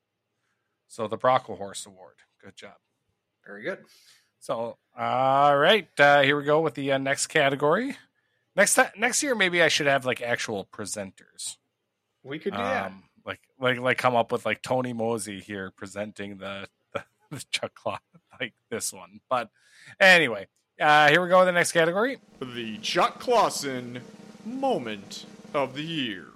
So 0.88 1.08
the 1.08 1.18
Brocklehurst 1.18 1.86
Award. 1.86 2.16
Good 2.44 2.56
job. 2.56 2.76
Very 3.46 3.64
good. 3.64 3.80
So, 4.40 4.78
all 4.98 5.58
right, 5.58 5.88
uh, 6.00 6.22
here 6.22 6.38
we 6.38 6.44
go 6.44 6.62
with 6.62 6.76
the 6.76 6.92
uh, 6.94 6.98
next 6.98 7.28
category. 7.28 7.98
Next 8.56 8.76
time, 8.76 8.92
next 8.98 9.22
year, 9.24 9.36
maybe 9.36 9.62
I 9.62 9.68
should 9.68 9.88
have 9.88 10.06
like 10.06 10.22
actual 10.22 10.68
presenters. 10.72 11.58
We 12.24 12.40
could 12.40 12.54
do 12.54 12.60
that. 12.60 12.88
Um, 12.88 13.04
like, 13.26 13.42
like, 13.60 13.80
like, 13.80 13.98
come 13.98 14.16
up 14.16 14.32
with 14.32 14.46
like 14.46 14.62
Tony 14.62 14.94
Mosey 14.94 15.40
here 15.40 15.72
presenting 15.76 16.38
the 16.38 16.68
the, 16.94 17.04
the 17.32 17.44
Chuck 17.52 17.74
Clock 17.76 18.02
like 18.40 18.54
this 18.70 18.94
one. 18.94 19.20
But 19.30 19.50
anyway, 20.00 20.48
uh, 20.80 21.10
here 21.10 21.22
we 21.22 21.30
go 21.30 21.40
with 21.40 21.48
the 21.48 21.52
next 21.52 21.72
category. 21.72 22.20
The 22.40 22.78
Chuck 22.78 23.20
Clausen 23.20 24.02
Moment 24.46 25.26
of 25.54 25.74
the 25.74 25.84
Year. 25.84 26.28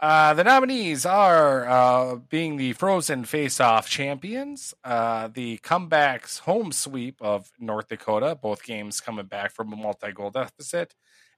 Uh, 0.00 0.32
the 0.32 0.44
nominees 0.44 1.04
are 1.04 1.68
uh, 1.68 2.16
being 2.30 2.56
the 2.56 2.72
Frozen 2.72 3.26
Face-Off 3.26 3.86
champions, 3.86 4.72
uh, 4.82 5.28
the 5.28 5.58
comebacks 5.58 6.40
home 6.40 6.72
sweep 6.72 7.16
of 7.20 7.50
North 7.58 7.88
Dakota, 7.88 8.34
both 8.34 8.64
games 8.64 8.98
coming 8.98 9.26
back 9.26 9.52
from 9.52 9.70
a 9.74 9.76
multi-goal 9.76 10.30
deficit, 10.30 10.94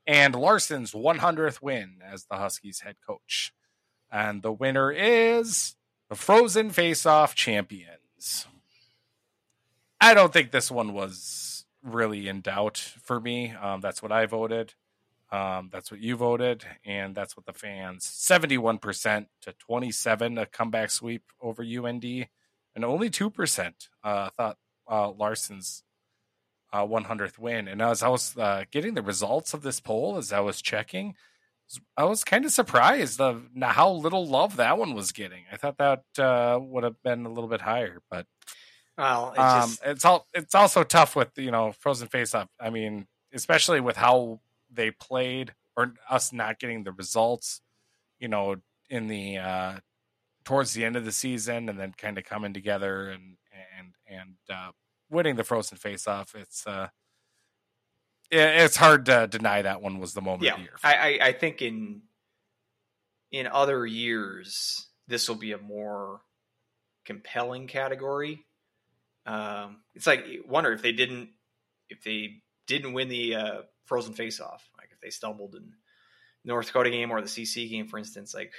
and 0.07 0.37
Larson's 0.37 0.93
100th 0.93 1.61
win 1.61 1.97
as 2.05 2.27
the 2.27 2.37
Huskies 2.37 2.81
head 2.81 2.97
coach. 3.05 3.53
And 4.13 4.43
the 4.43 4.53
winner 4.53 4.93
is 4.93 5.75
the 6.09 6.15
Frozen 6.15 6.71
Face-Off 6.71 7.35
champions. 7.35 8.47
I 10.01 10.15
don't 10.15 10.33
think 10.33 10.53
this 10.53 10.71
one 10.71 10.93
was 10.93 11.65
really 11.83 12.29
in 12.29 12.43
doubt 12.43 12.77
for 12.79 13.19
me. 13.19 13.55
Um, 13.61 13.81
that's 13.81 14.03
what 14.03 14.13
I 14.13 14.27
voted. 14.27 14.75
Um, 15.33 15.71
that's 15.73 15.91
what 15.91 16.01
you 16.01 16.17
voted, 16.17 16.65
and 16.85 17.15
that's 17.15 17.37
what 17.37 17.47
the 17.47 17.55
fans 17.55 18.05
seventy-one 18.05 18.79
percent 18.79 19.29
to 19.43 19.55
twenty-seven 19.55 20.37
a 20.39 20.47
comeback 20.47 20.91
sweep 20.91 21.25
over 21.41 21.63
UND, 21.65 22.05
and 22.05 22.85
only 22.85 23.09
two 23.11 23.31
percent 23.31 23.89
uh, 24.05 24.31
thought 24.37 24.59
uh, 24.91 25.11
Larson's 25.11 25.85
uh, 26.73 26.87
100th 26.87 27.39
win. 27.39 27.69
And 27.69 27.83
as 27.83 28.03
I 28.03 28.09
was 28.09 28.37
uh, 28.37 28.65
getting 28.71 28.95
the 28.95 29.03
results 29.03 29.55
of 29.55 29.63
this 29.63 29.81
poll, 29.81 30.17
as 30.17 30.33
I 30.33 30.41
was 30.41 30.63
checking, 30.63 31.15
I 31.97 32.05
was 32.05 32.25
kind 32.25 32.45
of 32.45 32.53
surprised 32.53 33.21
of 33.21 33.49
how 33.61 33.91
little 33.91 34.27
love 34.27 34.57
that 34.57 34.79
one 34.79 34.95
was 34.95 35.13
getting. 35.13 35.45
I 35.51 35.57
thought 35.57 35.79
that 35.79 36.03
uh, 36.19 36.59
would 36.61 36.85
have 36.85 37.03
been 37.03 37.25
a 37.25 37.31
little 37.31 37.49
bit 37.49 37.63
higher, 37.63 38.01
but 38.11 38.27
Well, 38.99 39.31
it's 39.31 39.39
um, 39.39 39.61
just 39.61 39.83
it's 39.85 40.05
all 40.05 40.27
it's 40.35 40.55
also 40.55 40.85
tough 40.85 41.17
with 41.17 41.31
you 41.37 41.51
know 41.51 41.73
frozen 41.73 42.09
face 42.09 42.35
up. 42.35 42.51
I 42.61 42.71
mean, 42.71 43.07
especially 43.33 43.81
with 43.81 43.97
how 43.97 44.41
they 44.73 44.91
played 44.91 45.55
or 45.77 45.95
us 46.09 46.33
not 46.33 46.59
getting 46.59 46.85
the 46.85 46.93
results, 46.93 47.61
you 48.19 48.29
know, 48.29 48.57
in 48.91 49.09
the 49.09 49.39
uh 49.39 49.75
towards 50.45 50.73
the 50.73 50.85
end 50.85 50.97
of 50.97 51.05
the 51.05 51.13
season 51.13 51.69
and 51.69 51.79
then 51.79 51.95
kind 51.97 52.19
of 52.19 52.25
coming 52.25 52.53
together 52.53 53.11
and 53.11 53.37
and 53.79 53.95
and 54.07 54.35
uh 54.51 54.71
winning 55.11 55.37
the 55.37 55.45
frozen 55.45 55.79
face 55.79 56.07
off. 56.07 56.35
It's 56.35 56.67
uh 56.67 56.89
it's 58.31 58.77
hard 58.77 59.07
to 59.07 59.27
deny 59.27 59.61
that 59.61 59.83
one 59.83 59.99
was 59.99 60.15
the 60.15 60.23
moment 60.23 60.45
yeah. 60.45 60.53
of 60.53 60.57
the 60.59 60.63
year. 60.63 60.77
I, 60.83 60.95
I 60.95 61.27
I 61.29 61.33
think 61.33 61.61
in 61.61 62.03
in 63.31 63.47
other 63.47 63.85
years 63.85 64.87
this 65.09 65.29
will 65.29 65.37
be 65.37 65.53
a 65.53 65.59
more 65.59 66.21
compelling 67.05 67.67
category. 67.67 68.45
Um, 69.27 69.83
it's 69.95 70.07
like 70.07 70.25
wonder 70.47 70.73
if 70.73 70.83
they 70.83 70.93
didn't 70.93 71.31
if 71.89 72.03
they 72.03 72.43
didn't 72.67 72.93
win 72.93 73.09
the 73.09 73.35
uh, 73.35 73.63
Frozen 73.93 74.15
Face 74.15 74.41
Off, 74.41 74.67
like 74.79 74.89
if 74.91 75.03
they 75.03 75.11
stumbled 75.11 75.55
in 75.55 75.71
North 76.47 76.69
Dakota 76.69 76.89
game 76.89 77.11
or 77.11 77.21
the 77.21 77.27
CC 77.27 77.69
game, 77.69 77.89
for 77.89 77.99
instance, 77.99 78.33
like 78.35 78.51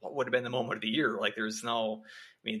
what 0.00 0.14
would 0.14 0.26
have 0.26 0.32
been 0.32 0.44
the 0.44 0.50
moment 0.50 0.76
of 0.76 0.82
the 0.82 0.88
year? 0.88 1.16
Like 1.18 1.34
there's 1.34 1.64
no, 1.64 2.02
I 2.04 2.42
mean, 2.44 2.60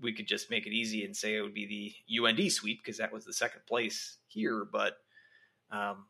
we 0.00 0.14
could 0.14 0.26
just 0.26 0.50
make 0.50 0.66
it 0.66 0.72
easy 0.72 1.04
and 1.04 1.14
say 1.14 1.36
it 1.36 1.42
would 1.42 1.52
be 1.52 1.94
the 2.08 2.24
UND 2.26 2.50
sweep 2.50 2.78
because 2.82 2.96
that 2.96 3.12
was 3.12 3.26
the 3.26 3.34
second 3.34 3.60
place 3.68 4.16
here, 4.28 4.66
but. 4.72 4.94
Um, 5.70 6.06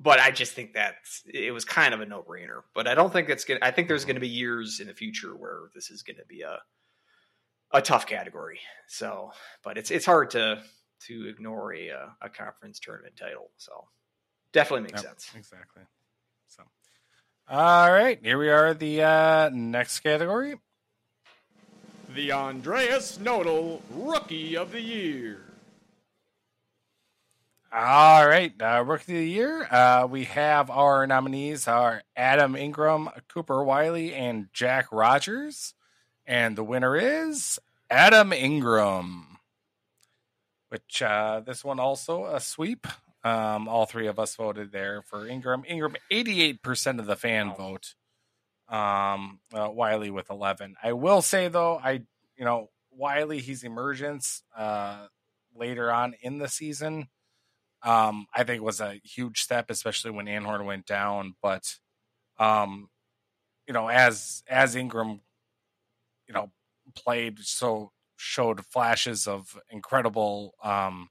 but 0.00 0.18
I 0.18 0.32
just 0.32 0.52
think 0.52 0.74
that 0.74 0.96
it 1.24 1.54
was 1.54 1.64
kind 1.64 1.94
of 1.94 2.00
a 2.00 2.06
no 2.06 2.22
brainer. 2.22 2.62
But 2.74 2.88
I 2.88 2.96
don't 2.96 3.12
think 3.12 3.30
it's 3.30 3.44
gonna. 3.44 3.60
I 3.62 3.70
think 3.70 3.86
there's 3.86 4.04
going 4.04 4.16
to 4.16 4.20
be 4.20 4.28
years 4.28 4.80
in 4.80 4.88
the 4.88 4.94
future 4.94 5.34
where 5.34 5.70
this 5.74 5.90
is 5.90 6.02
going 6.02 6.18
to 6.18 6.26
be 6.26 6.42
a 6.42 6.58
a 7.70 7.80
tough 7.80 8.06
category. 8.06 8.58
So, 8.88 9.30
but 9.62 9.78
it's 9.78 9.90
it's 9.90 10.04
hard 10.04 10.32
to 10.32 10.62
to 11.00 11.28
ignore 11.28 11.74
a 11.74 11.90
uh, 11.90 12.06
a 12.22 12.28
conference 12.28 12.78
tournament 12.80 13.14
title. 13.16 13.50
So, 13.56 13.86
definitely 14.52 14.82
makes 14.84 15.02
Yep, 15.02 15.10
sense. 15.10 15.30
Exactly. 15.36 15.82
So, 16.48 16.62
all 17.48 17.92
right, 17.92 18.18
here 18.22 18.38
we 18.38 18.50
are. 18.50 18.74
The 18.74 19.02
uh 19.02 19.50
next 19.50 20.00
category. 20.00 20.56
The 22.14 22.32
Andreas 22.32 23.18
Nodl 23.18 23.80
Rookie 23.92 24.56
of 24.56 24.72
the 24.72 24.80
Year. 24.80 25.40
All 27.72 28.26
right, 28.26 28.52
uh, 28.62 28.82
rookie 28.86 29.12
of 29.12 29.18
the 29.18 29.28
year. 29.28 29.64
Uh, 29.70 30.06
we 30.08 30.24
have 30.24 30.70
our 30.70 31.06
nominees 31.06 31.68
are 31.68 32.02
Adam 32.16 32.56
Ingram, 32.56 33.10
Cooper 33.28 33.62
Wiley, 33.62 34.14
and 34.14 34.48
Jack 34.52 34.86
Rogers, 34.92 35.74
and 36.26 36.56
the 36.56 36.64
winner 36.64 36.96
is 36.96 37.58
Adam 37.90 38.32
Ingram. 38.32 39.35
Which 40.76 41.02
uh, 41.02 41.40
this 41.40 41.64
one 41.64 41.80
also 41.80 42.26
a 42.26 42.38
sweep. 42.38 42.86
Um, 43.24 43.66
all 43.66 43.86
three 43.86 44.08
of 44.08 44.18
us 44.18 44.36
voted 44.36 44.72
there 44.72 45.02
for 45.02 45.26
Ingram. 45.26 45.64
Ingram, 45.66 45.96
eighty-eight 46.10 46.62
percent 46.62 47.00
of 47.00 47.06
the 47.06 47.16
fan 47.16 47.54
vote. 47.54 47.94
Um, 48.68 49.40
uh, 49.54 49.70
Wiley 49.70 50.10
with 50.10 50.28
eleven. 50.28 50.76
I 50.82 50.92
will 50.92 51.22
say 51.22 51.48
though, 51.48 51.78
I 51.82 52.02
you 52.36 52.44
know 52.44 52.68
Wiley, 52.90 53.38
he's 53.38 53.64
emergence 53.64 54.42
uh, 54.56 55.06
later 55.54 55.90
on 55.90 56.14
in 56.20 56.38
the 56.38 56.48
season 56.48 57.08
um, 57.86 58.26
I 58.34 58.44
think 58.44 58.62
was 58.62 58.80
a 58.80 59.00
huge 59.04 59.40
step, 59.40 59.70
especially 59.70 60.10
when 60.10 60.26
Anhorn 60.26 60.64
went 60.64 60.86
down. 60.86 61.36
But, 61.40 61.76
um, 62.38 62.88
you 63.66 63.74
know, 63.74 63.88
as 63.88 64.42
as 64.48 64.76
Ingram, 64.76 65.20
you 66.26 66.34
know, 66.34 66.50
played 66.94 67.38
so 67.40 67.92
showed 68.16 68.64
flashes 68.66 69.26
of 69.26 69.58
incredible, 69.70 70.54
um, 70.62 71.08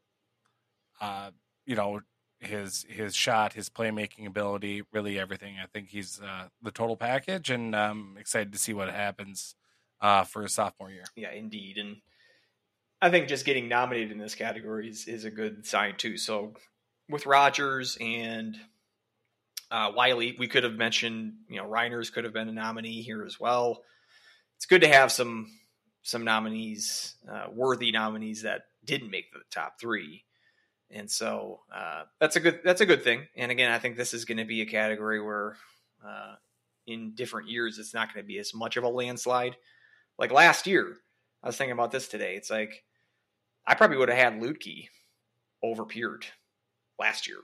uh, 0.99 1.31
you 1.65 1.75
know, 1.75 2.01
his 2.39 2.85
his 2.89 3.15
shot, 3.15 3.53
his 3.53 3.69
playmaking 3.69 4.27
ability, 4.27 4.83
really 4.91 5.19
everything. 5.19 5.55
I 5.61 5.67
think 5.67 5.89
he's 5.89 6.19
uh, 6.21 6.49
the 6.61 6.71
total 6.71 6.97
package, 6.97 7.49
and 7.49 7.75
I'm 7.75 8.17
excited 8.17 8.51
to 8.53 8.59
see 8.59 8.73
what 8.73 8.89
happens 8.89 9.55
uh, 10.01 10.23
for 10.23 10.43
his 10.43 10.53
sophomore 10.53 10.91
year. 10.91 11.05
Yeah, 11.15 11.31
indeed, 11.31 11.77
and 11.77 11.97
I 13.01 13.09
think 13.09 13.27
just 13.27 13.45
getting 13.45 13.67
nominated 13.67 14.11
in 14.11 14.17
this 14.17 14.35
category 14.35 14.89
is, 14.89 15.07
is 15.07 15.25
a 15.25 15.31
good 15.31 15.65
sign 15.65 15.95
too. 15.97 16.17
So 16.17 16.53
with 17.09 17.25
Rogers 17.25 17.97
and 17.99 18.57
uh, 19.69 19.91
Wiley, 19.95 20.35
we 20.39 20.47
could 20.47 20.63
have 20.63 20.73
mentioned, 20.73 21.33
you 21.49 21.57
know, 21.57 21.67
Reiners 21.67 22.11
could 22.11 22.23
have 22.23 22.33
been 22.33 22.49
a 22.49 22.53
nominee 22.53 23.01
here 23.01 23.23
as 23.23 23.39
well. 23.39 23.83
It's 24.57 24.65
good 24.65 24.81
to 24.81 24.87
have 24.87 25.11
some 25.11 25.51
some 26.05 26.23
nominees, 26.23 27.15
uh, 27.27 27.47
worthy 27.51 27.91
nominees 27.91 28.43
that 28.43 28.65
didn't 28.85 29.09
make 29.09 29.33
the 29.33 29.39
top 29.49 29.79
three, 29.81 30.23
and 30.91 31.09
so 31.09 31.61
uh, 31.73 32.03
that's 32.19 32.35
a 32.35 32.39
good 32.39 32.61
that's 32.63 32.81
a 32.81 32.85
good 32.85 33.03
thing. 33.03 33.27
And 33.35 33.51
again, 33.51 33.71
I 33.71 33.79
think 33.79 33.97
this 33.97 34.13
is 34.13 34.23
going 34.23 34.37
to 34.37 34.45
be 34.45 34.61
a 34.61 34.67
category 34.67 35.19
where 35.19 35.57
uh, 36.07 36.35
in 36.85 37.15
different 37.15 37.49
years 37.49 37.79
it's 37.79 37.93
not 37.93 38.13
going 38.13 38.23
to 38.23 38.27
be 38.27 38.37
as 38.37 38.53
much 38.53 38.77
of 38.77 38.83
a 38.83 38.87
landslide. 38.87 39.57
Like 40.19 40.31
last 40.31 40.67
year, 40.67 40.97
I 41.41 41.47
was 41.47 41.57
thinking 41.57 41.71
about 41.71 41.91
this 41.91 42.07
today. 42.07 42.35
It's 42.35 42.51
like 42.51 42.83
I 43.65 43.73
probably 43.73 43.97
would 43.97 44.09
have 44.09 44.17
had 44.17 44.39
Luedtke 44.39 44.89
over 45.63 45.85
Peart 45.85 46.31
last 46.99 47.27
year 47.27 47.39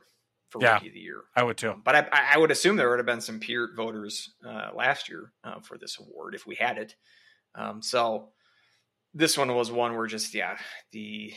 for 0.50 0.62
Yeah. 0.62 0.76
rookie 0.76 0.90
of 0.90 0.94
the 0.94 1.00
year. 1.00 1.24
I 1.36 1.42
would 1.42 1.58
too. 1.58 1.82
But 1.84 1.96
I, 1.96 2.36
I 2.36 2.38
would 2.38 2.52
assume 2.52 2.76
there 2.76 2.92
would 2.92 3.00
have 3.00 3.08
been 3.08 3.22
some 3.22 3.40
Peart 3.40 3.72
voters 3.76 4.36
uh, 4.48 4.70
last 4.76 5.10
year 5.10 5.34
uh, 5.44 5.62
for 5.62 5.80
this 5.80 5.98
award 6.00 6.36
if 6.36 6.46
we 6.46 6.54
had 6.54 6.78
it. 6.78 6.96
Um, 7.56 7.82
so 7.82 8.30
this 9.14 9.38
one 9.38 9.54
was 9.56 9.72
one 9.72 9.96
where 9.96 10.08
just 10.08 10.34
yeah 10.34 10.58
the 10.92 11.34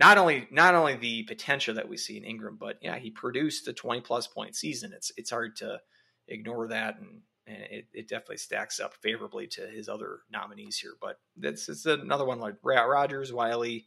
not 0.00 0.18
only 0.18 0.48
not 0.50 0.74
only 0.74 0.96
the 0.96 1.22
potential 1.24 1.74
that 1.74 1.88
we 1.88 1.96
see 1.96 2.16
in 2.16 2.24
Ingram, 2.24 2.56
but 2.58 2.78
yeah 2.82 2.98
he 2.98 3.10
produced 3.10 3.68
a 3.68 3.72
twenty 3.72 4.00
plus 4.00 4.26
point 4.26 4.56
season. 4.56 4.92
It's 4.94 5.12
it's 5.16 5.30
hard 5.30 5.56
to 5.56 5.80
ignore 6.28 6.68
that, 6.68 6.98
and, 6.98 7.20
and 7.46 7.62
it, 7.70 7.86
it 7.92 8.08
definitely 8.08 8.38
stacks 8.38 8.80
up 8.80 8.94
favorably 9.02 9.46
to 9.48 9.66
his 9.66 9.88
other 9.88 10.20
nominees 10.30 10.78
here. 10.78 10.94
But 11.00 11.16
this 11.36 11.68
is 11.68 11.86
another 11.86 12.24
one 12.24 12.40
like 12.40 12.54
Rogers, 12.62 13.32
Wiley. 13.32 13.86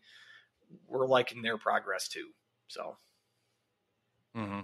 We're 0.88 1.08
liking 1.08 1.42
their 1.42 1.58
progress 1.58 2.08
too. 2.08 2.28
So 2.68 2.98
mm-hmm. 4.36 4.62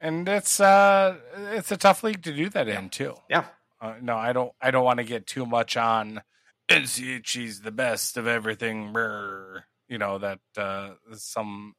And 0.00 0.28
it's 0.28 0.60
uh 0.60 1.16
it's 1.52 1.70
a 1.70 1.76
tough 1.76 2.02
league 2.02 2.22
to 2.22 2.32
do 2.32 2.48
that 2.50 2.68
in 2.68 2.90
too. 2.90 3.14
yeah, 3.30 3.44
Uh, 3.80 3.94
no, 4.00 4.16
I 4.16 4.32
don't. 4.32 4.52
I 4.60 4.70
don't 4.70 4.84
want 4.84 4.98
to 4.98 5.04
get 5.04 5.26
too 5.26 5.46
much 5.46 5.76
on 5.76 6.22
NCHC's 6.68 7.60
the 7.60 7.72
best 7.72 8.16
of 8.16 8.26
everything. 8.26 8.92
brr, 8.92 9.64
You 9.88 9.98
know 9.98 10.18
that 10.18 10.40
uh, 10.56 10.90
some 11.14 11.74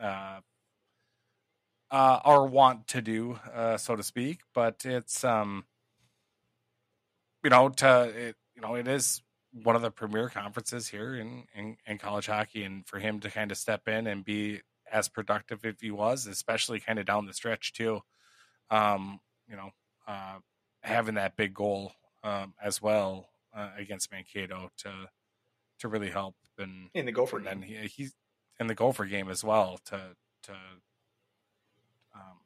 uh, 0.00 0.40
uh, 1.90 2.20
are 2.24 2.46
want 2.46 2.88
to 2.88 3.02
do, 3.02 3.38
uh, 3.54 3.76
so 3.76 3.96
to 3.96 4.02
speak. 4.02 4.40
But 4.54 4.84
it's 4.84 5.24
um, 5.24 5.64
you 7.44 7.50
know, 7.50 7.68
to 7.68 8.02
it, 8.04 8.36
you 8.54 8.62
know, 8.62 8.74
it 8.74 8.88
is 8.88 9.22
one 9.52 9.76
of 9.76 9.82
the 9.82 9.90
premier 9.90 10.28
conferences 10.28 10.88
here 10.88 11.14
in, 11.14 11.44
in 11.54 11.76
in 11.86 11.98
college 11.98 12.26
hockey, 12.26 12.64
and 12.64 12.86
for 12.86 12.98
him 12.98 13.20
to 13.20 13.30
kind 13.30 13.50
of 13.50 13.58
step 13.58 13.88
in 13.88 14.06
and 14.06 14.24
be 14.24 14.60
as 14.90 15.08
productive 15.08 15.64
if 15.64 15.80
he 15.80 15.90
was, 15.90 16.26
especially 16.26 16.80
kind 16.80 16.98
of 16.98 17.06
down 17.06 17.26
the 17.26 17.32
stretch 17.34 17.72
too. 17.72 18.00
Um, 18.70 19.20
you 19.48 19.56
know, 19.56 19.70
uh, 20.06 20.38
having 20.82 21.14
that 21.14 21.36
big 21.36 21.54
goal 21.54 21.92
um, 22.24 22.54
as 22.62 22.80
well 22.80 23.28
uh, 23.54 23.70
against 23.76 24.10
Mankato 24.10 24.70
to 24.78 24.90
to 25.80 25.88
really 25.88 26.10
help 26.10 26.36
and 26.58 26.90
in 26.94 27.06
the 27.06 27.12
Gopher 27.12 27.38
and 27.38 27.46
game. 27.46 27.62
he, 27.62 27.88
he's 27.88 28.14
in 28.60 28.66
the 28.66 28.74
Gopher 28.74 29.06
game 29.06 29.28
as 29.28 29.42
well 29.42 29.78
to 29.86 30.00
to 30.44 30.52
um, 32.14 32.38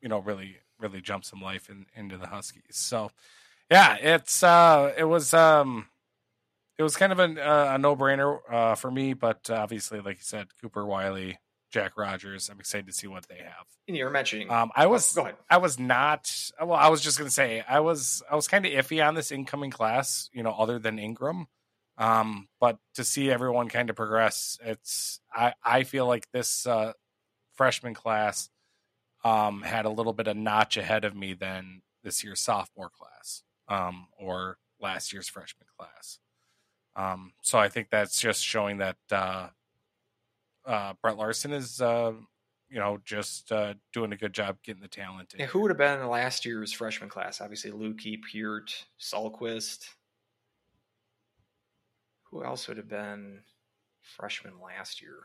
you 0.00 0.08
know 0.08 0.18
really 0.18 0.56
really 0.78 1.00
jump 1.00 1.24
some 1.24 1.40
life 1.40 1.68
in, 1.68 1.86
into 1.94 2.16
the 2.16 2.26
Huskies. 2.26 2.62
So 2.70 3.10
yeah, 3.70 3.96
it's 3.96 4.42
uh 4.42 4.92
it 4.96 5.04
was 5.04 5.32
um 5.34 5.86
it 6.78 6.82
was 6.82 6.96
kind 6.96 7.12
of 7.12 7.20
a, 7.20 7.24
uh, 7.24 7.74
a 7.74 7.78
no 7.78 7.94
brainer 7.94 8.38
uh, 8.50 8.74
for 8.74 8.90
me, 8.90 9.12
but 9.12 9.50
obviously, 9.50 10.00
like 10.00 10.16
you 10.16 10.22
said, 10.24 10.46
Cooper 10.62 10.86
Wiley, 10.86 11.38
Jack 11.70 11.96
Rogers. 11.96 12.48
I'm 12.48 12.60
excited 12.60 12.86
to 12.86 12.92
see 12.92 13.06
what 13.06 13.28
they 13.28 13.38
have. 13.38 13.66
And 13.88 13.96
you 13.96 14.04
were 14.04 14.10
mentioning. 14.10 14.50
Um, 14.50 14.70
I 14.74 14.86
was 14.86 15.12
go 15.12 15.22
ahead. 15.22 15.36
I 15.48 15.58
was 15.58 15.78
not. 15.78 16.32
Well, 16.60 16.72
I 16.72 16.88
was 16.88 17.00
just 17.00 17.18
gonna 17.18 17.30
say 17.30 17.64
I 17.68 17.80
was. 17.80 18.22
I 18.30 18.36
was 18.36 18.48
kind 18.48 18.66
of 18.66 18.72
iffy 18.72 19.06
on 19.06 19.14
this 19.14 19.32
incoming 19.32 19.70
class. 19.70 20.28
You 20.32 20.42
know, 20.42 20.52
other 20.52 20.78
than 20.78 20.98
Ingram. 20.98 21.46
Um, 21.98 22.48
but 22.60 22.78
to 22.94 23.04
see 23.04 23.30
everyone 23.30 23.68
kind 23.68 23.90
of 23.90 23.96
progress, 23.96 24.58
it's. 24.64 25.20
I 25.32 25.54
I 25.64 25.84
feel 25.84 26.06
like 26.06 26.30
this 26.32 26.66
uh, 26.66 26.92
freshman 27.54 27.94
class 27.94 28.50
um, 29.24 29.62
had 29.62 29.84
a 29.84 29.90
little 29.90 30.12
bit 30.12 30.28
of 30.28 30.36
notch 30.36 30.76
ahead 30.76 31.04
of 31.04 31.14
me 31.14 31.34
than 31.34 31.82
this 32.02 32.24
year's 32.24 32.40
sophomore 32.40 32.90
class 32.90 33.42
um, 33.68 34.08
or 34.18 34.58
last 34.80 35.12
year's 35.12 35.28
freshman 35.28 35.66
class. 35.78 36.18
Um, 36.96 37.32
so 37.42 37.58
I 37.58 37.68
think 37.68 37.88
that's 37.90 38.20
just 38.20 38.42
showing 38.42 38.78
that 38.78 38.96
uh, 39.10 39.48
uh, 40.66 40.94
Brett 41.02 41.16
Larson 41.16 41.52
is, 41.52 41.80
uh, 41.80 42.12
you 42.68 42.78
know, 42.78 42.98
just 43.04 43.50
uh, 43.50 43.74
doing 43.92 44.12
a 44.12 44.16
good 44.16 44.32
job 44.32 44.58
getting 44.62 44.82
the 44.82 44.88
talent. 44.88 45.34
in 45.34 45.40
Yeah, 45.40 45.46
who 45.46 45.60
would 45.60 45.70
have 45.70 45.78
been 45.78 46.00
in 46.00 46.08
last 46.08 46.44
year's 46.44 46.72
freshman 46.72 47.08
class? 47.08 47.40
Obviously, 47.40 47.70
Lukey, 47.70 48.20
Peart, 48.20 48.84
Salquist. 49.00 49.88
Who 52.30 52.44
else 52.44 52.68
would 52.68 52.76
have 52.76 52.88
been 52.88 53.40
freshman 54.02 54.54
last 54.62 55.02
year? 55.02 55.16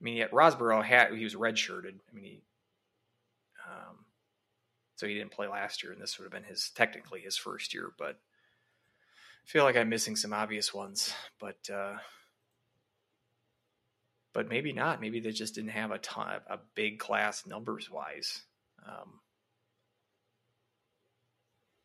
I 0.00 0.04
mean, 0.04 0.16
yet 0.16 0.30
Rosborough 0.30 0.84
had 0.84 1.12
he 1.12 1.24
was 1.24 1.34
redshirted. 1.34 1.94
I 2.10 2.14
mean, 2.14 2.24
he, 2.24 2.42
um, 3.66 4.04
so 4.96 5.06
he 5.06 5.14
didn't 5.14 5.32
play 5.32 5.48
last 5.48 5.82
year, 5.82 5.92
and 5.92 6.00
this 6.00 6.18
would 6.18 6.24
have 6.24 6.32
been 6.32 6.48
his 6.48 6.70
technically 6.74 7.20
his 7.20 7.36
first 7.36 7.74
year. 7.74 7.90
But 7.98 8.20
I 9.44 9.46
feel 9.46 9.64
like 9.64 9.76
I'm 9.76 9.88
missing 9.88 10.14
some 10.14 10.32
obvious 10.32 10.72
ones, 10.72 11.12
but 11.40 11.58
uh, 11.72 11.94
but 14.34 14.48
maybe 14.48 14.72
not. 14.72 15.00
Maybe 15.00 15.20
they 15.20 15.30
just 15.30 15.54
didn't 15.54 15.70
have 15.70 15.92
a 15.92 15.98
ton, 15.98 16.40
a 16.48 16.58
big 16.74 16.98
class 16.98 17.46
numbers 17.46 17.88
wise. 17.90 18.42
Um, 18.86 19.20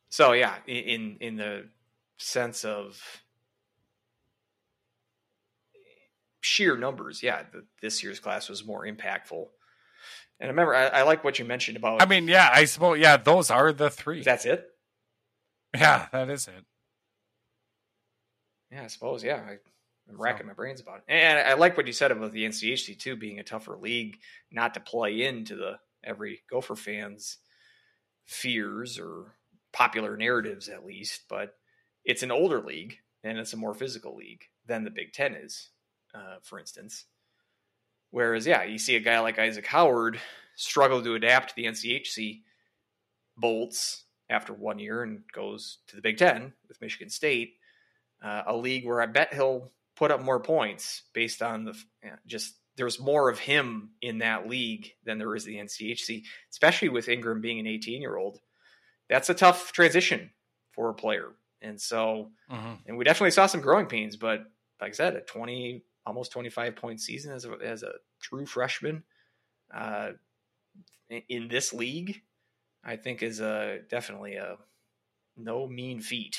so 0.09 0.33
yeah, 0.33 0.55
in 0.67 1.17
in 1.21 1.37
the 1.37 1.69
sense 2.17 2.65
of 2.65 2.99
sheer 6.41 6.75
numbers, 6.75 7.21
yeah, 7.21 7.43
the, 7.53 7.63
this 7.81 8.03
year's 8.03 8.19
class 8.19 8.49
was 8.49 8.65
more 8.65 8.85
impactful. 8.85 9.45
And 10.41 10.47
I 10.47 10.51
remember, 10.51 10.73
I, 10.73 10.87
I 10.87 11.01
like 11.03 11.23
what 11.23 11.37
you 11.37 11.45
mentioned 11.45 11.77
about. 11.77 12.01
I 12.01 12.05
mean, 12.05 12.27
yeah, 12.27 12.49
I 12.51 12.65
suppose, 12.65 12.97
yeah, 12.97 13.17
those 13.17 13.51
are 13.51 13.73
the 13.73 13.89
three. 13.89 14.23
that's 14.23 14.45
it. 14.45 14.65
yeah, 15.75 16.07
that 16.11 16.29
is 16.29 16.47
it. 16.47 16.65
Yeah, 18.71 18.83
I 18.83 18.87
suppose. 18.87 19.23
Yeah, 19.23 19.35
I, 19.35 19.57
I'm 20.09 20.19
racking 20.19 20.47
my 20.47 20.53
brains 20.53 20.81
about 20.81 20.97
it. 20.97 21.03
And 21.07 21.39
I 21.39 21.53
like 21.53 21.77
what 21.77 21.87
you 21.87 21.93
said 21.93 22.11
about 22.11 22.31
the 22.31 22.45
NCHC 22.45 22.97
too 22.97 23.15
being 23.15 23.39
a 23.39 23.43
tougher 23.43 23.77
league, 23.77 24.17
not 24.51 24.73
to 24.73 24.79
play 24.79 25.21
into 25.21 25.55
the 25.55 25.79
every 26.03 26.41
Gopher 26.49 26.75
fans' 26.75 27.37
fears 28.25 28.97
or 28.97 29.35
popular 29.71 30.17
narratives, 30.17 30.67
at 30.67 30.85
least. 30.85 31.23
But 31.29 31.55
it's 32.03 32.23
an 32.23 32.31
older 32.31 32.61
league 32.61 32.97
and 33.23 33.37
it's 33.37 33.53
a 33.53 33.57
more 33.57 33.73
physical 33.73 34.15
league 34.15 34.43
than 34.65 34.83
the 34.83 34.91
Big 34.91 35.13
Ten 35.13 35.35
is, 35.35 35.69
uh, 36.15 36.37
for 36.41 36.59
instance. 36.59 37.05
Whereas, 38.11 38.47
yeah, 38.47 38.63
you 38.63 38.79
see 38.79 38.95
a 38.95 39.01
guy 39.01 39.19
like 39.19 39.37
Isaac 39.37 39.67
Howard 39.67 40.19
struggle 40.55 41.03
to 41.03 41.15
adapt 41.15 41.49
to 41.49 41.55
the 41.55 41.65
NCHC 41.65 42.41
bolts 43.37 44.05
after 44.29 44.53
one 44.53 44.79
year 44.79 45.03
and 45.03 45.21
goes 45.31 45.77
to 45.87 45.95
the 45.95 46.01
Big 46.01 46.17
Ten 46.17 46.53
with 46.67 46.81
Michigan 46.81 47.09
State 47.09 47.53
uh, 48.23 48.43
a 48.47 48.55
league 48.55 48.85
where 48.85 49.01
I 49.01 49.05
bet 49.05 49.33
he'll 49.33 49.71
put 49.99 50.09
up 50.11 50.21
more 50.23 50.39
points 50.39 51.03
based 51.13 51.41
on 51.43 51.65
the 51.65 51.75
just 52.25 52.55
there's 52.77 52.99
more 52.99 53.29
of 53.29 53.37
him 53.39 53.89
in 54.01 54.19
that 54.19 54.47
league 54.47 54.93
than 55.03 55.17
there 55.17 55.35
is 55.35 55.43
the 55.43 55.57
NCHC, 55.57 56.23
especially 56.49 56.87
with 56.89 57.09
Ingram 57.09 57.41
being 57.41 57.59
an 57.59 57.67
18 57.67 58.01
year 58.01 58.15
old. 58.15 58.39
That's 59.09 59.29
a 59.29 59.33
tough 59.33 59.73
transition 59.73 60.31
for 60.71 60.89
a 60.89 60.93
player. 60.93 61.29
And 61.61 61.79
so, 61.81 62.31
Mm-hmm. 62.49 62.73
and 62.87 62.97
we 62.97 63.03
definitely 63.03 63.31
saw 63.31 63.45
some 63.47 63.59
growing 63.61 63.87
pains, 63.87 64.15
but 64.15 64.39
like 64.81 64.91
I 64.91 64.93
said, 64.93 65.15
a 65.15 65.21
20, 65.21 65.83
almost 66.05 66.31
25 66.31 66.75
point 66.77 67.01
season 67.01 67.33
as 67.33 67.43
a, 67.45 67.51
as 67.63 67.83
a 67.83 67.91
true 68.21 68.45
freshman 68.45 69.03
uh, 69.75 70.11
in- 71.09 71.23
in 71.27 71.47
this 71.49 71.73
league, 71.73 72.21
I 72.83 72.95
think 72.95 73.21
is 73.21 73.41
a, 73.41 73.79
definitely 73.89 74.35
a 74.35 74.55
no 75.35 75.67
mean 75.67 75.99
feat. 75.99 76.37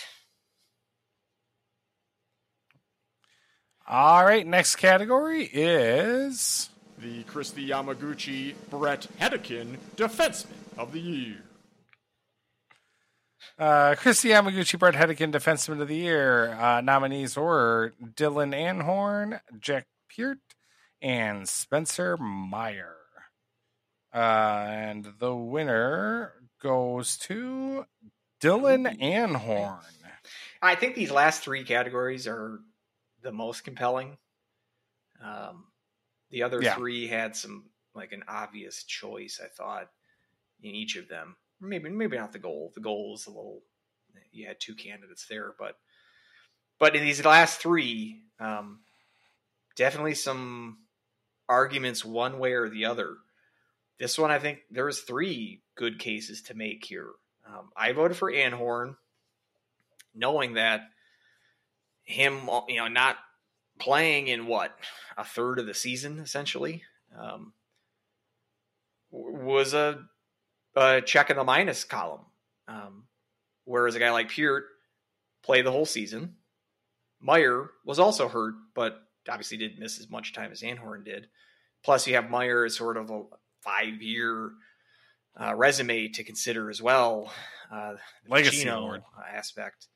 All 3.92 4.24
right, 4.24 4.46
next 4.46 4.76
category 4.76 5.50
is 5.52 6.70
The 6.96 7.24
Kristi 7.24 7.66
Yamaguchi 7.66 8.54
Brett 8.70 9.08
Hedican 9.18 9.78
Defenseman 9.96 10.78
of 10.78 10.92
the 10.92 11.00
Year. 11.00 11.42
uh, 13.58 13.96
Kristi 13.96 14.30
Yamaguchi, 14.30 14.78
Brett 14.78 14.94
Hedican, 14.94 15.32
Defenseman 15.32 15.80
of 15.80 15.88
the 15.88 15.96
Year. 15.96 16.52
Uh, 16.52 16.80
nominees 16.82 17.36
were 17.36 17.92
Dylan 18.00 18.54
Anhorn, 18.54 19.40
Jack 19.58 19.88
Peart, 20.08 20.38
and 21.02 21.48
Spencer 21.48 22.16
Meyer. 22.16 22.94
Uh, 24.14 24.66
and 24.68 25.14
the 25.18 25.34
winner 25.34 26.34
goes 26.62 27.16
to 27.18 27.86
Dylan 28.40 29.00
Anhorn. 29.00 29.80
I 30.62 30.76
think 30.76 30.94
these 30.94 31.10
last 31.10 31.42
three 31.42 31.64
categories 31.64 32.28
are 32.28 32.60
the 33.22 33.32
most 33.32 33.64
compelling. 33.64 34.18
Um, 35.22 35.66
the 36.30 36.42
other 36.42 36.62
Yeah. 36.62 36.74
three 36.74 37.06
had 37.06 37.36
some 37.36 37.70
like 37.94 38.12
an 38.12 38.24
obvious 38.28 38.84
choice. 38.84 39.40
I 39.42 39.48
thought 39.48 39.90
in 40.62 40.74
each 40.74 40.96
of 40.96 41.08
them. 41.08 41.36
Maybe 41.60 41.90
maybe 41.90 42.16
not 42.16 42.32
the 42.32 42.38
goal. 42.38 42.72
The 42.74 42.80
goal 42.80 43.12
was 43.12 43.26
a 43.26 43.30
little. 43.30 43.62
You 44.32 44.46
had 44.46 44.60
two 44.60 44.74
candidates 44.74 45.26
there, 45.26 45.54
but 45.58 45.76
but 46.78 46.96
in 46.96 47.02
these 47.02 47.24
last 47.24 47.60
three, 47.60 48.22
um, 48.38 48.80
definitely 49.76 50.14
some 50.14 50.78
arguments 51.48 52.04
one 52.04 52.38
way 52.38 52.52
or 52.52 52.68
the 52.68 52.86
other. 52.86 53.16
This 53.98 54.18
one, 54.18 54.30
I 54.30 54.38
think 54.38 54.60
there 54.70 54.86
was 54.86 55.00
three 55.00 55.62
good 55.74 55.98
cases 55.98 56.40
to 56.42 56.54
make 56.54 56.84
here. 56.84 57.10
Um, 57.46 57.70
I 57.76 57.92
voted 57.92 58.16
for 58.16 58.32
Anhorn 58.32 58.96
knowing 60.14 60.54
that 60.54 60.82
him, 62.10 62.48
you 62.68 62.76
know, 62.76 62.88
not 62.88 63.16
playing 63.78 64.28
in 64.28 64.46
what 64.46 64.76
a 65.16 65.24
third 65.24 65.58
of 65.58 65.66
the 65.66 65.74
season 65.74 66.18
essentially 66.18 66.82
um, 67.18 67.52
was 69.10 69.74
a, 69.74 70.00
a 70.76 71.00
check 71.00 71.30
in 71.30 71.36
the 71.36 71.44
minus 71.44 71.84
column. 71.84 72.26
Um, 72.68 73.04
whereas 73.64 73.94
a 73.94 73.98
guy 73.98 74.10
like 74.10 74.30
Peart 74.30 74.64
played 75.42 75.66
the 75.66 75.72
whole 75.72 75.86
season. 75.86 76.36
Meier 77.20 77.70
was 77.84 77.98
also 77.98 78.28
hurt, 78.28 78.54
but 78.74 78.98
obviously 79.28 79.56
didn't 79.56 79.80
miss 79.80 79.98
as 79.98 80.10
much 80.10 80.32
time 80.32 80.52
as 80.52 80.62
Anhorn 80.62 81.04
did. 81.04 81.26
Plus, 81.84 82.06
you 82.06 82.14
have 82.14 82.30
Meier 82.30 82.64
as 82.64 82.76
sort 82.76 82.96
of 82.96 83.10
a 83.10 83.22
five 83.62 84.00
year 84.00 84.50
uh, 85.40 85.54
resume 85.54 86.08
to 86.08 86.24
consider 86.24 86.70
as 86.70 86.80
well. 86.80 87.32
Uh, 87.72 87.94
the 88.24 88.32
Legacy 88.32 88.68
aspect. 89.34 89.86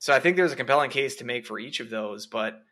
So 0.00 0.14
I 0.14 0.18
think 0.18 0.36
there's 0.36 0.52
a 0.52 0.56
compelling 0.56 0.90
case 0.90 1.16
to 1.16 1.24
make 1.24 1.46
for 1.46 1.58
each 1.58 1.78
of 1.78 1.90
those, 1.90 2.26
but 2.26 2.62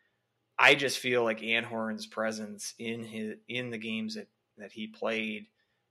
I 0.57 0.75
just 0.75 0.97
feel 0.97 1.23
like 1.23 1.39
Anhorn's 1.39 2.07
presence 2.07 2.73
in 2.77 3.03
his 3.03 3.35
in 3.47 3.69
the 3.69 3.77
games 3.77 4.15
that 4.15 4.27
that 4.57 4.71
he 4.73 4.87
played, 4.87 5.45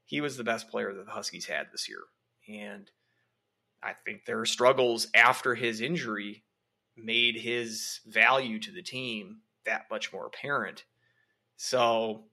he 0.05 0.21
was 0.21 0.37
the 0.37 0.45
best 0.45 0.69
player 0.69 0.93
that 0.93 1.07
the 1.07 1.13
Huskies 1.13 1.47
had 1.47 1.69
this 1.73 1.89
year, 1.89 2.03
and 2.49 2.91
I 3.83 3.93
think 4.05 4.25
their 4.25 4.45
struggles 4.45 5.07
after 5.15 5.55
his 5.55 5.81
injury 5.81 6.43
made 6.97 7.37
his 7.37 8.01
value 8.05 8.59
to 8.59 8.73
the 8.73 8.83
team 8.83 9.39
that 9.65 9.87
much 9.91 10.13
more 10.13 10.27
apparent. 10.27 10.85
So, 11.57 12.25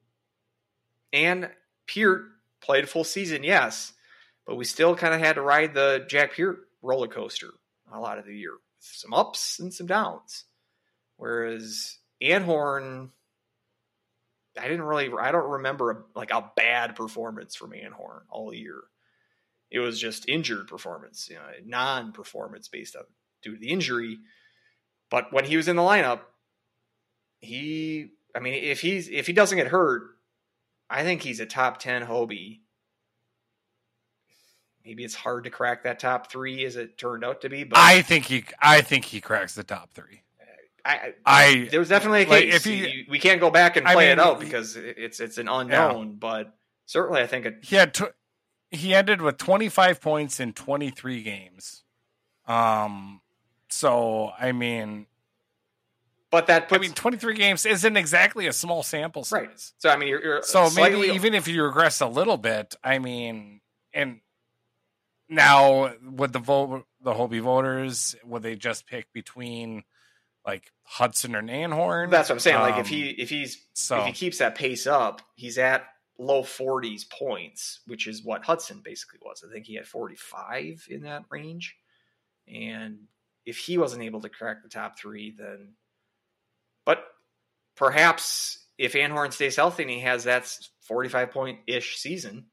and 1.14 1.52
Peart 1.88 2.24
played 2.60 2.84
a 2.84 2.88
full 2.88 3.04
season, 3.04 3.44
yes, 3.44 3.94
but 4.48 4.56
we 4.56 4.66
still 4.66 4.96
kind 4.96 5.14
of 5.14 5.20
had 5.20 5.36
to 5.36 5.42
ride 5.42 5.76
the 5.76 6.06
Jack 6.08 6.36
Peart 6.36 6.68
roller 6.82 7.08
coaster 7.08 7.52
a 7.94 8.00
lot 8.00 8.18
of 8.18 8.26
the 8.26 8.36
year, 8.36 8.54
some 8.94 9.14
ups 9.14 9.60
and 9.60 9.74
some 9.74 9.88
downs. 9.88 10.46
Whereas 11.18 11.98
Anhorn, 12.22 13.10
I 14.60 14.68
didn't 14.68 14.84
really, 14.84 15.12
I 15.20 15.32
don't 15.32 15.50
remember 15.50 15.92
a, 15.92 15.98
like 16.16 16.32
a 16.32 16.52
bad 16.56 16.96
performance 16.96 17.56
from 17.56 17.72
Anhorn 17.72 18.22
all 18.30 18.54
year. 18.54 18.84
It 19.72 19.80
was 19.80 20.00
just 20.00 20.30
injured 20.30 20.68
performance, 20.68 21.28
you 21.30 21.36
know, 21.36 21.42
non-performance 21.66 22.68
based 22.68 22.96
on 22.96 23.04
due 23.42 23.56
to 23.56 23.60
the 23.60 23.70
injury. 23.70 24.20
But 25.10 25.34
when 25.34 25.46
he 25.46 25.58
was 25.58 25.68
in 25.68 25.76
the 25.76 25.82
lineup, 25.82 26.22
he, 27.40 28.12
I 28.36 28.40
mean, 28.40 28.54
if 28.54 28.82
he's 28.82 29.10
if 29.10 29.28
he 29.28 29.34
doesn't 29.34 29.58
get 29.58 29.68
hurt, 29.68 30.04
I 30.90 31.04
think 31.04 31.22
he's 31.22 31.40
a 31.40 31.46
top 31.46 31.80
ten 31.80 32.04
Hobey. 32.04 32.62
Maybe 34.86 35.04
it's 35.04 35.16
hard 35.16 35.46
to 35.46 35.50
crack 35.50 35.84
that 35.84 36.00
top 36.00 36.30
three 36.32 36.64
as 36.66 36.76
it 36.76 36.98
turned 36.98 37.24
out 37.24 37.42
to 37.42 37.50
be, 37.50 37.64
but 37.64 37.78
I 37.80 38.02
think 38.04 38.26
he, 38.26 38.46
I 38.60 38.82
think 38.82 39.06
he 39.06 39.20
cracks 39.20 39.56
the 39.56 39.64
top 39.64 39.92
three. 39.94 40.22
I, 40.86 41.14
I 41.26 41.68
there 41.72 41.80
was 41.80 41.90
definitely 41.90 42.26
a 42.26 42.30
like, 42.30 42.44
case. 42.44 42.56
if 42.56 42.64
he- 42.64 43.06
we 43.10 43.18
can't 43.18 43.40
go 43.42 43.50
back 43.50 43.76
and 43.76 43.88
I 43.88 43.94
play 43.94 44.12
it 44.12 44.20
out 44.20 44.40
because 44.40 44.76
it's 44.76 45.20
it's 45.20 45.40
an 45.40 45.48
unknown. 45.48 46.18
But 46.18 46.56
certainly, 46.86 47.22
I 47.22 47.28
think 47.28 47.48
it, 47.48 47.60
he 47.64 47.76
had 47.76 47.96
tw- 47.96 48.14
he 48.70 48.94
ended 48.94 49.22
with 49.22 49.38
25 49.38 50.00
points 50.00 50.40
in 50.40 50.54
23 50.54 51.24
games. 51.24 51.84
Um, 52.48 53.22
so 53.70 54.32
I 54.40 54.52
mean, 54.52 55.08
but 56.30 56.46
that 56.48 56.68
I 56.72 56.78
mean, 56.78 56.92
23 56.92 57.34
games 57.34 57.66
isn't 57.66 57.98
exactly 57.98 58.46
a 58.46 58.54
small 58.54 58.84
sample 58.84 59.24
size. 59.24 59.42
right. 59.42 59.50
So 59.80 59.90
I 59.90 59.98
mean, 59.98 60.10
you're, 60.10 60.24
you're 60.24 60.44
So 60.44 60.68
slightly, 60.68 61.08
maybe 61.08 61.16
even 61.16 61.34
if 61.34 61.48
you 61.48 61.64
regress 61.64 62.00
a 62.02 62.08
little 62.08 62.38
bit, 62.38 62.76
I 62.84 63.00
mean, 63.00 63.62
and 63.92 64.20
now 65.30 65.94
would 66.04 66.34
the 66.34 66.40
vote 66.40 66.86
the 67.02 67.14
Hobie 67.14 67.42
voters 67.42 68.16
would 68.24 68.44
they 68.44 68.56
just 68.56 68.88
pick 68.88 69.12
between 69.14 69.84
like 70.46 70.72
Hutson 70.98 71.36
or 71.36 71.42
Anhorn? 71.42 72.10
that's 72.12 72.30
what 72.30 72.36
I'm 72.36 72.40
saying. 72.40 72.60
Like 72.60 72.76
if 72.76 72.86
Um, 72.88 72.94
he 72.94 73.10
if 73.10 73.30
he's 73.30 73.66
so 73.74 74.00
if 74.00 74.06
he 74.08 74.12
keeps 74.12 74.38
that 74.40 74.56
pace 74.56 74.86
up, 74.88 75.22
he's 75.36 75.58
at 75.58 75.86
low 76.18 76.44
40s 76.44 77.10
points, 77.10 77.82
which 77.88 78.08
is 78.08 78.24
what 78.24 78.44
Hutson 78.44 78.84
basically 78.84 79.20
was. 79.22 79.44
I 79.48 79.52
think 79.52 79.66
he 79.66 79.76
had 79.76 79.86
45 79.88 80.88
in 80.90 81.02
that 81.02 81.24
range. 81.30 81.76
And 82.48 83.08
if 83.46 83.58
he 83.58 83.78
wasn't 83.78 84.04
able 84.04 84.22
to 84.22 84.30
crack 84.30 84.64
the 84.64 84.70
top 84.70 84.98
three, 84.98 85.36
then, 85.38 85.74
but 86.86 87.04
perhaps 87.76 88.66
if 88.78 88.94
Anhorn 88.94 89.34
stays 89.34 89.56
healthy 89.56 89.84
and 89.84 89.92
he 89.92 90.00
has 90.02 90.24
that 90.26 90.52
45 90.88 91.32
point 91.32 91.60
ish 91.68 91.98
season, 91.98 92.46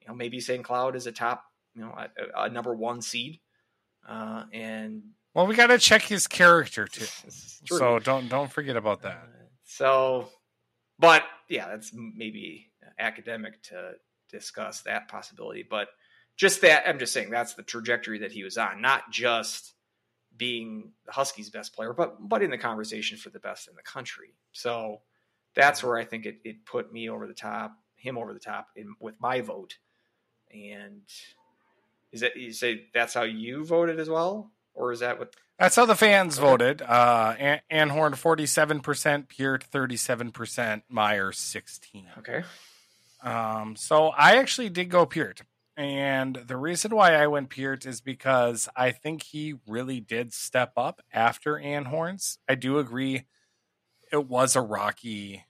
you 0.00 0.08
know, 0.08 0.14
maybe 0.14 0.40
St. 0.40 0.62
Cloud 0.62 0.94
is 0.94 1.06
a 1.06 1.12
top, 1.12 1.42
you 1.74 1.82
know, 1.82 1.94
a, 1.96 2.44
a 2.44 2.48
number 2.48 2.74
one 2.74 3.02
seed. 3.02 3.40
Uh, 4.08 4.44
and 4.52 5.02
well, 5.34 5.46
we 5.46 5.54
got 5.54 5.68
to 5.68 5.78
check 5.78 6.02
his 6.02 6.26
character 6.26 6.86
too. 6.86 7.06
So 7.66 7.98
don't 7.98 8.28
don't 8.28 8.52
forget 8.52 8.76
about 8.76 9.00
that. 9.02 9.22
Uh, 9.22 9.46
so, 9.64 10.28
but 10.98 11.24
yeah, 11.48 11.66
that's 11.66 11.92
maybe 11.94 12.70
academic 12.98 13.62
to 13.62 13.92
discuss 14.30 14.82
that 14.82 15.08
possibility. 15.08 15.64
But 15.68 15.88
just 16.36 16.60
that, 16.60 16.86
I'm 16.86 16.98
just 16.98 17.14
saying 17.14 17.30
that's 17.30 17.54
the 17.54 17.62
trajectory 17.62 18.18
that 18.18 18.32
he 18.32 18.44
was 18.44 18.58
on, 18.58 18.82
not 18.82 19.10
just 19.10 19.72
being 20.36 20.92
the 21.06 21.12
Huskies' 21.12 21.48
best 21.48 21.74
player, 21.74 21.94
but 21.94 22.16
but 22.28 22.42
in 22.42 22.50
the 22.50 22.58
conversation 22.58 23.16
for 23.16 23.30
the 23.30 23.40
best 23.40 23.66
in 23.66 23.74
the 23.76 23.82
country. 23.82 24.34
So 24.52 25.00
that's 25.54 25.82
where 25.82 25.96
I 25.96 26.04
think 26.04 26.26
it, 26.26 26.38
it 26.44 26.66
put 26.66 26.92
me 26.92 27.08
over 27.08 27.26
the 27.26 27.34
top, 27.34 27.72
him 27.96 28.18
over 28.18 28.34
the 28.34 28.40
top 28.40 28.68
in, 28.76 28.94
with 29.00 29.14
my 29.20 29.40
vote. 29.40 29.78
And 30.52 31.02
is 32.14 32.20
that 32.20 32.36
you 32.36 32.52
say 32.52 32.86
that's 32.94 33.12
how 33.12 33.22
you 33.24 33.64
voted 33.64 34.00
as 34.00 34.08
well, 34.08 34.50
or 34.72 34.92
is 34.92 35.00
that 35.00 35.18
what? 35.18 35.34
That's 35.58 35.76
how 35.76 35.84
the 35.86 35.94
fans 35.94 36.38
Okay. 36.38 36.48
voted. 36.48 36.82
Uh, 36.82 37.34
An- 37.38 37.60
Anhorn 37.70 38.16
forty 38.16 38.46
seven 38.46 38.80
percent, 38.80 39.28
Peart 39.28 39.62
thirty 39.64 39.96
seven 39.96 40.30
percent, 40.32 40.84
Meyer 40.88 41.32
sixteen. 41.32 42.06
Okay, 42.18 42.44
Um, 43.22 43.76
so 43.76 44.08
I 44.08 44.36
actually 44.36 44.68
did 44.70 44.88
go 44.90 45.04
Peart. 45.06 45.42
And 45.76 46.36
the 46.46 46.56
reason 46.56 46.94
why 46.94 47.14
I 47.14 47.26
went 47.26 47.50
Peart 47.50 47.84
is 47.84 48.00
because 48.00 48.68
I 48.76 48.92
think 48.92 49.24
he 49.24 49.54
really 49.66 49.98
did 49.98 50.32
step 50.32 50.72
up 50.76 51.02
after 51.12 51.54
Anhorns. 51.54 52.38
I 52.48 52.54
do 52.54 52.78
agree 52.78 53.24
it 54.12 54.26
was 54.28 54.54
a 54.54 54.60
rocky 54.60 55.44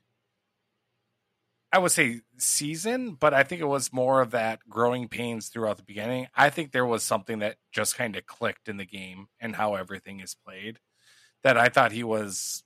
I 1.75 1.79
would 1.79 1.91
say 1.91 2.21
season, 2.39 3.15
but 3.15 3.35
I 3.35 3.43
think 3.43 3.61
it 3.61 3.67
was 3.67 3.93
more 3.93 4.21
of 4.21 4.31
that 4.31 4.61
growing 4.69 5.09
pains 5.09 5.49
throughout 5.49 5.77
the 5.77 5.83
beginning. 5.83 6.29
I 6.33 6.49
think 6.49 6.71
there 6.71 6.87
was 6.87 7.03
something 7.03 7.41
that 7.41 7.57
just 7.73 7.97
kind 7.97 8.15
of 8.15 8.27
clicked 8.27 8.69
in 8.69 8.77
the 8.77 8.85
game 8.85 9.27
and 9.41 9.57
how 9.57 9.75
everything 9.75 10.21
is 10.21 10.37
played 10.37 10.79
that 11.43 11.59
I 11.59 11.69
thought 11.69 11.91
he 11.91 12.05
was 12.05 12.63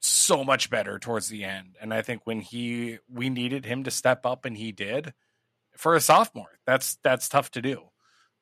so 0.00 0.42
much 0.42 0.70
better 0.70 0.98
towards 0.98 1.28
the 1.28 1.44
end. 1.44 1.76
And 1.82 1.92
I 1.92 2.00
think 2.00 2.22
when 2.24 2.40
he 2.40 2.96
we 3.12 3.28
needed 3.28 3.66
him 3.66 3.84
to 3.84 3.90
step 3.90 4.24
up 4.24 4.46
and 4.46 4.56
he 4.56 4.72
did 4.72 5.12
for 5.76 5.94
a 5.94 6.00
sophomore. 6.00 6.58
That's 6.66 6.96
that's 7.04 7.28
tough 7.28 7.50
to 7.50 7.60
do. 7.60 7.90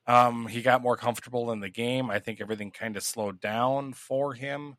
Um, 0.05 0.47
he 0.47 0.61
got 0.61 0.81
more 0.81 0.95
comfortable 0.95 1.51
in 1.51 1.59
the 1.59 1.69
game. 1.69 2.09
I 2.09 2.19
think 2.19 2.39
everything 2.39 2.71
kind 2.71 2.95
of 2.95 3.03
slowed 3.03 3.41
down 3.41 3.91
for 3.91 4.33
him. 4.33 4.77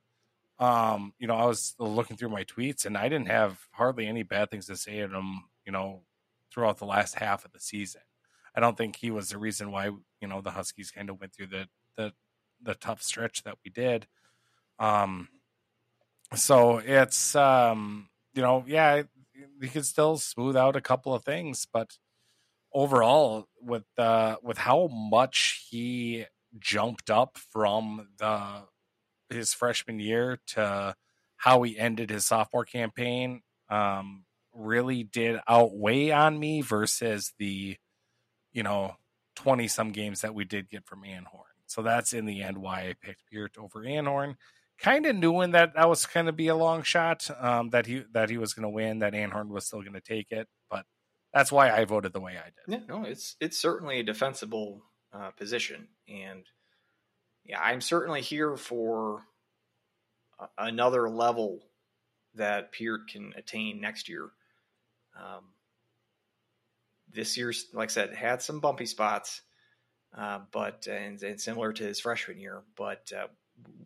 Um, 0.58 1.12
you 1.18 1.26
know, 1.28 1.34
I 1.36 1.46
was 1.46 1.74
looking 1.78 2.16
through 2.16 2.30
my 2.30 2.44
tweets 2.44 2.84
and 2.84 2.96
I 2.96 3.08
didn't 3.08 3.28
have 3.28 3.60
hardly 3.72 4.06
any 4.06 4.22
bad 4.24 4.50
things 4.50 4.66
to 4.66 4.76
say 4.76 4.98
to 4.98 5.08
him, 5.08 5.44
you 5.64 5.72
know, 5.72 6.02
throughout 6.52 6.78
the 6.78 6.86
last 6.86 7.14
half 7.14 7.44
of 7.44 7.52
the 7.52 7.60
season. 7.60 8.00
I 8.56 8.60
don't 8.60 8.76
think 8.76 8.96
he 8.96 9.10
was 9.12 9.28
the 9.28 9.38
reason 9.38 9.70
why, 9.70 9.86
you 9.86 10.28
know, 10.28 10.40
the 10.40 10.50
Huskies 10.50 10.90
kind 10.90 11.10
of 11.10 11.20
went 11.20 11.34
through 11.34 11.48
the 11.48 11.68
the 11.96 12.12
the 12.62 12.74
tough 12.74 13.02
stretch 13.02 13.44
that 13.44 13.56
we 13.64 13.70
did. 13.70 14.08
Um 14.78 15.28
so 16.34 16.78
it's 16.78 17.34
um 17.34 18.08
you 18.34 18.42
know, 18.42 18.64
yeah, 18.66 19.02
he 19.60 19.68
could 19.68 19.86
still 19.86 20.16
smooth 20.18 20.56
out 20.56 20.76
a 20.76 20.80
couple 20.80 21.14
of 21.14 21.24
things, 21.24 21.66
but 21.72 21.96
overall 22.74 23.48
with 23.62 23.84
uh 23.98 24.36
with 24.42 24.58
how 24.58 24.88
much 24.88 25.66
he 25.70 26.26
jumped 26.60 27.10
up 27.10 27.38
from 27.52 28.08
the 28.18 28.62
his 29.30 29.54
freshman 29.54 29.98
year 29.98 30.38
to 30.46 30.94
how 31.36 31.62
he 31.62 31.78
ended 31.78 32.10
his 32.10 32.26
sophomore 32.26 32.64
campaign 32.64 33.42
um 33.70 34.24
really 34.54 35.04
did 35.04 35.40
outweigh 35.46 36.10
on 36.10 36.38
me 36.38 36.60
versus 36.60 37.32
the 37.38 37.76
you 38.52 38.62
know 38.62 38.96
20 39.38 39.68
some 39.68 39.92
games 39.92 40.22
that 40.22 40.34
we 40.34 40.44
did 40.44 40.68
get 40.68 40.84
from 40.84 41.02
Anhorn. 41.02 41.44
So 41.66 41.82
that's 41.82 42.12
in 42.12 42.26
the 42.26 42.42
end 42.42 42.58
why 42.58 42.80
I 42.80 42.94
picked 43.00 43.22
Peart 43.30 43.56
over 43.56 43.80
Anhorn. 43.80 44.34
Kind 44.80 45.06
of 45.06 45.14
knowing 45.14 45.52
that 45.52 45.74
that 45.74 45.88
was 45.88 46.06
going 46.06 46.26
to 46.26 46.32
be 46.32 46.48
a 46.48 46.56
long 46.56 46.82
shot, 46.82 47.30
um, 47.40 47.70
that 47.70 47.86
he 47.86 48.04
that 48.12 48.30
he 48.30 48.38
was 48.38 48.54
going 48.54 48.64
to 48.64 48.68
win, 48.68 49.00
that 49.00 49.12
Anhorn 49.12 49.48
was 49.48 49.66
still 49.66 49.80
going 49.80 49.94
to 49.94 50.00
take 50.00 50.30
it, 50.30 50.48
but 50.70 50.86
that's 51.32 51.52
why 51.52 51.70
I 51.70 51.84
voted 51.84 52.12
the 52.12 52.20
way 52.20 52.36
I 52.36 52.46
did. 52.46 52.80
Yeah, 52.80 52.86
no, 52.88 53.04
it's 53.04 53.36
it's 53.40 53.58
certainly 53.58 54.00
a 54.00 54.04
defensible 54.04 54.82
uh, 55.12 55.30
position, 55.30 55.88
and 56.08 56.44
yeah, 57.48 57.60
I'm 57.60 57.80
certainly 57.80 58.20
here 58.20 58.56
for 58.56 59.22
another 60.56 61.08
level 61.08 61.60
that 62.34 62.72
Peart 62.72 63.08
can 63.10 63.32
attain 63.36 63.80
next 63.80 64.08
year. 64.08 64.30
Um, 65.18 65.44
this 67.10 67.36
year's, 67.36 67.66
like 67.72 67.88
I 67.88 67.92
said, 67.92 68.14
had 68.14 68.42
some 68.42 68.60
bumpy 68.60 68.86
spots, 68.86 69.40
uh, 70.16 70.40
but 70.52 70.86
and, 70.86 71.20
and 71.22 71.40
similar 71.40 71.72
to 71.72 71.84
his 71.84 72.00
freshman 72.00 72.38
year, 72.38 72.62
but 72.76 73.10
uh, 73.16 73.28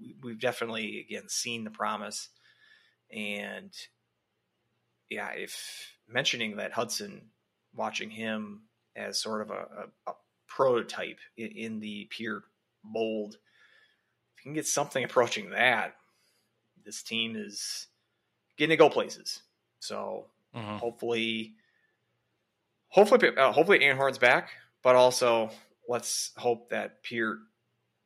we, 0.01 0.17
we've 0.23 0.41
definitely 0.41 1.07
again 1.09 1.29
seen 1.29 1.65
the 1.65 1.71
promise, 1.71 2.29
and 3.11 3.73
yeah, 5.09 5.31
if 5.37 5.93
mentioning 6.09 6.57
that 6.57 6.73
Hutson, 6.73 7.21
watching 7.75 8.11
him 8.11 8.63
as 8.97 9.23
sort 9.23 9.43
of 9.43 9.51
a, 9.51 9.53
a, 9.53 10.11
a 10.11 10.15
prototype 10.49 11.19
in, 11.37 11.49
in 11.49 11.81
the 11.81 12.11
Peart 12.17 12.43
mold, 12.85 13.37
you 14.43 14.51
can 14.51 14.55
get 14.55 14.67
something 14.67 15.05
approaching 15.09 15.51
that, 15.51 15.95
this 16.85 17.03
team 17.03 17.37
is 17.37 17.89
getting 18.57 18.71
to 18.71 18.77
go 18.77 18.91
places. 18.91 19.43
So 19.81 20.27
Mhm. 20.55 20.79
hopefully, 20.79 21.57
hopefully, 22.89 23.37
uh, 23.37 23.53
hopefully 23.53 23.81
Anhorn's 23.81 24.19
back, 24.19 24.51
but 24.83 24.97
also 24.97 25.51
let's 25.89 26.33
hope 26.37 26.71
that 26.71 27.03
Peart 27.05 27.39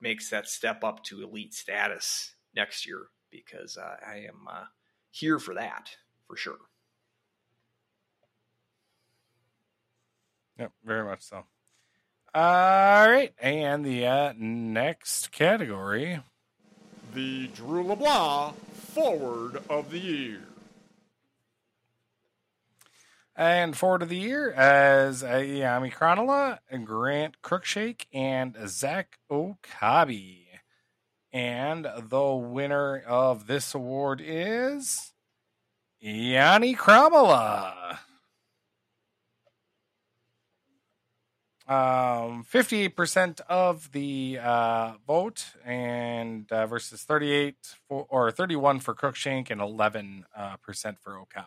makes 0.00 0.30
that 0.30 0.48
step 0.48 0.84
up 0.84 1.02
to 1.04 1.22
elite 1.22 1.54
status 1.54 2.34
next 2.54 2.86
year 2.86 3.08
because 3.30 3.76
uh, 3.76 3.96
I 4.06 4.26
am 4.28 4.46
uh, 4.48 4.64
here 5.10 5.38
for 5.38 5.54
that 5.54 5.90
for 6.26 6.36
sure. 6.36 6.58
Yep, 10.58 10.72
very 10.84 11.04
much 11.04 11.22
so. 11.22 11.46
All 12.38 13.08
right, 13.10 13.32
and 13.40 13.82
the 13.82 14.06
uh, 14.06 14.34
next 14.36 15.32
category. 15.32 16.20
The 17.14 17.46
Drew 17.46 17.82
LeBlanc 17.82 18.56
Forward 18.74 19.62
of 19.70 19.90
the 19.90 19.98
Year. 19.98 20.42
And 23.34 23.74
forward 23.74 24.02
of 24.02 24.10
the 24.10 24.18
year 24.18 24.52
as 24.52 25.22
Ayami 25.22 25.90
Krannila, 25.90 26.58
Grant 26.84 27.40
Cruikshank, 27.40 28.04
and 28.12 28.54
Zach 28.66 29.16
Okabe. 29.30 30.44
And 31.32 31.86
the 31.96 32.34
winner 32.34 32.98
of 32.98 33.46
this 33.46 33.74
award 33.74 34.20
is 34.22 35.14
Jami 36.02 36.74
Krannila. 36.74 37.96
Um, 41.68 42.44
58% 42.44 43.40
of 43.48 43.90
the 43.90 44.38
uh, 44.40 44.92
vote 45.04 45.46
and 45.64 46.50
uh, 46.52 46.66
versus 46.66 47.02
38 47.02 47.56
for, 47.88 48.06
or 48.08 48.30
31 48.30 48.78
for 48.78 48.94
Cruikshank 48.94 49.50
and 49.50 49.60
11 49.60 50.26
uh, 50.36 50.56
percent 50.58 50.98
for 51.00 51.18
Okabe. 51.18 51.46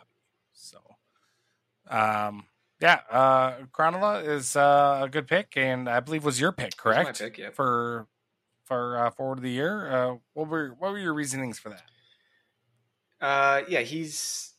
So, 0.52 0.78
um, 1.90 2.44
yeah, 2.82 3.00
uh, 3.10 3.54
Krannila 3.72 4.28
is 4.28 4.58
uh, 4.58 5.02
a 5.04 5.10
good 5.10 5.28
pick, 5.28 5.54
and 5.56 5.88
I 5.90 6.02
believe 6.02 6.26
was 6.26 6.40
your 6.40 6.52
pick, 6.52 6.74
my 6.84 6.92
correct? 6.94 7.20
pick, 7.20 7.38
yeah. 7.38 7.52
For 7.52 8.08
for 8.70 8.98
uh, 8.98 9.10
forward 9.12 9.40
of 9.40 9.44
the 9.44 9.52
year. 9.52 9.92
Uh, 9.92 10.16
what 10.34 10.48
were 10.48 10.76
what 10.78 10.92
were 10.92 11.00
your 11.00 11.14
reasonings 11.14 11.60
for 11.60 11.70
that? 11.70 11.84
Uh, 13.20 13.62
yeah, 13.68 13.82
he's. 13.82 14.54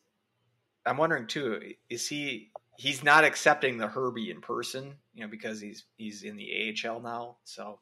I'm 0.85 0.97
wondering 0.97 1.27
too. 1.27 1.61
Is 1.89 2.09
he? 2.09 2.50
He's 2.81 3.05
not 3.05 3.25
accepting 3.25 3.77
the 3.77 3.89
Herbie 3.89 4.31
in 4.31 4.41
person, 4.41 4.95
you 5.13 5.21
know, 5.23 5.29
because 5.29 5.61
he's 5.61 5.85
he's 5.97 6.23
in 6.23 6.37
the 6.37 6.75
AHL 6.87 7.01
now. 7.01 7.37
So 7.45 7.79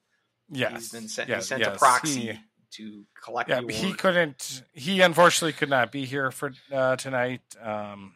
Yes, 0.50 0.72
he's 0.72 0.92
been 0.92 1.08
sent. 1.08 1.28
Yeah, 1.28 1.36
he 1.36 1.42
sent 1.42 1.60
yes, 1.60 1.76
a 1.76 1.78
proxy 1.78 2.32
he- 2.32 2.40
to 2.72 3.04
collect. 3.22 3.48
yeah, 3.48 3.60
he 3.68 3.92
couldn't. 3.92 4.62
He 4.72 5.00
unfortunately 5.00 5.52
could 5.52 5.70
not 5.70 5.92
be 5.92 6.04
here 6.04 6.30
for 6.32 6.52
uh, 6.72 6.96
tonight. 6.96 7.42
Um, 7.62 8.14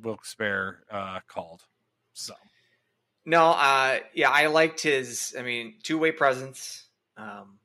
Wilkes-Barre 0.00 0.78
uh, 0.90 1.20
called, 1.28 1.62
so 2.12 2.34
No, 3.24 3.50
uh, 3.50 3.98
yeah, 4.14 4.30
I 4.30 4.46
liked 4.46 4.80
his. 4.80 5.34
I 5.38 5.42
mean, 5.42 5.74
two 5.82 5.98
way 5.98 6.12
presence. 6.12 6.86
Um, 7.16 7.58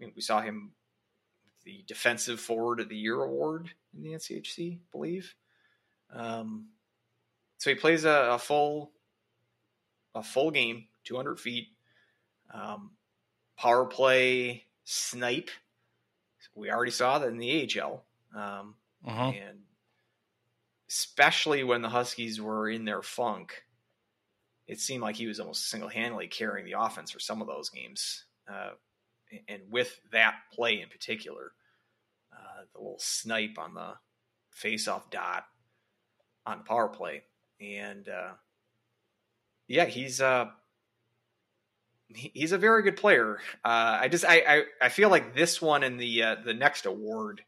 I 0.00 0.04
mean, 0.04 0.12
we 0.14 0.22
saw 0.22 0.40
him 0.40 0.72
the 1.64 1.82
defensive 1.86 2.38
forward 2.40 2.80
of 2.80 2.88
the 2.88 2.96
year 2.96 3.20
award 3.22 3.70
in 3.94 4.02
the 4.02 4.12
NCHC, 4.12 4.76
I 4.76 4.80
believe. 4.92 5.34
Um, 6.12 6.68
so 7.58 7.70
he 7.70 7.76
plays 7.76 8.04
a, 8.04 8.30
a 8.32 8.38
full, 8.38 8.92
a 10.14 10.22
full 10.22 10.50
game, 10.50 10.86
two 11.04 11.16
hundred 11.16 11.38
feet, 11.38 11.68
um, 12.52 12.92
power 13.56 13.84
play 13.84 14.64
snipe. 14.84 15.50
We 16.54 16.70
already 16.70 16.90
saw 16.90 17.18
that 17.18 17.28
in 17.28 17.38
the 17.38 17.80
AHL. 17.80 18.04
Um, 18.34 18.74
mhm. 19.06 19.48
and 19.48 19.58
especially 20.88 21.64
when 21.64 21.82
the 21.82 21.88
Huskies 21.88 22.40
were 22.40 22.68
in 22.68 22.84
their 22.84 23.02
funk, 23.02 23.64
it 24.66 24.80
seemed 24.80 25.02
like 25.02 25.16
he 25.16 25.26
was 25.26 25.40
almost 25.40 25.68
single 25.68 25.88
handedly 25.88 26.28
carrying 26.28 26.66
the 26.66 26.78
offense 26.78 27.10
for 27.10 27.20
some 27.20 27.40
of 27.40 27.46
those 27.46 27.70
games. 27.70 28.24
Uh, 28.50 28.70
and 29.48 29.62
with 29.70 30.00
that 30.12 30.34
play 30.52 30.80
in 30.80 30.88
particular, 30.88 31.52
uh, 32.32 32.62
the 32.72 32.78
little 32.78 32.98
snipe 32.98 33.58
on 33.58 33.74
the 33.74 33.94
face-off 34.50 35.10
dot 35.10 35.44
on 36.46 36.58
the 36.58 36.64
power 36.64 36.88
play, 36.88 37.22
and 37.60 38.08
uh, 38.08 38.32
yeah, 39.66 39.84
he's 39.84 40.20
uh, 40.20 40.46
he's 42.08 42.52
a 42.52 42.58
very 42.58 42.82
good 42.82 42.96
player. 42.96 43.38
Uh, 43.64 43.98
I 44.00 44.08
just 44.08 44.24
I, 44.24 44.42
I 44.46 44.62
I 44.86 44.88
feel 44.88 45.10
like 45.10 45.34
this 45.34 45.60
one 45.60 45.82
and 45.82 46.00
the 46.00 46.22
uh, 46.22 46.36
the 46.44 46.54
next 46.54 46.86
award 46.86 47.42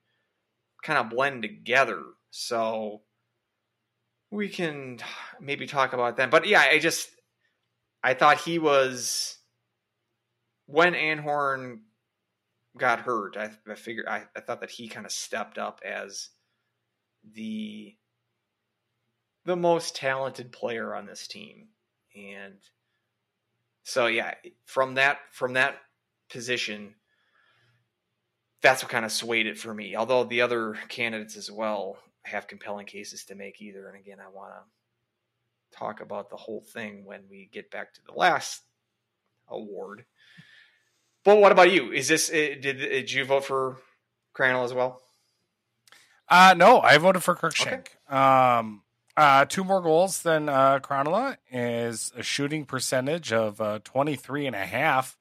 kind 0.82 0.98
of 0.98 1.10
blend 1.10 1.42
together. 1.42 2.02
So 2.30 3.02
we 4.30 4.48
can 4.48 4.98
maybe 5.40 5.66
talk 5.66 5.92
about 5.92 6.16
that. 6.18 6.30
But 6.30 6.46
yeah, 6.46 6.60
I 6.60 6.78
just 6.78 7.10
I 8.02 8.14
thought 8.14 8.40
he 8.40 8.58
was 8.58 9.36
when 10.66 10.94
Anhorn 10.94 11.80
got 12.76 13.00
hurt. 13.00 13.36
I, 13.36 13.50
I 13.68 13.74
figured 13.74 14.06
I, 14.06 14.24
I 14.36 14.40
thought 14.40 14.60
that 14.60 14.70
he 14.70 14.88
kind 14.88 15.06
of 15.06 15.12
stepped 15.12 15.58
up 15.58 15.80
as 15.84 16.30
the 17.34 17.94
the 19.44 19.56
most 19.56 19.96
talented 19.96 20.52
player 20.52 20.94
on 20.94 21.06
this 21.06 21.26
team, 21.26 21.68
and 22.14 22.58
so 23.82 24.06
yeah, 24.06 24.34
from 24.66 24.94
that 24.94 25.18
from 25.32 25.54
that 25.54 25.76
position, 26.30 26.94
that's 28.62 28.82
what 28.82 28.92
kind 28.92 29.04
of 29.04 29.12
swayed 29.12 29.46
it 29.46 29.58
for 29.58 29.72
me. 29.72 29.96
Although 29.96 30.24
the 30.24 30.42
other 30.42 30.76
candidates 30.88 31.36
as 31.36 31.50
well 31.50 31.98
have 32.24 32.46
compelling 32.46 32.86
cases 32.86 33.24
to 33.24 33.34
make 33.34 33.60
either. 33.60 33.88
And 33.88 33.98
again, 33.98 34.18
I 34.20 34.28
want 34.28 34.52
to 34.52 35.78
talk 35.78 36.00
about 36.00 36.30
the 36.30 36.36
whole 36.36 36.62
thing 36.72 37.04
when 37.04 37.22
we 37.30 37.48
get 37.52 37.70
back 37.70 37.94
to 37.94 38.00
the 38.06 38.12
last 38.12 38.62
award. 39.48 40.04
But 41.24 41.38
what 41.38 41.52
about 41.52 41.72
you? 41.72 41.92
Is 41.92 42.08
this 42.08 42.30
eh, 42.32 42.54
did 42.60 42.78
did 42.78 43.12
you 43.12 43.24
vote 43.24 43.44
for 43.44 43.76
Krannila 44.36 44.64
as 44.64 44.74
well? 44.74 45.00
Uh 46.28 46.54
no, 46.56 46.80
I 46.80 46.96
voted 46.98 47.22
for 47.22 47.34
Cruikshank. 47.34 47.88
Um 48.12 48.82
uh 49.20 49.44
two 49.44 49.62
more 49.64 49.82
goals 49.82 50.22
than 50.22 50.48
uh 50.48 50.78
Krannila 50.78 51.36
is 51.52 52.10
a 52.16 52.22
shooting 52.22 52.64
percentage 52.64 53.34
of 53.34 53.60
uh 53.60 53.80
23 53.84 54.46
and 54.46 54.56
a 54.56 54.64
half. 54.64 55.18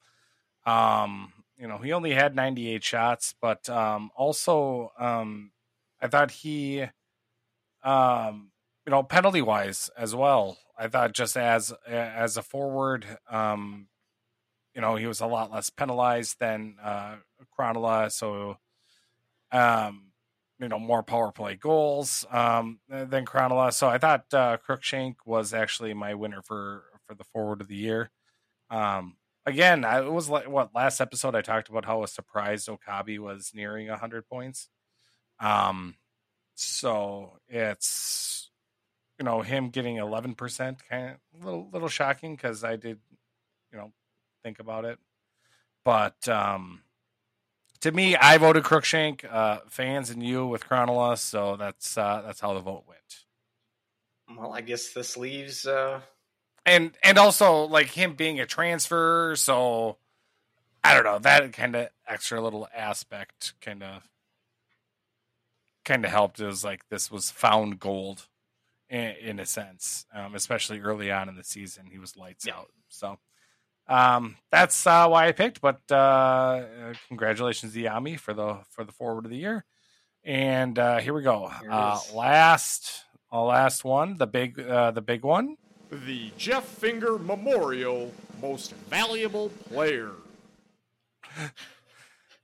Um 0.64 1.34
you 1.58 1.68
know, 1.68 1.76
he 1.76 1.92
only 1.92 2.12
had 2.12 2.34
98 2.34 2.82
shots, 2.82 3.34
but 3.42 3.68
um 3.68 4.10
also 4.16 4.90
um 4.98 5.52
I 6.00 6.06
thought 6.08 6.30
he 6.30 6.86
um 7.84 8.52
you 8.86 8.90
know, 8.90 9.02
penalty 9.02 9.42
wise 9.42 9.90
as 9.98 10.14
well. 10.14 10.56
I 10.78 10.88
thought 10.88 11.12
just 11.12 11.36
as 11.36 11.74
as 11.86 12.38
a 12.38 12.42
forward 12.42 13.04
um 13.30 13.88
you 14.74 14.80
know, 14.80 14.96
he 14.96 15.06
was 15.06 15.20
a 15.20 15.26
lot 15.26 15.52
less 15.52 15.68
penalized 15.68 16.40
than 16.40 16.76
uh 16.82 17.16
Krannila, 17.58 18.10
so 18.10 18.56
um 19.52 20.09
you 20.60 20.68
know 20.68 20.78
more 20.78 21.02
power 21.02 21.32
play 21.32 21.56
goals 21.56 22.26
um, 22.30 22.80
than 22.88 23.24
Krannila. 23.24 23.72
So 23.72 23.88
I 23.88 23.98
thought 23.98 24.26
uh, 24.32 24.58
Cruikshank 24.58 25.16
was 25.24 25.54
actually 25.54 25.94
my 25.94 26.14
winner 26.14 26.42
for 26.42 26.84
for 27.06 27.14
the 27.14 27.24
forward 27.24 27.60
of 27.60 27.68
the 27.68 27.76
year. 27.76 28.10
Um, 28.68 29.16
again, 29.46 29.84
I, 29.84 30.00
it 30.00 30.12
was 30.12 30.28
like 30.28 30.48
what 30.48 30.74
last 30.74 31.00
episode 31.00 31.34
I 31.34 31.40
talked 31.40 31.68
about 31.68 31.86
how 31.86 32.00
was 32.00 32.12
surprised 32.12 32.68
Okabe 32.68 33.18
was 33.18 33.52
nearing 33.54 33.88
hundred 33.88 34.28
points. 34.28 34.68
Um, 35.40 35.94
so 36.54 37.38
it's 37.48 38.50
you 39.18 39.24
know 39.24 39.40
him 39.40 39.70
getting 39.70 39.96
eleven 39.96 40.34
percent 40.34 40.82
kind 40.88 41.16
of 41.34 41.44
little 41.44 41.70
little 41.72 41.88
shocking 41.88 42.36
because 42.36 42.64
I 42.64 42.76
did 42.76 42.98
you 43.72 43.78
know 43.78 43.92
think 44.44 44.58
about 44.58 44.84
it, 44.84 44.98
but 45.84 46.28
um 46.28 46.82
to 47.80 47.92
me, 47.92 48.16
I 48.16 48.38
voted 48.38 48.64
Cruikshank. 48.64 49.24
Uh, 49.30 49.60
fans 49.68 50.10
and 50.10 50.22
you 50.22 50.46
with 50.46 50.64
Krannila, 50.68 51.18
so 51.18 51.56
that's 51.56 51.96
uh, 51.96 52.22
that's 52.24 52.40
how 52.40 52.54
the 52.54 52.60
vote 52.60 52.84
went. 52.86 54.38
Well, 54.38 54.52
I 54.52 54.60
guess 54.60 54.92
this 54.92 55.16
leaves. 55.16 55.66
Uh... 55.66 56.00
And 56.66 56.92
and 57.02 57.18
also 57.18 57.62
like 57.64 57.88
him 57.88 58.14
being 58.14 58.38
a 58.38 58.46
transfer, 58.46 59.34
so 59.36 59.96
I 60.84 60.94
don't 60.94 61.04
know 61.04 61.18
that 61.20 61.52
kind 61.52 61.74
of 61.74 61.88
extra 62.06 62.40
little 62.40 62.68
aspect 62.74 63.54
kind 63.60 63.82
of 63.82 64.02
kind 65.84 66.04
of 66.04 66.10
helped. 66.10 66.38
It 66.38 66.46
was 66.46 66.62
like 66.62 66.88
this 66.90 67.10
was 67.10 67.30
found 67.30 67.80
gold 67.80 68.28
in, 68.88 69.14
in 69.22 69.40
a 69.40 69.46
sense, 69.46 70.04
um, 70.14 70.34
especially 70.34 70.80
early 70.80 71.10
on 71.10 71.28
in 71.28 71.36
the 71.36 71.44
season. 71.44 71.86
He 71.90 71.98
was 71.98 72.16
lights 72.16 72.46
Yeah. 72.46 72.56
out, 72.56 72.70
so 72.88 73.18
um, 73.90 74.36
that's 74.50 74.86
uh, 74.86 75.08
why 75.08 75.26
I 75.28 75.32
picked. 75.32 75.60
But 75.60 75.80
uh, 75.90 75.94
uh, 75.94 76.94
congratulations, 77.08 77.74
Jami, 77.74 78.16
for 78.16 78.32
the 78.32 78.58
for 78.70 78.84
the 78.84 78.92
forward 78.92 79.26
of 79.26 79.30
the 79.30 79.36
year. 79.36 79.64
And 80.24 80.78
uh, 80.78 80.98
here 80.98 81.14
we 81.14 81.22
go. 81.22 81.50
Here 81.60 81.70
Uh, 81.70 81.98
last, 82.14 83.04
uh, 83.32 83.42
last 83.42 83.84
one, 83.84 84.16
the 84.18 84.26
big, 84.26 84.60
uh, 84.60 84.90
the 84.90 85.00
big 85.00 85.24
one. 85.24 85.56
The 85.90 86.30
Jeff 86.36 86.64
Finger 86.64 87.18
Memorial 87.18 88.12
Most 88.40 88.72
Valuable 88.88 89.50
Player. 89.68 90.12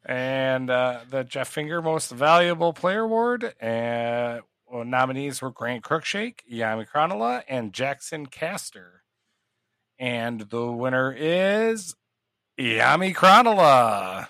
And 0.08 0.70
uh, 0.70 1.00
the 1.10 1.24
Jeff 1.24 1.48
Finger 1.48 1.82
Most 1.82 2.12
Valuable 2.12 2.72
Player 2.72 3.00
Award. 3.00 3.42
Uh, 3.60 4.38
well, 4.70 4.84
nominees 4.84 5.42
were 5.42 5.50
Grant 5.50 5.82
Cruikshank, 5.82 6.42
Jami 6.48 6.84
Krannila, 6.84 7.42
and 7.48 7.72
Jaxon 7.72 8.30
Castor. 8.30 9.02
And 9.98 10.40
the 10.40 10.66
winner 10.66 11.12
is 11.16 11.94
Jami 12.58 13.14
Krannila. 13.14 14.28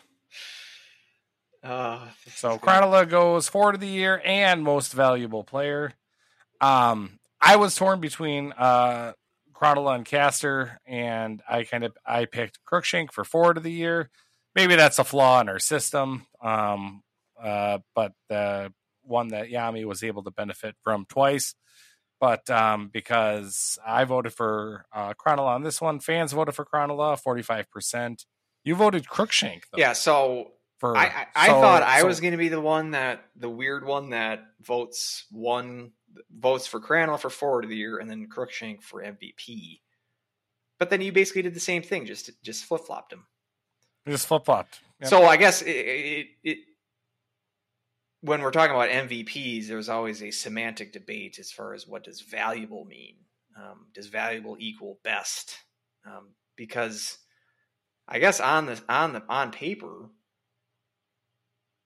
Uh, 1.63 2.07
So 2.29 2.59
is 2.59 3.09
goes 3.09 3.49
forward 3.49 3.75
of 3.75 3.81
the 3.81 3.89
year 3.89 4.21
and 4.25 4.63
most 4.63 4.93
valuable 4.93 5.43
player. 5.43 5.93
Um, 6.61 7.19
I 7.41 7.57
was 7.57 7.75
torn 7.75 8.01
between 8.01 8.53
uh, 8.53 9.13
Krannila 9.53 9.97
and 9.97 10.05
Castor, 10.05 10.81
and 10.87 11.43
I 11.49 11.65
kind 11.65 11.85
of 11.85 11.97
I 12.05 12.27
picked 12.27 12.61
Cruikshank 12.65 13.13
for 13.13 13.25
forward 13.25 13.57
of 13.57 13.63
the 13.63 13.73
year. 13.73 14.11
Maybe 14.55 14.77
that's 14.77 14.99
a 14.99 15.05
flaw 15.05 15.41
in 15.41 15.49
our 15.49 15.59
system, 15.59 16.27
um, 16.41 17.03
uh, 17.43 17.79
but 17.95 18.13
the 18.29 18.73
one 19.03 19.29
that 19.29 19.51
Jami 19.51 19.85
was 19.85 20.03
able 20.03 20.23
to 20.25 20.31
benefit 20.31 20.77
from 20.83 21.05
twice. 21.09 21.55
But 22.21 22.49
um, 22.49 22.89
because 22.93 23.79
I 23.87 24.05
voted 24.05 24.33
for 24.33 24.87
uh, 24.93 25.13
Krannila 25.15 25.49
on 25.55 25.63
this 25.63 25.81
one, 25.81 26.01
fans 26.01 26.33
voted 26.33 26.55
for 26.55 26.65
Krannila, 26.65 27.19
forty 27.21 27.43
five 27.43 27.71
percent. 27.71 28.25
You 28.65 28.75
voted 28.75 29.05
Cruikshank, 29.07 29.63
though. 29.71 29.79
Yeah, 29.79 29.93
so 29.93 30.53
For 30.79 30.97
I, 30.97 31.05
I, 31.07 31.27
I 31.37 31.47
so- 31.49 31.61
thought 31.61 31.83
I 31.83 32.01
so- 32.01 32.07
was 32.07 32.21
going 32.21 32.33
to 32.33 32.39
be 32.39 32.49
the 32.49 32.61
one 32.61 32.93
that 32.93 33.25
the 33.37 33.51
weird 33.51 33.85
one 33.85 34.11
that 34.11 34.41
votes 34.63 35.27
one 35.31 35.93
votes 36.35 36.67
for 36.67 36.81
Krannila 36.81 37.21
for 37.21 37.29
forward 37.31 37.65
of 37.65 37.71
the 37.71 37.77
year 37.77 37.99
and 37.99 38.09
then 38.11 38.27
Cruikshank 38.29 38.83
for 38.83 39.03
MVP. 39.03 39.81
But 40.79 40.89
then 40.91 41.01
you 41.03 41.13
basically 41.13 41.43
did 41.43 41.55
the 41.55 41.61
same 41.61 41.83
thing, 41.83 42.07
just 42.07 42.31
just 42.43 42.65
flip 42.65 42.83
flopped 42.87 43.13
him. 43.13 43.27
just 44.09 44.27
flip 44.27 44.45
flopped. 44.47 44.81
Yep. 45.01 45.11
So 45.11 45.25
I 45.27 45.37
guess 45.37 45.61
it, 45.63 45.69
it, 45.71 46.27
it 46.43 46.59
when 48.27 48.43
we're 48.43 48.51
talking 48.51 48.75
about 48.75 48.91
MVPs, 48.91 49.69
there's 49.69 49.89
always 49.89 50.21
a 50.21 50.33
semantic 50.33 50.93
debate 50.93 51.39
as 51.39 51.53
far 51.53 51.75
as 51.75 51.87
what 51.87 52.03
does 52.03 52.21
valuable 52.21 52.85
mean. 52.85 53.15
Um, 53.57 53.87
does 53.95 54.09
valuable 54.09 54.57
equal 54.59 54.99
best? 55.05 55.57
Um, 56.05 56.31
because 56.57 57.19
I 58.09 58.19
guess 58.19 58.41
on 58.41 58.67
the 58.67 58.83
on 58.89 59.13
the 59.13 59.23
on 59.29 59.53
paper, 59.53 60.11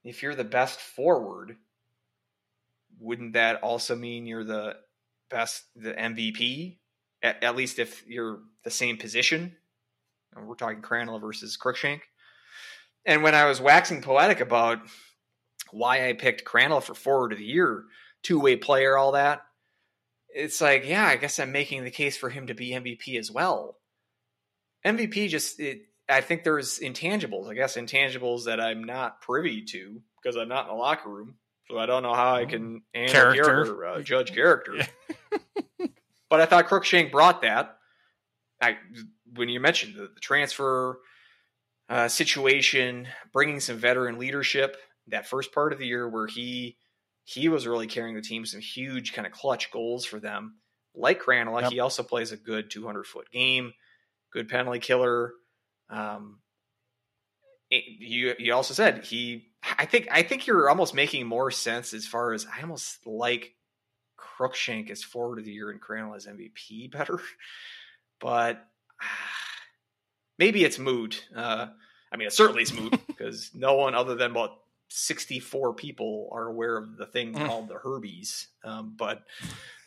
if 0.03 0.23
you're 0.23 0.35
the 0.35 0.43
best 0.43 0.81
forward, 0.81 1.57
wouldn't 2.99 3.35
that 3.35 3.63
also 3.63 3.95
mean 3.95 4.27
you're 4.27 4.45
the 4.45 4.77
best 5.29 5.65
the 5.77 5.93
MVP? 5.93 6.79
At, 7.23 7.45
at 7.45 7.55
least 7.55 7.79
if 7.79 8.03
you're 8.07 8.41
the 8.65 8.71
same 8.71 8.97
position. 8.97 9.57
We're 10.35 10.55
talking 10.55 10.81
Krannila 10.81 11.21
versus 11.21 11.59
Cruikshank. 11.59 12.01
And 13.05 13.23
when 13.23 13.35
I 13.35 13.47
was 13.47 13.61
waxing 13.61 14.01
poetic 14.01 14.41
about 14.41 14.79
why 15.73 16.09
I 16.09 16.13
picked 16.13 16.45
Krannila 16.45 16.83
for 16.83 16.95
forward 16.95 17.33
of 17.33 17.39
the 17.39 17.45
year, 17.45 17.85
two 18.23 18.41
way 18.41 18.57
player, 18.57 18.97
all 18.97 19.13
that, 19.13 19.43
it's 20.35 20.61
like, 20.61 20.87
yeah, 20.87 21.07
I 21.07 21.17
guess 21.17 21.39
I'm 21.39 21.53
making 21.53 21.85
the 21.85 21.91
case 21.91 22.17
for 22.17 22.29
him 22.29 22.47
to 22.49 22.55
be 22.55 22.71
MVP 22.71 23.19
as 23.19 23.31
well. 23.31 23.77
MVP 24.85 25.29
just, 25.29 25.61
it, 25.61 25.83
I 26.09 26.21
think 26.21 26.45
there's 26.45 26.79
intangibles, 26.79 27.49
I 27.49 27.55
guess 27.55 27.77
intangibles 27.77 28.45
that 28.45 28.61
I'm 28.61 28.85
not 28.85 29.21
privy 29.21 29.63
to 29.67 30.01
because 30.23 30.37
I'm 30.37 30.49
not 30.49 30.67
in 30.67 30.75
the 30.75 30.81
locker 30.81 31.09
room. 31.09 31.35
So 31.71 31.79
I 31.79 31.87
don't 31.87 32.03
know 32.03 32.15
how 32.15 32.35
I 32.35 32.47
can 32.47 32.83
Character. 32.95 33.45
character, 33.45 33.87
uh, 33.87 34.01
judge 34.03 34.35
character. 34.35 34.75
but 36.29 36.41
I 36.41 36.47
thought 36.47 36.69
Cruikshank 36.69 37.13
brought 37.13 37.43
that. 37.43 37.77
I 38.61 38.77
when 39.35 39.49
you 39.49 39.61
mentioned 39.61 39.95
the, 39.95 40.11
the 40.13 40.21
transfer 40.21 40.99
uh, 41.89 42.09
situation, 42.09 43.07
bringing 43.33 43.61
some 43.61 43.77
veteran 43.77 44.19
leadership, 44.19 44.77
that 45.09 45.27
first 45.27 45.53
part 45.53 45.73
of 45.73 45.79
the 45.79 45.87
year 45.87 46.09
where 46.09 46.27
he 46.27 46.77
he 47.25 47.49
was 47.49 47.67
really 47.67 47.87
carrying 47.87 48.15
the 48.17 48.23
team, 48.23 48.45
some 48.47 48.61
huge 48.61 49.13
kind 49.13 49.27
of 49.27 49.33
clutch 49.33 49.71
goals 49.71 50.05
for 50.05 50.19
them. 50.19 50.57
Like 50.95 51.23
Krannila, 51.23 51.63
Yep. 51.63 51.73
he 51.73 51.81
also 51.81 52.03
plays 52.03 52.33
a 52.33 52.37
good 52.37 52.71
200 52.71 53.07
foot 53.07 53.31
game, 53.31 53.73
good 54.33 54.49
penalty 54.49 54.81
killer. 54.81 55.33
Um, 55.89 56.41
it- 57.71 57.85
you 57.87 58.35
you 58.39 58.55
also 58.55 58.75
said 58.75 59.05
he. 59.05 59.47
I 59.79 59.85
think 59.87 60.09
I 60.11 60.23
think 60.23 60.47
you're 60.47 60.69
almost 60.69 60.95
making 60.95 61.27
more 61.27 61.51
sense 61.51 61.93
as 61.95 62.07
far 62.07 62.33
as 62.33 62.47
I 62.47 62.63
almost 62.63 63.07
like 63.07 63.55
Cruikshank 64.19 64.91
as 64.91 65.03
forward 65.05 65.39
of 65.39 65.45
the 65.45 65.53
year 65.53 65.71
and 65.71 65.81
Krannila 65.81 66.17
as 66.17 66.27
MVP 66.27 66.91
better, 66.93 67.21
but 68.21 68.67
ah, 69.01 69.07
maybe 70.39 70.65
it's 70.65 70.79
moot. 70.79 71.25
Uh, 71.35 71.69
I 72.13 72.17
mean, 72.17 72.27
it 72.27 72.33
certainly 72.33 72.63
is 72.63 72.73
moot 72.73 72.99
because 73.07 73.51
no 73.55 73.75
one 73.75 73.95
other 73.95 74.15
than 74.17 74.31
about 74.33 74.59
64 74.91 75.75
people 75.75 76.29
are 76.33 76.47
aware 76.49 76.77
of 76.77 76.97
the 76.97 77.07
thing 77.07 77.35
Mm. 77.35 77.47
called 77.47 77.69
the 77.69 77.75
Herbies. 77.79 78.47
Um, 78.65 78.95
but 78.97 79.23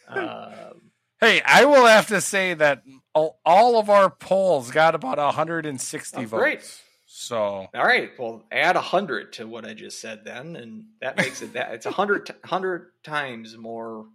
um, 0.07 0.91
Hey, 1.19 1.41
I 1.45 1.65
will 1.65 1.85
have 1.85 2.07
to 2.07 2.19
say 2.19 2.53
that 2.55 2.83
all, 3.13 3.39
all 3.45 3.79
of 3.79 3.89
our 3.89 4.09
polls 4.09 4.71
got 4.71 4.93
about 4.95 5.17
160 5.17 6.17
Oh, 6.17 6.25
votes. 6.25 6.31
great. 6.41 6.81
So 7.05 7.37
all 7.37 7.69
right, 7.73 8.09
well, 8.17 8.43
add 8.51 8.75
a 8.75 8.81
hundred 8.81 9.33
to 9.33 9.47
what 9.47 9.65
I 9.65 9.73
just 9.73 10.01
said 10.01 10.25
then, 10.25 10.55
and 10.55 10.85
that 10.99 11.15
makes 11.15 11.41
it 11.43 11.53
that 11.53 11.71
it's 11.73 11.85
a 11.85 11.91
hundred 11.91 12.25
t- 12.25 12.33
hundred 12.43 12.87
times 13.03 13.55
more 13.55 14.07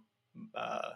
uh, 0.53 0.89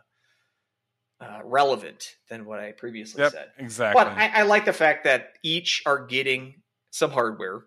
uh, 1.22 1.40
relevant 1.46 2.16
than 2.30 2.46
what 2.46 2.60
I 2.60 2.74
previously 2.74 3.22
yep, 3.24 3.32
said. 3.32 3.48
exactly. 3.58 4.04
But 4.04 4.12
I, 4.12 4.42
I 4.42 4.44
like 4.44 4.66
the 4.66 4.74
fact 4.74 5.06
that 5.06 5.30
each 5.44 5.82
are 5.86 6.06
getting 6.06 6.56
some 6.92 7.10
hardware. 7.10 7.64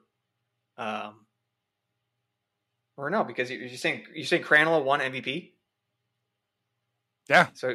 Um, 0.76 1.25
or 2.96 3.10
no, 3.10 3.24
because 3.24 3.50
you- 3.50 3.58
you're 3.58 3.76
saying 3.76 4.04
you're 4.14 4.26
saying 4.26 4.42
Krannila 4.44 4.82
won 4.84 5.00
MVP. 5.00 5.52
Yeah. 7.28 7.48
So 7.54 7.74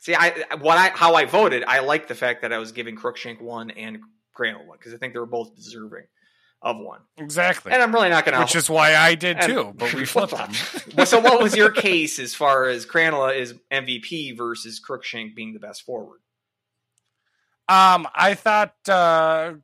see, 0.00 0.14
I 0.14 0.30
what 0.60 0.78
I 0.78 0.90
how 0.90 1.14
I 1.14 1.24
voted, 1.24 1.64
I 1.64 1.80
like 1.80 2.08
the 2.08 2.14
fact 2.14 2.42
that 2.42 2.52
I 2.52 2.58
was 2.58 2.72
giving 2.72 2.96
Cruikshank 2.96 3.40
one 3.40 3.70
and 3.70 3.98
Krannila 4.38 4.66
one 4.66 4.78
because 4.78 4.94
I 4.94 4.96
think 4.96 5.12
they 5.12 5.18
were 5.20 5.26
both 5.26 5.54
deserving. 5.56 6.04
of 6.64 6.76
one. 6.78 7.00
Exactly. 7.16 7.72
And 7.72 7.82
I'm 7.82 7.92
really 7.92 8.08
not 8.08 8.24
going 8.24 8.36
to. 8.36 8.40
Which 8.40 8.54
is 8.54 8.70
why 8.70 8.94
I 8.94 9.16
did 9.16 9.36
and- 9.38 9.52
too, 9.52 9.72
but 9.76 9.92
we 9.94 10.04
flipped 10.04 10.30
them. 10.94 11.06
So 11.06 11.18
what 11.18 11.42
was 11.42 11.56
your 11.56 11.70
case 11.88 12.20
as 12.20 12.36
far 12.36 12.66
as 12.66 12.86
Krannila 12.86 13.36
is 13.36 13.54
MVP 13.72 14.36
versus 14.36 14.80
Cruikshank 14.80 15.34
being 15.34 15.54
the 15.54 15.58
best 15.58 15.82
forward? 15.82 16.20
Um, 17.68 18.06
I 18.14 18.34
thought 18.34 18.74
uh, 18.88 19.54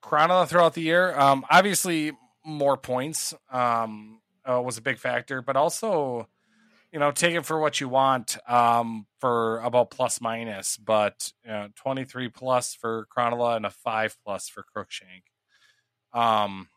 Krannila 0.00 0.46
throughout 0.46 0.74
the 0.74 0.82
year, 0.82 1.18
um, 1.18 1.44
obviously 1.50 2.12
more 2.44 2.76
points 2.76 3.34
um, 3.50 4.17
uh, 4.48 4.60
was 4.60 4.78
a 4.78 4.82
big 4.82 4.98
factor, 4.98 5.42
but 5.42 5.56
also, 5.56 6.28
you 6.92 6.98
know, 6.98 7.10
take 7.10 7.34
it 7.34 7.44
for 7.44 7.58
what 7.58 7.80
you 7.80 7.88
want 7.88 8.38
um, 8.48 9.06
for 9.20 9.58
about 9.60 9.90
plus 9.90 10.20
minus, 10.20 10.76
but 10.76 11.32
you 11.44 11.50
know, 11.50 11.68
23 11.76 12.28
plus 12.28 12.74
for 12.74 13.06
Krannila 13.14 13.56
and 13.56 13.66
a 13.66 13.70
five 13.70 14.16
plus 14.24 14.48
for 14.48 14.64
Cruikshank. 14.74 15.22
Um, 16.18 16.68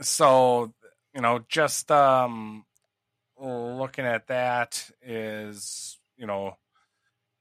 so, 0.00 0.74
you 1.14 1.22
know, 1.22 1.40
just 1.48 1.90
um, 1.90 2.64
looking 3.40 4.04
at 4.04 4.26
that 4.28 4.90
is, 5.02 5.98
you 6.16 6.26
know, 6.26 6.56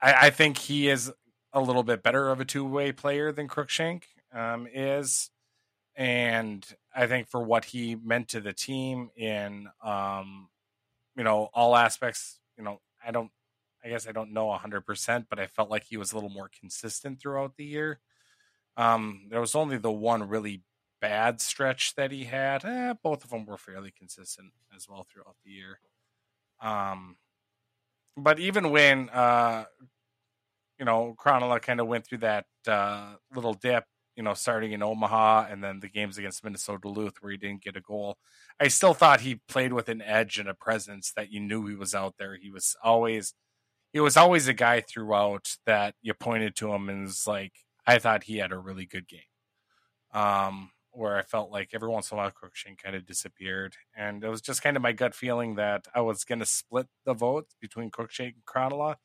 I, 0.01 0.27
I 0.27 0.29
think 0.29 0.57
he 0.57 0.89
is 0.89 1.11
a 1.51 1.61
little 1.61 1.83
bit 1.83 2.03
better 2.03 2.29
of 2.29 2.39
a 2.39 2.45
two 2.45 2.65
way 2.65 2.91
player 2.91 3.31
than 3.31 3.47
Cruikshank 3.47 4.03
um, 4.33 4.67
is. 4.73 5.29
And 5.95 6.65
I 6.93 7.07
think 7.07 7.27
for 7.27 7.41
what 7.41 7.65
he 7.65 7.95
meant 7.95 8.29
to 8.29 8.41
the 8.41 8.53
team 8.53 9.09
in, 9.15 9.69
um, 9.83 10.49
you 11.15 11.23
know, 11.23 11.49
all 11.53 11.75
aspects, 11.75 12.39
you 12.57 12.63
know, 12.63 12.81
I 13.05 13.11
don't, 13.11 13.31
I 13.83 13.89
guess 13.89 14.07
I 14.07 14.11
don't 14.11 14.33
know 14.33 14.47
100%, 14.47 15.27
but 15.29 15.39
I 15.39 15.47
felt 15.47 15.69
like 15.69 15.85
he 15.85 15.97
was 15.97 16.11
a 16.11 16.15
little 16.15 16.29
more 16.29 16.49
consistent 16.59 17.19
throughout 17.21 17.55
the 17.55 17.65
year. 17.65 17.99
Um, 18.77 19.27
there 19.29 19.39
was 19.39 19.55
only 19.55 19.77
the 19.77 19.91
one 19.91 20.27
really 20.27 20.63
bad 20.99 21.39
stretch 21.39 21.95
that 21.95 22.11
he 22.11 22.25
had. 22.25 22.65
Eh, 22.65 22.93
both 23.01 23.23
of 23.23 23.29
them 23.29 23.45
were 23.45 23.57
fairly 23.57 23.91
consistent 23.97 24.51
as 24.75 24.89
well 24.89 25.05
throughout 25.09 25.37
the 25.45 25.51
year. 25.51 25.79
Um, 26.61 27.17
but 28.17 28.39
even 28.39 28.71
when 28.71 29.09
uh, 29.09 29.65
you 30.79 30.85
know, 30.85 31.15
Krannila 31.17 31.61
kind 31.61 31.79
of 31.79 31.87
went 31.87 32.05
through 32.05 32.19
that 32.19 32.45
uh, 32.67 33.15
little 33.33 33.53
dip, 33.53 33.85
you 34.15 34.23
know, 34.23 34.33
starting 34.33 34.71
in 34.71 34.83
Omaha 34.83 35.47
and 35.49 35.63
then 35.63 35.79
the 35.79 35.89
games 35.89 36.17
against 36.17 36.43
Minnesota 36.43 36.79
Duluth 36.81 37.17
where 37.19 37.31
he 37.31 37.37
didn't 37.37 37.63
get 37.63 37.75
a 37.75 37.81
goal. 37.81 38.17
I 38.59 38.69
still 38.69 38.93
thought 38.93 39.21
he 39.21 39.41
played 39.47 39.73
with 39.73 39.89
an 39.89 40.01
edge 40.01 40.39
and 40.39 40.47
a 40.47 40.53
presence 40.53 41.11
that 41.15 41.31
you 41.31 41.39
knew 41.39 41.67
he 41.67 41.75
was 41.75 41.93
out 41.93 42.15
there. 42.17 42.35
He 42.35 42.49
was 42.49 42.75
always, 42.83 43.33
he 43.91 43.99
was 43.99 44.17
always 44.17 44.47
a 44.47 44.53
guy 44.53 44.81
throughout 44.81 45.55
that 45.65 45.95
you 46.01 46.13
pointed 46.13 46.55
to 46.57 46.73
him 46.73 46.89
and 46.89 47.03
was 47.03 47.27
like, 47.27 47.53
I 47.85 47.99
thought 47.99 48.23
he 48.23 48.37
had 48.37 48.51
a 48.51 48.57
really 48.57 48.85
good 48.85 49.07
game. 49.07 49.19
Um, 50.13 50.71
where 50.91 51.17
I 51.17 51.23
felt 51.23 51.51
like 51.51 51.71
every 51.73 51.89
once 51.89 52.09
in 52.09 52.17
a 52.17 52.21
while 52.21 52.31
Cruikshank 52.31 52.81
kind 52.81 52.95
of 52.95 53.05
disappeared, 53.05 53.75
and 53.95 54.23
it 54.23 54.29
was 54.29 54.41
just 54.41 54.63
kind 54.63 54.77
of 54.77 54.83
my 54.83 54.93
gut 54.93 55.13
feeling 55.13 55.55
that 55.55 55.85
I 55.93 56.01
was 56.01 56.23
going 56.23 56.39
to 56.39 56.45
split 56.45 56.87
the 57.05 57.13
vote 57.13 57.47
between 57.59 57.91
Cruikshank 57.91 58.35
and 58.35 58.45
Krannila. 58.45 58.95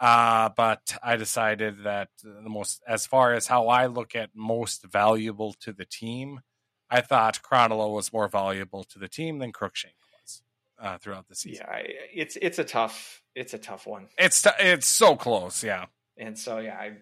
Uh, 0.00 0.48
but 0.56 0.96
I 1.02 1.16
decided 1.16 1.84
that 1.84 2.08
the 2.22 2.48
most, 2.48 2.82
as 2.88 3.06
far 3.06 3.34
as 3.34 3.46
how 3.46 3.68
I 3.68 3.84
look 3.86 4.16
at 4.16 4.30
most 4.34 4.84
valuable 4.84 5.52
to 5.60 5.72
the 5.74 5.84
team, 5.84 6.40
I 6.88 7.02
thought 7.02 7.40
Krannila 7.42 7.92
was 7.92 8.10
more 8.12 8.26
valuable 8.28 8.82
to 8.84 8.98
the 8.98 9.08
team 9.08 9.38
than 9.38 9.52
Cruikshank 9.52 9.92
was 10.22 10.42
uh, 10.80 10.96
throughout 10.98 11.28
the 11.28 11.34
season. 11.34 11.66
Yeah, 11.68 11.74
I, 11.74 11.86
it's 12.14 12.36
it's 12.40 12.58
a 12.58 12.64
tough 12.64 13.22
it's 13.34 13.52
a 13.52 13.58
tough 13.58 13.86
one, 13.86 14.08
It's 14.18 14.40
t- 14.42 14.50
it's 14.58 14.86
so 14.86 15.16
close, 15.16 15.62
yeah. 15.62 15.84
and 16.16 16.36
so 16.38 16.58
yeah, 16.58 16.76
I 16.76 16.92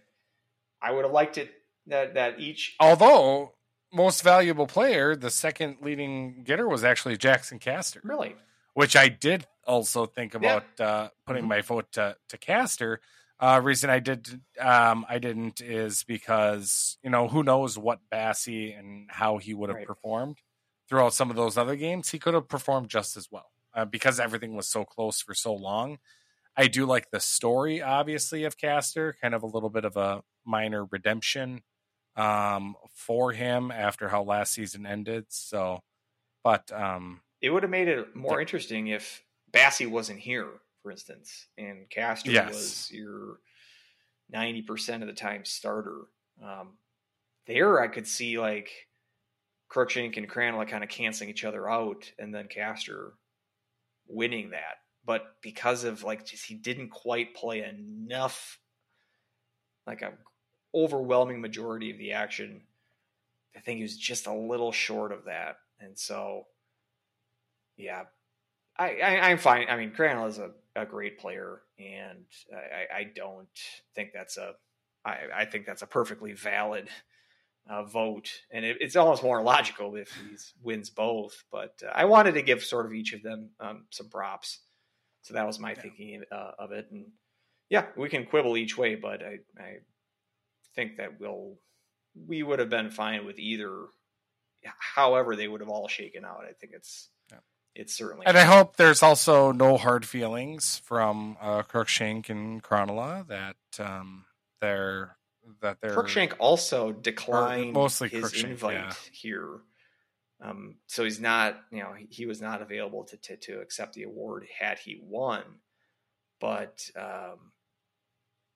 I 0.82 0.90
would 0.92 1.04
have 1.04 1.12
liked 1.12 1.38
it 1.38 1.52
that 1.86 2.14
that 2.14 2.40
each 2.40 2.74
Although 2.80 3.54
most 3.92 4.22
valuable 4.22 4.66
player, 4.66 5.14
the 5.16 5.30
second 5.30 5.76
leading 5.82 6.42
getter 6.42 6.68
was 6.68 6.82
actually 6.84 7.16
Jaxon 7.16 7.60
Castor. 7.60 8.00
really 8.02 8.34
which 8.78 8.94
I 8.94 9.08
did 9.08 9.44
also 9.66 10.06
think 10.06 10.34
Yeah. 10.34 10.38
about 10.38 10.80
uh, 10.80 11.10
putting 11.26 11.44
Mhm. 11.44 11.48
my 11.48 11.60
vote 11.62 11.90
to, 11.92 12.16
to 12.28 12.38
Castor. 12.38 13.00
Uh, 13.40 13.60
reason 13.60 13.90
I 13.90 13.98
did 13.98 14.40
um, 14.60 15.04
I 15.08 15.18
didn't 15.18 15.60
is 15.60 16.04
because 16.04 16.96
you 17.02 17.10
know 17.10 17.26
who 17.26 17.42
knows 17.42 17.76
what 17.76 18.08
Basse 18.08 18.46
and 18.46 19.10
how 19.10 19.38
he 19.38 19.52
would 19.52 19.68
have 19.68 19.78
Right. 19.78 19.86
performed 19.86 20.38
throughout 20.88 21.12
some 21.12 21.28
of 21.28 21.34
those 21.34 21.58
other 21.58 21.74
games. 21.74 22.10
He 22.10 22.20
could 22.20 22.34
have 22.34 22.46
performed 22.48 22.88
just 22.88 23.16
as 23.16 23.28
well 23.32 23.50
uh, 23.74 23.84
because 23.84 24.20
everything 24.20 24.54
was 24.54 24.68
so 24.68 24.84
close 24.84 25.20
for 25.20 25.34
so 25.34 25.52
long. 25.54 25.98
I 26.56 26.68
do 26.68 26.86
like 26.86 27.10
the 27.10 27.18
story, 27.20 27.82
obviously, 27.82 28.44
of 28.44 28.56
Castor, 28.56 29.16
kind 29.20 29.34
of 29.34 29.42
a 29.42 29.46
little 29.46 29.70
bit 29.70 29.84
of 29.86 29.96
a 29.96 30.22
minor 30.44 30.84
redemption 30.84 31.62
um, 32.14 32.76
for 32.94 33.32
him 33.32 33.72
after 33.72 34.08
how 34.08 34.22
last 34.22 34.52
season 34.52 34.86
ended. 34.86 35.26
So, 35.30 35.82
but 36.44 36.70
um, 36.72 37.22
it 37.40 37.50
would 37.50 37.62
have 37.62 37.70
made 37.70 37.88
it 37.88 38.14
more 38.14 38.40
interesting 38.40 38.88
if 38.88 39.22
Basse 39.52 39.86
wasn't 39.86 40.18
here, 40.18 40.48
for 40.82 40.90
instance, 40.90 41.46
and 41.56 41.88
Castor 41.90 42.30
Yes. 42.30 42.52
was 42.52 42.90
your 42.92 43.40
ninety 44.30 44.62
percent 44.62 45.02
of 45.02 45.06
the 45.08 45.14
time 45.14 45.44
starter. 45.44 46.02
Um, 46.42 46.76
there, 47.46 47.80
I 47.80 47.88
could 47.88 48.06
see 48.06 48.38
like 48.38 48.70
Cruikshank 49.70 50.16
and 50.16 50.28
Krannila 50.28 50.68
kind 50.68 50.84
of 50.84 50.90
canceling 50.90 51.30
each 51.30 51.44
other 51.44 51.68
out, 51.68 52.10
and 52.18 52.34
then 52.34 52.48
Castor 52.48 53.14
winning 54.06 54.50
that. 54.50 54.76
But 55.04 55.36
because 55.42 55.84
of 55.84 56.02
like 56.04 56.26
just 56.26 56.44
he 56.44 56.54
didn't 56.54 56.90
quite 56.90 57.34
play 57.34 57.62
enough, 57.64 58.58
like 59.86 60.02
a 60.02 60.12
overwhelming 60.74 61.40
majority 61.40 61.90
of 61.90 61.96
the 61.98 62.12
action, 62.12 62.60
I 63.56 63.60
think 63.60 63.78
he 63.78 63.82
was 63.82 63.96
just 63.96 64.26
a 64.26 64.34
little 64.34 64.72
short 64.72 65.12
of 65.12 65.24
that, 65.24 65.56
and 65.80 65.98
so 65.98 66.46
yeah, 67.78 68.04
I, 68.78 68.98
I 69.02 69.30
I'm 69.30 69.38
fine. 69.38 69.66
I 69.70 69.76
mean, 69.76 69.92
Krannila 69.92 70.28
is 70.28 70.38
a, 70.38 70.50
a 70.76 70.86
great 70.86 71.18
player, 71.18 71.62
and 71.78 72.24
I, 72.52 72.98
I 73.00 73.04
don't 73.14 73.48
think 73.94 74.10
that's 74.14 74.36
a 74.36 74.54
I, 75.04 75.18
I 75.34 75.44
think 75.46 75.66
that's 75.66 75.82
a 75.82 75.86
perfectly 75.86 76.32
valid 76.32 76.88
uh, 77.70 77.84
vote, 77.84 78.30
and 78.50 78.64
it, 78.64 78.78
it's 78.80 78.96
almost 78.96 79.22
more 79.22 79.42
logical 79.42 79.96
if 79.96 80.10
he 80.12 80.36
wins 80.62 80.90
both. 80.90 81.44
But 81.52 81.82
uh, 81.86 81.92
I 81.94 82.06
wanted 82.06 82.34
to 82.34 82.42
give 82.42 82.64
sort 82.64 82.86
of 82.86 82.92
each 82.92 83.12
of 83.14 83.22
them 83.22 83.50
um, 83.60 83.86
some 83.90 84.08
props, 84.10 84.60
so 85.22 85.34
that 85.34 85.46
was 85.46 85.58
my 85.58 85.70
Yeah. 85.72 85.82
thinking 85.82 86.22
uh, 86.32 86.52
of 86.58 86.72
it. 86.72 86.88
And 86.90 87.06
yeah, 87.70 87.86
we 87.96 88.08
can 88.08 88.26
quibble 88.26 88.56
each 88.56 88.76
way, 88.78 88.96
but 88.96 89.22
I 89.22 89.38
I 89.58 89.78
think 90.74 90.96
that 90.98 91.20
we'll 91.20 91.58
we 92.26 92.42
would 92.42 92.58
have 92.58 92.70
been 92.70 92.90
fine 92.90 93.26
with 93.26 93.38
either. 93.38 93.86
However, 94.94 95.36
they 95.36 95.48
would 95.48 95.60
have 95.60 95.70
all 95.70 95.88
shaken 95.88 96.24
out. 96.24 96.44
I 96.48 96.52
think 96.52 96.72
it's. 96.74 97.10
It's 97.78 97.94
certainly 97.94 98.26
and 98.26 98.36
I 98.36 98.42
hope 98.42 98.76
there's 98.76 99.04
also 99.04 99.52
no 99.52 99.76
hard 99.76 100.04
feelings 100.04 100.82
from 100.84 101.36
uh, 101.40 101.62
Cruikshank 101.62 102.28
and 102.28 102.60
Krannila 102.60 103.28
that 103.28 103.54
um, 103.78 104.24
they're 104.60 105.16
that 105.62 105.80
they're 105.80 105.94
Cruikshank 105.94 106.32
also 106.40 106.90
declined 106.90 107.74
mostly 107.74 108.08
his 108.08 108.24
Cruikshank, 108.24 108.50
invite 108.50 108.74
yeah. 108.74 108.92
here. 109.12 109.60
Um, 110.42 110.74
so 110.88 111.04
he's 111.04 111.20
not, 111.20 111.60
you 111.70 111.78
know, 111.78 111.92
he, 111.96 112.06
he 112.10 112.26
was 112.26 112.40
not 112.40 112.62
available 112.62 113.04
to, 113.04 113.16
to 113.16 113.36
to 113.36 113.60
accept 113.60 113.94
the 113.94 114.02
award 114.02 114.48
had 114.58 114.80
he 114.80 115.00
won. 115.00 115.42
But 116.40 116.90
um, 116.96 117.52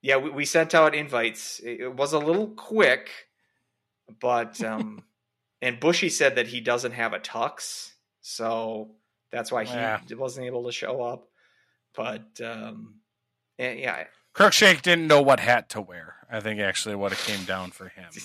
yeah, 0.00 0.16
we, 0.16 0.30
we 0.30 0.44
sent 0.44 0.74
out 0.74 0.96
invites. 0.96 1.60
It, 1.60 1.80
it 1.80 1.94
was 1.94 2.12
a 2.12 2.18
little 2.18 2.48
quick, 2.48 3.08
but 4.20 4.60
um, 4.64 5.04
and 5.62 5.78
Bushy 5.78 6.08
said 6.08 6.34
that 6.34 6.48
he 6.48 6.60
doesn't 6.60 6.92
have 6.92 7.12
a 7.12 7.20
tux, 7.20 7.92
so 8.20 8.96
that's 9.32 9.50
why 9.50 9.64
he 9.64 9.72
Yeah. 9.74 10.00
wasn't 10.12 10.46
able 10.46 10.64
to 10.66 10.72
show 10.72 11.02
up. 11.02 11.28
But 11.94 12.40
um, 12.44 13.00
and 13.58 13.78
yeah, 13.78 14.04
Cruikshank 14.34 14.82
didn't 14.82 15.06
know 15.08 15.20
what 15.22 15.40
hat 15.40 15.68
to 15.70 15.80
wear. 15.80 16.16
I 16.30 16.40
think 16.40 16.60
actually 16.60 16.94
what 16.94 17.12
it 17.12 17.18
came 17.18 17.44
down 17.44 17.70
for 17.70 17.88
him. 17.88 18.10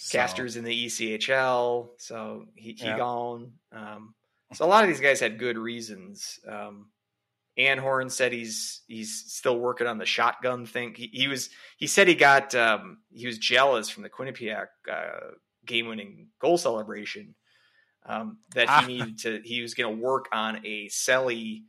So, 0.00 0.16
Castor's 0.16 0.56
in 0.56 0.64
the 0.64 0.86
ECHL, 0.86 1.90
so 1.98 2.46
he, 2.54 2.72
he 2.72 2.86
Yeah. 2.86 2.96
gone. 2.96 3.52
Um, 3.72 4.14
so 4.54 4.64
a 4.64 4.66
lot 4.66 4.82
of 4.82 4.88
these 4.88 5.00
guys 5.00 5.20
had 5.20 5.38
good 5.38 5.58
reasons. 5.58 6.40
Um, 6.48 6.90
Anhorn 7.58 8.10
said 8.10 8.32
he's 8.32 8.82
he's 8.86 9.24
still 9.30 9.58
working 9.58 9.86
on 9.86 9.98
the 9.98 10.06
shotgun 10.06 10.64
thing. 10.64 10.94
He, 10.94 11.10
he 11.12 11.28
was 11.28 11.50
he 11.76 11.86
said 11.86 12.08
he 12.08 12.14
got 12.14 12.54
um, 12.54 12.98
he 13.10 13.26
was 13.26 13.36
jealous 13.36 13.90
from 13.90 14.02
the 14.02 14.08
Quinnipiac 14.08 14.68
uh, 14.90 15.32
game 15.66 15.88
winning 15.88 16.28
goal 16.40 16.56
celebration 16.56 17.34
um, 18.08 18.38
that 18.54 18.68
Ah. 18.68 18.80
he 18.82 18.86
needed 18.98 19.18
to. 19.20 19.40
He 19.44 19.62
was 19.62 19.74
going 19.74 19.96
to 19.96 20.02
work 20.02 20.26
on 20.32 20.56
a 20.66 20.88
celly 20.88 21.64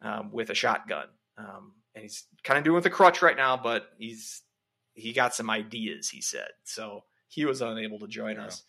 um, 0.00 0.30
with 0.32 0.48
a 0.50 0.54
shotgun, 0.54 1.08
um, 1.36 1.74
and 1.94 2.02
he's 2.02 2.24
kind 2.44 2.56
of 2.58 2.64
doing 2.64 2.74
it 2.74 2.78
with 2.78 2.86
a 2.86 2.90
crutch 2.90 3.20
right 3.22 3.36
now. 3.36 3.56
But 3.56 3.90
he's 3.98 4.42
he 4.94 5.12
got 5.12 5.34
some 5.34 5.50
ideas. 5.50 6.08
He 6.08 6.20
said 6.22 6.48
so. 6.64 7.04
He 7.28 7.44
was 7.44 7.60
unable 7.62 7.98
to 8.00 8.08
join 8.08 8.36
Yeah. 8.36 8.46
us. 8.46 8.62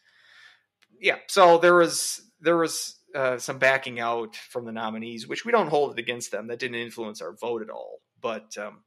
Yeah, 1.00 1.18
so 1.28 1.58
there 1.58 1.76
was 1.76 2.22
there 2.42 2.58
was 2.58 3.00
uh, 3.16 3.38
some 3.38 3.58
backing 3.58 4.00
out 4.00 4.36
from 4.36 4.66
the 4.66 4.72
nominees, 4.72 5.28
which 5.28 5.46
we 5.46 5.52
don't 5.52 5.70
hold 5.70 5.94
it 5.94 6.00
against 6.00 6.32
them. 6.32 6.48
That 6.48 6.60
didn't 6.60 6.76
influence 6.76 7.22
our 7.22 7.34
vote 7.34 7.62
at 7.62 7.70
all. 7.70 8.02
But 8.20 8.56
um, 8.58 8.84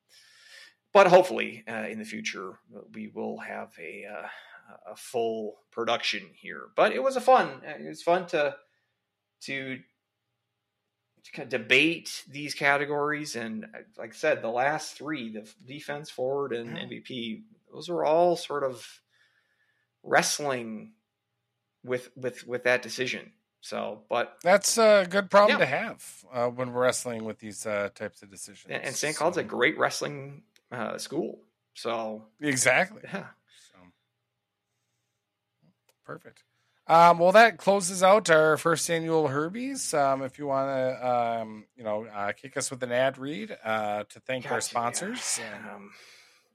but 0.93 1.09
hopefully 1.09 1.65
uh, 1.69 1.87
in 1.89 1.99
the 1.99 2.05
future 2.05 2.59
we 2.93 3.09
will 3.09 3.39
have 3.39 3.73
a 3.81 4.05
uh, 4.07 4.29
a 4.87 4.97
full 4.97 5.57
production 5.71 6.23
here. 6.35 6.69
But 6.77 6.93
it 6.93 7.03
was 7.03 7.17
a 7.17 7.21
fun. 7.21 7.49
It 7.65 7.87
was 7.89 8.03
fun 8.03 8.27
to 8.29 8.57
to, 9.43 9.77
to 11.25 11.33
kind 11.33 11.53
of 11.53 11.61
debate 11.61 12.25
these 12.31 12.55
categories. 12.55 13.37
And 13.37 13.67
like 13.99 14.11
I 14.11 14.17
said, 14.17 14.43
the 14.43 14.49
last 14.49 14.97
three, 14.97 15.31
the 15.33 15.49
defense, 15.67 16.11
forward, 16.11 16.53
and. 16.53 16.77
MVP, 16.77 17.43
those 17.73 17.89
were 17.89 18.05
all 18.05 18.37
sort 18.37 18.63
of 18.65 18.87
wrestling 20.03 20.93
with 21.85 22.11
with 22.17 22.47
with 22.47 22.65
that 22.65 22.83
decision. 22.83 23.33
So, 23.61 24.03
but 24.11 24.37
That's 24.43 24.77
a 24.77 25.07
good 25.09 25.31
problem 25.31 25.59
Yeah. 25.59 25.65
to 25.65 25.71
have 25.71 26.25
uh, 26.33 26.47
when 26.49 26.73
we're 26.73 26.83
wrestling 26.83 27.25
with 27.25 27.39
these 27.39 27.65
uh, 27.67 27.89
types 27.95 28.23
of 28.23 28.31
decisions. 28.31 28.67
and, 28.69 28.85
and 28.85 28.95
St. 28.95 29.17
Cloud's 29.17 29.39
a 29.39 29.43
great 29.43 29.79
wrestling 29.79 30.43
uh, 30.71 30.99
school. 30.99 31.41
So 31.73 32.27
exactly. 32.43 33.01
yeah, 33.05 33.11
So 33.21 33.27
perfect. 36.05 36.43
Um, 36.87 37.19
well, 37.19 37.33
that 37.33 37.57
closes 37.57 38.03
out 38.03 38.29
our 38.29 38.57
first 38.59 38.91
annual 38.91 39.29
Herbies. 39.29 39.95
Um, 39.95 40.23
if 40.23 40.39
you 40.39 40.47
want 40.47 40.69
to, 40.69 41.09
um, 41.09 41.65
you 41.77 41.83
know, 41.85 42.05
uh, 42.05 42.33
kick 42.33 42.57
us 42.59 42.71
with 42.71 42.83
an 42.83 42.93
ad 42.93 43.17
read 43.17 43.57
uh, 43.65 44.05
to 44.11 44.21
thank 44.21 44.51
our 44.51 44.61
sponsors. 44.61 45.39
Yeah. 45.41 45.57
and- 45.57 45.71
Um, 45.71 45.91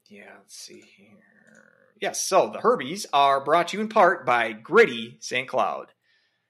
yeah, 0.07 0.31
let's 0.37 0.55
see 0.55 0.81
here. 0.97 1.07
Yes, 1.99 2.23
so 2.23 2.49
the 2.51 2.59
Herbies 2.59 3.05
are 3.11 3.43
brought 3.43 3.69
to 3.69 3.77
you 3.77 3.81
in 3.81 3.89
part 3.89 4.25
by 4.25 4.51
Gritty 4.53 5.17
St. 5.19 5.47
Cloud. 5.47 5.87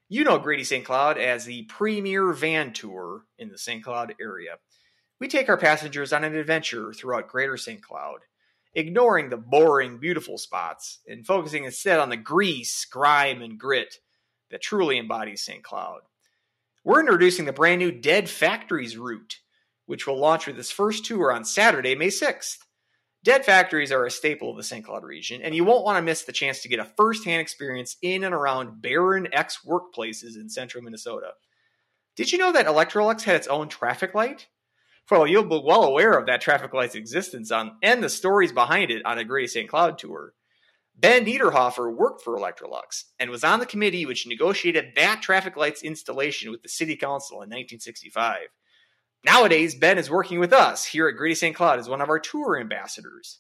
You 0.10 0.24
know 0.24 0.40
Gritty 0.40 0.64
St. 0.64 0.84
Cloud 0.86 1.18
as 1.18 1.46
the 1.46 1.64
premier 1.64 2.32
van 2.34 2.74
tour 2.74 3.24
in 3.38 3.50
the 3.50 3.58
St. 3.58 3.84
Cloud 3.84 4.14
area. 4.20 4.58
We 5.20 5.28
take 5.28 5.50
our 5.50 5.58
passengers 5.58 6.14
on 6.14 6.24
an 6.24 6.36
adventure 6.36 6.94
throughout 6.94 7.28
Greater 7.30 7.58
St. 7.58 7.82
Cloud, 7.82 8.20
ignoring 8.74 9.30
the 9.30 9.38
boring, 9.38 9.98
beautiful 9.98 10.38
spots 10.38 11.00
and 11.08 11.26
focusing 11.26 11.66
instead 11.66 12.00
on 12.00 12.10
the 12.10 12.18
grease, 12.18 12.86
grime, 12.86 13.42
and 13.42 13.60
grit 13.60 13.96
that 14.52 14.62
truly 14.62 14.98
embodies 14.98 15.44
St. 15.44 15.64
Cloud. 15.64 16.02
We're 16.84 17.02
introducing 17.02 17.46
the 17.46 17.54
brand 17.54 17.80
new 17.80 17.92
Dead 17.92 18.30
Factories 18.30 18.98
route, 18.98 19.38
which 19.86 20.08
will 20.08 20.18
launch 20.18 20.48
with 20.48 20.58
its 20.58 20.72
first 20.72 21.06
tour 21.06 21.32
on 21.32 21.46
Saturday, 21.46 21.96
May 21.96 22.08
6th. 22.08 22.58
Dead 23.22 23.44
factories 23.44 23.92
are 23.92 24.06
a 24.06 24.12
staple 24.12 24.50
of 24.50 24.56
the 24.56 24.64
St. 24.64 24.86
Cloud 24.86 25.04
region, 25.04 25.42
and 25.42 25.54
you 25.54 25.66
won't 25.66 25.84
want 25.84 25.98
to 25.98 26.02
miss 26.02 26.24
the 26.24 26.32
chance 26.32 26.62
to 26.62 26.70
get 26.70 26.80
a 26.80 26.86
first 26.86 27.26
hand 27.26 27.42
experience 27.42 27.98
in 28.02 28.24
and 28.24 28.34
around 28.34 28.82
barren 28.82 29.28
X 29.34 29.60
workplaces 29.68 30.38
in 30.38 30.50
central 30.50 30.84
Minnesota. 30.84 31.32
Did 32.16 32.32
you 32.32 32.38
know 32.38 32.54
that 32.54 32.66
Electrolux 32.66 33.24
had 33.24 33.36
its 33.36 33.48
own 33.48 33.68
traffic 33.68 34.14
light? 34.14 34.48
Well, 35.10 35.26
you'll 35.26 35.44
be 35.44 35.62
well 35.64 35.84
aware 35.84 36.14
of 36.14 36.28
that 36.28 36.42
traffic 36.42 36.74
light's 36.74 36.96
existence 36.96 37.52
on 37.52 37.78
and 37.82 38.04
the 38.04 38.10
stories 38.10 38.52
behind 38.52 38.92
it 38.92 39.06
on 39.06 39.18
a 39.18 39.24
Gritty 39.24 39.48
St. 39.48 39.70
Cloud 39.70 39.98
tour. 39.98 40.34
Ben 40.96 41.26
Niederhofer 41.26 41.96
worked 41.96 42.22
for 42.22 42.38
Electrolux 42.38 43.06
and 43.20 43.30
was 43.30 43.44
on 43.44 43.60
the 43.60 43.66
committee 43.66 44.06
which 44.06 44.28
negotiated 44.28 44.92
that 44.96 45.22
traffic 45.22 45.56
light's 45.56 45.82
installation 45.82 46.52
with 46.52 46.62
the 46.62 46.70
city 46.70 46.96
council 46.96 47.38
in 47.38 47.50
1965. 47.50 48.50
Nowadays, 49.26 49.76
Ben 49.76 49.98
is 49.98 50.10
working 50.10 50.40
with 50.40 50.54
us 50.54 50.86
here 50.86 51.08
at 51.08 51.16
Gritty 51.16 51.36
St. 51.36 51.56
Cloud 51.56 51.80
as 51.80 51.90
one 51.90 52.02
of 52.02 52.10
our 52.10 52.20
tour 52.20 52.60
ambassadors. 52.60 53.40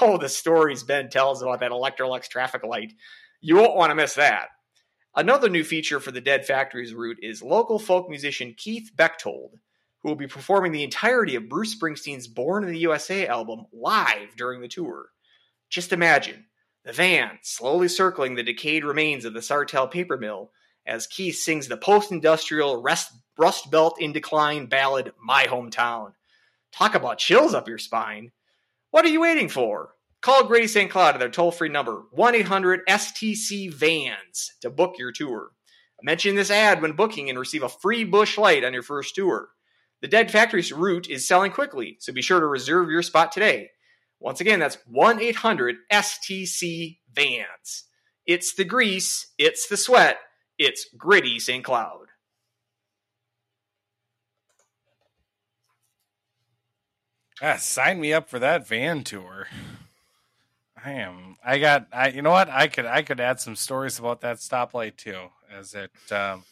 Oh, 0.00 0.16
the 0.16 0.28
stories 0.28 0.84
Ben 0.84 1.10
tells 1.10 1.42
about 1.42 1.60
that 1.60 1.72
Electrolux 1.72 2.28
traffic 2.28 2.64
light. 2.64 2.92
You 3.40 3.56
won't 3.56 3.76
want 3.76 3.90
to 3.90 3.96
miss 3.96 4.14
that. 4.14 4.48
Another 5.14 5.48
new 5.48 5.64
feature 5.64 6.00
for 6.00 6.12
the 6.12 6.20
Dead 6.20 6.46
Factories 6.46 6.94
route 6.94 7.18
is 7.20 7.42
local 7.42 7.78
folk 7.78 8.08
musician 8.08 8.54
Keith 8.56 8.92
Bechtold, 8.96 9.58
who 10.02 10.08
will 10.08 10.16
be 10.16 10.26
performing 10.26 10.72
the 10.72 10.82
entirety 10.82 11.34
of 11.36 11.48
Bruce 11.48 11.74
Springsteen's 11.74 12.28
Born 12.28 12.64
in 12.64 12.72
the 12.72 12.78
USA 12.80 13.26
album 13.26 13.66
live 13.72 14.36
during 14.36 14.60
the 14.60 14.68
tour. 14.68 15.10
Just 15.70 15.92
imagine 15.92 16.46
the 16.84 16.92
van 16.92 17.38
slowly 17.42 17.88
circling 17.88 18.34
the 18.34 18.42
decayed 18.42 18.84
remains 18.84 19.24
of 19.24 19.34
the 19.34 19.40
Sartell 19.40 19.90
paper 19.90 20.16
mill 20.16 20.50
as 20.84 21.06
Keith 21.06 21.36
sings 21.36 21.68
the 21.68 21.76
post 21.76 22.10
industrial 22.10 22.82
Rust 22.82 23.70
Belt 23.70 23.96
in 24.00 24.12
Decline 24.12 24.66
ballad, 24.66 25.12
My 25.22 25.44
Hometown. 25.44 26.12
Talk 26.72 26.94
about 26.94 27.18
chills 27.18 27.54
up 27.54 27.68
your 27.68 27.78
spine. 27.78 28.32
What 28.90 29.04
are 29.04 29.08
you 29.08 29.20
waiting 29.20 29.48
for? 29.48 29.94
Call 30.20 30.44
Gritty 30.44 30.66
St. 30.66 30.90
Cloud 30.90 31.14
at 31.14 31.20
their 31.20 31.28
toll 31.28 31.50
free 31.50 31.68
number, 31.68 32.02
1 32.10 32.34
800 32.34 32.86
STC 32.88 33.72
Vans, 33.72 34.52
to 34.60 34.70
book 34.70 34.96
your 34.98 35.12
tour. 35.12 35.50
Mention 36.02 36.34
this 36.34 36.50
ad 36.50 36.82
when 36.82 36.92
booking 36.92 37.30
and 37.30 37.38
receive 37.38 37.62
a 37.62 37.68
free 37.68 38.02
Busch 38.04 38.36
Light 38.36 38.64
on 38.64 38.72
your 38.72 38.82
first 38.82 39.14
tour. 39.14 39.50
The 40.02 40.08
Dead 40.08 40.32
Factories 40.32 40.72
route 40.72 41.08
is 41.08 41.26
selling 41.26 41.52
quickly, 41.52 41.96
so 42.00 42.12
be 42.12 42.22
sure 42.22 42.40
to 42.40 42.46
reserve 42.46 42.90
your 42.90 43.02
spot 43.02 43.30
today. 43.30 43.70
Once 44.18 44.40
again, 44.40 44.58
that's 44.58 44.78
1 44.88 45.20
800 45.20 45.76
STC 45.92 46.98
Vans. 47.14 47.84
It's 48.26 48.52
the 48.52 48.64
grease, 48.64 49.28
it's 49.38 49.68
the 49.68 49.76
sweat, 49.76 50.18
it's 50.58 50.86
gritty 50.98 51.38
St. 51.38 51.64
Cloud. 51.64 52.08
Ah, 57.40 57.56
sign 57.56 58.00
me 58.00 58.12
up 58.12 58.28
for 58.28 58.40
that 58.40 58.66
van 58.66 59.04
tour. 59.04 59.46
I 60.84 60.92
am. 60.92 61.36
I 61.44 61.58
got. 61.58 61.86
I. 61.92 62.08
You 62.08 62.22
know 62.22 62.30
what? 62.30 62.48
I 62.48 62.66
could. 62.66 62.86
I 62.86 63.02
could 63.02 63.20
add 63.20 63.40
some 63.40 63.56
stories 63.56 63.98
about 63.98 64.20
that 64.22 64.38
stoplight 64.38 64.96
too, 64.96 65.28
as 65.52 65.74
it 65.74 65.90
um, 66.12 66.44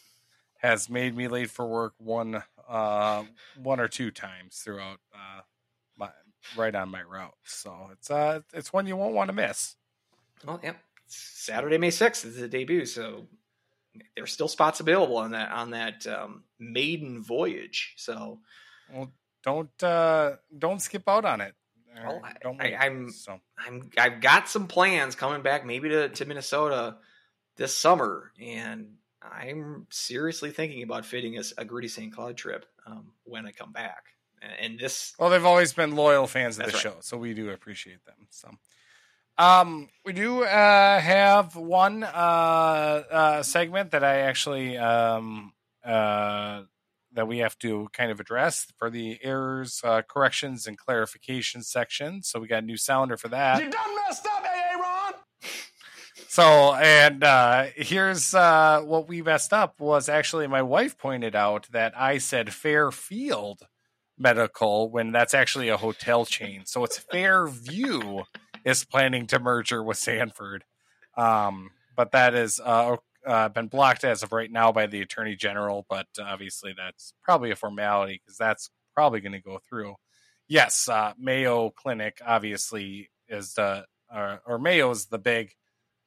has 0.60 0.88
made 0.88 1.16
me 1.16 1.28
late 1.28 1.50
for 1.50 1.66
work 1.66 1.94
one, 1.98 2.42
uh, 2.70 3.24
one 3.62 3.80
or 3.80 3.88
two 3.88 4.10
times 4.10 4.58
throughout 4.58 4.98
uh, 5.14 5.40
my 5.98 6.10
right 6.56 6.74
on 6.74 6.88
my 6.90 7.02
route. 7.02 7.34
So 7.44 7.90
it's 7.92 8.10
uh, 8.10 8.40
it's 8.54 8.72
one 8.72 8.86
you 8.86 8.96
won't 8.96 9.14
want 9.14 9.28
to 9.28 9.34
miss. 9.34 9.76
Well, 10.46 10.60
yep. 10.62 10.76
Saturday, 11.06 11.76
May 11.76 11.88
6th 11.88 12.24
is 12.24 12.36
the 12.36 12.46
debut, 12.48 12.86
so 12.86 13.26
there's 14.14 14.32
still 14.32 14.46
spots 14.48 14.78
available 14.80 15.16
on 15.18 15.32
that 15.32 15.50
on 15.50 15.70
that 15.70 16.06
um, 16.06 16.44
maiden 16.58 17.22
voyage. 17.22 17.94
So 17.96 18.38
Well, 18.92 19.12
don't 19.42 19.82
uh, 19.82 20.36
don't 20.56 20.80
skip 20.80 21.08
out 21.08 21.24
on 21.24 21.40
it. 21.40 21.54
Well, 21.94 22.22
I- 22.24 22.48
wait. 22.48 22.74
I'm- 22.74 23.10
so 23.10 23.40
I'm 23.58 23.90
I've 23.98 24.20
got 24.20 24.48
some 24.48 24.68
plans 24.68 25.16
coming 25.16 25.42
back 25.42 25.66
maybe 25.66 25.88
to, 25.88 26.08
to 26.10 26.24
Minnesota 26.24 26.96
this 27.56 27.76
summer, 27.76 28.30
and 28.40 28.94
I'm 29.22 29.86
seriously 29.90 30.50
thinking 30.50 30.82
about 30.82 31.04
fitting 31.04 31.38
a, 31.38 31.42
a 31.58 31.64
gritty 31.64 31.88
St. 31.88 32.12
Cloud 32.12 32.36
trip 32.36 32.66
um, 32.86 33.12
when 33.24 33.46
I 33.46 33.52
come 33.52 33.72
back. 33.72 34.04
And, 34.42 34.52
and 34.60 34.78
this, 34.78 35.14
Well, 35.18 35.30
they've 35.30 35.44
always 35.44 35.72
been 35.72 35.94
loyal 35.94 36.26
fans 36.26 36.58
of 36.58 36.66
the 36.66 36.72
right. 36.72 36.80
show, 36.80 36.96
so 37.00 37.16
we 37.16 37.34
do 37.34 37.50
appreciate 37.50 38.04
them. 38.06 38.26
So, 38.30 38.50
um, 39.38 39.88
we 40.04 40.12
do 40.12 40.42
uh, 40.44 41.00
have 41.00 41.56
one 41.56 42.02
uh, 42.04 42.06
uh, 42.06 43.42
segment 43.42 43.92
that 43.92 44.04
I 44.04 44.18
actually 44.20 44.76
um, 44.76 45.52
uh, 45.84 46.62
that 47.12 47.26
we 47.26 47.38
have 47.38 47.58
to 47.60 47.88
kind 47.92 48.10
of 48.10 48.20
address 48.20 48.66
for 48.76 48.90
the 48.90 49.18
errors, 49.22 49.80
uh, 49.82 50.02
corrections, 50.02 50.66
and 50.66 50.78
clarification 50.78 51.62
section. 51.62 52.22
So 52.22 52.38
we 52.38 52.46
got 52.48 52.62
a 52.62 52.66
new 52.66 52.76
sounder 52.76 53.16
for 53.16 53.28
that. 53.28 53.62
You 53.62 53.70
done 53.70 53.96
messed 53.96 54.26
up, 54.26 54.44
Aaron! 54.44 54.49
So, 56.30 56.74
and 56.74 57.24
uh, 57.24 57.66
here's 57.74 58.34
uh, 58.34 58.82
what 58.84 59.08
we 59.08 59.20
messed 59.20 59.52
up 59.52 59.80
was 59.80 60.08
actually 60.08 60.46
my 60.46 60.62
wife 60.62 60.96
pointed 60.96 61.34
out 61.34 61.66
that 61.72 61.92
I 61.98 62.18
said 62.18 62.54
Fairfield 62.54 63.62
Medical 64.16 64.92
when 64.92 65.10
that's 65.10 65.34
actually 65.34 65.70
a 65.70 65.76
hotel 65.76 66.24
chain. 66.24 66.66
So 66.66 66.84
it's 66.84 66.98
Fairview 66.98 68.22
is 68.64 68.84
planning 68.84 69.26
to 69.26 69.40
merger 69.40 69.82
with 69.82 69.96
Sanford. 69.96 70.62
Um, 71.16 71.72
but 71.96 72.12
that 72.12 72.36
is 72.36 72.60
uh, 72.64 72.98
uh, 73.26 73.48
been 73.48 73.66
blocked 73.66 74.04
as 74.04 74.22
of 74.22 74.30
right 74.30 74.52
now 74.52 74.70
by 74.70 74.86
the 74.86 75.00
Attorney 75.00 75.34
General. 75.34 75.84
But 75.90 76.06
obviously, 76.22 76.72
that's 76.76 77.12
probably 77.24 77.50
a 77.50 77.56
formality 77.56 78.20
because 78.24 78.38
that's 78.38 78.70
probably 78.94 79.20
going 79.20 79.32
to 79.32 79.40
go 79.40 79.58
through. 79.68 79.96
Yes, 80.46 80.88
uh, 80.88 81.12
Mayo 81.18 81.70
Clinic 81.70 82.20
obviously 82.24 83.10
is 83.28 83.54
the 83.54 83.84
uh, 84.14 84.36
or 84.46 84.60
Mayo 84.60 84.92
is 84.92 85.06
the 85.06 85.18
big 85.18 85.54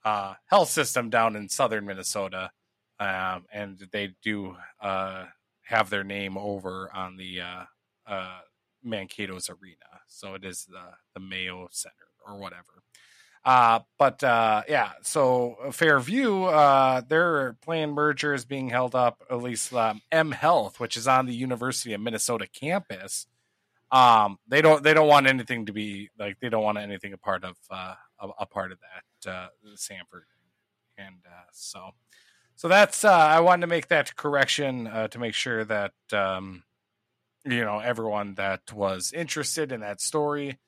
uh, 0.05 0.33
health 0.47 0.69
system 0.69 1.09
down 1.09 1.35
in 1.35 1.49
southern 1.49 1.85
Minnesota, 1.85 2.51
um, 2.99 3.45
and 3.51 3.77
they 3.91 4.15
do 4.23 4.55
uh, 4.81 5.25
have 5.63 5.89
their 5.89 6.03
name 6.03 6.37
over 6.37 6.89
on 6.93 7.17
the 7.17 7.41
uh, 7.41 7.63
uh, 8.07 8.39
Mankato's 8.85 9.49
Arena, 9.49 10.01
so 10.07 10.35
it 10.35 10.43
is 10.43 10.65
the 10.65 10.83
the 11.13 11.19
Mayo 11.19 11.67
Center 11.71 11.95
or 12.25 12.37
whatever. 12.37 12.83
Uh, 13.45 13.79
but 13.99 14.23
uh, 14.23 14.63
yeah, 14.69 14.91
so 15.01 15.57
Fairview, 15.71 16.49
their 17.07 17.53
planned 17.61 17.93
merger 17.93 18.33
is 18.33 18.45
being 18.45 18.69
held 18.69 18.95
up. 18.95 19.21
At 19.29 19.41
least 19.41 19.73
um, 19.73 20.01
M 20.11 20.31
Health, 20.31 20.79
which 20.79 20.95
is 20.95 21.07
on 21.07 21.25
the 21.25 21.35
University 21.35 21.93
of 21.93 22.01
Minnesota 22.01 22.47
campus, 22.47 23.27
um, 23.91 24.39
they 24.47 24.61
don't 24.61 24.83
they 24.83 24.93
don't 24.93 25.07
want 25.07 25.27
anything 25.27 25.67
to 25.67 25.73
be 25.73 26.09
like 26.17 26.39
they 26.39 26.49
don't 26.49 26.63
want 26.63 26.77
anything 26.77 27.13
a 27.13 27.17
part 27.17 27.43
of 27.43 27.55
a, 28.23 28.43
a 28.43 28.45
part 28.45 28.71
of 28.71 28.79
that 28.79 29.31
uh, 29.31 29.47
Sanford, 29.75 30.25
and 30.97 31.17
uh, 31.27 31.49
so 31.51 31.91
so 32.55 32.67
that's 32.67 33.03
uh, 33.03 33.11
I 33.11 33.39
wanted 33.41 33.61
to 33.61 33.67
make 33.67 33.87
that 33.87 34.15
correction 34.15 34.87
uh, 34.87 35.07
to 35.09 35.19
make 35.19 35.33
sure 35.33 35.65
that 35.65 35.93
um, 36.11 36.63
you 37.45 37.63
know 37.63 37.79
everyone 37.79 38.35
that 38.35 38.71
was 38.73 39.11
interested 39.11 39.71
in 39.71 39.81
that 39.81 40.01
story, 40.01 40.59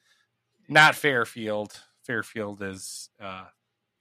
not 0.67 0.95
Fairfield. 0.95 1.81
Fairfield 2.03 2.61
is 2.61 3.09
uh, 3.21 3.45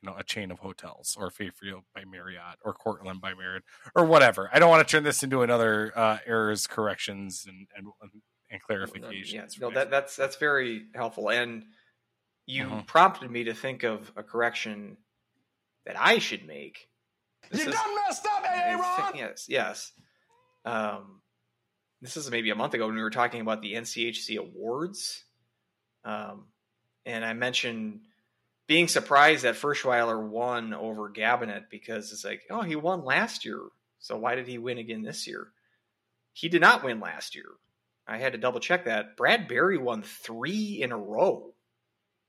you 0.03 0.11
know 0.11 0.17
a 0.19 0.25
chain 0.25 0.51
of 0.51 0.59
hotels 0.59 1.17
or 1.19 1.31
Fairfield 1.31 1.83
by 1.95 2.05
Marriott 2.05 2.59
or 2.65 2.73
Cortland 2.73 3.21
by 3.21 3.35
Marriott 3.35 3.65
or 3.95 4.05
whatever. 4.05 4.51
I 4.53 4.59
don't 4.59 4.71
want 4.71 4.87
to 4.87 4.91
turn 4.91 5.05
this 5.05 5.23
into 5.23 5.43
another 5.43 5.93
uh, 5.95 6.19
errors, 6.27 6.67
corrections, 6.67 7.47
and 7.47 7.67
and, 7.77 7.87
and 8.51 8.63
clarifications. 8.63 9.33
Yes, 9.33 9.61
no, 9.61 9.71
that 9.71 9.91
that's 9.91 10.17
that's 10.17 10.37
very 10.37 10.87
helpful. 10.95 11.31
And 11.31 11.65
you 12.47 12.67
Mhm. 12.67 12.87
prompted 12.87 13.31
me 13.31 13.45
to 13.45 13.55
think 13.55 13.83
of 13.83 14.13
a 14.17 14.23
correction 14.23 14.97
that 15.85 15.99
I 15.99 16.19
should 16.19 16.47
make. 16.47 16.89
This 17.51 17.63
You 17.63 17.69
is- 17.71 17.75
done 17.75 17.95
messed 17.97 18.27
up, 18.27 18.43
AA 18.45 18.75
Ron. 18.75 19.17
Yes, 19.17 19.49
yes. 19.49 19.93
Um, 20.65 21.23
this 22.01 22.17
is 22.17 22.31
maybe 22.31 22.51
a 22.51 22.55
month 22.55 22.75
ago 22.75 22.87
when 22.87 22.97
we 22.97 23.03
were 23.03 23.11
talking 23.11 23.41
about 23.41 23.63
the 23.63 23.75
NCHC 23.75 24.37
awards, 24.37 25.25
um, 26.05 26.53
and 27.07 27.25
I 27.25 27.33
mentioned 27.35 28.07
being 28.67 28.89
surprised 28.89 29.45
that 29.45 29.57
Ferschweiler 29.57 30.27
won 30.27 30.73
over 30.73 31.11
Gabinet 31.11 31.69
because 31.69 32.13
it's 32.13 32.25
like, 32.25 32.47
oh, 32.49 32.63
he 32.63 32.77
won 32.77 33.05
last 33.05 33.45
year, 33.45 33.61
so 33.99 34.17
why 34.17 34.35
did 34.35 34.49
he 34.49 34.57
win 34.59 34.79
again 34.79 35.03
this 35.03 35.27
year? 35.27 35.53
He 36.33 36.49
did 36.49 36.63
not 36.63 36.83
win 36.83 36.99
last 37.01 37.35
year. 37.35 37.51
I 38.07 38.19
had 38.19 38.33
to 38.33 38.39
double 38.39 38.61
check 38.61 38.85
that. 38.87 39.17
Brad 39.17 39.49
Berry 39.49 39.79
won 39.79 40.03
three 40.03 40.83
in 40.83 40.93
a 40.93 40.99
row, 40.99 41.54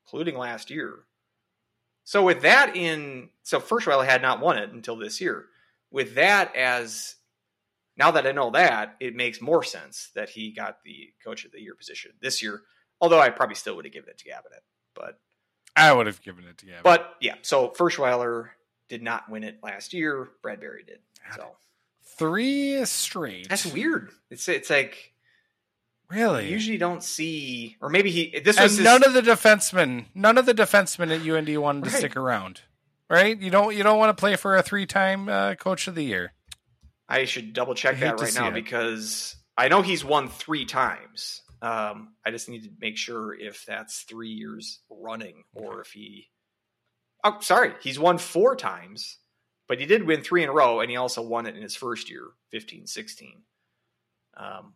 including 0.05 0.37
last 0.37 0.69
year. 0.69 0.99
So 2.03 2.23
with 2.23 2.41
that 2.41 2.75
in, 2.75 3.29
so 3.43 3.59
Ferschweiler 3.59 4.05
had 4.05 4.21
not 4.21 4.39
won 4.39 4.57
it 4.57 4.71
until 4.71 4.95
this 4.95 5.19
year. 5.19 5.45
With 5.91 6.15
that 6.15 6.55
as, 6.55 7.15
now 7.97 8.11
that 8.11 8.27
I 8.27 8.31
know 8.31 8.51
that, 8.51 8.95
it 8.99 9.15
makes 9.15 9.41
more 9.41 9.63
sense 9.63 10.09
that 10.15 10.29
he 10.29 10.51
got 10.51 10.83
the 10.83 11.13
coach 11.23 11.45
of 11.45 11.51
the 11.51 11.61
year 11.61 11.73
position 11.75 12.11
this 12.21 12.43
year. 12.43 12.61
Although 13.01 13.19
I 13.19 13.29
probably 13.29 13.55
still 13.55 13.75
would 13.75 13.85
have 13.85 13.93
given 13.93 14.09
it 14.09 14.17
to 14.19 14.29
Gabinet, 14.29 14.61
but 14.93 15.19
I 15.75 15.91
would 15.91 16.07
have 16.07 16.21
given 16.21 16.45
it 16.45 16.57
to 16.59 16.65
Gavin. 16.65 16.81
but 16.83 17.15
yeah. 17.19 17.35
So 17.41 17.69
Ferschweiler 17.69 18.49
did 18.87 19.01
not 19.01 19.29
win 19.29 19.43
it 19.43 19.59
last 19.63 19.93
year. 19.93 20.29
Brad 20.41 20.59
Berry 20.59 20.83
did. 20.83 20.99
So 21.35 21.57
three 22.17 22.85
straight. 22.85 23.49
that's 23.49 23.65
weird. 23.65 24.11
It's 24.29 24.47
it's 24.47 24.69
like 24.69 25.13
Really? 26.09 26.45
you 26.45 26.51
usually 26.51 26.77
don't 26.77 27.03
see, 27.03 27.77
or 27.81 27.89
maybe 27.89 28.11
he. 28.11 28.39
This 28.39 28.59
was 28.59 28.77
his, 28.77 28.85
none 28.85 29.03
of 29.03 29.13
the 29.13 29.21
defensemen, 29.21 30.05
none 30.13 30.37
of 30.37 30.45
the 30.45 30.53
defensemen 30.53 31.09
at 31.11 31.27
UND 31.27 31.61
wanted 31.61 31.85
to 31.85 31.89
stick 31.89 32.15
around. 32.15 32.61
Right? 33.09 33.39
You 33.39 33.51
don't 33.51 33.75
you 33.75 33.83
don't 33.83 33.99
want 33.99 34.15
to 34.15 34.19
play 34.19 34.35
for 34.35 34.55
a 34.55 34.63
three-time 34.63 35.29
uh, 35.29 35.55
coach 35.55 35.87
of 35.87 35.95
the 35.95 36.03
year. 36.03 36.33
I 37.07 37.25
should 37.25 37.53
double 37.53 37.75
check 37.75 37.99
that 37.99 38.19
right 38.19 38.33
now 38.33 38.47
it. 38.47 38.53
because 38.53 39.35
I 39.57 39.67
know 39.67 39.81
he's 39.81 40.03
won 40.03 40.29
three 40.29 40.65
times. 40.65 41.41
Um, 41.61 42.13
I 42.25 42.31
just 42.31 42.49
need 42.49 42.63
to 42.63 42.69
make 42.79 42.97
sure 42.97 43.33
if 43.33 43.65
that's 43.65 44.01
three 44.01 44.29
years 44.29 44.79
running 44.89 45.43
or 45.53 45.81
if 45.81 45.91
he. 45.91 46.27
Oh, 47.23 47.37
sorry, 47.41 47.73
he's 47.81 47.99
won 47.99 48.17
four 48.17 48.55
times, 48.55 49.17
but 49.67 49.79
he 49.79 49.85
did 49.85 50.03
win 50.03 50.21
three 50.21 50.43
in 50.43 50.49
a 50.49 50.53
row, 50.53 50.79
and 50.79 50.91
he 50.91 50.97
also 50.97 51.21
won 51.23 51.47
it 51.47 51.55
in 51.55 51.63
his 51.63 51.75
first 51.75 52.09
year, 52.09 52.27
15 52.51 52.85
16. 52.85 53.41
Um, 54.37 54.73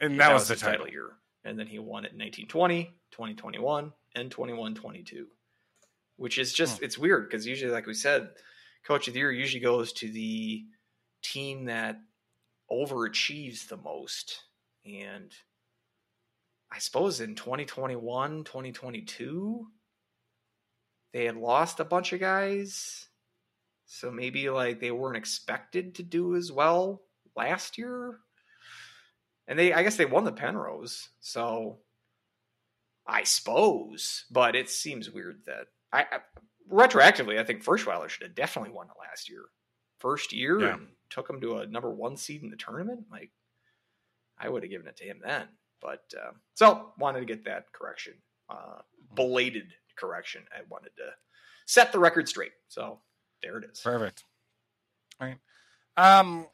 And 0.00 0.14
that, 0.20 0.28
that, 0.28 0.34
was, 0.34 0.42
was 0.42 0.48
the 0.48 0.54
his 0.54 0.62
title. 0.62 0.78
title 0.78 0.92
year. 0.92 1.10
And 1.44 1.58
then 1.58 1.66
he 1.66 1.78
won 1.78 2.04
it 2.04 2.12
in 2.12 2.18
1920, 2.18 2.84
2021, 3.12 3.92
and 4.14 4.30
21 4.30 4.74
22, 4.74 5.26
which 6.16 6.38
is 6.38 6.52
just, 6.52 6.78
hmm. 6.78 6.84
it's 6.84 6.98
weird 6.98 7.28
because 7.28 7.46
usually, 7.46 7.72
like 7.72 7.86
we 7.86 7.94
said, 7.94 8.30
coach 8.84 9.08
of 9.08 9.14
the 9.14 9.20
year 9.20 9.32
usually 9.32 9.62
goes 9.62 9.92
to 9.94 10.10
the 10.10 10.64
team 11.22 11.66
that 11.66 12.00
overachieves 12.70 13.68
the 13.68 13.76
most. 13.76 14.42
And 14.84 15.32
I 16.70 16.78
suppose 16.78 17.20
in 17.20 17.34
2021, 17.34 18.44
2022, 18.44 19.66
they 21.12 21.24
had 21.24 21.36
lost 21.36 21.80
a 21.80 21.84
bunch 21.84 22.12
of 22.12 22.20
guys. 22.20 23.08
So 23.86 24.10
maybe 24.10 24.50
like 24.50 24.80
they 24.80 24.90
weren't 24.90 25.16
expected 25.16 25.94
to 25.96 26.02
do 26.02 26.34
as 26.34 26.50
well 26.50 27.02
last 27.36 27.78
year. 27.78 28.18
And 29.48 29.58
they 29.58 29.72
I 29.72 29.82
guess 29.82 29.96
they 29.96 30.06
won 30.06 30.24
the 30.24 30.32
Penrose. 30.32 31.08
So 31.20 31.78
I 33.06 33.22
suppose, 33.24 34.24
but 34.30 34.56
it 34.56 34.68
seems 34.68 35.10
weird 35.10 35.42
that 35.46 35.66
I, 35.92 36.00
I 36.02 36.18
retroactively 36.72 37.38
I 37.38 37.44
think 37.44 37.64
Ferschweiler 37.64 38.08
should 38.08 38.24
have 38.24 38.34
definitely 38.34 38.70
won 38.72 38.86
it 38.88 38.98
last 38.98 39.28
year. 39.30 39.42
First 39.98 40.32
year 40.32 40.60
Yeah. 40.60 40.74
and 40.74 40.88
took 41.10 41.30
him 41.30 41.40
to 41.40 41.58
a 41.58 41.66
number 41.66 41.90
1 41.90 42.16
seed 42.16 42.42
in 42.42 42.50
the 42.50 42.56
tournament. 42.56 43.04
Like 43.10 43.30
I 44.38 44.48
would 44.48 44.62
have 44.62 44.70
given 44.70 44.86
it 44.88 44.96
to 44.98 45.04
him 45.04 45.20
then. 45.24 45.46
But 45.80 46.12
uh, 46.20 46.32
so 46.54 46.92
wanted 46.98 47.20
to 47.20 47.26
get 47.26 47.44
that 47.44 47.72
correction. 47.72 48.14
Uh, 48.50 48.80
belated 49.14 49.72
correction. 49.96 50.42
I 50.52 50.60
wanted 50.68 50.90
to 50.96 51.04
set 51.66 51.92
the 51.92 51.98
record 51.98 52.28
straight. 52.28 52.52
So 52.68 53.00
there 53.42 53.58
it 53.58 53.64
is. 53.70 53.80
Perfect. 53.80 54.24
All 55.20 55.28
right. 55.28 55.38
Um, 55.96 56.46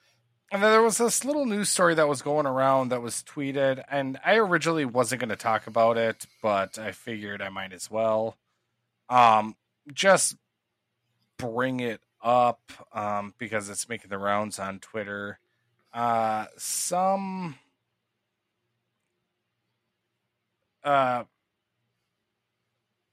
and 0.53 0.63
then 0.63 0.71
there 0.71 0.83
was 0.83 0.99
this 0.99 1.25
little 1.25 1.47
news 1.47 1.71
story 1.71 1.95
that 1.95 2.07
was 2.07 2.21
going 2.21 2.45
around 2.45 2.91
that 2.91 3.01
was 3.01 3.25
tweeted, 3.27 3.83
and 3.91 4.21
I 4.23 4.37
originally 4.37 4.85
wasn't 4.85 5.23
going 5.23 5.31
to 5.31 5.37
talk 5.37 5.67
about 5.67 5.97
it, 5.97 6.27
but 6.43 6.79
I 6.79 6.93
figured 6.93 7.41
I 7.41 7.49
might 7.49 7.73
as 7.73 7.91
well. 7.91 8.37
Um, 9.09 9.57
just 9.95 10.37
bring 11.39 11.81
it 11.81 12.03
up 12.23 12.61
um, 12.93 13.33
because 13.39 13.71
it's 13.71 13.89
making 13.89 14.11
the 14.11 14.19
rounds 14.19 14.59
on 14.59 14.79
Twitter. 14.79 15.39
Uh, 15.93 16.47
some 16.59 17.57
uh, 20.85 21.25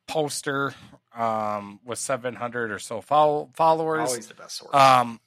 poster 0.07 0.73
um, 1.15 1.79
with 1.85 1.99
700 1.99 2.69
or 2.69 2.79
so 2.79 2.99
follow- 2.99 3.49
followers. 3.53 4.09
Always 4.09 4.27
the 4.27 4.33
best 4.33 4.57
source. 4.57 4.75
Um, 4.75 5.21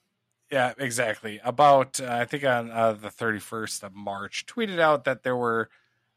yeah, 0.53 0.75
exactly. 0.77 1.41
About 1.43 1.99
uh, 1.99 2.09
I 2.11 2.27
think 2.27 2.45
on 2.45 2.71
uh, 2.71 2.93
the 2.93 3.09
31st 3.09 3.85
of 3.85 3.95
March, 3.95 4.45
tweeted 4.45 4.79
out 4.79 5.05
that 5.05 5.23
there 5.23 5.37
were 5.37 5.71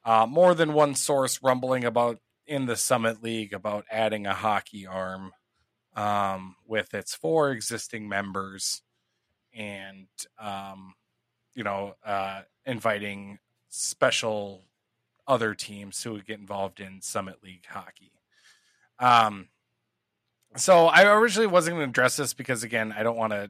uh, 0.03 0.27
more 0.29 0.53
than 0.53 0.73
one 0.73 0.93
source 0.93 1.39
rumbling 1.41 1.85
about 1.85 2.19
in 2.45 2.65
the 2.65 2.75
Summit 2.75 3.23
League 3.23 3.53
about 3.53 3.85
adding 3.89 4.27
a 4.27 4.33
hockey 4.33 4.85
arm 4.85 5.31
um, 5.95 6.57
with 6.67 6.93
its 6.93 7.15
four 7.15 7.51
existing 7.51 8.09
members, 8.09 8.81
and 9.53 10.07
um, 10.37 10.95
you 11.53 11.63
know, 11.63 11.95
uh, 12.05 12.41
inviting 12.65 13.39
special 13.69 14.65
other 15.25 15.55
teams 15.55 16.03
who 16.03 16.11
would 16.11 16.25
get 16.25 16.39
involved 16.39 16.81
in 16.81 17.01
Summit 17.01 17.41
League 17.41 17.65
hockey. 17.69 18.11
Um, 18.99 19.47
so 20.57 20.87
I 20.87 21.05
originally 21.05 21.47
wasn't 21.47 21.77
going 21.77 21.87
to 21.87 21.89
address 21.89 22.17
this 22.17 22.33
because 22.33 22.63
again, 22.63 22.93
I 22.95 23.01
don't 23.01 23.17
want 23.17 23.31
to 23.31 23.49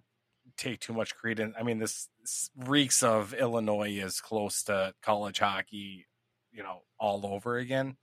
take 0.58 0.80
too 0.80 0.94
much 0.94 1.16
credence. 1.16 1.56
I 1.60 1.64
mean, 1.64 1.80
this, 1.80 2.10
reeks 2.58 3.04
of 3.04 3.34
Illinois 3.34 4.00
is 4.00 4.22
close 4.22 4.64
to 4.64 4.94
college 5.02 5.40
hockey, 5.40 6.06
you 6.52 6.64
know, 6.64 6.82
all 7.00 7.26
over 7.26 7.58
again. 7.58 7.98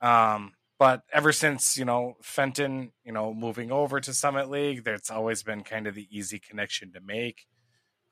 Um, 0.00 0.52
but 0.78 1.02
ever 1.12 1.32
since 1.32 1.76
you 1.76 1.84
know 1.84 2.16
Fengler, 2.22 2.90
you 3.04 3.12
know, 3.12 3.34
moving 3.34 3.72
over 3.72 4.00
to 4.00 4.14
Summit 4.14 4.48
League, 4.48 4.84
that's 4.84 5.10
always 5.10 5.42
been 5.42 5.64
kind 5.64 5.86
of 5.86 5.94
the 5.94 6.06
easy 6.10 6.38
connection 6.38 6.92
to 6.92 7.00
make. 7.00 7.46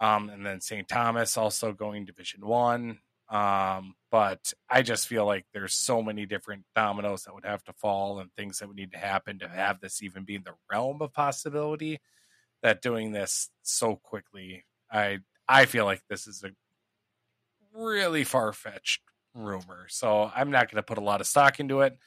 Um, 0.01 0.28
and 0.28 0.44
then 0.44 0.60
St. 0.60 0.86
Thomas 0.86 1.36
also 1.36 1.72
going 1.72 2.05
Division 2.05 2.47
One. 2.47 2.98
Um, 3.28 3.94
but 4.10 4.52
I 4.70 4.82
just 4.82 5.09
feel 5.09 5.26
like 5.26 5.47
there's 5.52 5.74
so 5.74 6.01
many 6.01 6.26
different 6.26 6.64
dominoes 6.76 7.24
that 7.24 7.34
would 7.34 7.44
have 7.44 7.64
to 7.64 7.72
fall 7.72 8.20
and 8.20 8.30
things 8.32 8.59
that 8.59 8.68
would 8.68 8.76
need 8.76 8.93
to 8.93 8.98
happen 8.98 9.40
to 9.40 9.48
have 9.48 9.80
this 9.80 10.02
even 10.02 10.24
be 10.24 10.36
in 10.36 10.44
the 10.44 10.55
realm 10.70 11.02
of 11.02 11.12
possibility 11.12 12.01
that 12.62 12.82
doing 12.82 13.12
this 13.12 13.50
so 13.62 13.96
quickly, 13.96 14.64
I 14.90 15.18
I 15.48 15.66
feel 15.66 15.84
like 15.84 16.02
this 16.08 16.26
is 16.26 16.44
a 16.44 16.50
really 17.74 18.24
far 18.24 18.52
fetched 18.52 19.02
rumor. 19.34 19.86
So 19.88 20.30
I'm 20.34 20.50
not 20.50 20.70
going 20.70 20.76
to 20.76 20.82
put 20.82 20.98
a 20.98 21.02
lot 21.02 21.20
of 21.20 21.26
stock 21.26 21.60
into 21.60 21.82
it, 21.82 21.98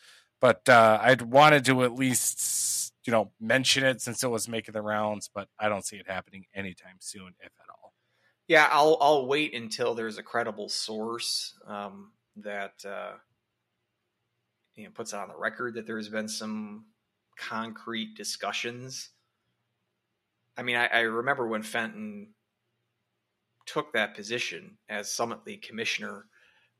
but 0.42 0.68
uh, 0.68 1.00
I'd 1.02 1.22
wanted 1.22 1.66
to 1.66 1.84
at 1.84 1.94
least 1.94 2.94
you 3.06 3.12
know 3.12 3.32
mention 3.40 3.84
it 3.84 4.02
since 4.02 4.24
it 4.24 4.30
was 4.30 4.48
making 4.48 4.74
the 4.74 4.82
rounds, 4.82 5.30
but 5.34 5.48
I 5.60 5.70
don't 5.70 5.86
see 5.86 5.98
it 5.98 6.08
happening 6.08 6.46
anytime 6.54 6.98
soon, 7.00 7.34
if 7.40 7.52
at 7.60 7.70
all. 7.70 7.94
Yeah, 8.48 8.68
I'll 8.72 8.98
I'll 9.00 9.28
wait 9.28 9.54
until 9.54 9.94
there's 9.94 10.18
a 10.18 10.24
credible 10.24 10.70
source 10.70 11.54
um, 11.68 12.12
that 12.38 12.84
uh, 12.86 13.14
you 14.76 14.86
know 14.86 14.92
puts 14.92 15.14
it 15.14 15.20
on 15.20 15.30
the 15.30 15.38
record 15.38 15.76
that 15.76 15.86
there's 15.86 16.10
been 16.10 16.28
some 16.28 16.86
concrete 17.38 18.16
discussions. 18.16 19.12
I 20.58 20.64
mean, 20.64 20.76
I, 20.76 20.88
I 20.88 21.00
remember 21.02 21.48
when 21.48 21.64
Fengler 21.64 22.28
took 23.66 23.94
that 23.94 24.16
position 24.16 24.78
as 24.90 25.12
Summit 25.12 25.40
League 25.46 25.62
commissioner, 25.62 26.26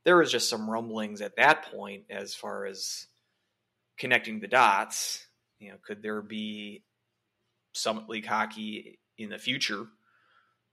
there 0.04 0.16
was 0.16 0.32
just 0.32 0.48
some 0.48 0.68
rumblings 0.68 1.20
at 1.20 1.36
that 1.36 1.70
point 1.70 2.04
as 2.10 2.34
far 2.34 2.66
as 2.66 3.06
connecting 3.98 4.40
the 4.40 4.48
dots. 4.48 5.26
You 5.58 5.70
know, 5.70 5.76
could 5.86 6.02
there 6.02 6.22
be 6.22 6.82
Summit 7.72 8.08
League 8.08 8.26
hockey 8.26 8.98
in 9.18 9.30
the 9.30 9.38
future? 9.38 9.86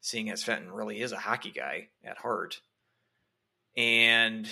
seeing 0.02 0.30
as 0.30 0.44
Fengler 0.44 0.74
really 0.74 1.02
is 1.02 1.12
a 1.12 1.18
hockey 1.18 1.52
guy 1.52 1.90
at 2.04 2.18
heart. 2.18 2.62
And 3.76 4.48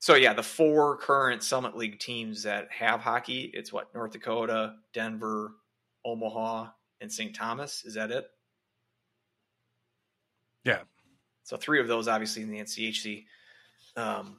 So 0.00 0.16
yeah, 0.16 0.34
the 0.34 0.42
four 0.42 0.96
current 0.96 1.42
Summit 1.42 1.76
League 1.76 2.00
teams 2.00 2.42
that 2.42 2.68
have 2.72 3.00
hockey, 3.00 3.50
it's 3.54 3.72
what 3.72 3.94
North 3.94 4.12
Dakota, 4.12 4.74
Denver, 4.92 5.52
Omaha, 6.04 6.70
and 7.02 7.12
St. 7.12 7.34
Thomas. 7.34 7.84
Is 7.84 7.94
that 7.94 8.10
it? 8.10 8.24
Yeah. 10.64 10.78
So 11.42 11.56
three 11.56 11.80
of 11.80 11.88
those, 11.88 12.08
obviously, 12.08 12.42
in 12.42 12.50
the 12.50 12.60
NCHC. 12.60 13.26
Um, 13.96 14.38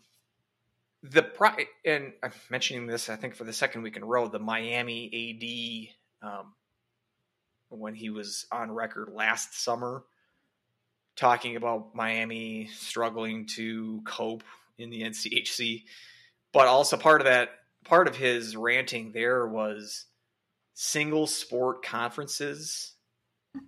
the 1.04 1.22
pri- 1.22 1.68
and 1.86 2.14
I'm 2.24 2.32
mentioning 2.50 2.88
this, 2.88 3.10
I 3.10 3.18
think, 3.18 3.36
for 3.36 3.44
the 3.44 3.54
second 3.54 3.84
week 3.84 3.98
in 3.98 4.04
a 4.04 4.06
row. 4.06 4.28
The 4.28 4.40
Miami 4.40 5.92
AD, 6.24 6.28
um, 6.28 6.54
when 7.70 7.94
he 7.94 8.10
was 8.10 8.48
on 8.52 8.72
record 8.72 9.10
last 9.14 9.62
summer, 9.62 10.04
talking 11.18 11.58
about 11.58 11.94
Miami 11.94 12.68
struggling 12.68 13.46
to 13.48 14.02
cope 14.06 14.44
in 14.78 14.90
the 14.90 15.02
NCHC, 15.02 15.84
but 16.54 16.68
also 16.68 16.96
part 16.96 17.20
of 17.20 17.26
that, 17.26 17.50
part 17.84 18.08
of 18.08 18.16
his 18.16 18.56
ranting 18.56 19.12
there 19.12 19.46
was 19.46 20.06
single 20.74 21.28
sport 21.28 21.84
conferences 21.84 22.94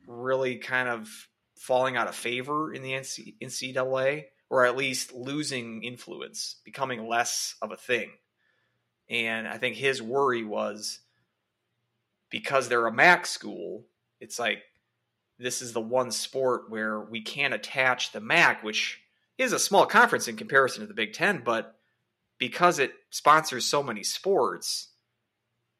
really 0.07 0.57
kind 0.57 0.89
of 0.89 1.09
falling 1.55 1.95
out 1.95 2.07
of 2.07 2.15
favor 2.15 2.73
in 2.73 2.81
the 2.81 2.91
NC- 2.91 3.35
NCAA, 3.41 4.25
or 4.49 4.65
at 4.65 4.77
least 4.77 5.13
losing 5.13 5.83
influence, 5.83 6.57
becoming 6.63 7.07
less 7.07 7.55
of 7.61 7.71
a 7.71 7.77
thing. 7.77 8.11
And 9.09 9.47
I 9.47 9.57
think 9.57 9.75
his 9.75 10.01
worry 10.01 10.43
was 10.43 10.99
because 12.29 12.67
they're 12.67 12.87
a 12.87 12.93
MAC 12.93 13.25
school, 13.25 13.85
it's 14.19 14.39
like 14.39 14.63
this 15.37 15.61
is 15.61 15.73
the 15.73 15.81
one 15.81 16.11
sport 16.11 16.69
where 16.69 16.99
we 16.99 17.21
can't 17.21 17.53
attach 17.53 18.11
the 18.11 18.21
MAC, 18.21 18.63
which 18.63 19.01
is 19.37 19.53
a 19.53 19.59
small 19.59 19.85
conference 19.85 20.27
in 20.27 20.37
comparison 20.37 20.81
to 20.81 20.87
the 20.87 20.93
Big 20.93 21.13
Ten, 21.13 21.41
but 21.45 21.77
because 22.37 22.79
it 22.79 22.93
sponsors 23.09 23.65
so 23.65 23.83
many 23.83 24.03
sports, 24.03 24.89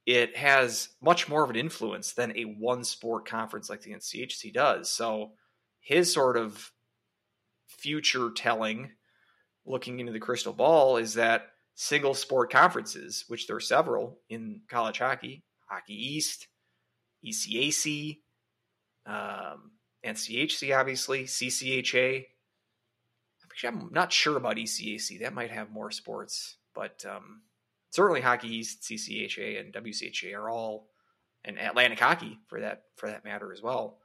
it 0.05 0.35
has 0.37 0.89
much 1.01 1.27
more 1.27 1.43
of 1.43 1.49
an 1.49 1.55
influence 1.55 2.13
than 2.13 2.37
a 2.37 2.43
one 2.43 2.83
sport 2.83 3.27
conference 3.27 3.69
like 3.69 3.81
the 3.81 3.93
NCHC 3.93 4.53
does. 4.53 4.91
So 4.91 5.31
his 5.79 6.13
sort 6.13 6.37
of 6.37 6.71
future 7.67 8.29
telling, 8.35 8.91
looking 9.65 9.99
into 9.99 10.11
the 10.11 10.19
crystal 10.19 10.53
ball, 10.53 10.97
is 10.97 11.15
that 11.15 11.47
single 11.73 12.13
sport 12.13 12.51
conferences, 12.51 13.25
which 13.27 13.47
there 13.47 13.55
are 13.55 13.61
several 13.61 14.19
in 14.29 14.61
college 14.69 14.99
hockey, 14.99 15.43
Hockey 15.67 16.15
East, 16.15 16.47
ECAC, 17.25 18.19
um, 19.07 19.71
NCHC, 20.05 20.77
obviously, 20.77 21.23
CCHA. 21.23 22.25
Actually, 23.43 23.69
I'm 23.69 23.89
not 23.91 24.13
sure 24.13 24.37
about 24.37 24.57
ECAC. 24.57 25.21
That 25.21 25.33
might 25.33 25.51
have 25.51 25.71
more 25.71 25.89
sports, 25.89 26.57
but 26.73 27.03
um, 27.09 27.41
certainly 27.95 28.21
Hockey 28.21 28.49
East, 28.49 28.81
CCHA, 28.83 29.59
and 29.59 29.73
WCHA 29.73 30.35
are 30.35 30.49
all, 30.49 30.89
and 31.45 31.57
Atlantic 31.57 31.99
Hockey 31.99 32.37
for 32.47 32.59
that 32.59 32.83
for 32.97 33.09
that 33.09 33.23
matter 33.23 33.53
as 33.53 33.61
well, 33.61 33.99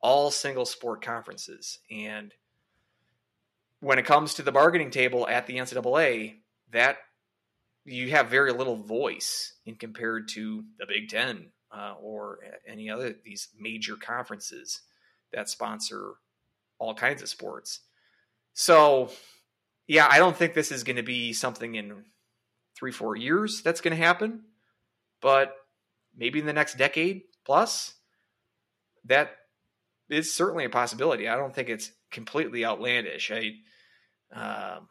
all 0.00 0.30
single 0.30 0.64
sport 0.64 1.02
conferences. 1.02 1.78
And 1.90 2.32
when 3.80 3.98
it 3.98 4.06
comes 4.06 4.34
to 4.34 4.42
the 4.42 4.52
bargaining 4.52 4.90
table 4.90 5.28
at 5.28 5.46
the 5.46 5.56
NCAA, 5.56 6.36
that 6.72 6.96
you 7.84 8.10
have 8.10 8.28
very 8.28 8.52
little 8.52 8.76
voice 8.76 9.54
in 9.66 9.74
compared 9.74 10.28
to 10.28 10.64
the 10.78 10.86
Big 10.86 11.10
Ten 11.10 11.50
uh, 11.70 11.94
or 12.00 12.38
any 12.66 12.88
other 12.88 13.14
these 13.24 13.48
major 13.58 13.96
conferences 13.96 14.80
that 15.32 15.50
sponsor 15.50 16.12
all 16.78 16.94
kinds 16.94 17.20
of 17.20 17.28
sports. 17.28 17.80
So, 18.54 19.10
yeah, 19.86 20.08
I 20.10 20.18
don't 20.18 20.36
think 20.36 20.54
this 20.54 20.72
is 20.72 20.84
going 20.84 20.96
to 20.96 21.02
be 21.02 21.32
something 21.32 21.74
in 21.74 22.04
three, 22.76 22.92
four 22.92 23.16
years 23.16 23.62
that's 23.62 23.80
going 23.80 23.96
to 23.96 24.02
happen, 24.02 24.42
but 25.20 25.54
maybe 26.16 26.40
in 26.40 26.46
the 26.46 26.52
next 26.52 26.76
decade 26.76 27.22
plus, 27.44 27.94
that 29.04 29.30
is 30.08 30.34
certainly 30.34 30.64
a 30.64 30.70
possibility. 30.70 31.28
I 31.28 31.36
don't 31.36 31.54
think 31.54 31.68
it's 31.68 31.90
completely 32.10 32.64
outlandish. 32.64 33.30
I, 33.30 33.52
um, 34.34 34.88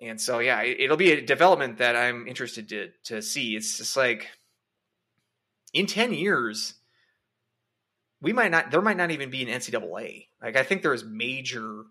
and 0.00 0.20
so 0.20 0.40
yeah, 0.40 0.62
it, 0.62 0.90
will 0.90 0.96
be 0.96 1.12
a 1.12 1.24
development 1.24 1.78
that 1.78 1.96
I'm 1.96 2.26
interested 2.26 2.68
to 2.68 2.90
to 3.04 3.22
see. 3.22 3.56
It's 3.56 3.78
just 3.78 3.96
like 3.96 4.28
in 5.72 5.86
ten 5.86 6.12
years, 6.12 6.74
we 8.20 8.32
might 8.32 8.50
not. 8.50 8.70
There 8.70 8.82
might 8.82 8.98
not 8.98 9.10
even 9.10 9.30
be 9.30 9.42
an 9.42 9.60
NCAA. 9.60 10.26
Like 10.42 10.56
I 10.56 10.64
think 10.64 10.82
there's 10.82 11.04
major 11.04 11.84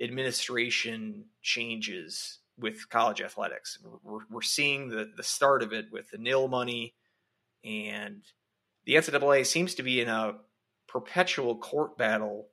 administration 0.00 1.26
changes 1.42 2.38
with 2.58 2.88
college 2.88 3.20
athletics. 3.20 3.78
We're, 4.02 4.20
we're 4.30 4.42
seeing 4.42 4.88
the 4.88 5.10
the 5.16 5.22
start 5.22 5.62
of 5.62 5.72
it 5.72 5.86
with 5.90 6.10
the 6.10 6.18
nil 6.18 6.48
money, 6.48 6.94
and 7.64 8.22
the 8.84 8.94
NCAA 8.94 9.46
seems 9.46 9.74
to 9.76 9.82
be 9.82 10.00
in 10.00 10.08
a 10.08 10.34
perpetual 10.88 11.56
court 11.56 11.96
battle 11.96 12.48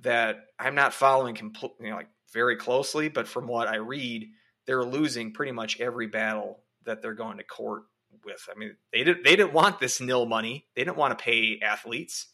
that 0.00 0.46
I'm 0.58 0.74
not 0.74 0.94
following 0.94 1.34
completely, 1.34 1.86
you 1.86 1.90
know, 1.90 1.96
like 1.96 2.08
very 2.32 2.56
closely, 2.56 3.08
but 3.08 3.28
from 3.28 3.46
what 3.46 3.68
I 3.68 3.76
read, 3.76 4.28
they're 4.66 4.84
losing 4.84 5.32
pretty 5.32 5.52
much 5.52 5.80
every 5.80 6.06
battle 6.06 6.60
that 6.84 7.02
they're 7.02 7.14
going 7.14 7.38
to 7.38 7.44
court 7.44 7.84
with. 8.24 8.48
I 8.54 8.58
mean, 8.58 8.76
they 8.92 9.04
didn't 9.04 9.24
they 9.24 9.36
didn't 9.36 9.52
want 9.52 9.80
this 9.80 10.00
nil 10.00 10.26
money. 10.26 10.66
They 10.74 10.84
didn't 10.84 10.96
want 10.96 11.18
to 11.18 11.22
pay 11.22 11.60
athletes. 11.62 12.28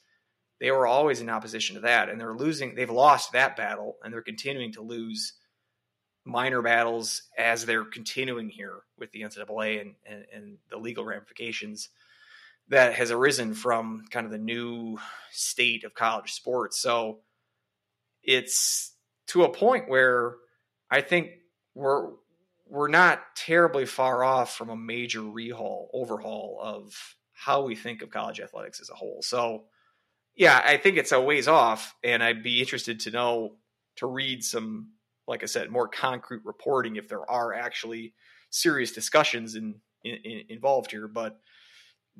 They 0.60 0.70
were 0.70 0.86
always 0.86 1.20
in 1.20 1.28
opposition 1.28 1.74
to 1.74 1.82
that, 1.82 2.08
and 2.08 2.20
they're 2.20 2.34
losing. 2.34 2.74
They've 2.74 2.90
lost 2.90 3.32
that 3.32 3.56
battle, 3.56 3.96
and 4.02 4.12
they're 4.12 4.22
continuing 4.22 4.72
to 4.74 4.82
lose 4.82 5.34
minor 6.24 6.62
battles 6.62 7.22
as 7.38 7.66
they're 7.66 7.84
continuing 7.84 8.48
here 8.48 8.80
with 8.98 9.12
the 9.12 9.22
NCAA 9.22 9.80
and, 9.80 9.94
and, 10.06 10.24
and 10.34 10.58
the 10.70 10.76
legal 10.76 11.04
ramifications 11.04 11.90
that 12.68 12.94
has 12.94 13.10
arisen 13.10 13.54
from 13.54 14.04
kind 14.10 14.24
of 14.24 14.32
the 14.32 14.38
new 14.38 14.98
state 15.30 15.84
of 15.84 15.94
college 15.94 16.32
sports. 16.32 16.78
So 16.78 17.20
it's 18.22 18.94
to 19.28 19.44
a 19.44 19.52
point 19.52 19.88
where 19.88 20.36
I 20.90 21.02
think 21.02 21.30
we're 21.74 22.10
we're 22.66 22.88
not 22.88 23.20
terribly 23.36 23.84
far 23.84 24.24
off 24.24 24.56
from 24.56 24.70
a 24.70 24.76
major 24.76 25.20
rehaul 25.20 25.88
overhaul 25.92 26.58
of 26.62 27.16
how 27.32 27.62
we 27.62 27.76
think 27.76 28.00
of 28.00 28.10
college 28.10 28.40
athletics 28.40 28.80
as 28.80 28.88
a 28.88 28.94
whole. 28.94 29.20
So 29.22 29.64
yeah, 30.34 30.60
I 30.64 30.78
think 30.78 30.96
it's 30.96 31.12
a 31.12 31.20
ways 31.20 31.46
off, 31.46 31.94
and 32.02 32.22
I'd 32.22 32.42
be 32.42 32.60
interested 32.60 33.00
to 33.00 33.10
know 33.10 33.56
to 33.96 34.06
read 34.06 34.42
some, 34.42 34.90
like 35.26 35.42
I 35.42 35.46
said, 35.46 35.70
more 35.70 35.88
concrete 35.88 36.42
reporting 36.44 36.96
if 36.96 37.08
there 37.08 37.28
are 37.30 37.54
actually 37.54 38.14
serious 38.50 38.92
discussions 38.92 39.54
in, 39.54 39.76
in, 40.02 40.16
in 40.24 40.42
involved 40.48 40.90
here. 40.90 41.08
But 41.08 41.38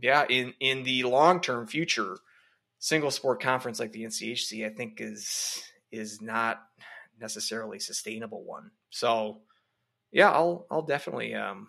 yeah, 0.01 0.25
in 0.29 0.55
in 0.61 0.83
the 0.83 1.05
long 1.05 1.41
term 1.41 1.67
future, 1.67 2.17
single 2.79 3.11
sport 3.11 3.41
conference 3.43 3.79
like 3.79 3.93
the 3.93 4.05
NCHC, 4.05 4.67
I 4.67 4.75
think 4.75 5.01
is 5.01 5.63
is 5.93 6.21
not 6.21 6.63
necessarily 7.21 7.79
sustainable 7.79 8.45
one. 8.45 8.71
So 8.91 9.43
yeah, 10.13 10.31
I'll 10.31 10.67
I'll 10.71 10.83
definitely 10.83 11.35
um, 11.35 11.69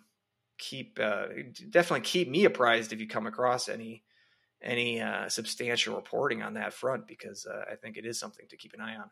keep 0.57 0.99
uh, 1.01 1.27
definitely 1.69 2.01
keep 2.01 2.29
me 2.29 2.45
apprised 2.45 2.93
if 2.93 2.99
you 2.99 3.07
come 3.07 3.27
across 3.27 3.69
any 3.69 4.03
any 4.61 5.01
uh, 5.01 5.29
substantial 5.29 5.95
reporting 5.95 6.41
on 6.41 6.55
that 6.55 6.73
front 6.73 7.07
because 7.07 7.45
uh, 7.45 7.71
I 7.71 7.75
think 7.75 7.97
it 7.97 8.05
is 8.05 8.19
something 8.19 8.47
to 8.49 8.57
keep 8.57 8.73
an 8.73 8.81
eye 8.81 8.95
on. 8.95 9.09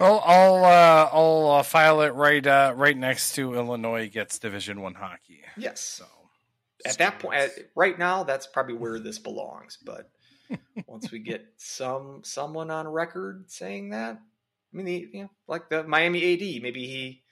Well, 0.00 0.22
I'll 0.24 0.64
uh, 0.64 1.10
I'll 1.12 1.50
uh, 1.58 1.62
file 1.62 2.00
it 2.00 2.14
right 2.14 2.44
uh, 2.46 2.72
right 2.74 2.96
next 2.96 3.34
to 3.34 3.54
Illinois 3.54 4.08
gets 4.08 4.38
Division 4.38 4.80
One 4.80 4.94
hockey. 4.94 5.42
Yes. 5.58 5.80
So 5.80 6.06
at 6.86 6.96
that 6.96 7.18
point, 7.18 7.38
at, 7.38 7.50
right 7.76 7.98
now, 7.98 8.24
that's 8.24 8.46
probably 8.46 8.76
where 8.76 8.98
this 8.98 9.18
belongs. 9.18 9.76
But 9.84 10.10
once 10.86 11.10
we 11.10 11.18
get 11.18 11.44
some 11.58 12.22
someone 12.24 12.70
on 12.70 12.88
record 12.88 13.50
saying 13.50 13.90
that, 13.90 14.18
I 14.72 14.76
mean, 14.76 14.86
the, 14.86 15.08
you 15.12 15.22
know, 15.24 15.30
like 15.46 15.68
the 15.68 15.84
Miami 15.84 16.32
AD, 16.32 16.62
maybe 16.62 16.86
he 16.86 17.22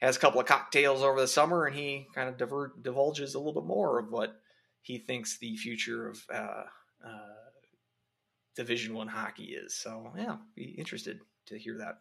has 0.00 0.16
a 0.16 0.20
couple 0.20 0.40
of 0.40 0.46
cocktails 0.46 1.02
over 1.02 1.20
the 1.20 1.26
summer 1.26 1.64
and 1.64 1.74
he 1.74 2.06
kind 2.14 2.28
of 2.28 2.36
divert, 2.36 2.84
divulges 2.84 3.34
a 3.34 3.38
little 3.38 3.60
bit 3.60 3.66
more 3.66 3.98
of 3.98 4.12
what 4.12 4.40
he 4.80 4.98
thinks 4.98 5.38
the 5.38 5.56
future 5.56 6.08
of 6.10 6.24
uh, 6.32 6.64
uh, 7.04 7.34
Division 8.54 8.94
One 8.94 9.08
hockey 9.08 9.46
is. 9.46 9.74
So 9.74 10.12
yeah, 10.16 10.36
be 10.54 10.76
interested 10.78 11.18
to 11.46 11.58
hear 11.58 11.78
that. 11.78 11.96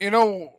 You 0.00 0.10
know, 0.10 0.52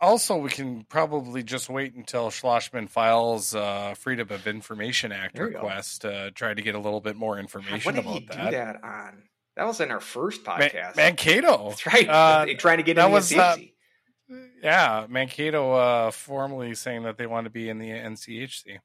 also 0.00 0.36
we 0.36 0.50
can 0.50 0.84
probably 0.84 1.42
just 1.42 1.68
wait 1.68 1.94
until 1.94 2.30
Schlossman 2.30 2.88
files 2.88 3.54
uh, 3.54 3.94
Freedom 3.98 4.28
of 4.30 4.46
Information 4.46 5.12
Act 5.12 5.38
request 5.38 6.02
to 6.02 6.30
try 6.32 6.54
to 6.54 6.62
get 6.62 6.74
a 6.74 6.78
little 6.78 7.00
bit 7.00 7.16
more 7.16 7.38
information 7.38 7.80
what 7.84 7.94
did 7.94 8.04
about 8.04 8.14
he 8.20 8.26
that. 8.26 8.44
Do 8.44 8.50
that 8.56 8.84
on 8.84 9.22
that 9.56 9.66
was 9.66 9.80
in 9.80 9.90
our 9.90 10.00
first 10.00 10.44
podcast. 10.44 10.72
Man- 10.96 11.16
Mankato, 11.16 11.70
That's 11.70 11.86
right. 11.86 12.08
Uh, 12.08 12.46
trying 12.58 12.78
to 12.78 12.82
get 12.84 12.96
that 12.96 13.06
in 13.06 13.12
was, 13.12 13.28
the 13.28 13.40
uh, 13.42 13.56
Yeah, 14.62 15.06
Mankato 15.08 15.72
uh, 15.72 16.10
formally 16.12 16.74
saying 16.74 17.02
that 17.02 17.18
they 17.18 17.26
want 17.26 17.44
to 17.44 17.50
be 17.50 17.68
in 17.68 17.78
the 17.78 17.88
NCHC. 17.90 18.78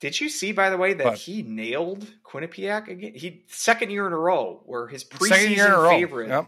Did 0.00 0.20
you 0.20 0.28
see, 0.28 0.52
by 0.52 0.68
the 0.70 0.76
way, 0.76 0.94
that 0.94 1.04
But- 1.04 1.18
he 1.18 1.42
nailed 1.42 2.06
Quinnipiac 2.24 2.88
again? 2.88 3.12
He 3.14 3.44
second 3.48 3.90
year 3.90 4.06
in 4.06 4.12
a 4.12 4.18
row 4.18 4.60
where 4.66 4.86
his 4.88 5.04
preseason 5.04 5.88
favorite 5.90 6.28
Yep. 6.28 6.46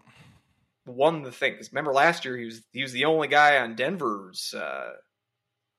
Won 0.86 1.22
the 1.22 1.32
thing. 1.32 1.56
'Cause 1.56 1.70
Remember 1.72 1.92
last 1.92 2.24
year 2.24 2.36
he 2.36 2.44
was 2.44 2.62
he 2.72 2.82
was 2.82 2.92
the 2.92 3.04
only 3.06 3.28
guy 3.28 3.58
on 3.58 3.74
Denver's 3.74 4.52
uh, 4.54 4.92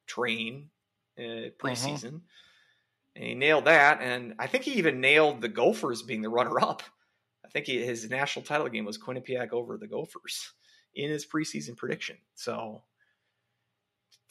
train 0.07 0.69
uh, 1.17 1.49
preseason, 1.59 2.21
and 3.15 3.23
he 3.23 3.35
nailed 3.35 3.65
that. 3.65 4.01
And 4.01 4.35
I 4.39 4.47
think 4.47 4.63
he 4.63 4.73
even 4.73 5.01
nailed 5.01 5.41
the 5.41 5.47
Gophers 5.49 6.01
being 6.01 6.21
the 6.21 6.29
runner 6.29 6.59
up. 6.59 6.83
I 7.45 7.49
think 7.49 7.67
he, 7.67 7.83
his 7.85 8.09
national 8.09 8.43
title 8.45 8.67
game 8.67 8.85
was 8.85 8.97
Quinnipiac 8.97 9.51
over 9.51 9.77
the 9.77 9.87
Gophers 9.87 10.51
in 10.93 11.09
his 11.09 11.25
preseason 11.25 11.77
prediction. 11.77 12.17
So, 12.33 12.83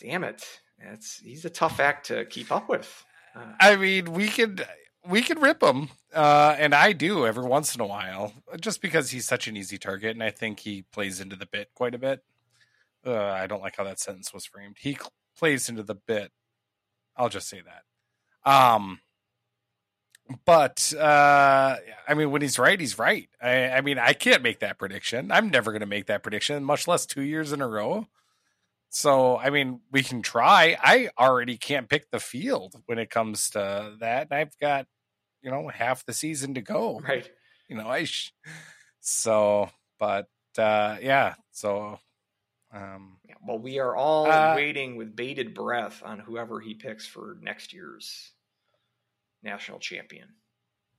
damn 0.00 0.24
it, 0.24 0.44
it's 0.78 1.18
he's 1.18 1.44
a 1.44 1.50
tough 1.50 1.80
act 1.80 2.06
to 2.06 2.24
keep 2.26 2.50
up 2.52 2.68
with. 2.68 3.04
Uh, 3.34 3.52
I 3.60 3.76
mean, 3.76 4.12
we 4.12 4.28
could 4.28 4.66
we 5.08 5.22
could 5.22 5.40
rip 5.40 5.62
him, 5.62 5.88
uh, 6.14 6.56
and 6.58 6.74
I 6.74 6.92
do 6.92 7.26
every 7.26 7.44
once 7.44 7.74
in 7.74 7.80
a 7.80 7.86
while, 7.86 8.32
just 8.60 8.80
because 8.80 9.10
he's 9.10 9.26
such 9.26 9.46
an 9.46 9.56
easy 9.56 9.78
target, 9.78 10.12
and 10.12 10.22
I 10.22 10.30
think 10.30 10.60
he 10.60 10.82
plays 10.92 11.20
into 11.20 11.36
the 11.36 11.46
bit 11.46 11.68
quite 11.74 11.94
a 11.94 11.98
bit. 11.98 12.22
Uh, 13.06 13.14
I 13.14 13.46
don't 13.46 13.60
like 13.60 13.76
how 13.76 13.84
that 13.84 14.00
sentence 14.00 14.32
was 14.32 14.46
framed. 14.46 14.76
He 14.78 14.94
cl- 14.94 15.12
plays 15.36 15.68
into 15.68 15.82
the 15.82 15.94
bit. 15.94 16.32
I'll 17.16 17.28
just 17.28 17.48
say 17.48 17.60
that. 17.62 18.50
Um, 18.50 19.00
but 20.46 20.92
uh, 20.98 21.76
I 22.08 22.14
mean, 22.14 22.30
when 22.30 22.42
he's 22.42 22.58
right, 22.58 22.80
he's 22.80 22.98
right. 22.98 23.28
I, 23.42 23.68
I 23.68 23.80
mean, 23.82 23.98
I 23.98 24.14
can't 24.14 24.42
make 24.42 24.60
that 24.60 24.78
prediction. 24.78 25.30
I'm 25.30 25.50
never 25.50 25.70
going 25.70 25.80
to 25.80 25.86
make 25.86 26.06
that 26.06 26.22
prediction, 26.22 26.64
much 26.64 26.88
less 26.88 27.04
two 27.04 27.22
years 27.22 27.52
in 27.52 27.60
a 27.60 27.68
row. 27.68 28.06
So, 28.94 29.36
I 29.36 29.50
mean, 29.50 29.80
we 29.90 30.04
can 30.04 30.22
try. 30.22 30.76
I 30.80 31.10
already 31.18 31.56
can't 31.56 31.88
pick 31.88 32.10
the 32.12 32.20
field 32.20 32.80
when 32.86 32.98
it 33.00 33.10
comes 33.10 33.50
to 33.50 33.96
that. 33.98 34.28
And 34.30 34.38
I've 34.38 34.56
got, 34.60 34.86
you 35.42 35.50
know, 35.50 35.66
half 35.68 36.06
the 36.06 36.12
season 36.12 36.54
to 36.54 36.60
go. 36.62 37.00
right. 37.08 37.28
You 37.68 37.76
know, 37.76 37.88
I, 37.88 38.04
sh- 38.04 38.32
so, 39.00 39.68
but, 39.98 40.28
uh, 40.56 40.98
yeah. 41.02 41.34
So, 41.50 41.98
um, 42.72 43.18
Yeah, 43.28 43.34
well, 43.44 43.58
we 43.58 43.80
are 43.80 43.96
all 43.96 44.30
Uh, 44.30 44.54
waiting 44.54 44.94
with 44.94 45.16
bated 45.16 45.54
breath 45.54 46.00
on 46.04 46.20
whoever 46.20 46.60
he 46.60 46.74
picks 46.74 47.04
for 47.04 47.36
next 47.42 47.72
year's 47.72 48.30
national 49.42 49.80
champion, 49.80 50.28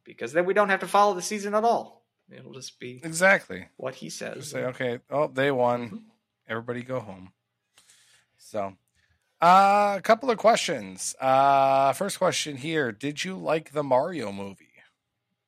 because 0.03 0.33
then 0.33 0.45
we 0.45 0.53
don't 0.53 0.69
have 0.69 0.81
to 0.81 0.87
follow 0.87 1.13
the 1.13 1.21
season 1.21 1.55
at 1.55 1.63
all. 1.63 2.05
It'll 2.29 2.53
just 2.53 2.77
be 2.77 2.99
exactly. 3.03 3.69
what 3.77 3.95
he 3.95 4.07
Just 4.07 4.19
says. 4.19 4.49
say, 4.49 4.65
okay, 4.65 4.99
oh, 5.09 5.27
they 5.27 5.49
won. 5.49 5.89
Mhm. 5.89 6.01
Everybody 6.49 6.81
go 6.83 6.99
home. 6.99 7.31
So, 8.45 8.77
uh, 9.41 9.95
a 9.97 10.01
couple 10.03 10.29
of 10.29 10.37
questions. 10.37 11.15
Uh, 11.19 11.93
first 11.93 12.19
question 12.19 12.57
here: 12.57 12.91
Did 12.91 13.23
you 13.23 13.35
like 13.37 13.71
the 13.71 13.83
Mario 13.83 14.31
movie? 14.31 14.67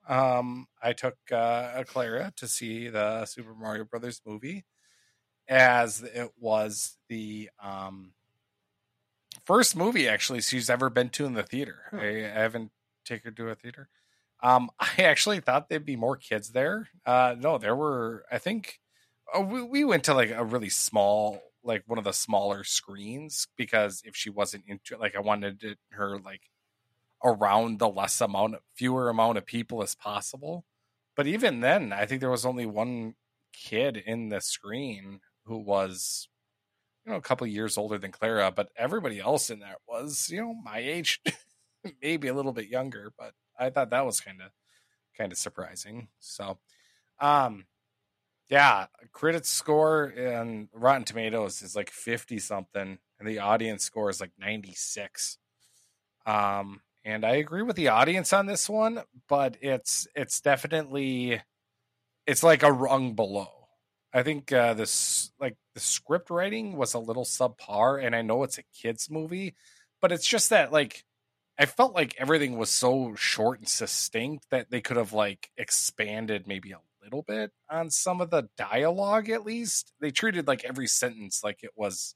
Um, 0.07 0.67
I 0.81 0.93
took 0.93 1.17
uh, 1.31 1.83
Clara 1.85 2.33
to 2.37 2.47
see 2.47 2.89
the 2.89 3.25
Super 3.25 3.53
Mario 3.53 3.83
Brothers 3.83 4.21
movie, 4.25 4.65
as 5.47 6.01
it 6.01 6.31
was 6.39 6.97
the 7.07 7.49
um 7.61 8.13
first 9.45 9.75
movie 9.75 10.07
actually 10.07 10.41
she's 10.41 10.69
ever 10.69 10.89
been 10.89 11.09
to 11.09 11.25
in 11.25 11.33
the 11.33 11.43
theater. 11.43 11.83
Hmm. 11.91 11.99
I, 11.99 12.07
I 12.25 12.41
haven't 12.41 12.71
taken 13.05 13.31
her 13.31 13.35
to 13.35 13.49
a 13.51 13.55
theater. 13.55 13.89
Um, 14.41 14.69
I 14.79 15.03
actually 15.03 15.39
thought 15.39 15.69
there'd 15.69 15.85
be 15.85 15.95
more 15.95 16.17
kids 16.17 16.49
there. 16.49 16.89
Uh, 17.05 17.35
no, 17.37 17.57
there 17.57 17.75
were. 17.75 18.25
I 18.31 18.39
think 18.39 18.79
uh, 19.35 19.41
we, 19.41 19.61
we 19.61 19.83
went 19.83 20.03
to 20.05 20.13
like 20.13 20.31
a 20.31 20.43
really 20.43 20.69
small, 20.69 21.41
like 21.67 21.83
one 21.87 21.99
of 21.99 22.05
the 22.05 22.13
smaller 22.13 22.63
screens 22.63 23.47
because 23.57 24.01
if 24.05 24.15
she 24.15 24.29
wasn't 24.29 24.65
into, 24.67 24.97
like, 24.97 25.15
I 25.15 25.19
wanted 25.19 25.63
it, 25.63 25.79
her 25.91 26.19
like 26.19 26.43
around 27.23 27.79
the 27.79 27.89
less 27.89 28.21
amount, 28.21 28.55
fewer 28.75 29.09
amount 29.09 29.37
of 29.37 29.45
people 29.45 29.83
as 29.83 29.95
possible. 29.95 30.65
But 31.15 31.27
even 31.27 31.61
then, 31.61 31.93
I 31.93 32.05
think 32.05 32.21
there 32.21 32.29
was 32.29 32.45
only 32.45 32.65
one 32.65 33.15
kid 33.53 33.97
in 33.97 34.29
the 34.29 34.41
screen 34.41 35.21
who 35.45 35.57
was, 35.57 36.29
you 37.05 37.11
know, 37.11 37.17
a 37.17 37.21
couple 37.21 37.47
years 37.47 37.77
older 37.77 37.97
than 37.97 38.11
Clara, 38.11 38.51
but 38.51 38.69
everybody 38.77 39.19
else 39.19 39.49
in 39.49 39.59
there 39.59 39.77
was, 39.87 40.29
you 40.29 40.41
know, 40.41 40.53
my 40.53 40.79
age, 40.79 41.21
maybe 42.01 42.27
a 42.27 42.33
little 42.33 42.53
bit 42.53 42.67
younger. 42.67 43.11
But 43.17 43.33
I 43.59 43.69
thought 43.69 43.89
that 43.91 44.05
was 44.05 44.21
kind 44.21 44.41
of, 44.41 44.51
kind 45.17 45.31
of 45.31 45.37
surprising. 45.37 46.09
So, 46.19 46.59
um, 47.19 47.65
yeah, 48.49 48.87
critic 49.11 49.45
score 49.45 50.05
and 50.05 50.69
Rotten 50.73 51.03
Tomatoes 51.03 51.61
is 51.61 51.75
like 51.75 51.91
fifty 51.91 52.39
something, 52.39 52.97
and 53.19 53.27
the 53.27 53.39
audience 53.39 53.83
score 53.83 54.09
is 54.09 54.21
like 54.21 54.31
ninety 54.39 54.73
six. 54.75 55.37
Um, 56.25 56.81
and 57.05 57.25
I 57.25 57.35
agree 57.35 57.63
with 57.63 57.75
the 57.75 57.89
audience 57.89 58.33
on 58.33 58.45
this 58.45 58.69
one, 58.69 59.01
but 59.29 59.57
it's 59.61 60.07
it's 60.15 60.41
definitely 60.41 61.41
it's 62.27 62.43
like 62.43 62.63
a 62.63 62.71
rung 62.71 63.15
below. 63.15 63.47
I 64.13 64.23
think 64.23 64.51
uh, 64.51 64.73
this 64.73 65.31
like 65.39 65.55
the 65.73 65.79
script 65.79 66.29
writing 66.29 66.75
was 66.77 66.93
a 66.93 66.99
little 66.99 67.25
subpar, 67.25 68.03
and 68.03 68.15
I 68.15 68.21
know 68.21 68.43
it's 68.43 68.57
a 68.57 68.63
kids 68.63 69.09
movie, 69.09 69.55
but 70.01 70.11
it's 70.11 70.27
just 70.27 70.49
that 70.51 70.71
like 70.71 71.03
I 71.59 71.65
felt 71.65 71.93
like 71.95 72.15
everything 72.17 72.57
was 72.57 72.69
so 72.71 73.15
short 73.15 73.59
and 73.59 73.67
succinct 73.69 74.47
that 74.51 74.71
they 74.71 74.81
could 74.81 74.97
have 74.97 75.13
like 75.13 75.49
expanded 75.57 76.47
maybe 76.47 76.71
a 76.71 76.79
little 77.07 77.23
bit 77.23 77.51
on 77.69 77.89
some 77.89 78.21
of 78.21 78.29
the 78.29 78.49
dialogue 78.57 79.29
at 79.29 79.45
least. 79.45 79.93
They 80.01 80.11
treated 80.11 80.47
like 80.47 80.63
every 80.65 80.87
sentence 80.87 81.41
like 81.43 81.63
it 81.63 81.71
was 81.75 82.15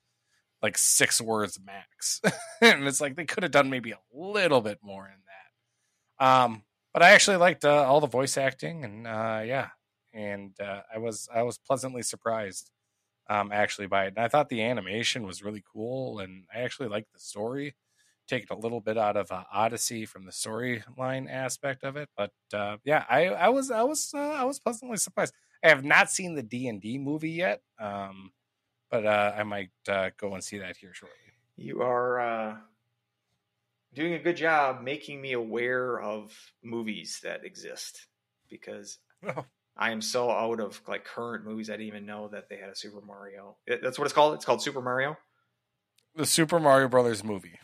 like 0.62 0.78
six 0.78 1.22
words 1.22 1.60
max. 1.64 2.22
and 2.62 2.88
it's 2.88 3.02
like 3.02 3.16
they 3.16 3.26
could 3.26 3.44
have 3.44 3.52
done 3.52 3.70
maybe 3.70 3.92
a 3.92 4.00
little 4.14 4.62
bit 4.62 4.80
more 4.84 5.08
in 5.08 5.20
that. 6.20 6.26
Um 6.26 6.64
but 6.94 7.04
I 7.04 7.12
actually 7.12 7.38
liked 7.38 7.64
uh, 7.66 7.84
all 7.86 8.02
the 8.02 8.08
voice 8.08 8.38
acting 8.38 8.84
and 8.86 9.08
uh 9.08 9.42
yeah. 9.46 9.70
And 10.14 10.54
uh, 10.60 10.82
I 10.94 10.98
was 11.00 11.30
I 11.34 11.44
was 11.44 11.58
pleasantly 11.58 12.04
surprised 12.04 12.72
um 13.30 13.52
actually 13.52 13.88
by 13.88 14.06
it. 14.06 14.14
And 14.18 14.26
I 14.26 14.28
thought 14.30 14.50
the 14.50 14.64
animation 14.64 15.26
was 15.28 15.44
really 15.44 15.64
cool 15.74 16.20
and 16.20 16.46
I 16.54 16.60
actually 16.62 16.90
liked 16.90 17.14
the 17.14 17.20
story 17.20 17.76
taken 18.32 18.58
a 18.58 18.60
little 18.60 18.82
bit 18.82 18.98
out 18.98 19.16
of 19.18 19.32
uh, 19.32 19.44
Odyssey 19.52 20.06
from 20.06 20.26
the 20.26 20.32
storyline 20.32 21.30
aspect 21.30 21.84
of 21.84 21.96
it, 21.98 22.10
but 22.18 22.32
uh, 22.54 22.78
yeah, 22.84 23.06
I, 23.10 23.28
I 23.28 23.50
was 23.50 23.70
I 23.70 23.84
was 23.84 24.12
uh, 24.14 24.18
I 24.18 24.44
was 24.46 24.60
pleasantly 24.60 24.98
surprised. 24.98 25.34
I 25.64 25.70
have 25.70 25.84
not 25.86 26.10
seen 26.10 26.34
the 26.34 26.42
D 26.42 26.68
and 26.68 26.82
D 26.82 26.98
movie 26.98 27.32
yet, 27.32 27.62
um, 27.80 28.32
but 28.90 29.06
uh, 29.06 29.34
I 29.38 29.44
might 29.44 29.70
uh, 29.88 30.10
go 30.18 30.34
and 30.34 30.44
see 30.44 30.58
that 30.58 30.78
here 30.78 30.94
shortly. 30.94 31.18
You 31.56 31.82
are 31.82 32.20
uh, 32.20 32.58
doing 33.94 34.14
a 34.14 34.20
good 34.20 34.38
job 34.38 34.82
making 34.82 35.22
me 35.22 35.34
aware 35.34 36.00
of 36.02 36.36
movies 36.64 37.20
that 37.24 37.46
exist 37.46 38.08
because 38.50 38.98
Oh. 39.24 39.46
I 39.78 39.92
am 39.92 40.02
so 40.02 40.32
out 40.32 40.60
of 40.60 40.82
like 40.88 41.06
current 41.06 41.46
movies. 41.46 41.70
I 41.70 41.74
didn't 41.74 41.88
even 41.88 42.06
know 42.06 42.28
that 42.30 42.50
they 42.50 42.58
had 42.58 42.70
a 42.70 42.76
Super 42.76 43.02
Mario. 43.02 43.58
That's 43.68 44.00
what 44.00 44.06
it's 44.06 44.14
called. 44.14 44.34
It's 44.34 44.46
called 44.46 44.62
Super 44.62 44.82
Mario. 44.82 45.16
The 46.16 46.26
Super 46.26 46.60
Mario 46.60 46.88
Brothers 46.88 47.24
movie. 47.24 47.60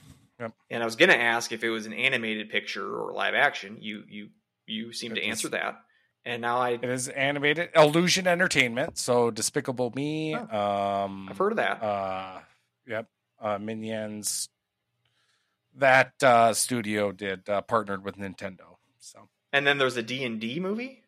And 0.69 0.81
I 0.83 0.85
was 0.85 0.95
gonna 0.95 1.13
ask 1.13 1.51
if 1.51 1.63
it 1.63 1.69
was 1.69 1.85
an 1.85 1.93
animated 1.93 2.49
picture 2.49 2.95
or 2.95 3.11
live 3.13 3.33
action. 3.33 3.77
You 3.81 4.03
you 4.07 4.29
you 4.65 4.93
seem 4.93 5.15
to 5.15 5.21
It 5.21 5.25
was- 5.27 5.29
answer 5.37 5.49
that. 5.49 5.81
And 6.25 6.41
now 6.41 6.57
I 6.57 6.71
It 6.71 6.83
is 6.83 7.07
animated 7.07 7.69
Illusion 7.73 8.27
Entertainment, 8.27 8.97
so 8.97 9.31
Despicable 9.31 9.91
Me. 9.95 10.33
Um, 10.33 11.29
I've 11.29 11.37
heard 11.37 11.53
of 11.53 11.57
that. 11.57 11.81
Uh, 11.81 12.39
yep, 12.85 13.07
uh, 13.39 13.57
Minions. 13.57 14.49
That 15.75 16.11
uh, 16.21 16.53
studio 16.53 17.11
did 17.11 17.47
uh, 17.47 17.61
partnered 17.61 18.03
with 18.03 18.17
Nintendo. 18.17 18.77
So 18.99 19.29
and 19.53 19.65
then 19.65 19.77
there's 19.77 19.95
a 19.95 20.03
D 20.03 20.23
and 20.25 20.39
D 20.41 20.59
movie. 20.59 21.03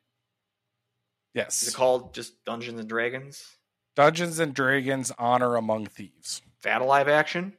yes, 1.34 1.64
Is 1.64 1.70
it 1.70 1.76
called 1.76 2.14
just 2.14 2.44
Dungeons 2.46 2.80
and 2.80 2.88
Dragons? 2.88 3.58
Dungeons 3.96 4.40
and 4.40 4.54
Dragons: 4.54 5.12
Honor 5.20 5.56
Among 5.58 5.86
Thieves, 5.86 6.42
That 6.64 6.82
a 6.82 6.86
live 6.86 7.08
action? 7.10 7.54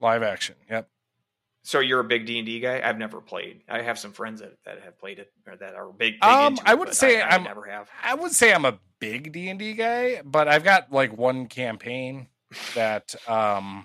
Live 0.00 0.22
action. 0.22 0.54
Yep. 0.70 0.88
So 1.62 1.80
you're 1.80 2.00
a 2.00 2.04
big 2.04 2.24
D 2.24 2.38
and 2.38 2.46
D 2.46 2.60
guy? 2.60 2.80
I've 2.82 2.96
never 2.98 3.20
played. 3.20 3.62
I 3.68 3.82
have 3.82 3.98
some 3.98 4.12
friends 4.12 4.40
that, 4.40 4.54
that 4.64 4.80
have 4.82 4.98
played 4.98 5.18
it 5.18 5.30
or 5.46 5.56
that 5.56 5.74
are 5.74 5.88
big. 5.88 6.14
big 6.14 6.24
Um, 6.24 6.58
I 6.64 6.74
wouldn't 6.74 6.96
say 6.96 7.20
I, 7.20 7.28
I'm- 7.30 7.44
never 7.44 7.64
have. 7.64 7.90
I 8.02 8.14
would 8.14 8.32
say 8.32 8.52
I'm 8.54 8.64
a 8.64 8.78
big 9.00 9.32
D 9.32 9.48
and 9.50 9.58
D 9.58 9.74
guy, 9.74 10.22
but 10.24 10.48
I've 10.48 10.64
got 10.64 10.90
like 10.92 11.16
one 11.16 11.46
campaign 11.46 12.28
that 12.74 13.14
um, 13.28 13.84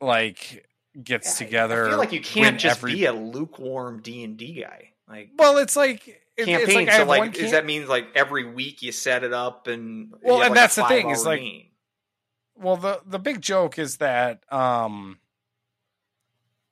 like 0.00 0.66
gets 1.02 1.38
together. 1.38 1.86
I 1.86 1.88
feel 1.90 1.98
like 1.98 2.12
you 2.12 2.20
can't 2.20 2.58
just 2.58 2.78
every- 2.78 2.94
be 2.94 3.04
a 3.06 3.12
lukewarm 3.12 4.00
D 4.00 4.24
and 4.24 4.36
D 4.36 4.60
guy. 4.62 4.90
Like 5.08 5.30
Well, 5.36 5.58
it's 5.58 5.76
like 5.76 6.06
it- 6.08 6.20
it's 6.36 6.46
campaign. 6.46 6.86
like 6.86 6.92
so 6.96 7.04
like, 7.04 7.32
does 7.34 7.50
that 7.52 7.66
mean 7.66 7.86
like 7.86 8.08
every 8.14 8.44
week 8.44 8.82
you 8.82 8.90
set 8.92 9.22
it 9.22 9.32
up 9.32 9.66
and 9.66 10.12
Well, 10.22 10.36
and 10.40 10.50
like, 10.50 10.54
that's 10.54 10.76
the 10.76 10.84
thing, 10.86 11.10
is, 11.10 11.24
like? 11.24 11.40
Well 12.56 12.76
the 12.76 13.00
the 13.06 13.18
big 13.18 13.40
joke 13.40 13.78
is 13.78 13.96
that 13.98 14.42
um 14.52 15.18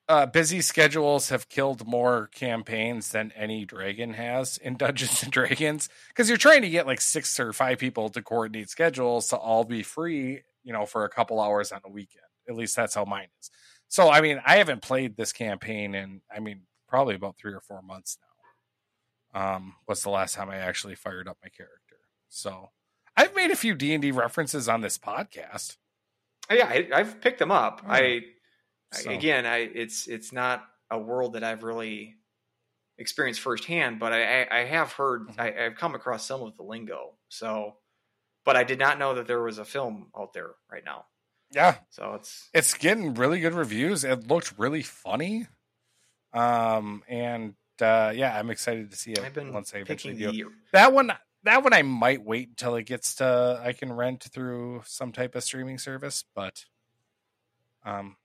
uh 0.09 0.27
busy 0.27 0.61
schedules 0.61 1.29
have 1.29 1.49
killed 1.49 1.87
more 1.87 2.29
campaigns 2.29 3.11
than 3.11 3.33
any 3.37 3.65
dragon 3.65 4.15
has 4.15 4.59
in 4.59 4.77
dungeons 4.79 5.23
and 5.23 5.33
dragons 5.33 5.89
because 6.09 6.29
you're 6.29 6.39
trying 6.39 6.63
to 6.63 6.71
get 6.71 6.87
like 6.87 7.01
six 7.01 7.39
or 7.39 7.53
five 7.53 7.79
people 7.79 8.09
to 8.09 8.23
coordinate 8.23 8.69
schedules 8.69 9.29
to 9.29 9.37
all 9.37 9.65
be 9.65 9.83
free 9.83 10.43
you 10.65 10.73
know 10.73 10.87
for 10.87 11.05
a 11.05 11.09
couple 11.09 11.41
hours 11.41 11.73
on 11.73 11.81
a 11.85 11.91
weekend. 11.91 12.25
At 12.49 12.57
least 12.57 12.77
that's 12.77 12.95
how 12.95 13.05
mine 13.05 13.29
is. 13.41 13.51
So 13.89 14.11
i 14.11 14.21
mean 14.21 14.41
i 14.47 14.57
haven't 14.57 14.83
played 14.83 15.17
this 15.17 15.33
campaign 15.33 15.95
in 15.95 16.21
i 16.35 16.41
mean 16.41 16.63
probably 16.89 17.15
about 17.15 17.37
three 17.37 17.53
or 17.53 17.61
four 17.61 17.83
months 17.83 18.19
now 19.35 19.57
um 19.57 19.75
was 19.89 20.03
the 20.03 20.11
last 20.11 20.35
time 20.35 20.51
i 20.51 20.57
actually 20.57 20.95
fired 20.95 21.29
up 21.29 21.39
my 21.43 21.49
character. 21.49 21.97
So 22.29 22.71
I've 23.17 23.35
made 23.35 23.51
a 23.51 23.57
few 23.57 23.75
D 23.75 23.93
and 23.95 24.03
D 24.03 24.11
references 24.11 24.69
on 24.69 24.81
this 24.81 24.99
podcast. 24.99 25.77
Yeah, 26.51 26.67
I, 26.67 26.89
I've 26.95 27.21
picked 27.21 27.39
them 27.39 27.51
up. 27.51 27.83
Oh, 27.87 27.91
I, 27.91 28.21
so. 28.93 29.11
I 29.11 29.15
again, 29.15 29.47
I 29.47 29.59
it's 29.59 30.07
it's 30.07 30.33
not 30.33 30.65
a 30.91 30.99
world 30.99 31.35
that 31.35 31.45
I've 31.45 31.63
really 31.63 32.17
experienced 32.99 33.41
firsthand, 33.41 33.99
but 33.99 34.13
I 34.13 34.43
I, 34.43 34.61
I 34.61 34.65
have 34.65 34.93
heard 34.93 35.29
Mhm. 35.29 35.39
I, 35.39 35.67
I've 35.67 35.77
come 35.77 35.95
across 35.95 36.27
some 36.27 36.43
of 36.43 36.57
the 36.57 36.63
lingo. 36.63 37.15
So, 37.29 37.77
but 38.45 38.57
I 38.57 38.65
did 38.65 38.79
not 38.79 38.99
know 38.99 39.15
that 39.15 39.27
there 39.27 39.43
was 39.43 39.59
a 39.59 39.65
film 39.65 40.11
out 40.19 40.33
there 40.33 40.51
right 40.71 40.85
now. 40.85 41.07
Yeah, 41.55 41.77
So 41.91 42.15
it's 42.15 42.49
it's 42.55 42.73
getting 42.75 43.13
really 43.15 43.39
good 43.41 43.53
reviews. 43.53 44.05
It 44.05 44.27
looked 44.27 44.55
really 44.59 44.83
funny. 44.83 45.47
Um, 46.33 47.03
and 47.09 47.55
uh, 47.81 48.13
yeah, 48.15 48.39
I'm 48.39 48.49
excited 48.51 48.91
to 48.91 48.97
see 48.97 49.13
it 49.13 49.19
I've 49.19 49.35
been 49.35 49.53
once 49.53 49.75
I 49.75 49.79
eventually 49.79 50.15
do. 50.15 50.33
the 50.33 50.45
That 50.73 50.95
one, 50.95 51.13
that 51.45 51.63
one, 51.63 51.73
I 51.73 51.83
might 51.83 52.25
wait 52.25 52.51
until 52.51 52.77
it 52.77 52.85
gets 52.85 53.17
to 53.17 53.61
I 53.63 53.73
can 53.73 53.93
rent 53.93 54.25
through 54.25 54.83
some 54.87 55.13
type 55.13 55.35
of 55.35 55.45
streaming 55.45 55.79
service. 55.79 56.25
But, 56.35 56.65
um, 57.85 58.17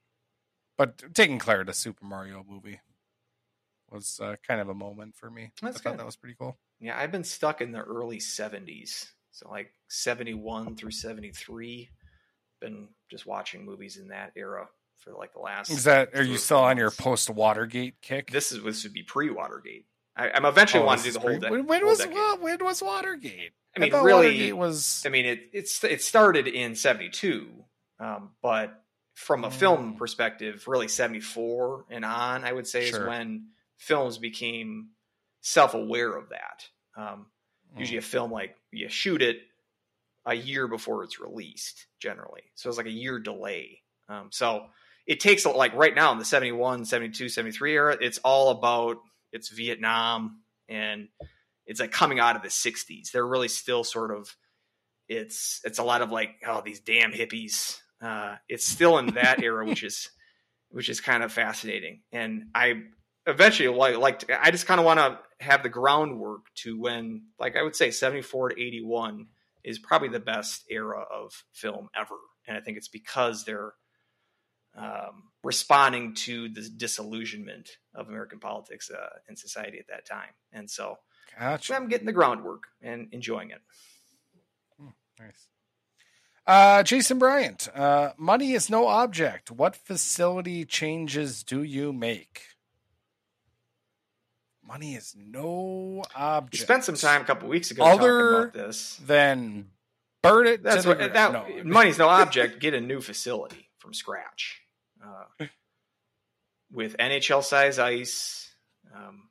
but 0.76 1.14
taking 1.14 1.38
Claire 1.38 1.64
to 1.64 1.72
Super 1.72 2.04
Mario 2.04 2.44
movie 2.48 2.80
was 3.90 4.20
uh, 4.22 4.36
kind 4.46 4.60
of 4.60 4.68
a 4.68 4.74
moment 4.74 5.16
for 5.16 5.30
me. 5.30 5.52
That's 5.62 5.78
I 5.78 5.80
thought 5.80 5.90
good. 5.92 6.00
that 6.00 6.06
was 6.06 6.16
pretty 6.16 6.36
cool. 6.38 6.58
Yeah, 6.80 6.98
I've 6.98 7.12
been 7.12 7.24
stuck 7.24 7.60
in 7.60 7.72
the 7.72 7.80
early 7.80 8.18
70s. 8.18 9.06
So 9.32 9.48
like 9.50 9.72
71 9.88 10.76
through 10.76 10.90
73. 10.90 11.90
Been 12.60 12.88
just 13.10 13.26
watching 13.26 13.64
movies 13.64 13.96
in 13.96 14.08
that 14.08 14.32
era 14.36 14.68
for 14.96 15.12
like 15.12 15.32
the 15.32 15.38
last 15.38 15.70
Is 15.70 15.84
that 15.84 16.14
are 16.14 16.24
you 16.24 16.36
still 16.38 16.58
on 16.58 16.76
your 16.76 16.90
post 16.90 17.30
Watergate 17.30 18.00
kick? 18.02 18.30
This 18.30 18.52
is 18.52 18.62
this 18.62 18.82
would 18.82 18.92
be 18.92 19.02
pre-Watergate. 19.02 19.86
I, 20.18 20.30
I'm 20.34 20.44
eventually 20.44 20.82
Oh, 20.82 20.86
want 20.86 21.00
to 21.00 21.06
do 21.06 21.12
the 21.12 21.20
whole, 21.20 21.38
de- 21.38 21.48
when, 21.50 21.66
when 21.66 21.80
whole 21.80 21.90
was 21.90 21.98
decade. 21.98 22.40
when 22.40 22.64
was 22.64 22.82
Watergate? 22.82 23.52
I 23.76 23.80
mean, 23.80 23.90
thought 23.92 24.04
really- 24.04 24.26
Watergate 24.26 24.56
was 24.56 25.02
I 25.06 25.10
mean, 25.10 25.24
it 25.26 25.50
it's 25.52 25.82
it 25.84 26.02
started 26.02 26.48
in 26.48 26.74
'72, 26.74 27.48
um, 28.00 28.30
but 28.42 28.82
from 29.14 29.44
a 29.44 29.50
film 29.50 29.94
Mm. 29.94 29.98
perspective, 29.98 30.66
really 30.66 30.88
'74 30.88 31.84
and 31.90 32.04
on, 32.04 32.44
I 32.44 32.52
would 32.52 32.66
say 32.66 32.90
Sure. 32.90 33.02
is 33.02 33.06
when 33.08 33.48
films 33.76 34.18
became 34.18 34.90
self-aware 35.40 36.14
of 36.16 36.30
that. 36.30 36.68
Um, 36.96 37.26
Mm. 37.74 37.80
usually, 37.80 37.98
a 37.98 38.02
film 38.02 38.32
like 38.32 38.56
you 38.72 38.88
shoot 38.88 39.22
it 39.22 39.42
a 40.26 40.34
year 40.34 40.66
before 40.68 41.04
it's 41.04 41.20
released, 41.20 41.86
generally, 42.00 42.42
so 42.54 42.68
it's 42.68 42.76
like 42.78 42.86
a 42.86 42.90
year 42.90 43.18
delay. 43.18 43.82
Um, 44.08 44.30
so 44.32 44.70
it 45.06 45.20
takes 45.20 45.44
like 45.46 45.74
right 45.74 45.94
now 45.94 46.12
in 46.12 46.18
the 46.18 46.24
71, 46.24 46.84
72, 46.84 47.28
73 47.28 47.72
era, 47.74 47.96
it's 48.00 48.18
all 48.18 48.50
about 48.50 48.98
it's 49.32 49.48
Vietnam 49.48 50.42
and 50.68 51.08
it's 51.66 51.80
like 51.80 51.92
coming 51.92 52.18
out 52.18 52.36
of 52.36 52.42
the 52.42 52.48
60s. 52.48 53.10
They're 53.12 53.26
really 53.26 53.48
still 53.48 53.84
sort 53.84 54.10
of 54.10 54.34
it's 55.08 55.60
it's 55.64 55.78
a 55.78 55.82
lot 55.82 56.02
of 56.02 56.10
like 56.10 56.30
oh 56.46 56.62
these 56.64 56.80
damn 56.80 57.12
hippies. 57.12 57.78
Uh, 58.00 58.36
it's 58.48 58.66
still 58.66 58.98
in 58.98 59.06
that 59.14 59.42
era, 59.42 59.64
which 59.64 59.82
is 59.82 60.10
which 60.70 60.88
is 60.88 61.00
kind 61.00 61.22
of 61.22 61.32
fascinating. 61.32 62.02
And 62.12 62.44
I 62.54 62.82
eventually 63.26 63.68
like 63.68 63.96
like 63.96 64.30
I 64.30 64.50
just 64.50 64.66
kind 64.66 64.80
of 64.80 64.86
want 64.86 65.00
to 65.00 65.18
have 65.40 65.62
the 65.62 65.68
groundwork 65.68 66.42
to 66.56 66.78
when 66.78 67.22
like 67.38 67.56
I 67.56 67.62
would 67.62 67.76
say 67.76 67.90
74 67.90 68.50
to 68.50 68.60
81 68.60 69.26
is 69.64 69.78
probably 69.78 70.08
the 70.08 70.20
best 70.20 70.64
era 70.70 71.00
of 71.00 71.44
film 71.52 71.88
ever. 71.98 72.16
And 72.46 72.56
I 72.56 72.60
think 72.60 72.78
it's 72.78 72.88
because 72.88 73.44
they're 73.44 73.72
um, 74.78 75.24
responding 75.42 76.14
to 76.14 76.48
the 76.48 76.62
disillusionment 76.76 77.70
of 77.94 78.08
American 78.08 78.38
politics 78.38 78.90
uh, 78.90 79.08
and 79.28 79.38
society 79.38 79.78
at 79.78 79.88
that 79.88 80.06
time. 80.06 80.30
And 80.52 80.70
so 80.70 80.98
Gotcha. 81.38 81.74
I'm 81.74 81.88
getting 81.88 82.06
the 82.06 82.12
groundwork 82.12 82.64
and 82.82 83.08
enjoying 83.12 83.50
it. 83.50 83.60
Nice. 85.20 85.46
Uh, 86.46 86.82
Jason 86.82 87.18
Bryant, 87.18 87.68
uh, 87.74 88.12
money 88.16 88.52
is 88.52 88.70
no 88.70 88.86
object. 88.86 89.50
What 89.50 89.76
facility 89.76 90.64
changes 90.64 91.42
do 91.42 91.62
you 91.62 91.92
make? 91.92 92.42
Money 94.64 94.94
is 94.94 95.14
no 95.18 96.02
We 96.06 96.14
object. 96.14 96.62
spent 96.62 96.84
some 96.84 96.94
time 96.94 97.22
a 97.22 97.24
couple 97.24 97.48
weeks 97.48 97.70
ago 97.70 97.82
Other 97.84 98.22
talking 98.22 98.38
about 98.40 98.52
this. 98.66 99.00
Then 99.04 99.70
burn 100.22 100.46
it. 100.46 100.62
That's 100.62 100.86
what 100.86 100.98
that 100.98 101.32
no. 101.32 101.46
money's 101.64 101.98
no 101.98 102.08
object. 102.08 102.60
Get 102.60 102.74
a 102.74 102.80
new 102.80 103.00
facility 103.00 103.68
from 103.78 103.92
scratch 103.92 104.60
uh, 105.04 105.46
with 106.72 106.96
NHL 106.98 107.42
size 107.42 107.78
ice, 107.78 108.50
um, 108.94 109.28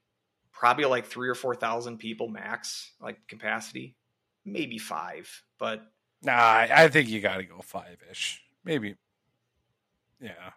probably 0.52 0.86
like 0.86 1.06
three 1.06 1.30
or 1.30 1.36
four 1.36 1.56
thousand 1.56 1.98
people 1.98 2.28
max, 2.28 2.92
like 3.02 3.28
capacity, 3.28 3.96
maybe 4.46 4.78
five. 4.78 5.44
But 5.60 5.82
Nah, 6.22 6.34
I, 6.34 6.70
I 6.72 6.88
think 6.90 7.10
you 7.10 7.22
got 7.22 7.38
to 7.38 7.44
go 7.44 7.60
five 7.62 7.98
ish. 8.10 8.42
Maybe. 8.64 8.96
Yeah. 10.22 10.52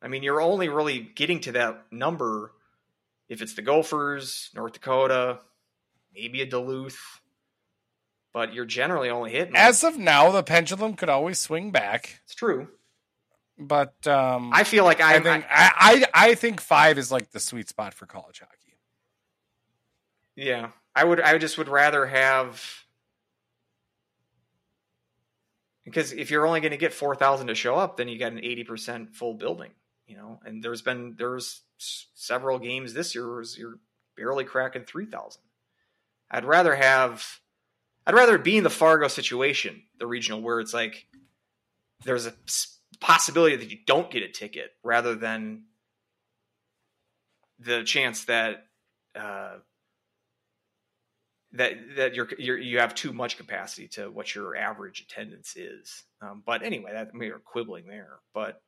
I 0.00 0.08
mean, 0.08 0.22
you're 0.22 0.40
only 0.40 0.68
really 0.68 1.00
getting 1.00 1.40
to 1.40 1.52
that 1.52 1.86
number 1.90 2.52
if 3.28 3.42
it's 3.42 3.54
the 3.54 3.62
Gophers, 3.62 4.50
North 4.54 4.74
Dakota, 4.74 5.40
maybe 6.14 6.42
a 6.42 6.46
Duluth. 6.46 6.98
But 8.32 8.52
you're 8.52 8.66
generally 8.66 9.08
only 9.08 9.32
hitting. 9.32 9.56
As 9.56 9.82
of 9.82 9.96
now, 9.96 10.30
the 10.30 10.42
pendulum 10.42 10.94
could 10.94 11.08
always 11.08 11.38
swing 11.38 11.70
back, 11.70 12.20
it's 12.24 12.34
true. 12.34 12.68
But 13.58 14.06
um, 14.06 14.50
I 14.52 14.64
feel 14.64 14.84
like 14.84 15.00
I 15.00 15.16
I'm, 15.16 15.22
think 15.22 15.44
I, 15.48 15.70
I 16.14 16.28
I 16.30 16.34
think 16.34 16.60
five 16.60 16.98
is 16.98 17.10
like 17.10 17.30
the 17.30 17.40
sweet 17.40 17.68
spot 17.68 17.94
for 17.94 18.06
college 18.06 18.40
hockey. 18.40 18.78
Yeah, 20.34 20.70
I 20.94 21.04
would. 21.04 21.20
I 21.20 21.38
just 21.38 21.56
would 21.58 21.68
rather 21.68 22.06
have 22.06 22.62
because 25.84 26.12
if 26.12 26.30
you're 26.30 26.46
only 26.46 26.60
going 26.60 26.72
to 26.72 26.76
get 26.76 26.92
four 26.92 27.14
thousand 27.14 27.46
to 27.46 27.54
show 27.54 27.76
up, 27.76 27.96
then 27.96 28.08
you 28.08 28.18
got 28.18 28.32
an 28.32 28.44
eighty 28.44 28.64
percent 28.64 29.14
full 29.14 29.34
building. 29.34 29.70
You 30.06 30.16
know, 30.16 30.40
and 30.44 30.62
there's 30.62 30.82
been 30.82 31.14
there's 31.16 31.62
several 31.78 32.58
games 32.58 32.92
this 32.92 33.14
year 33.14 33.28
where 33.28 33.44
you're 33.56 33.78
barely 34.16 34.44
cracking 34.44 34.84
three 34.84 35.06
thousand. 35.06 35.42
I'd 36.30 36.44
rather 36.44 36.74
have. 36.74 37.24
I'd 38.06 38.14
rather 38.14 38.38
be 38.38 38.58
in 38.58 38.64
the 38.64 38.70
Fargo 38.70 39.08
situation, 39.08 39.82
the 39.98 40.06
regional, 40.06 40.40
where 40.40 40.60
it's 40.60 40.74
like 40.74 41.06
there's 42.04 42.26
a 42.26 42.34
possibility 43.00 43.56
that 43.56 43.70
you 43.70 43.78
don't 43.86 44.10
get 44.10 44.22
a 44.22 44.28
ticket, 44.28 44.70
rather 44.82 45.14
than 45.14 45.64
the 47.58 47.84
chance 47.84 48.24
that 48.24 48.66
uh, 49.14 49.56
that 51.52 51.72
that 51.96 52.14
you're, 52.14 52.28
you're 52.38 52.58
you 52.58 52.78
have 52.78 52.94
too 52.94 53.12
much 53.12 53.36
capacity 53.36 53.88
to 53.88 54.10
what 54.10 54.34
your 54.34 54.56
average 54.56 55.00
attendance 55.00 55.56
is. 55.56 56.04
Um, 56.20 56.42
but 56.44 56.62
anyway, 56.62 56.92
that 56.92 57.10
we 57.14 57.30
are 57.30 57.38
quibbling 57.38 57.86
there. 57.86 58.18
But 58.34 58.60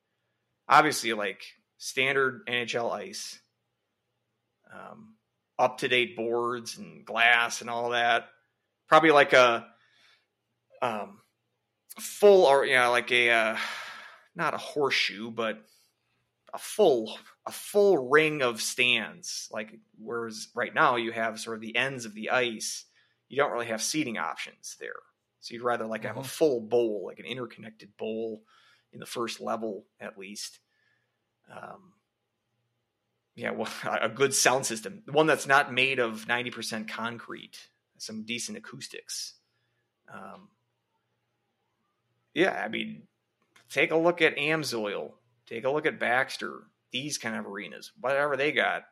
obviously, 0.69 1.13
like 1.13 1.43
standard 1.79 2.47
NHL 2.47 2.93
ice, 2.93 3.41
um, 4.73 5.15
up 5.59 5.79
to 5.79 5.89
date 5.89 6.17
boards 6.17 6.79
and 6.79 7.05
glass 7.05 7.61
and 7.61 7.71
all 7.71 7.91
that. 7.91 8.29
Probably 8.89 9.11
like 9.11 9.33
a 9.33 9.67
um, 10.81 11.21
full 11.99 12.47
or 12.47 12.65
you 12.65 12.77
know 12.77 12.91
like 12.91 13.11
a 13.11 13.31
uh, 13.31 13.57
not 14.39 14.55
a 14.55 14.59
horseshoe, 14.59 15.33
but 15.33 15.67
a 16.55 16.59
full 16.59 17.19
a 17.47 17.53
full 17.53 18.09
ring 18.09 18.43
of 18.43 18.61
stands. 18.63 19.49
Like 19.53 19.81
whereas 19.99 20.49
right 20.55 20.75
now 20.75 20.97
you 20.97 21.13
have 21.13 21.41
sort 21.41 21.57
of 21.57 21.61
the 21.63 21.77
ends 21.77 22.05
of 22.05 22.15
the 22.15 22.31
ice, 22.31 22.87
you 23.29 23.37
don't 23.37 23.53
really 23.53 23.67
have 23.67 23.83
seating 23.83 24.19
options 24.19 24.77
there. 24.81 24.97
So 25.41 25.55
you'd 25.55 25.63
rather 25.63 25.87
like 25.87 26.05
have 26.05 26.17
a 26.17 26.23
Mhm. 26.23 26.25
full 26.25 26.61
bowl, 26.61 27.05
like 27.07 27.19
an 27.21 27.27
interconnected 27.27 27.97
bowl 27.97 28.45
in 28.93 29.01
the 29.01 29.07
first 29.07 29.41
level 29.41 29.87
at 30.01 30.19
least. 30.19 30.61
Um, 31.51 31.95
yeah, 33.35 33.51
well, 33.53 33.73
a 34.01 34.09
good 34.09 34.35
sound 34.35 34.67
system, 34.67 35.03
one 35.11 35.27
that's 35.27 35.47
not 35.47 35.73
made 35.73 35.99
of 35.99 36.27
ninety 36.27 36.51
percent 36.51 36.89
concrete, 36.89 37.69
some 37.99 38.25
decent 38.25 38.59
acoustics. 38.59 39.35
Um, 40.13 40.51
yeah, 42.35 42.63
I 42.65 42.69
mean, 42.69 43.09
take 43.71 43.91
a 43.91 43.97
look 43.97 44.23
at 44.23 44.37
Amsoil, 44.37 45.13
take 45.47 45.65
a 45.65 45.71
look 45.71 45.87
at 45.87 46.01
Baxter, 46.01 46.65
these 46.93 47.19
kind 47.19 47.37
of 47.37 47.47
arenas, 47.47 47.93
whatever 48.01 48.37
they 48.37 48.53
got, 48.53 48.85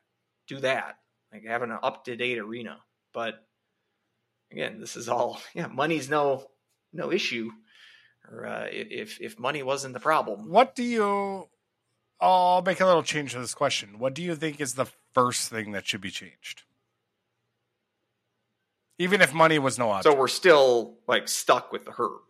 do 0.46 0.58
that. 0.60 0.98
Like 1.32 1.44
have 1.44 1.62
an 1.62 1.72
up 1.82 2.04
to 2.04 2.16
date 2.16 2.38
arena. 2.38 2.78
But 3.12 3.44
again, 4.50 4.80
this 4.80 4.96
is 4.96 5.08
all 5.08 5.40
yeah, 5.54 5.66
money's 5.66 6.08
no 6.08 6.46
no 6.92 7.12
issue. 7.12 7.50
Or 8.30 8.46
uh, 8.46 8.66
if 8.70 9.20
if 9.20 9.38
money 9.38 9.62
wasn't 9.62 9.94
the 9.94 10.00
problem, 10.00 10.50
What 10.50 10.74
do 10.74 10.82
you? 10.82 11.48
I'll 12.18 12.62
make 12.62 12.80
a 12.80 12.86
little 12.86 13.02
change 13.02 13.32
to 13.32 13.38
this 13.38 13.54
question. 13.54 13.98
What 13.98 14.14
do 14.14 14.22
you 14.22 14.34
think 14.34 14.60
is 14.60 14.74
the 14.74 14.86
first 15.12 15.50
thing 15.50 15.72
that 15.72 15.86
should 15.86 16.00
be 16.00 16.10
changed? 16.10 16.62
Even 18.98 19.20
if 19.20 19.34
money 19.34 19.58
was 19.58 19.78
no 19.78 19.90
object. 19.90 20.14
so 20.14 20.18
we're 20.18 20.26
still 20.26 20.94
like 21.06 21.28
stuck 21.28 21.72
with 21.72 21.84
the 21.84 21.92
herb. 21.92 22.22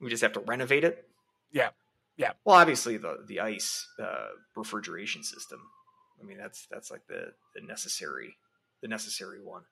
We 0.00 0.10
just 0.10 0.22
have 0.22 0.32
to 0.34 0.40
renovate 0.40 0.84
it. 0.84 1.06
Yeah. 1.52 1.70
Yeah. 2.16 2.32
Well, 2.44 2.56
obviously 2.56 2.96
the 2.96 3.24
the 3.26 3.40
ice 3.40 3.86
uh, 4.02 4.28
refrigeration 4.56 5.22
system. 5.22 5.60
I 6.20 6.24
mean, 6.24 6.38
that's 6.38 6.66
that's 6.70 6.90
like 6.90 7.06
the 7.08 7.32
the 7.54 7.60
necessary 7.66 8.36
the 8.82 8.88
necessary 8.88 9.40
one. 9.42 9.62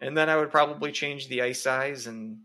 and 0.00 0.16
then 0.16 0.28
I 0.28 0.36
would 0.36 0.50
probably 0.50 0.92
change 0.92 1.28
the 1.28 1.42
ice 1.42 1.62
size 1.62 2.06
and 2.06 2.38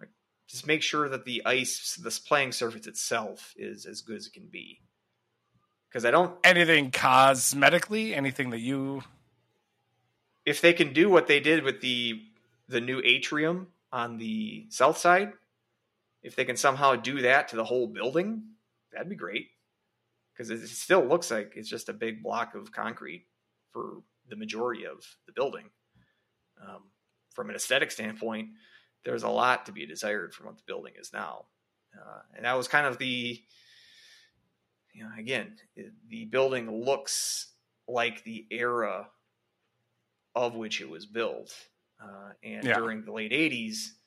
like, 0.00 0.10
just 0.48 0.66
make 0.66 0.82
sure 0.82 1.08
that 1.08 1.24
the 1.26 1.42
ice, 1.44 1.98
this 2.02 2.18
playing 2.18 2.52
surface 2.52 2.86
itself, 2.86 3.52
is 3.56 3.84
as 3.86 4.00
good 4.02 4.16
as 4.16 4.26
it 4.26 4.32
can 4.32 4.48
be. 4.50 4.80
Because 5.88 6.04
I 6.04 6.10
don't, 6.10 6.34
Anything 6.44 6.90
cosmetically? 6.90 8.16
Anything 8.16 8.50
that 8.50 8.60
you? 8.60 9.02
if 10.44 10.60
they 10.60 10.72
can 10.74 10.92
do 10.92 11.08
what 11.08 11.26
they 11.26 11.40
did 11.40 11.64
with 11.64 11.80
the 11.80 12.20
the 12.68 12.80
new 12.80 13.00
atrium 13.04 13.68
on 13.92 14.18
the 14.18 14.66
south 14.70 14.98
side, 14.98 15.32
if 16.24 16.34
they 16.34 16.44
can 16.44 16.56
somehow 16.56 16.96
do 16.96 17.20
that 17.22 17.48
to 17.48 17.56
the 17.56 17.64
whole 17.64 17.86
building, 17.86 18.42
that'd 18.90 19.08
be 19.08 19.14
great. 19.14 19.50
Because 20.32 20.50
it 20.50 20.66
still 20.68 21.04
looks 21.04 21.30
like 21.30 21.52
it's 21.54 21.68
just 21.68 21.88
a 21.88 21.92
big 21.92 22.22
block 22.22 22.54
of 22.56 22.72
concrete 22.72 23.26
for 23.70 24.02
the 24.28 24.34
majority 24.36 24.84
of 24.86 25.04
the 25.26 25.32
building. 25.32 25.70
Um, 26.60 26.90
from 27.34 27.50
an 27.50 27.56
aesthetic 27.56 27.90
standpoint, 27.90 28.48
there's 29.04 29.22
a 29.22 29.28
lot 29.28 29.66
to 29.66 29.72
be 29.72 29.86
desired 29.86 30.34
from 30.34 30.46
what 30.46 30.56
the 30.56 30.62
building 30.66 30.94
is 30.98 31.12
now, 31.12 31.46
uh, 31.94 32.22
and 32.34 32.44
that 32.46 32.54
was 32.54 32.68
kind 32.68 32.86
of 32.86 32.96
the, 32.98 33.44
you 34.94 35.04
know, 35.04 35.10
again, 35.18 35.58
it- 35.76 35.92
the 36.08 36.24
building 36.24 36.70
looks 36.84 37.52
like 37.86 38.24
the 38.24 38.46
era 38.50 39.10
of 40.34 40.54
which 40.56 40.80
it 40.80 40.88
was 40.88 41.04
built, 41.06 41.54
uh, 42.00 42.32
and 42.42 42.64
Yeah. 42.64 42.78
during 42.78 43.04
the 43.04 43.12
late 43.12 43.32
'80s, 43.32 44.00
set 44.00 44.03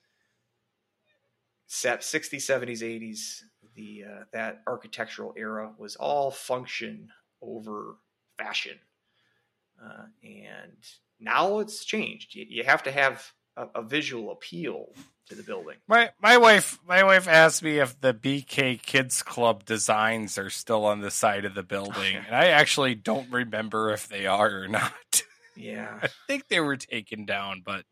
60s, 1.70 2.38
70s, 2.38 2.82
80s, 2.82 3.42
the 3.76 4.04
uh, 4.06 4.24
that 4.34 4.62
architectural 4.68 5.34
era 5.38 5.72
was 5.78 5.96
all 5.96 6.32
function 6.32 7.10
over 7.42 7.96
fashion, 8.38 8.78
uh, 9.84 10.06
and 10.24 10.78
now 11.20 11.60
it's 11.60 11.86
changed. 11.86 12.36
You, 12.36 12.46
you 12.50 12.64
have 12.64 12.84
to 12.84 12.92
have 12.92 13.32
a, 13.56 13.68
a 13.76 13.82
visual 13.84 14.32
appeal 14.32 14.90
to 15.30 15.36
the 15.36 15.44
building. 15.44 15.76
My 15.88 16.12
my 16.22 16.38
wife 16.38 16.80
my 16.88 17.04
wife 17.04 17.28
asked 17.28 17.64
me 17.64 17.80
if 17.80 18.00
the 18.00 18.14
BK 18.14 18.82
Kids 18.82 19.22
Club 19.22 19.66
designs 19.66 20.38
are 20.38 20.50
still 20.50 20.86
on 20.86 21.02
the 21.02 21.12
side 21.12 21.46
of 21.46 21.54
the 21.54 21.64
building, 21.64 22.16
and 22.26 22.36
I 22.36 22.48
actually 22.48 22.96
don't 22.96 23.32
remember 23.32 23.92
if 23.92 24.08
they 24.08 24.26
are 24.26 24.64
or 24.64 24.68
not. 24.68 25.22
Yeah, 25.56 26.00
I 26.04 26.10
think 26.28 26.48
they 26.48 26.60
were 26.60 26.78
taken 26.78 27.26
down, 27.26 27.62
but 27.66 27.86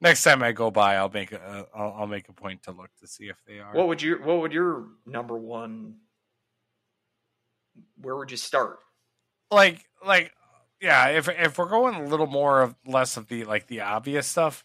next 0.00 0.22
time 0.22 0.42
I 0.42 0.52
go 0.52 0.70
by, 0.70 0.96
I'll 0.96 1.08
make 1.10 1.32
a 1.32 1.66
I'll, 1.74 1.94
I'll 2.00 2.06
make 2.06 2.28
a 2.28 2.32
point 2.32 2.62
to 2.64 2.72
look 2.72 2.90
to 3.00 3.06
see 3.06 3.24
if 3.28 3.36
they 3.46 3.58
are. 3.58 3.72
what 3.74 3.88
would 3.88 4.02
your 4.02 4.22
what 4.22 4.40
would 4.40 4.52
your 4.52 4.86
number 5.06 5.36
one? 5.36 5.96
Where 8.00 8.16
would 8.16 8.30
you 8.30 8.36
start? 8.36 8.78
like 9.50 9.82
like 10.04 10.30
yeah 10.78 11.06
if 11.08 11.26
if 11.26 11.56
we're 11.56 11.70
going 11.70 11.94
a 11.94 12.04
little 12.04 12.26
more 12.26 12.60
of 12.60 12.74
less 12.84 13.16
of 13.16 13.28
the 13.28 13.44
like 13.44 13.66
the 13.66 13.80
obvious 13.80 14.26
stuff 14.26 14.62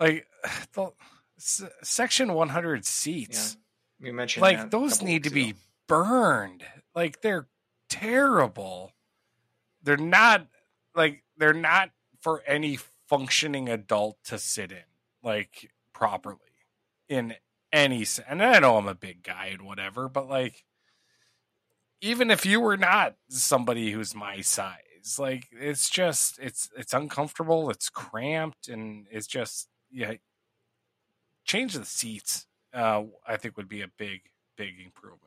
like 0.00 0.26
the 0.72 0.90
s- 1.38 1.62
section 1.84 2.34
100 2.34 2.76
Yeah, 2.78 2.80
seats 2.82 3.56
you 4.00 4.12
mentioned 4.12 4.42
like 4.42 4.70
those 4.72 5.00
need 5.00 5.22
to 5.22 5.30
weeks 5.32 5.54
be 5.54 5.60
burned 5.86 6.64
like 6.92 7.20
they're 7.20 7.46
terrible 7.88 8.90
they're 9.84 9.96
not 9.96 10.48
like 10.96 11.22
they're 11.36 11.54
not 11.54 11.90
for 12.20 12.42
any 12.44 12.80
functioning 13.08 13.68
adult 13.68 14.18
to 14.24 14.38
sit 14.38 14.72
in 14.72 14.84
like 15.22 15.70
properly 15.92 16.38
in 17.08 17.34
any 17.72 18.04
sense. 18.04 18.26
and 18.30 18.42
i 18.42 18.58
know 18.58 18.76
i'm 18.76 18.88
a 18.88 18.94
big 18.94 19.22
guy 19.22 19.46
and 19.46 19.62
whatever 19.62 20.08
but 20.08 20.28
like 20.28 20.64
even 22.00 22.30
if 22.30 22.44
you 22.46 22.60
were 22.60 22.76
not 22.76 23.14
somebody 23.28 23.90
who's 23.92 24.14
my 24.14 24.40
size 24.40 25.18
like 25.18 25.46
it's 25.52 25.88
just 25.88 26.38
it's 26.40 26.68
it's 26.76 26.92
uncomfortable 26.92 27.70
it's 27.70 27.88
cramped 27.88 28.68
and 28.68 29.06
it's 29.10 29.26
just 29.26 29.68
yeah 29.90 30.14
change 31.44 31.74
the 31.74 31.84
seats 31.84 32.46
uh 32.74 33.02
i 33.26 33.36
think 33.36 33.56
would 33.56 33.68
be 33.68 33.82
a 33.82 33.88
big 33.98 34.20
big 34.56 34.74
improvement 34.84 35.22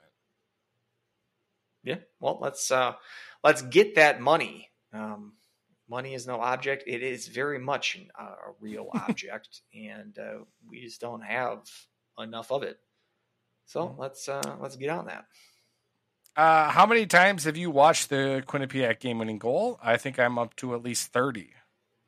Yeah. 1.83 1.99
Well, 2.19 2.39
let's 2.41 2.71
uh 2.71 2.93
let's 3.43 3.61
get 3.61 3.95
that 3.95 4.19
money. 4.19 4.69
Um, 4.91 5.33
money 5.89 6.13
is 6.13 6.27
no 6.27 6.39
object. 6.41 6.83
It 6.87 7.03
is 7.03 7.27
very 7.27 7.59
much 7.59 7.95
an, 7.95 8.09
uh, 8.19 8.35
a 8.49 8.51
real 8.59 8.89
object, 8.93 9.61
and 9.73 10.17
uh, 10.17 10.39
we 10.69 10.81
just 10.81 11.01
don't 11.01 11.21
have 11.21 11.69
enough 12.19 12.51
of 12.51 12.63
it. 12.63 12.79
So 13.65 13.87
Mhm. 13.87 13.99
let's 13.99 14.27
uh 14.29 14.57
let's 14.61 14.75
get 14.77 14.89
on 14.89 15.05
that. 15.07 15.25
uh 16.35 16.69
how 16.69 16.85
many 16.85 17.05
times 17.05 17.43
have 17.43 17.57
you 17.57 17.71
watched 17.71 18.09
the 18.09 18.43
quinnipiac 18.47 18.99
game 18.99 19.17
winning 19.19 19.39
goal 19.39 19.79
i 19.81 19.97
think 19.97 20.19
i'm 20.19 20.37
up 20.37 20.55
to 20.55 20.73
at 20.75 20.83
least 20.83 21.11
30 21.11 21.49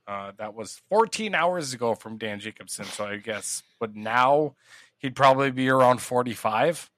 uh 0.07 0.31
that 0.37 0.53
was 0.53 0.81
14 0.89 1.33
hours 1.35 1.73
ago 1.73 1.95
from 1.95 2.17
dan 2.17 2.39
jacobson 2.39 2.85
so 2.85 3.05
i 3.05 3.17
guess 3.17 3.63
but 3.79 3.95
now 3.95 4.55
he'd 4.99 5.15
probably 5.15 5.51
be 5.51 5.69
around 5.69 6.01
45 6.01 6.89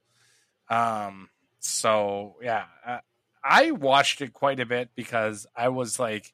um 0.70 1.30
so 1.60 2.36
yeah 2.42 2.66
uh, 2.86 3.00
i 3.44 3.72
watched 3.72 4.22
it 4.22 4.34
quite 4.34 4.60
a 4.60 4.66
bit 4.66 4.90
because 4.96 5.48
i 5.56 5.70
was 5.70 6.00
like 6.00 6.34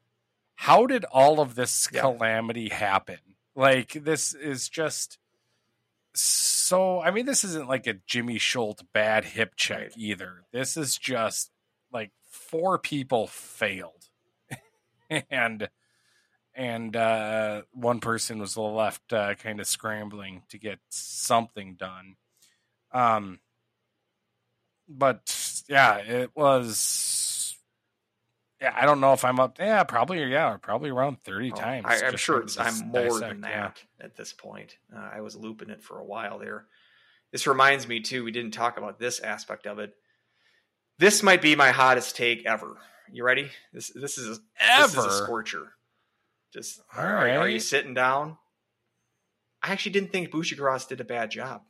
how 0.64 0.86
did 0.86 1.06
all 1.06 1.40
of 1.40 1.56
this 1.56 1.88
Yeah. 1.92 2.02
calamity 2.02 2.68
happen 2.70 3.20
like 3.56 3.94
this 3.94 4.34
is 4.34 4.68
just 4.68 5.18
so 6.14 7.00
i 7.02 7.12
mean 7.12 7.26
this 7.26 7.44
isn't 7.46 7.70
like 7.70 7.88
a 7.88 7.94
jimmy 8.06 8.38
schultz 8.38 8.84
bad 8.94 9.24
hip 9.24 9.54
check 9.56 9.80
Right. 9.80 9.94
either 9.98 10.44
this 10.52 10.76
is 10.76 10.98
just 10.98 11.50
like 11.94 12.12
four 12.30 12.78
people 12.78 13.28
failed 13.28 14.06
and 15.32 15.70
and 16.54 16.96
uh 16.96 17.62
one 17.72 18.00
person 18.02 18.40
was 18.40 18.58
left 18.58 19.14
uh, 19.14 19.36
kind 19.36 19.60
of 19.62 19.68
scrambling 19.68 20.44
to 20.50 20.58
get 20.58 20.80
something 20.90 21.76
done 21.76 22.16
um 22.92 23.40
but 24.90 25.64
yeah 25.70 25.98
it 25.98 26.32
was 26.36 26.78
yeah 28.62 28.74
i 28.76 28.86
don't 28.86 29.00
know 29.00 29.14
if 29.14 29.24
i'm 29.26 29.40
up 29.40 29.58
yeah 29.60 29.84
probably 29.84 30.24
yeah 30.26 30.58
probably 30.62 30.90
around 30.90 31.22
30 31.24 31.52
Oh, 31.52 31.56
times 31.56 31.86
I, 31.88 32.06
I'm 32.06 32.18
sure 32.18 32.42
it's 32.42 32.58
I'm 32.58 32.88
more 32.90 33.04
dissect, 33.08 33.42
than 33.42 33.50
yeah. 33.50 33.72
that 34.00 34.06
at 34.06 34.16
this 34.18 34.34
point. 34.34 34.76
Uh, 34.96 35.10
I 35.14 35.22
was 35.22 35.36
looping 35.36 35.70
it 35.70 35.82
for 35.84 36.00
a 36.00 36.06
while 36.06 36.40
there. 36.40 36.66
This 37.32 37.46
reminds 37.48 37.88
me 37.88 38.00
too. 38.02 38.24
We 38.24 38.32
didn't 38.32 38.52
talk 38.52 38.78
about 38.78 39.00
this 39.00 39.20
aspect 39.20 39.68
of 39.68 39.78
it. 39.80 39.94
This 40.98 41.22
might 41.24 41.42
be 41.42 41.56
my 41.56 41.72
hottest 41.72 42.16
take 42.16 42.46
ever. 42.46 42.78
You 43.12 43.24
ready? 43.24 43.50
This 43.74 43.92
this 43.94 44.18
is 44.18 44.38
a, 44.40 44.42
this 44.82 44.96
is 44.98 45.06
a 45.06 45.12
scorcher. 45.24 45.74
Just 46.54 46.82
All 46.98 47.04
are, 47.04 47.30
are 47.30 47.48
you 47.50 47.60
sitting 47.60 47.94
down? 47.94 48.38
I 49.62 49.72
actually 49.72 49.92
didn't 49.92 50.12
think 50.12 50.32
Buccigross 50.32 50.88
did 50.88 51.02
a 51.02 51.06
bad 51.06 51.32
job. 51.32 51.62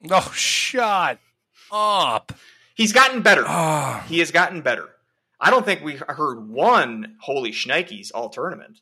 no 0.00 0.20
shut 0.32 1.18
up 1.70 2.32
He's 2.74 2.92
gotten 2.92 3.20
better. 3.22 3.44
oh 3.46 4.02
He 4.08 4.18
has 4.20 4.30
gotten 4.30 4.62
better. 4.62 4.88
I 5.42 5.50
don't 5.50 5.66
think 5.66 5.82
we 5.82 5.94
heard 5.96 6.48
one 6.48 7.16
holy 7.20 7.50
shnikes 7.50 8.12
all 8.14 8.28
tournament. 8.28 8.78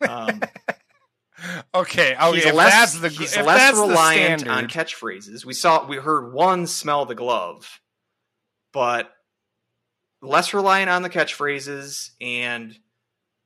Um, 0.00 0.40
okay 1.74 2.16
okay 2.16 2.34
he's 2.34 2.46
if 2.46 2.54
less, 2.54 2.72
that's 2.72 3.00
the 3.00 3.08
he's 3.10 3.36
less 3.36 3.74
reliant 3.74 4.48
on 4.48 4.68
catchphrases. 4.68 5.44
We 5.44 5.52
saw 5.52 5.86
we 5.86 5.98
heard 5.98 6.32
one 6.32 6.66
smell 6.66 7.04
the 7.04 7.14
glove, 7.14 7.80
but 8.72 9.12
less 10.22 10.54
reliant 10.54 10.88
on 10.88 11.02
the 11.02 11.10
catchphrases 11.10 12.10
and 12.20 12.74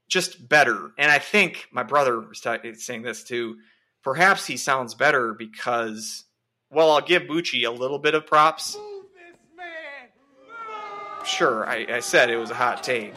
just 0.09 0.49
better. 0.49 0.93
And 0.99 1.11
I 1.11 1.19
think 1.19 1.67
my 1.73 1.83
brother 1.83 2.21
was 2.21 2.41
saying 2.75 3.03
this 3.03 3.25
too. 3.25 3.57
Perhaps 4.05 4.47
he 4.47 4.57
sounds 4.57 4.95
better 4.95 5.35
because, 5.35 6.25
well, 6.71 6.93
I'll 6.93 7.01
give 7.01 7.23
Bucci 7.25 7.67
a 7.67 7.73
little 7.73 7.99
bit 7.99 8.15
of 8.15 8.25
props. 8.25 8.77
Sure, 11.27 11.69
I, 11.69 11.87
I 11.91 12.01
said 12.01 12.31
it 12.31 12.37
was 12.37 12.51
a 12.51 12.55
hot 12.55 12.83
take. 12.83 13.15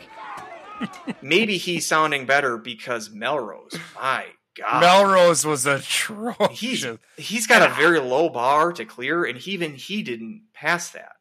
Maybe 1.21 1.57
he's 1.57 1.85
sounding 1.85 2.25
better 2.25 2.57
because 2.57 3.09
Melrose. 3.09 3.77
My 3.95 4.25
God, 4.57 4.81
melrose 4.81 5.45
was 5.45 5.65
atrocious 5.65 6.59
he's 6.59 6.85
he's 7.17 7.47
got 7.47 7.69
a 7.69 7.73
very 7.75 7.99
low 7.99 8.29
bar 8.29 8.73
to 8.73 8.85
clear, 8.85 9.23
and 9.25 9.45
even 9.47 9.75
he 9.75 10.03
didn't 10.03 10.43
pass 10.53 10.89
that. 10.91 11.13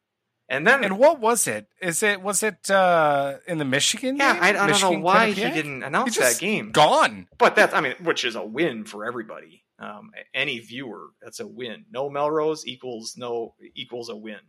And 0.51 0.65
then, 0.65 0.83
And 0.83 0.97
what 0.97 1.19
was 1.19 1.45
it? 1.47 1.67
Is 1.79 2.01
it 2.01 2.21
was 2.21 2.41
it 2.41 2.71
uh 2.71 3.35
in 3.47 3.59
the 3.59 3.65
Michigan? 3.65 4.17
yeah, 4.17 4.33
game? 4.33 4.43
I, 4.43 4.47
I 4.49 4.51
don't 4.53 4.67
know 4.67 4.73
Michigan 4.73 5.01
why 5.01 5.27
he 5.31 5.41
didn't 5.41 5.83
announce 5.83 6.17
that 6.17 6.39
game. 6.39 6.71
Gone. 6.71 7.27
But 7.37 7.55
that's, 7.55 7.73
I 7.73 7.81
mean, 7.81 7.93
which 8.03 8.25
is 8.25 8.35
a 8.35 8.43
win 8.43 8.83
for 8.85 9.05
everybody. 9.05 9.63
Um, 9.77 10.11
any 10.33 10.59
viewer, 10.59 11.09
that's 11.21 11.39
a 11.39 11.47
win. 11.47 11.85
No 11.91 12.09
Melrose 12.09 12.65
equals 12.65 13.15
no 13.15 13.53
equals 13.75 14.09
a 14.09 14.15
win. 14.15 14.39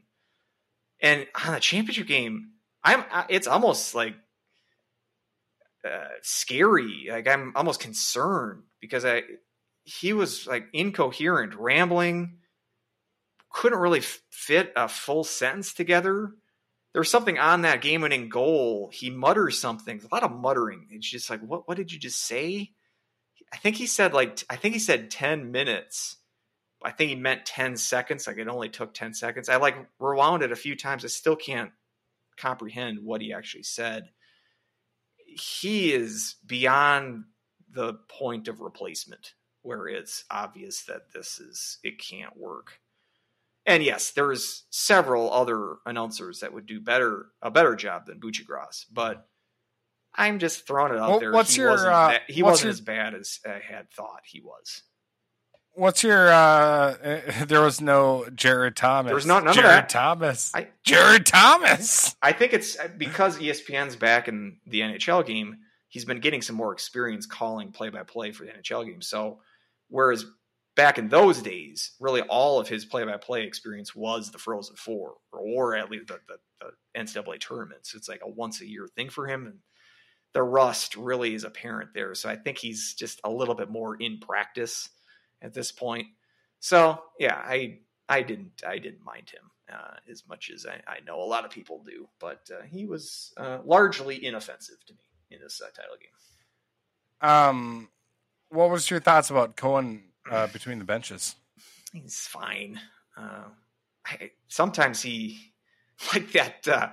And 1.03 1.27
on 1.47 1.55
the 1.55 1.61
championship 1.61 2.07
game, 2.07 2.51
I'm. 2.85 3.05
It's 3.29 3.47
almost 3.47 3.95
like 3.95 4.15
uh, 5.85 6.09
scary. 6.23 7.09
Like 7.11 7.27
I'm 7.29 7.53
almost 7.57 7.81
concerned 7.81 8.65
because 8.81 9.05
I 9.05 9.23
he 9.85 10.13
was 10.13 10.47
like 10.47 10.67
incoherent, 10.73 11.55
rambling, 11.55 12.39
couldn't 13.51 13.79
really 13.79 14.03
fit 14.31 14.73
a 14.77 14.89
full 14.89 15.25
sentence 15.25 15.73
together. 15.73 16.33
There 16.93 17.01
was 17.01 17.11
something 17.11 17.39
on 17.39 17.63
that 17.63 17.83
game-winning 17.83 18.29
goal. 18.29 18.91
He 18.93 19.11
mutters 19.11 19.61
something. 19.61 20.01
A 20.01 20.15
lot 20.15 20.25
of 20.25 20.33
muttering. 20.33 20.89
It's 20.91 21.09
just 21.09 21.31
like, 21.31 21.41
what? 21.41 21.69
What 21.69 21.77
did 21.77 21.93
you 21.93 21.99
just 21.99 22.25
say? 22.27 22.73
I 23.53 23.57
think 23.57 23.77
he 23.77 23.87
said 23.87 24.13
like 24.13 24.43
I 24.51 24.57
think 24.57 24.75
he 24.75 24.81
said 24.81 25.11
ten 25.11 25.51
minutes. 25.51 26.17
I 26.83 26.91
think 26.93 27.11
he 27.11 27.17
meant 27.17 27.45
ten 27.47 27.77
seconds. 27.77 28.27
Like 28.27 28.39
it 28.39 28.49
only 28.49 28.69
took 28.69 28.95
ten 28.95 29.13
seconds. 29.15 29.49
I 29.49 29.57
like 29.57 29.77
rewound 29.99 30.43
it 30.43 30.53
a 30.53 30.57
few 30.57 30.77
times. 30.77 31.05
I 31.05 31.09
still 31.09 31.37
can't 31.37 31.73
comprehend 32.37 33.01
what 33.03 33.21
he 33.21 33.33
actually 33.33 33.65
said. 33.65 34.11
He 35.27 35.93
is 35.93 36.37
beyond 36.47 37.25
the 37.73 37.95
point 38.09 38.49
of 38.49 38.61
replacement 38.61 39.35
where 39.63 39.87
it's 39.87 40.25
obvious 40.31 40.83
that 40.85 41.13
this 41.13 41.39
is 41.39 41.79
it 41.85 41.99
can't 41.99 42.37
work. 42.37 42.81
And 43.67 43.83
yes, 43.85 44.11
there's 44.13 44.65
several 44.71 45.31
other 45.33 45.77
announcers 45.85 46.41
that 46.41 46.53
would 46.55 46.67
do 46.67 46.81
better 46.81 47.27
a 47.43 47.51
better 47.51 47.77
job 47.77 48.07
than 48.07 48.19
Buccigross, 48.19 48.87
but 48.91 49.29
I'm 50.15 50.39
just 50.39 50.67
throwing 50.67 50.93
it 50.95 50.99
out 50.99 51.11
Well, 51.11 51.21
there. 51.21 51.33
what's 51.33 51.55
he 51.55 51.61
your, 51.61 51.71
wasn't, 51.71 51.93
uh, 51.93 52.19
he 52.27 52.43
wasn't 52.43 52.65
your- 52.65 52.71
as 52.71 52.81
bad 52.81 53.15
as 53.15 53.39
I 53.47 53.61
had 53.61 53.93
thought 53.93 54.23
he 54.25 54.41
was. 54.41 54.83
What's 55.81 56.05
your? 56.05 56.31
uh 56.31 57.25
There 57.47 57.63
was 57.63 57.81
no 57.81 58.27
Jared 58.35 58.77
Thomas. 58.77 59.09
There 59.09 59.15
was 59.15 59.25
not- 59.25 59.45
none 59.45 59.51
of 59.53 59.55
Jared 59.57 59.71
that. 59.71 59.89
Thomas. 59.89 60.53
I 60.55 60.69
Jared 60.85 61.25
Thomas. 61.25 62.15
I 62.21 62.33
think 62.33 62.53
it's 62.53 62.79
uh, 62.79 62.89
because 62.99 63.39
ESPN's 63.39 63.97
back 63.97 64.29
in 64.29 64.59
the 64.67 64.81
NHL 64.81 65.25
game. 65.25 65.57
He's 65.89 66.05
been 66.05 66.21
getting 66.21 66.43
some 66.43 66.55
more 66.55 66.75
experience 66.75 67.25
calling 67.25 67.73
play 67.73 67.89
by 67.89 68.03
play 68.03 68.31
for 68.33 68.45
the 68.45 68.53
NHL 68.53 68.85
game. 68.85 69.01
So, 69.01 69.41
whereas 69.89 70.27
back 70.77 70.99
in 70.99 71.09
those 71.09 71.41
days, 71.41 71.93
really 71.99 72.21
all 72.21 72.61
of 72.61 72.69
his 72.69 72.85
play 72.85 73.05
by 73.05 73.17
play 73.17 73.45
experience 73.45 73.97
was 73.97 74.31
the 74.31 74.39
Frozen 74.39 74.77
Four, 74.77 75.15
or 75.33 75.77
at 75.77 75.91
least 75.91 76.09
the, 76.09 76.21
the, 76.29 76.37
the 76.61 77.01
NCAA 77.01 77.41
tournaments. 77.41 77.95
It's 77.95 78.09
like 78.09 78.21
a 78.23 78.29
once 78.29 78.61
a 78.61 78.69
year 78.69 78.87
thing 78.87 79.09
for 79.09 79.27
him, 79.27 79.47
and 79.47 79.59
the 80.35 80.43
rust 80.43 80.95
really 80.95 81.33
is 81.35 81.45
apparent 81.45 81.95
there. 81.95 82.15
So, 82.15 82.29
I 82.29 82.37
think 82.37 82.59
he's 82.59 82.93
just 82.93 83.19
a 83.25 83.31
little 83.31 83.55
bit 83.55 83.71
more 83.71 83.97
in 83.97 84.19
practice 84.21 84.91
at 85.43 85.55
this 85.55 85.73
point. 85.73 86.07
So, 86.59 87.03
yeah, 87.19 87.37
I 87.37 87.79
I 88.09 88.23
didn't 88.23 88.63
I 88.67 88.79
didn't 88.79 89.05
mind 89.05 89.31
him 89.31 89.51
uh, 89.73 89.97
as 90.11 90.25
much 90.29 90.51
as 90.55 90.67
I, 90.67 90.81
I 90.91 91.01
know 91.07 91.21
a 91.21 91.25
lot 91.25 91.45
of 91.45 91.51
people 91.51 91.83
do, 91.85 92.09
but 92.19 92.49
uh, 92.53 92.63
he 92.65 92.85
was 92.87 93.33
uh, 93.37 93.59
largely 93.65 94.25
inoffensive 94.25 94.85
to 94.87 94.93
me 94.93 95.01
in 95.31 95.41
this 95.41 95.61
uh, 95.61 95.67
title 95.75 95.97
game. 96.01 97.29
Um, 97.31 97.89
what 98.49 98.71
was 98.71 98.91
your 98.91 99.01
thoughts 99.01 99.31
about 99.31 99.57
Cohen 99.57 100.03
uh, 100.31 100.47
between 100.53 100.79
the 100.79 100.85
benches? 100.85 101.37
He's 101.93 102.27
fine. 102.27 102.81
Uh, 103.17 103.45
I, 104.07 104.31
sometimes 104.49 105.03
he 105.03 105.53
like 106.15 106.33
that. 106.33 106.67
Uh, 106.67 106.89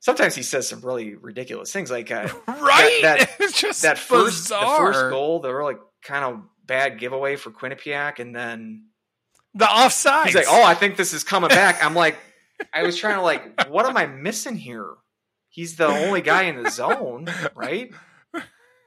sometimes 0.00 0.34
he 0.34 0.42
says 0.42 0.68
some 0.68 0.80
really 0.80 1.14
ridiculous 1.14 1.72
things, 1.72 1.90
like 1.90 2.10
uh, 2.10 2.28
Right. 2.48 2.98
that- 3.02 3.30
just 3.54 3.82
that 3.82 3.98
first 3.98 4.48
the 4.48 4.74
first 4.76 5.10
goal, 5.10 5.40
the 5.40 5.54
really 5.54 5.76
kind 6.02 6.24
of 6.24 6.40
bad 6.66 6.98
giveaway 6.98 7.36
for 7.36 7.50
Quinnipiac, 7.50 8.18
and 8.18 8.34
then 8.34 8.86
The 9.54 9.66
offside. 9.68 10.26
he's 10.26 10.34
like, 10.34 10.46
"Oh, 10.48 10.62
I 10.64 10.74
think 10.74 10.96
this 10.96 11.12
is 11.12 11.24
coming 11.24 11.48
back." 11.48 11.82
I'm 11.84 11.94
like, 11.94 12.16
I 12.72 12.82
was 12.82 12.96
trying 12.96 13.16
to 13.16 13.22
like, 13.22 13.68
what 13.68 13.86
am 13.86 13.96
I 13.96 14.06
missing 14.06 14.56
here? 14.56 14.94
He's 15.48 15.76
the 15.76 15.86
only 15.86 16.20
guy 16.22 16.42
in 16.44 16.62
the 16.62 16.70
zone, 16.70 17.26
right? 17.54 17.90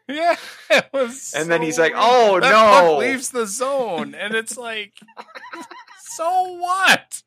Yeah, 0.07 0.35
it 0.71 0.85
was. 0.91 1.33
And 1.35 1.49
then 1.51 1.61
he's 1.61 1.77
like, 1.77 1.93
"Oh, 1.95 2.39
no." 2.41 2.97
leaves 2.97 3.29
the 3.29 3.45
zone, 3.45 4.15
and 4.15 4.33
it's 4.33 4.57
like, 4.57 4.93
so 6.01 6.57
what? 6.59 7.21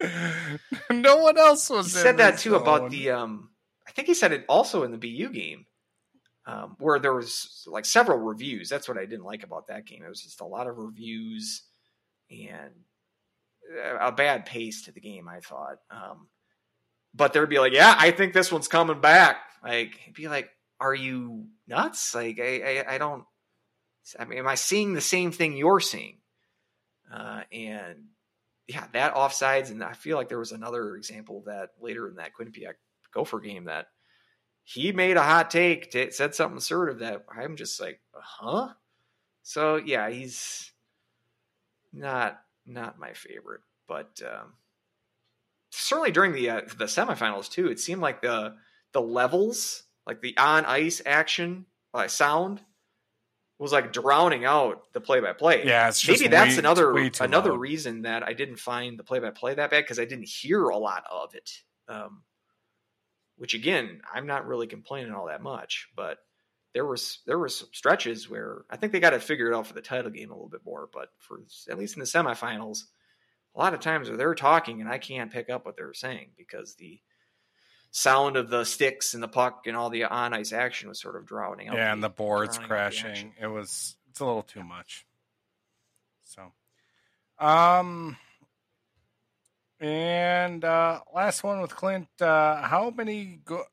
no 0.90 1.16
one 1.16 1.38
else 1.38 1.68
He 1.68 1.74
was. 1.74 1.86
in 1.96 2.02
said 2.02 2.16
that 2.18 2.38
too 2.38 2.54
about 2.56 2.90
the. 2.90 3.10
um 3.10 3.50
I 3.88 3.92
think 3.92 4.08
he 4.08 4.14
said 4.14 4.32
it 4.32 4.44
also 4.48 4.82
in 4.82 4.90
the 4.92 4.98
BU 4.98 5.30
game, 5.30 5.64
um, 6.46 6.76
where 6.78 6.98
there 6.98 7.14
was 7.14 7.64
like 7.66 7.84
several 7.84 8.18
reviews. 8.18 8.68
That's 8.68 8.88
what 8.88 8.98
I 8.98 9.04
didn't 9.04 9.24
like 9.24 9.42
about 9.42 9.66
that 9.66 9.84
game. 9.84 10.02
It 10.04 10.08
was 10.08 10.22
just 10.22 10.40
a 10.40 10.46
lot 10.46 10.68
of 10.68 10.78
reviews 10.78 11.62
and 12.30 12.72
a 14.00 14.12
bad 14.12 14.46
pace 14.46 14.84
to 14.84 14.92
the 14.92 15.00
game. 15.00 15.28
I 15.28 15.40
thought, 15.40 15.78
um, 15.90 16.28
but 17.14 17.32
there'd 17.32 17.50
be 17.50 17.58
like, 17.58 17.72
"Yeah, 17.72 17.94
I 17.98 18.12
think 18.12 18.32
this 18.32 18.52
one's 18.52 18.68
coming 18.68 19.00
back." 19.00 19.38
Like, 19.62 19.98
be 20.14 20.28
like, 20.28 20.48
"Are 20.78 20.94
you 20.94 21.46
nuts?" 21.66 22.14
Like, 22.14 22.38
I, 22.40 22.84
I, 22.86 22.94
I 22.94 22.98
don't. 22.98 23.24
I 24.18 24.24
mean, 24.24 24.38
am 24.38 24.46
I 24.46 24.54
seeing 24.54 24.94
the 24.94 25.00
same 25.00 25.32
thing 25.32 25.56
you're 25.56 25.80
seeing? 25.80 26.18
Uh, 27.12 27.42
and 27.50 28.04
yeah, 28.68 28.86
that 28.92 29.14
offsides, 29.14 29.70
and 29.70 29.82
I 29.82 29.94
feel 29.94 30.16
like 30.16 30.28
there 30.28 30.38
was 30.38 30.52
another 30.52 30.94
example 30.96 31.42
that 31.46 31.70
later 31.80 32.08
in 32.08 32.16
that 32.16 32.32
Quinnipiac 32.38 32.74
Gopher 33.12 33.40
game 33.40 33.64
that 33.64 33.86
he 34.68 34.90
made 34.90 35.16
a 35.16 35.22
hot 35.22 35.48
take, 35.48 35.92
t- 35.92 36.10
said 36.10 36.34
something 36.34 36.58
assertive 36.58 36.98
that 36.98 37.24
I'm 37.32 37.54
just 37.54 37.80
like, 37.80 38.00
huh? 38.12 38.70
So 39.44 39.76
yeah, 39.76 40.10
he's 40.10 40.72
not 41.92 42.40
not 42.66 42.98
my 42.98 43.12
favorite, 43.12 43.60
but 43.86 44.20
um, 44.26 44.54
certainly 45.70 46.10
during 46.10 46.32
the 46.32 46.50
uh, 46.50 46.60
the 46.78 46.86
semifinals 46.86 47.48
too, 47.48 47.68
it 47.68 47.78
seemed 47.78 48.00
like 48.00 48.22
the 48.22 48.56
the 48.92 49.00
levels, 49.00 49.84
like 50.04 50.20
the 50.20 50.36
on 50.36 50.64
ice 50.64 51.00
action, 51.06 51.66
uh, 51.94 52.08
sound, 52.08 52.60
was 53.60 53.70
like 53.72 53.92
drowning 53.92 54.44
out 54.44 54.92
the 54.94 55.00
play 55.00 55.20
by 55.20 55.32
play 55.32 55.64
Yeah, 55.64 55.86
it's 55.88 56.00
just 56.00 56.20
maybe 56.20 56.28
that's 56.30 56.54
way- 56.54 56.58
another 56.58 56.96
another 57.20 57.50
loud. 57.52 57.60
reason 57.60 58.02
that 58.02 58.24
I 58.24 58.32
didn't 58.32 58.56
find 58.58 58.98
the 58.98 59.04
play 59.04 59.20
by 59.20 59.30
play 59.30 59.54
that 59.54 59.70
bad 59.70 59.84
because 59.84 60.00
I 60.00 60.06
didn't 60.06 60.28
hear 60.28 60.64
a 60.64 60.76
lot 60.76 61.04
of 61.08 61.36
it. 61.36 61.50
Um, 61.88 62.22
which 63.36 63.54
again, 63.54 64.00
I'm 64.12 64.26
not 64.26 64.46
really 64.46 64.66
complaining 64.66 65.12
all 65.12 65.26
that 65.26 65.42
much, 65.42 65.88
but 65.94 66.18
there 66.74 66.86
was 66.86 67.20
there 67.26 67.38
was 67.38 67.58
some 67.58 67.68
stretches 67.72 68.28
where 68.28 68.64
I 68.68 68.76
think 68.76 68.92
they 68.92 69.00
got 69.00 69.10
to 69.10 69.20
figure 69.20 69.50
it 69.50 69.56
out 69.56 69.66
for 69.66 69.74
the 69.74 69.80
title 69.80 70.10
game 70.10 70.30
a 70.30 70.34
little 70.34 70.48
bit 70.48 70.64
more. 70.64 70.88
But 70.92 71.08
for 71.18 71.40
at 71.70 71.78
least 71.78 71.96
in 71.96 72.00
the 72.00 72.06
semifinals, 72.06 72.84
a 73.54 73.58
lot 73.58 73.74
of 73.74 73.80
times 73.80 74.08
where 74.08 74.18
they're 74.18 74.34
talking 74.34 74.80
and 74.80 74.90
I 74.90 74.98
can't 74.98 75.32
pick 75.32 75.48
up 75.48 75.64
what 75.64 75.76
they're 75.76 75.94
saying 75.94 76.30
because 76.36 76.74
the 76.74 77.00
sound 77.90 78.36
of 78.36 78.50
the 78.50 78.64
sticks 78.64 79.14
and 79.14 79.22
the 79.22 79.28
puck 79.28 79.62
and 79.66 79.74
all 79.74 79.88
the 79.88 80.04
on 80.04 80.34
ice 80.34 80.52
action 80.52 80.90
was 80.90 81.00
sort 81.00 81.16
of 81.16 81.24
drowning 81.24 81.68
out. 81.68 81.76
Yeah, 81.76 81.92
and 81.92 82.02
the 82.02 82.10
boards 82.10 82.56
out 82.56 82.62
the 82.62 82.68
crashing. 82.68 83.32
It 83.40 83.46
was 83.46 83.96
it's 84.10 84.20
a 84.20 84.26
little 84.26 84.42
too 84.42 84.62
much. 84.62 85.06
So, 86.24 86.52
um, 87.38 88.18
and 89.80 90.64
uh 90.64 91.00
last 91.14 91.42
one 91.42 91.60
with 91.60 91.74
Clint. 91.76 92.08
Uh 92.20 92.62
How 92.62 92.90
many 92.90 93.40
go? 93.44 93.64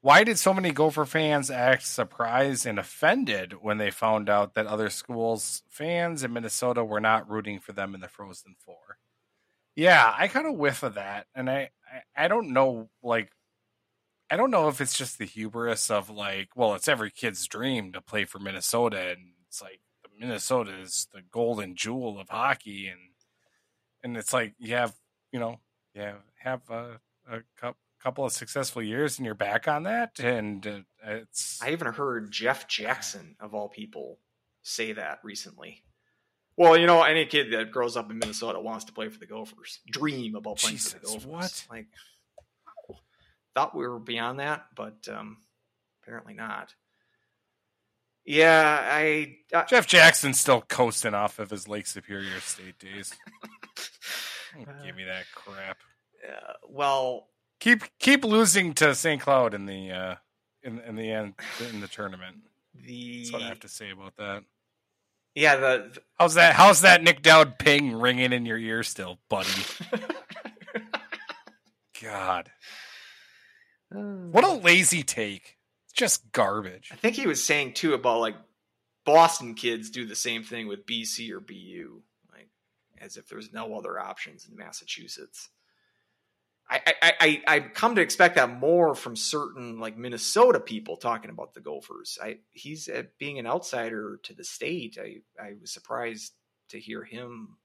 Why 0.00 0.24
did 0.24 0.38
so 0.38 0.54
many 0.54 0.70
Gopher 0.72 1.04
fans 1.04 1.50
act 1.50 1.84
surprised 1.86 2.66
and 2.66 2.78
offended 2.78 3.54
when 3.62 3.78
they 3.78 3.90
found 3.90 4.28
out 4.30 4.54
that 4.54 4.66
other 4.66 4.88
schools' 4.90 5.62
fans 5.68 6.22
in 6.22 6.32
Minnesota 6.32 6.84
were 6.84 7.00
not 7.00 7.28
rooting 7.28 7.58
for 7.60 7.72
them 7.72 7.94
in 7.94 8.00
the 8.00 8.08
Frozen 8.08 8.56
Four? 8.58 8.98
Yeah, 9.74 10.14
I 10.16 10.28
kind 10.28 10.46
of 10.46 10.54
whiff 10.56 10.82
of 10.82 10.94
that, 10.94 11.26
and 11.34 11.50
I, 11.50 11.70
I 12.16 12.24
I 12.24 12.28
don't 12.28 12.52
know 12.52 12.88
like 13.02 13.32
I 14.30 14.36
don't 14.36 14.50
know 14.50 14.68
if 14.68 14.80
it's 14.80 14.96
just 14.98 15.18
the 15.18 15.24
hubris 15.24 15.90
of 15.90 16.10
like, 16.10 16.48
well, 16.56 16.74
it's 16.74 16.88
every 16.88 17.10
kid's 17.10 17.46
dream 17.46 17.92
to 17.92 18.00
play 18.00 18.24
for 18.24 18.38
Minnesota, 18.40 19.10
and 19.10 19.20
it's 19.46 19.62
like 19.62 19.80
Minnesota 20.18 20.72
is 20.80 21.08
the 21.12 21.22
golden 21.30 21.76
jewel 21.76 22.18
of 22.18 22.28
hockey, 22.30 22.88
and 22.88 23.00
and 24.02 24.16
it's 24.16 24.32
like 24.32 24.54
you 24.58 24.74
have, 24.74 24.94
you 25.36 25.40
know, 25.40 25.60
yeah, 25.94 26.14
have 26.38 26.62
a, 26.70 26.98
a 27.30 27.40
cou- 27.60 27.76
couple 28.02 28.24
of 28.24 28.32
successful 28.32 28.82
years, 28.82 29.18
and 29.18 29.26
you're 29.26 29.34
back 29.34 29.68
on 29.68 29.82
that, 29.82 30.18
and 30.18 30.66
uh, 30.66 30.80
it's 31.04 31.60
I 31.62 31.72
even 31.72 31.88
heard 31.88 32.30
Jeff 32.30 32.66
Jackson 32.66 33.36
of 33.38 33.54
all 33.54 33.68
people 33.68 34.18
say 34.62 34.92
that 34.92 35.18
recently. 35.22 35.82
Well, 36.56 36.74
you 36.78 36.86
know, 36.86 37.02
any 37.02 37.26
kid 37.26 37.52
that 37.52 37.70
grows 37.70 37.98
up 37.98 38.10
in 38.10 38.18
Minnesota 38.18 38.58
wants 38.58 38.86
to 38.86 38.94
play 38.94 39.10
for 39.10 39.18
the 39.18 39.26
Gophers. 39.26 39.80
Dream 39.86 40.36
about 40.36 40.56
playing 40.56 40.78
for 40.78 40.98
the 41.00 41.04
Gophers. 41.06 41.26
what? 41.26 41.66
Like, 41.70 41.88
thought 43.54 43.76
we 43.76 43.86
were 43.86 43.98
beyond 43.98 44.38
that, 44.40 44.68
but 44.74 45.06
um, 45.12 45.36
apparently 46.02 46.32
not. 46.32 46.74
Yeah, 48.24 48.80
I. 48.90 49.36
uh, 49.52 49.58
I 49.58 49.64
Jeff 49.66 49.86
Jackson's 49.86 50.40
still 50.40 50.62
coasting 50.62 51.12
off 51.12 51.38
of 51.38 51.50
his 51.50 51.68
Lake 51.68 51.86
Superior 51.86 52.40
State 52.40 52.78
days. 52.78 53.14
Don't 54.64 54.84
Give 54.84 54.96
me 54.96 55.04
that 55.04 55.24
crap. 55.34 55.78
uh, 56.26 56.52
well, 56.68 57.28
Keep 57.60 57.84
keep 57.98 58.24
losing 58.24 58.74
to 58.74 58.94
St. 58.94 59.20
Cloud 59.20 59.54
in 59.54 59.66
the 59.66 59.90
uh, 59.90 60.14
in 60.62 60.78
in 60.80 60.96
the 60.96 61.10
end 61.10 61.34
in 61.72 61.80
the 61.80 61.88
tournament. 61.88 62.36
the 62.74 63.18
That's 63.20 63.32
what 63.32 63.42
I 63.42 63.48
have 63.48 63.60
to 63.60 63.68
say 63.68 63.90
about 63.90 64.16
that. 64.16 64.44
yeah 65.34 65.56
the, 65.56 65.98
How's 66.18 66.34
that? 66.34 66.54
How's 66.54 66.82
that 66.82 67.02
Nick 67.02 67.22
Dowd 67.22 67.58
ping 67.58 67.94
ringing 67.94 68.32
in 68.32 68.44
your 68.44 68.58
ear 68.58 68.82
still, 68.82 69.18
buddy? 69.30 69.48
God, 72.02 72.50
what 73.90 74.44
a 74.44 74.52
lazy 74.52 75.02
take! 75.02 75.56
It's 75.86 75.94
just 75.94 76.30
garbage. 76.32 76.90
I 76.92 76.96
think 76.96 77.16
he 77.16 77.26
was 77.26 77.42
saying 77.42 77.72
too 77.72 77.94
about 77.94 78.20
like 78.20 78.36
Boston 79.06 79.54
kids 79.54 79.88
do 79.90 80.04
the 80.04 80.14
same 80.14 80.44
thing 80.44 80.66
with 80.68 80.84
BC 80.84 81.30
or 81.30 81.40
BU, 81.40 81.54
like 81.94 82.02
as 83.00 83.16
if 83.16 83.28
there's 83.28 83.52
no 83.52 83.74
other 83.74 83.98
options 83.98 84.46
in 84.48 84.56
Massachusetts. 84.56 85.50
I, 86.68 86.80
I, 87.00 87.12
I, 87.20 87.42
I 87.46 87.60
come 87.60 87.94
to 87.94 88.00
expect 88.00 88.34
that 88.34 88.58
more 88.58 88.94
from 88.96 89.14
certain 89.14 89.78
like 89.78 89.96
Minnesota 89.96 90.58
people 90.58 90.96
talking 90.96 91.30
about 91.30 91.54
the 91.54 91.60
Gophers. 91.60 92.18
I 92.20 92.38
he's 92.52 92.88
uh, 92.88 93.04
being 93.18 93.38
an 93.38 93.46
outsider 93.46 94.18
to 94.24 94.34
the 94.34 94.42
state. 94.42 94.98
I, 95.00 95.18
I 95.40 95.54
was 95.60 95.72
surprised 95.72 96.32
to 96.70 96.80
hear 96.80 97.04
him 97.04 97.58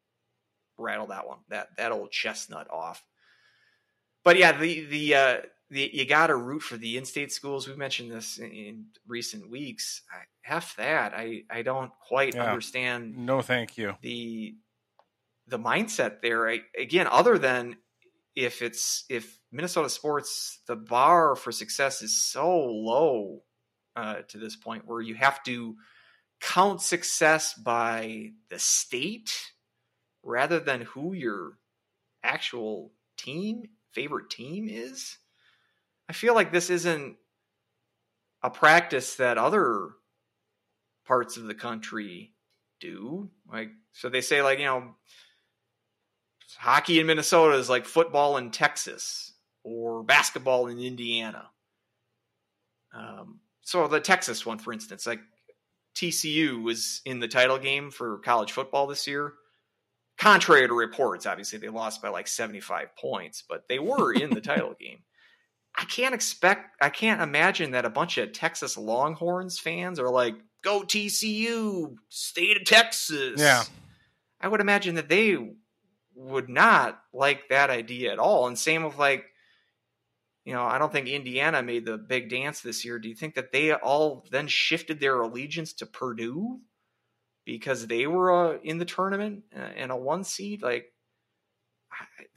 rattle 0.78 1.08
that 1.08 1.28
one 1.28 1.40
that 1.50 1.70
that 1.78 1.92
old 1.92 2.12
chestnut 2.12 2.70
off. 2.70 3.04
But 4.24 4.38
yeah, 4.38 4.52
the 4.52 4.86
the 4.86 5.16
uh, 5.16 5.38
the 5.72 5.90
you 5.92 6.06
got 6.06 6.28
to 6.28 6.36
root 6.36 6.62
for 6.62 6.78
the 6.78 6.98
in-state 6.98 7.32
schools. 7.32 7.68
We've 7.68 7.78
mentioned 7.78 8.12
this 8.12 8.38
in, 8.38 8.52
in 8.52 8.86
recent 9.08 9.50
weeks. 9.50 10.04
I, 10.12 10.54
F 10.54 10.76
that. 10.78 11.14
I 11.16 11.44
I 11.50 11.64
don't 11.64 11.92
quite 12.08 12.36
Yeah. 12.36 12.44
understand 12.44 13.18
No, 13.18 13.42
thank 13.42 13.80
you. 13.80 13.96
the 14.02 14.56
the 15.52 15.60
mindset 15.60 16.22
there 16.22 16.48
again 16.80 17.08
other 17.08 17.38
than 17.38 17.76
if 18.36 18.62
it's 18.62 19.04
if 19.10 19.38
minnesota 19.52 19.90
sports 19.90 20.60
the 20.66 20.76
bar 20.76 21.36
for 21.36 21.52
success 21.52 22.02
is 22.02 22.24
so 22.24 22.58
low 22.58 23.44
uh, 23.98 24.22
to 24.30 24.38
this 24.38 24.56
point 24.56 24.88
where 24.88 25.02
you 25.02 25.14
have 25.14 25.44
to 25.44 25.76
count 26.40 26.82
success 26.82 27.54
by 27.54 28.30
the 28.50 28.58
state 28.58 29.52
rather 30.24 30.60
than 30.60 30.82
who 30.82 31.14
your 31.14 31.58
actual 32.24 32.94
team 33.18 33.64
favorite 33.92 34.30
team 34.30 34.70
is 34.70 35.18
i 36.08 36.14
feel 36.14 36.34
like 36.34 36.54
this 36.54 36.70
isn't 36.70 37.18
a 38.42 38.50
practice 38.50 39.16
that 39.16 39.38
other 39.38 39.90
parts 41.06 41.36
of 41.36 41.44
the 41.44 41.54
country 41.54 42.32
do. 42.82 43.30
Like 43.50 43.70
so 43.94 44.10
they 44.10 44.22
say 44.22 44.42
like 44.42 44.60
you 44.60 44.66
know 44.66 44.96
hockey 46.60 47.00
in 47.00 47.08
minnesota 47.08 47.56
is 47.56 47.70
like 47.70 47.86
football 47.86 48.38
in 48.38 48.52
texas 48.52 49.34
or 49.64 50.04
basketball 50.04 50.68
in 50.68 50.80
indiana. 50.80 51.50
Um, 52.94 53.40
so 53.62 53.88
the 53.88 54.00
texas 54.00 54.46
one 54.46 54.60
for 54.60 54.74
instance 54.74 55.06
like 55.06 55.22
tcu 55.96 56.64
was 56.64 57.02
in 57.06 57.20
the 57.20 57.28
title 57.28 57.58
game 57.58 57.92
for 57.92 58.18
college 58.20 58.52
football 58.52 58.88
this 58.88 59.08
year. 59.08 59.34
Contrary 60.18 60.68
to 60.68 60.74
reports 60.74 61.26
obviously 61.26 61.60
they 61.60 61.70
lost 61.70 62.02
by 62.02 62.10
like 62.10 62.28
75 62.28 62.96
points 62.96 63.44
but 63.48 63.64
they 63.70 63.80
were 63.80 64.14
in 64.14 64.30
the 64.32 64.42
title 64.42 64.74
game. 64.80 65.00
I 65.78 65.86
can't 65.86 66.16
expect 66.16 66.76
i 66.82 66.90
can't 66.90 67.22
imagine 67.22 67.72
that 67.72 67.86
a 67.86 67.90
bunch 67.90 68.18
of 68.18 68.34
texas 68.34 68.78
longhorns 68.78 69.58
fans 69.58 70.00
are 70.00 70.10
like 70.10 70.36
go 70.64 70.82
tcu 70.82 71.96
state 72.10 72.58
of 72.58 72.66
texas. 72.66 73.40
Yeah. 73.40 73.64
I 74.40 74.48
would 74.48 74.62
imagine 74.62 74.96
that 74.96 75.10
they 75.10 75.38
would 76.22 76.50
not 76.50 77.02
like 77.14 77.50
that 77.50 77.70
idea 77.70 78.12
at 78.12 78.20
all. 78.20 78.48
And 78.48 78.58
same 78.58 78.84
with 78.84 78.98
like, 78.98 79.26
you 80.46 80.54
know, 80.54 80.64
I 80.64 80.78
don't 80.78 80.92
think 80.92 81.08
Indiana 81.08 81.62
made 81.62 81.86
the 81.86 81.98
big 81.98 82.30
dance 82.30 82.62
this 82.62 82.84
year. 82.86 83.00
Do 83.00 83.10
you 83.10 83.16
think 83.16 83.36
that 83.36 83.52
they 83.52 83.74
all 83.74 84.26
then 84.32 84.48
shifted 84.48 85.00
their 85.00 85.22
allegiance 85.22 85.74
to 85.74 85.86
Purdue 85.86 86.60
because 87.46 87.88
they 87.88 88.08
were 88.08 88.56
uh, 88.56 88.58
in 88.64 88.78
the 88.78 88.86
tournament 88.86 89.44
uh, 89.56 89.70
and 89.76 89.92
a 89.92 89.96
one 89.96 90.24
seed? 90.24 90.62
Like, 90.62 90.94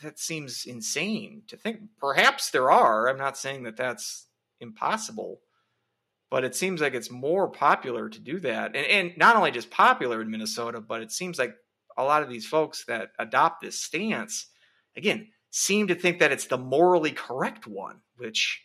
that 0.02 0.18
seems 0.18 0.66
insane 0.66 1.42
to 1.48 1.56
think. 1.56 1.80
Perhaps 1.98 2.50
there 2.50 2.70
are. 2.70 3.08
I'm 3.08 3.18
not 3.18 3.38
saying 3.38 3.62
that 3.62 3.76
that's 3.76 4.26
impossible, 4.60 5.40
but 6.30 6.44
it 6.44 6.54
seems 6.54 6.80
like 6.80 6.94
it's 6.94 7.10
more 7.10 7.48
popular 7.48 8.08
to 8.08 8.20
do 8.20 8.40
that. 8.40 8.76
And, 8.76 8.86
and 8.86 9.18
not 9.18 9.36
only 9.36 9.50
just 9.50 9.70
popular 9.70 10.20
in 10.20 10.30
Minnesota, 10.30 10.80
but 10.80 11.00
it 11.00 11.12
seems 11.12 11.38
like 11.38 11.54
a 11.96 12.04
lot 12.04 12.22
of 12.22 12.28
these 12.28 12.46
folks 12.46 12.84
that 12.86 13.10
adopt 13.18 13.62
this 13.62 13.80
stance, 13.80 14.46
again, 14.96 15.28
seem 15.50 15.88
to 15.88 15.94
think 15.94 16.18
that 16.18 16.32
it's 16.32 16.46
the 16.46 16.58
morally 16.58 17.12
correct 17.12 17.66
one, 17.66 18.00
which 18.16 18.62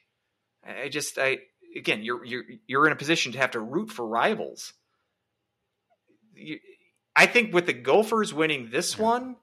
I 0.65 0.89
just, 0.89 1.17
I, 1.17 1.39
again, 1.75 2.03
you're, 2.03 2.25
you're, 2.25 2.43
you're 2.67 2.87
in 2.87 2.93
a 2.93 2.97
position 2.97 3.31
to 3.33 3.37
have 3.37 3.51
to 3.51 3.59
root 3.59 3.91
for 3.91 4.05
rivals. 4.05 4.73
You, 6.33 6.59
I 7.15 7.25
think 7.25 7.53
with 7.53 7.65
the 7.65 7.73
Gophers 7.73 8.33
winning 8.33 8.69
this 8.71 8.97
one, 8.97 9.35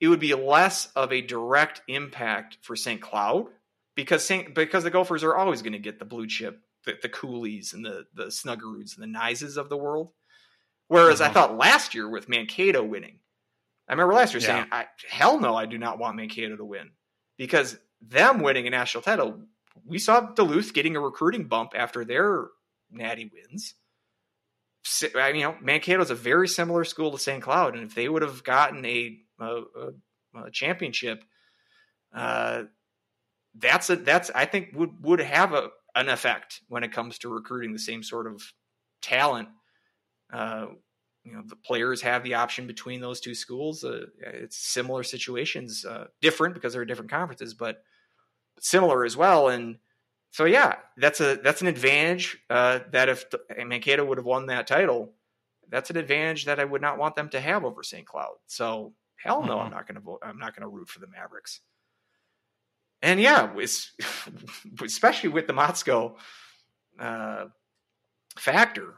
it 0.00 0.08
would 0.08 0.20
be 0.20 0.34
less 0.34 0.86
of 0.94 1.12
a 1.12 1.20
direct 1.20 1.82
impact 1.88 2.58
for 2.62 2.76
St. 2.76 3.00
Cloud 3.00 3.46
because 3.94 4.24
St. 4.24 4.54
because 4.54 4.84
the 4.84 4.90
Gophers 4.90 5.24
are 5.24 5.36
always 5.36 5.62
going 5.62 5.72
to 5.72 5.78
get 5.78 5.98
the 5.98 6.04
blue 6.04 6.26
chip, 6.26 6.60
the, 6.84 6.94
the 7.02 7.08
Cooleys 7.08 7.72
and 7.72 7.84
the 7.84 8.06
the 8.14 8.26
Snuggeruds 8.26 8.96
and 8.96 9.02
the 9.02 9.18
Knieses 9.18 9.56
of 9.56 9.68
the 9.68 9.76
world. 9.76 10.10
Whereas 10.88 11.20
I 11.20 11.28
Mhm. 11.28 11.32
thought 11.34 11.56
last 11.56 11.94
year 11.94 12.08
with 12.08 12.28
Mankato 12.28 12.82
winning, 12.82 13.20
I 13.88 13.92
remember 13.92 14.14
last 14.14 14.34
year 14.34 14.40
saying, 14.40 14.66
I, 14.72 14.88
"Hell 15.08 15.40
no, 15.40 15.54
I 15.56 15.66
do 15.66 15.78
not 15.78 15.98
want 15.98 16.16
Mankato 16.16 16.56
to 16.56 16.64
win," 16.64 16.92
because 17.38 17.78
them 18.00 18.40
winning 18.40 18.66
a 18.66 18.70
national 18.70 19.02
title, 19.02 19.48
we 19.84 19.98
saw 19.98 20.20
Duluth 20.20 20.74
getting 20.74 20.96
a 20.96 21.00
recruiting 21.00 21.48
bump 21.48 21.72
after 21.74 22.04
their 22.04 22.48
natty 22.90 23.30
wins. 23.32 23.74
I 25.14 25.32
mean, 25.32 25.36
you 25.36 25.42
know, 25.42 25.56
Mankato's 25.60 26.10
a 26.10 26.14
very 26.14 26.48
similar 26.48 26.84
school 26.84 27.10
to 27.12 27.18
St. 27.18 27.42
Cloud, 27.42 27.74
and 27.74 27.84
if 27.84 27.94
they 27.94 28.08
would 28.08 28.22
have 28.22 28.42
gotten 28.42 28.84
a, 28.86 29.18
a, 29.38 29.44
a, 29.44 30.42
a 30.44 30.50
championship, 30.50 31.22
uh, 32.14 32.64
that's 33.54 33.90
a 33.90 33.96
that's 33.96 34.30
I 34.34 34.46
think 34.46 34.70
would 34.74 35.02
would 35.04 35.20
have 35.20 35.52
a 35.52 35.70
an 35.94 36.08
effect 36.08 36.62
when 36.68 36.84
it 36.84 36.92
comes 36.92 37.18
to 37.18 37.28
recruiting 37.28 37.72
the 37.72 37.78
same 37.78 38.02
sort 38.02 38.26
of 38.26 38.42
talent. 39.02 39.48
Uh, 40.32 40.66
you 41.24 41.32
know, 41.32 41.42
the 41.46 41.56
players 41.56 42.00
have 42.02 42.22
the 42.24 42.34
option 42.34 42.66
between 42.66 43.00
those 43.00 43.20
two 43.20 43.34
schools. 43.34 43.84
Uh, 43.84 44.06
it's 44.20 44.56
similar 44.56 45.02
situations, 45.02 45.84
uh, 45.84 46.06
different 46.20 46.54
because 46.54 46.72
they're 46.72 46.84
different 46.84 47.10
conferences, 47.10 47.54
but 47.54 47.82
similar 48.60 49.04
as 49.04 49.16
well. 49.16 49.48
And 49.48 49.78
so, 50.30 50.44
yeah, 50.44 50.76
that's 50.96 51.20
a 51.20 51.36
that's 51.36 51.60
an 51.60 51.66
advantage. 51.66 52.38
Uh, 52.48 52.80
that 52.92 53.08
if 53.08 53.28
the, 53.30 53.40
Mankato 53.64 54.04
would 54.04 54.18
have 54.18 54.24
won 54.26 54.46
that 54.46 54.66
title, 54.66 55.12
that's 55.68 55.90
an 55.90 55.96
advantage 55.96 56.46
that 56.46 56.58
I 56.60 56.64
would 56.64 56.80
not 56.82 56.98
want 56.98 57.14
them 57.16 57.28
to 57.30 57.40
have 57.40 57.64
over 57.64 57.82
St. 57.82 58.06
Cloud. 58.06 58.36
So, 58.46 58.94
hell 59.16 59.42
no, 59.42 59.58
I'm 59.58 59.68
Mhm. 59.68 59.72
not 59.72 59.86
going 59.86 59.96
to 59.96 60.00
vote. 60.00 60.20
I'm 60.22 60.38
not 60.38 60.54
going 60.56 60.62
to 60.62 60.74
root 60.74 60.88
for 60.88 61.00
the 61.00 61.06
Mavericks. 61.08 61.60
And 63.02 63.20
yeah, 63.20 63.52
especially 64.82 65.28
with 65.30 65.46
the 65.46 65.52
Motzko 65.52 66.16
uh, 66.98 67.46
factor, 68.36 68.94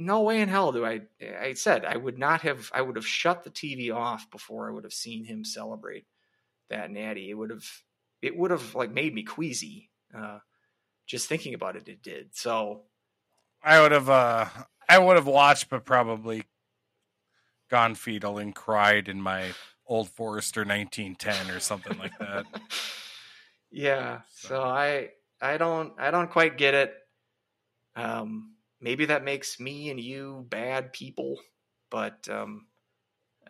no 0.00 0.22
way 0.22 0.40
in 0.40 0.48
hell 0.48 0.72
do 0.72 0.84
I. 0.84 1.02
I 1.40 1.52
said 1.52 1.84
I 1.84 1.96
would 1.96 2.18
not 2.18 2.42
have. 2.42 2.70
I 2.72 2.82
would 2.82 2.96
have 2.96 3.06
shut 3.06 3.44
the 3.44 3.50
TV 3.50 3.94
off 3.94 4.30
before 4.30 4.68
I 4.68 4.72
would 4.72 4.84
have 4.84 4.92
seen 4.92 5.24
him 5.24 5.44
celebrate 5.44 6.06
that 6.70 6.90
natty. 6.90 7.30
It 7.30 7.34
would 7.34 7.50
have. 7.50 7.66
It 8.22 8.36
would 8.36 8.50
have 8.50 8.74
like 8.74 8.90
made 8.90 9.14
me 9.14 9.22
queasy. 9.22 9.90
Uh, 10.14 10.38
just 11.06 11.28
thinking 11.28 11.54
about 11.54 11.76
it, 11.76 11.88
it 11.88 12.02
did. 12.02 12.34
So 12.34 12.82
I 13.62 13.80
would 13.80 13.92
have 13.92 14.08
uh 14.08 14.46
I 14.88 14.98
would 14.98 15.16
have 15.16 15.26
watched 15.26 15.68
but 15.68 15.84
probably 15.84 16.44
gone 17.70 17.94
fetal 17.94 18.38
and 18.38 18.54
cried 18.54 19.08
in 19.08 19.20
my 19.20 19.52
old 19.86 20.08
Forester 20.08 20.60
1910 20.60 21.54
or 21.54 21.60
something 21.60 21.98
like 21.98 22.16
that. 22.18 22.46
yeah. 23.70 24.20
So 24.30 24.62
I 24.62 25.10
I 25.40 25.58
don't 25.58 25.92
I 25.98 26.10
don't 26.10 26.30
quite 26.30 26.56
get 26.56 26.74
it. 26.74 26.94
Um, 27.96 28.54
maybe 28.80 29.06
that 29.06 29.24
makes 29.24 29.58
me 29.60 29.90
and 29.90 30.00
you 30.00 30.46
bad 30.48 30.92
people, 30.92 31.38
but 31.90 32.28
um, 32.30 32.66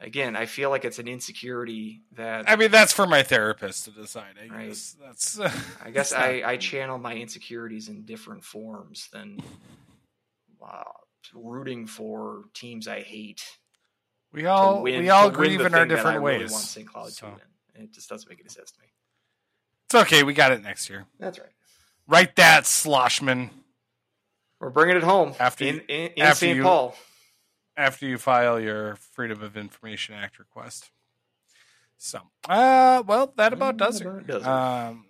again, 0.00 0.34
I 0.36 0.46
feel 0.46 0.70
like 0.70 0.84
it's 0.84 0.98
an 0.98 1.08
insecurity 1.08 2.02
that 2.12 2.48
I 2.48 2.56
mean 2.56 2.70
that's 2.70 2.92
for 2.92 3.06
my 3.06 3.22
therapist 3.22 3.84
to 3.86 3.90
decide. 3.90 4.34
I 4.42 4.54
Right. 4.54 4.68
guess 4.68 4.96
that's 5.00 5.38
I 5.84 5.90
guess 5.90 6.12
not- 6.12 6.20
I, 6.22 6.42
I 6.52 6.56
channel 6.56 6.98
my 6.98 7.14
insecurities 7.14 7.88
in 7.88 8.04
different 8.04 8.44
forms 8.44 9.08
than 9.12 9.40
uh, 10.66 10.82
rooting 11.34 11.86
for 11.86 12.44
teams 12.54 12.86
I 12.88 13.00
hate. 13.00 13.42
we 14.32 14.46
all 14.46 14.82
win- 14.82 15.00
we 15.02 15.10
all 15.10 15.30
grieve 15.30 15.60
in 15.60 15.74
our 15.74 15.80
thing 15.80 15.88
that 15.88 15.94
I 15.94 15.96
different 15.96 16.22
really 16.24 16.38
ways. 16.40 16.52
want 16.52 16.64
St. 16.64 16.86
Cloud 16.86 17.12
So, 17.12 17.26
to 17.26 17.32
win. 17.32 17.84
It 17.84 17.92
just 17.94 18.08
doesn't 18.08 18.28
make 18.28 18.40
any 18.40 18.48
sense 18.48 18.70
to 18.72 18.80
me. 18.80 18.86
it's 19.86 19.94
okay, 19.94 20.22
we 20.22 20.34
got 20.34 20.52
it 20.52 20.62
next 20.62 20.90
year. 20.90 21.06
That's 21.18 21.38
right. 21.38 21.48
Write 22.06 22.36
that, 22.36 22.64
Schlossman. 22.64 23.50
We're 24.60 24.70
bringing 24.70 24.96
it 24.96 25.02
home 25.02 25.34
After 25.40 25.64
in, 25.64 25.80
in, 25.88 26.10
in 26.16 26.22
after 26.22 26.34
St. 26.46 26.56
you- 26.56 26.62
Paul. 26.62 26.94
after 27.76 28.06
you 28.06 28.18
file 28.18 28.60
your 28.60 28.96
Freedom 28.96 29.42
of 29.42 29.56
Information 29.56 30.14
Act 30.14 30.38
request. 30.38 30.90
So, 31.96 32.20
uh, 32.48 33.02
well, 33.06 33.32
that 33.36 33.52
about 33.52 33.76
does 33.76 34.00
it. 34.00 34.26
Does 34.26 34.42
it. 34.42 34.48
Um, 34.48 35.06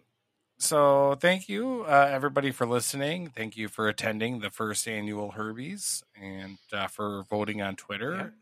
so 0.59 1.17
thank 1.21 1.49
you, 1.49 1.85
uh, 1.89 2.09
everybody, 2.11 2.51
for 2.51 2.67
listening. 2.67 3.29
Thank 3.29 3.57
you 3.57 3.69
for 3.69 3.89
attending 3.89 4.41
the 4.41 4.51
first 4.51 4.87
annual 4.89 5.33
Herbies 5.33 6.03
and 6.21 6.59
uh, 6.73 6.87
for 6.89 7.25
voting 7.31 7.63
on 7.63 7.77
Twitter. 7.77 8.35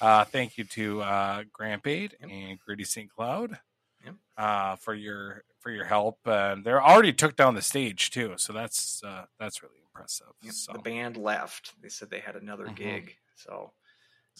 Uh, 0.00 0.24
thank 0.24 0.56
you 0.58 0.64
to 0.64 1.02
uh, 1.02 1.42
Grampaid 1.58 2.12
Yep. 2.20 2.30
and 2.30 2.58
Gritty 2.58 2.84
St. 2.84 3.10
Cloud 3.14 3.58
Yep. 4.04 4.14
uh, 4.38 4.76
for 4.76 4.94
your 4.94 5.44
for 5.60 5.70
your 5.70 5.84
help. 5.84 6.18
Uh, 6.24 6.56
they 6.64 6.72
already 6.72 7.12
took 7.12 7.36
down 7.36 7.54
the 7.54 7.60
stage 7.62 8.10
too, 8.10 8.32
so 8.36 8.52
that's 8.54 9.02
uh, 9.04 9.26
that's 9.38 9.62
really 9.62 9.74
impressive. 10.00 10.26
Yep, 10.42 10.52
So. 10.54 10.72
The 10.72 10.78
band 10.80 11.16
left. 11.16 11.72
They 11.82 11.88
said 11.88 12.10
they 12.10 12.20
had 12.20 12.36
another 12.36 12.66
Mhm. 12.66 12.76
gig. 12.76 13.16
So 13.36 13.72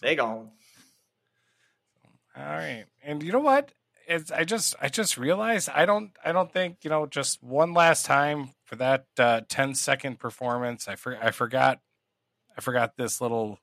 they 0.01 0.15
gone. 0.17 0.51
All 2.37 2.43
right. 2.45 2.87
And 3.03 3.23
you 3.23 3.33
know 3.33 3.41
what? 3.41 3.73
it's 4.07 4.33
I 4.33 4.43
just 4.43 4.75
I 4.81 4.89
just 4.89 5.17
realized 5.17 5.69
I 5.69 5.85
don't 5.87 6.11
I 6.25 6.33
don't 6.33 6.51
think 6.53 6.79
you 6.83 6.91
know 6.91 7.07
just 7.07 7.41
one 7.45 7.73
last 7.75 8.05
time 8.07 8.51
for 8.65 8.75
that 8.77 9.07
uh, 9.19 9.43
10 9.49 9.75
second 9.77 10.19
performance. 10.19 10.89
I 10.89 10.97
for, 10.97 11.17
I 11.23 11.31
forgot 11.31 11.81
I 12.57 12.61
forgot 12.61 12.97
this 12.97 13.21
little 13.21 13.61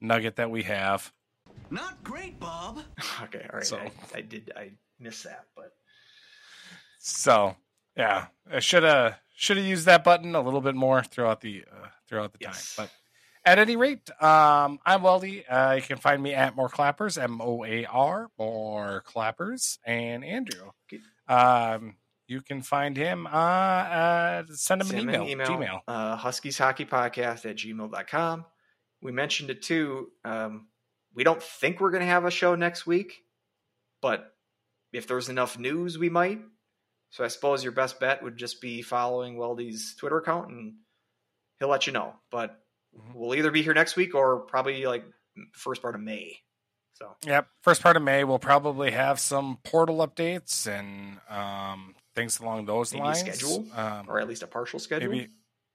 nugget 0.00 0.36
that 0.36 0.48
we 0.50 0.62
have. 0.64 1.12
Not 1.70 2.04
great, 2.04 2.38
Bob. 2.38 2.84
Okay, 3.24 3.46
all 3.52 3.58
right. 3.58 3.66
So- 3.66 3.78
I, 3.78 3.90
I 4.14 4.20
did 4.20 4.52
I 4.56 4.72
missed 5.00 5.24
that, 5.24 5.46
but 5.56 5.72
So 6.98 7.56
yeah, 7.96 8.26
I 8.52 8.60
should 8.60 8.84
have 8.84 9.18
should 9.40 9.56
have 9.56 9.64
used 9.64 9.86
that 9.86 10.04
button 10.04 10.34
a 10.34 10.40
little 10.42 10.60
bit 10.60 10.74
more 10.74 11.02
throughout 11.02 11.40
the 11.40 11.64
uh, 11.72 11.86
throughout 12.06 12.34
the 12.34 12.38
Yes. 12.42 12.76
time. 12.76 12.86
But 12.86 13.50
at 13.50 13.58
any 13.58 13.74
rate, 13.74 14.10
um, 14.22 14.78
I'm 14.84 15.00
Weldie. 15.00 15.44
Uh, 15.48 15.76
you 15.76 15.82
can 15.82 15.96
find 15.96 16.22
me 16.22 16.34
at 16.34 16.54
More 16.54 16.68
Clappers, 16.68 17.16
M 17.16 17.40
O 17.40 17.64
A 17.64 17.86
R, 17.86 18.30
More 18.38 19.02
Clappers, 19.06 19.78
and 19.86 20.22
Andrew. 20.26 20.72
Um, 21.26 21.96
you 22.26 22.42
can 22.42 22.60
find 22.60 22.98
him. 22.98 23.26
Uh, 23.26 23.30
uh 23.30 24.42
send 24.52 24.82
him 24.82 24.88
Send 24.88 25.10
an 25.10 25.22
me 25.22 25.32
email. 25.32 25.46
Gmail. 25.46 25.80
Uh, 25.88 26.16
Huskies 26.16 26.58
Hockey 26.58 26.84
Podcast 26.84 27.48
at 27.48 27.56
gmail.com. 27.56 28.44
We 29.00 29.10
mentioned 29.10 29.48
it 29.48 29.62
too. 29.62 30.10
Um, 30.22 30.68
we 31.14 31.24
don't 31.24 31.42
think 31.42 31.80
we're 31.80 31.92
going 31.92 32.02
to 32.02 32.06
have 32.06 32.26
a 32.26 32.30
show 32.30 32.56
next 32.56 32.86
week, 32.86 33.22
but 34.02 34.34
if 34.92 35.06
there's 35.06 35.30
enough 35.30 35.58
news, 35.58 35.96
we 35.96 36.10
might. 36.10 36.40
So 37.10 37.24
I 37.24 37.28
suppose 37.28 37.62
your 37.64 37.72
best 37.72 37.98
bet 38.00 38.22
would 38.22 38.36
just 38.36 38.60
be 38.60 38.82
following 38.82 39.36
Weldie's 39.36 39.94
Twitter 39.96 40.18
account 40.18 40.50
and 40.50 40.74
he'll 41.58 41.68
let 41.68 41.86
you 41.86 41.92
know. 41.92 42.14
But 42.30 42.56
Mhm. 42.96 43.14
we'll 43.14 43.34
either 43.34 43.50
be 43.50 43.62
here 43.62 43.74
next 43.74 43.96
week 43.96 44.14
or 44.14 44.40
probably 44.40 44.84
like 44.86 45.04
first 45.54 45.82
part 45.82 45.94
of 45.94 46.00
May. 46.00 46.38
So 46.94 47.16
Yep. 47.24 47.48
First 47.62 47.82
part 47.82 47.96
of 47.96 48.02
May, 48.02 48.24
we'll 48.24 48.38
probably 48.38 48.90
have 48.92 49.18
some 49.20 49.58
portal 49.64 49.98
updates 50.06 50.66
and 50.66 51.20
um, 51.28 51.94
things 52.14 52.38
along 52.40 52.66
those 52.66 52.92
Maybe 52.92 53.04
lines. 53.04 53.18
schedule? 53.20 53.66
Um, 53.74 54.06
or 54.08 54.20
at 54.20 54.28
least 54.28 54.42
a 54.42 54.46
partial 54.46 54.78
schedule. 54.78 55.10
maybe 55.10 55.28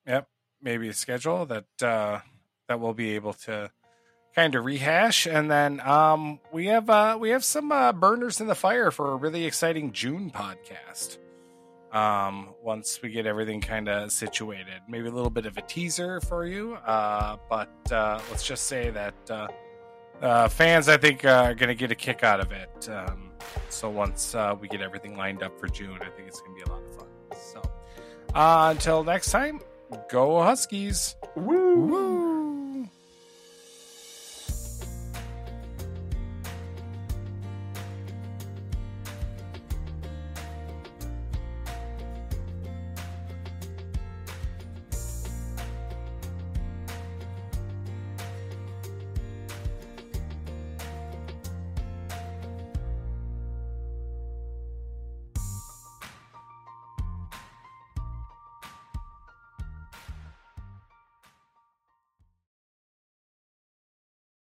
yep 0.05 0.27
maybe 0.61 0.87
a 0.89 0.93
schedule 0.93 1.45
that 1.47 1.65
uh 1.81 2.19
that 2.67 2.79
we'll 2.79 2.93
be 2.93 3.15
able 3.15 3.33
to 3.33 3.71
kind 4.35 4.53
of 4.55 4.63
rehash 4.65 5.25
and 5.25 5.49
then 5.49 5.79
um 5.81 6.39
we 6.51 6.67
have 6.67 6.89
uh 6.89 7.17
we 7.19 7.29
have 7.29 7.43
some 7.43 7.71
uh 7.71 7.91
burners 7.91 8.39
in 8.39 8.47
the 8.47 8.55
fire 8.55 8.91
for 8.91 9.11
a 9.11 9.15
really 9.15 9.45
exciting 9.45 9.91
june 9.91 10.29
podcast 10.31 11.17
um 11.95 12.53
once 12.61 13.01
we 13.01 13.09
get 13.09 13.25
everything 13.25 13.61
kind 13.61 13.87
of 13.87 14.11
situated 14.11 14.81
maybe 14.87 15.07
a 15.07 15.11
little 15.11 15.29
bit 15.29 15.45
of 15.45 15.57
a 15.57 15.61
teaser 15.61 16.19
for 16.21 16.45
you 16.45 16.75
uh 16.85 17.37
but 17.49 17.69
uh 17.91 18.19
let's 18.29 18.45
just 18.45 18.65
say 18.65 18.89
that 18.89 19.15
uh 19.29 19.47
uh, 20.21 20.47
fans, 20.47 20.87
I 20.87 20.97
think, 20.97 21.25
uh, 21.25 21.43
are 21.43 21.55
going 21.55 21.69
to 21.69 21.75
get 21.75 21.91
a 21.91 21.95
kick 21.95 22.23
out 22.23 22.39
of 22.39 22.51
it. 22.51 22.89
Um, 22.89 23.31
so 23.69 23.89
once 23.89 24.33
uh, 24.33 24.55
we 24.59 24.67
get 24.67 24.81
everything 24.81 25.17
lined 25.17 25.43
up 25.43 25.59
for 25.59 25.67
June, 25.67 25.99
I 26.01 26.09
think 26.09 26.27
it's 26.27 26.39
going 26.41 26.57
to 26.57 26.65
be 26.65 26.71
a 26.71 26.73
lot 26.73 26.83
of 26.83 26.95
fun. 26.95 27.07
So 27.33 27.61
uh, 28.33 28.69
until 28.71 29.03
next 29.03 29.31
time, 29.31 29.59
go 30.09 30.41
Huskies. 30.41 31.15
Woo! 31.35 31.75
Woo! 31.75 32.24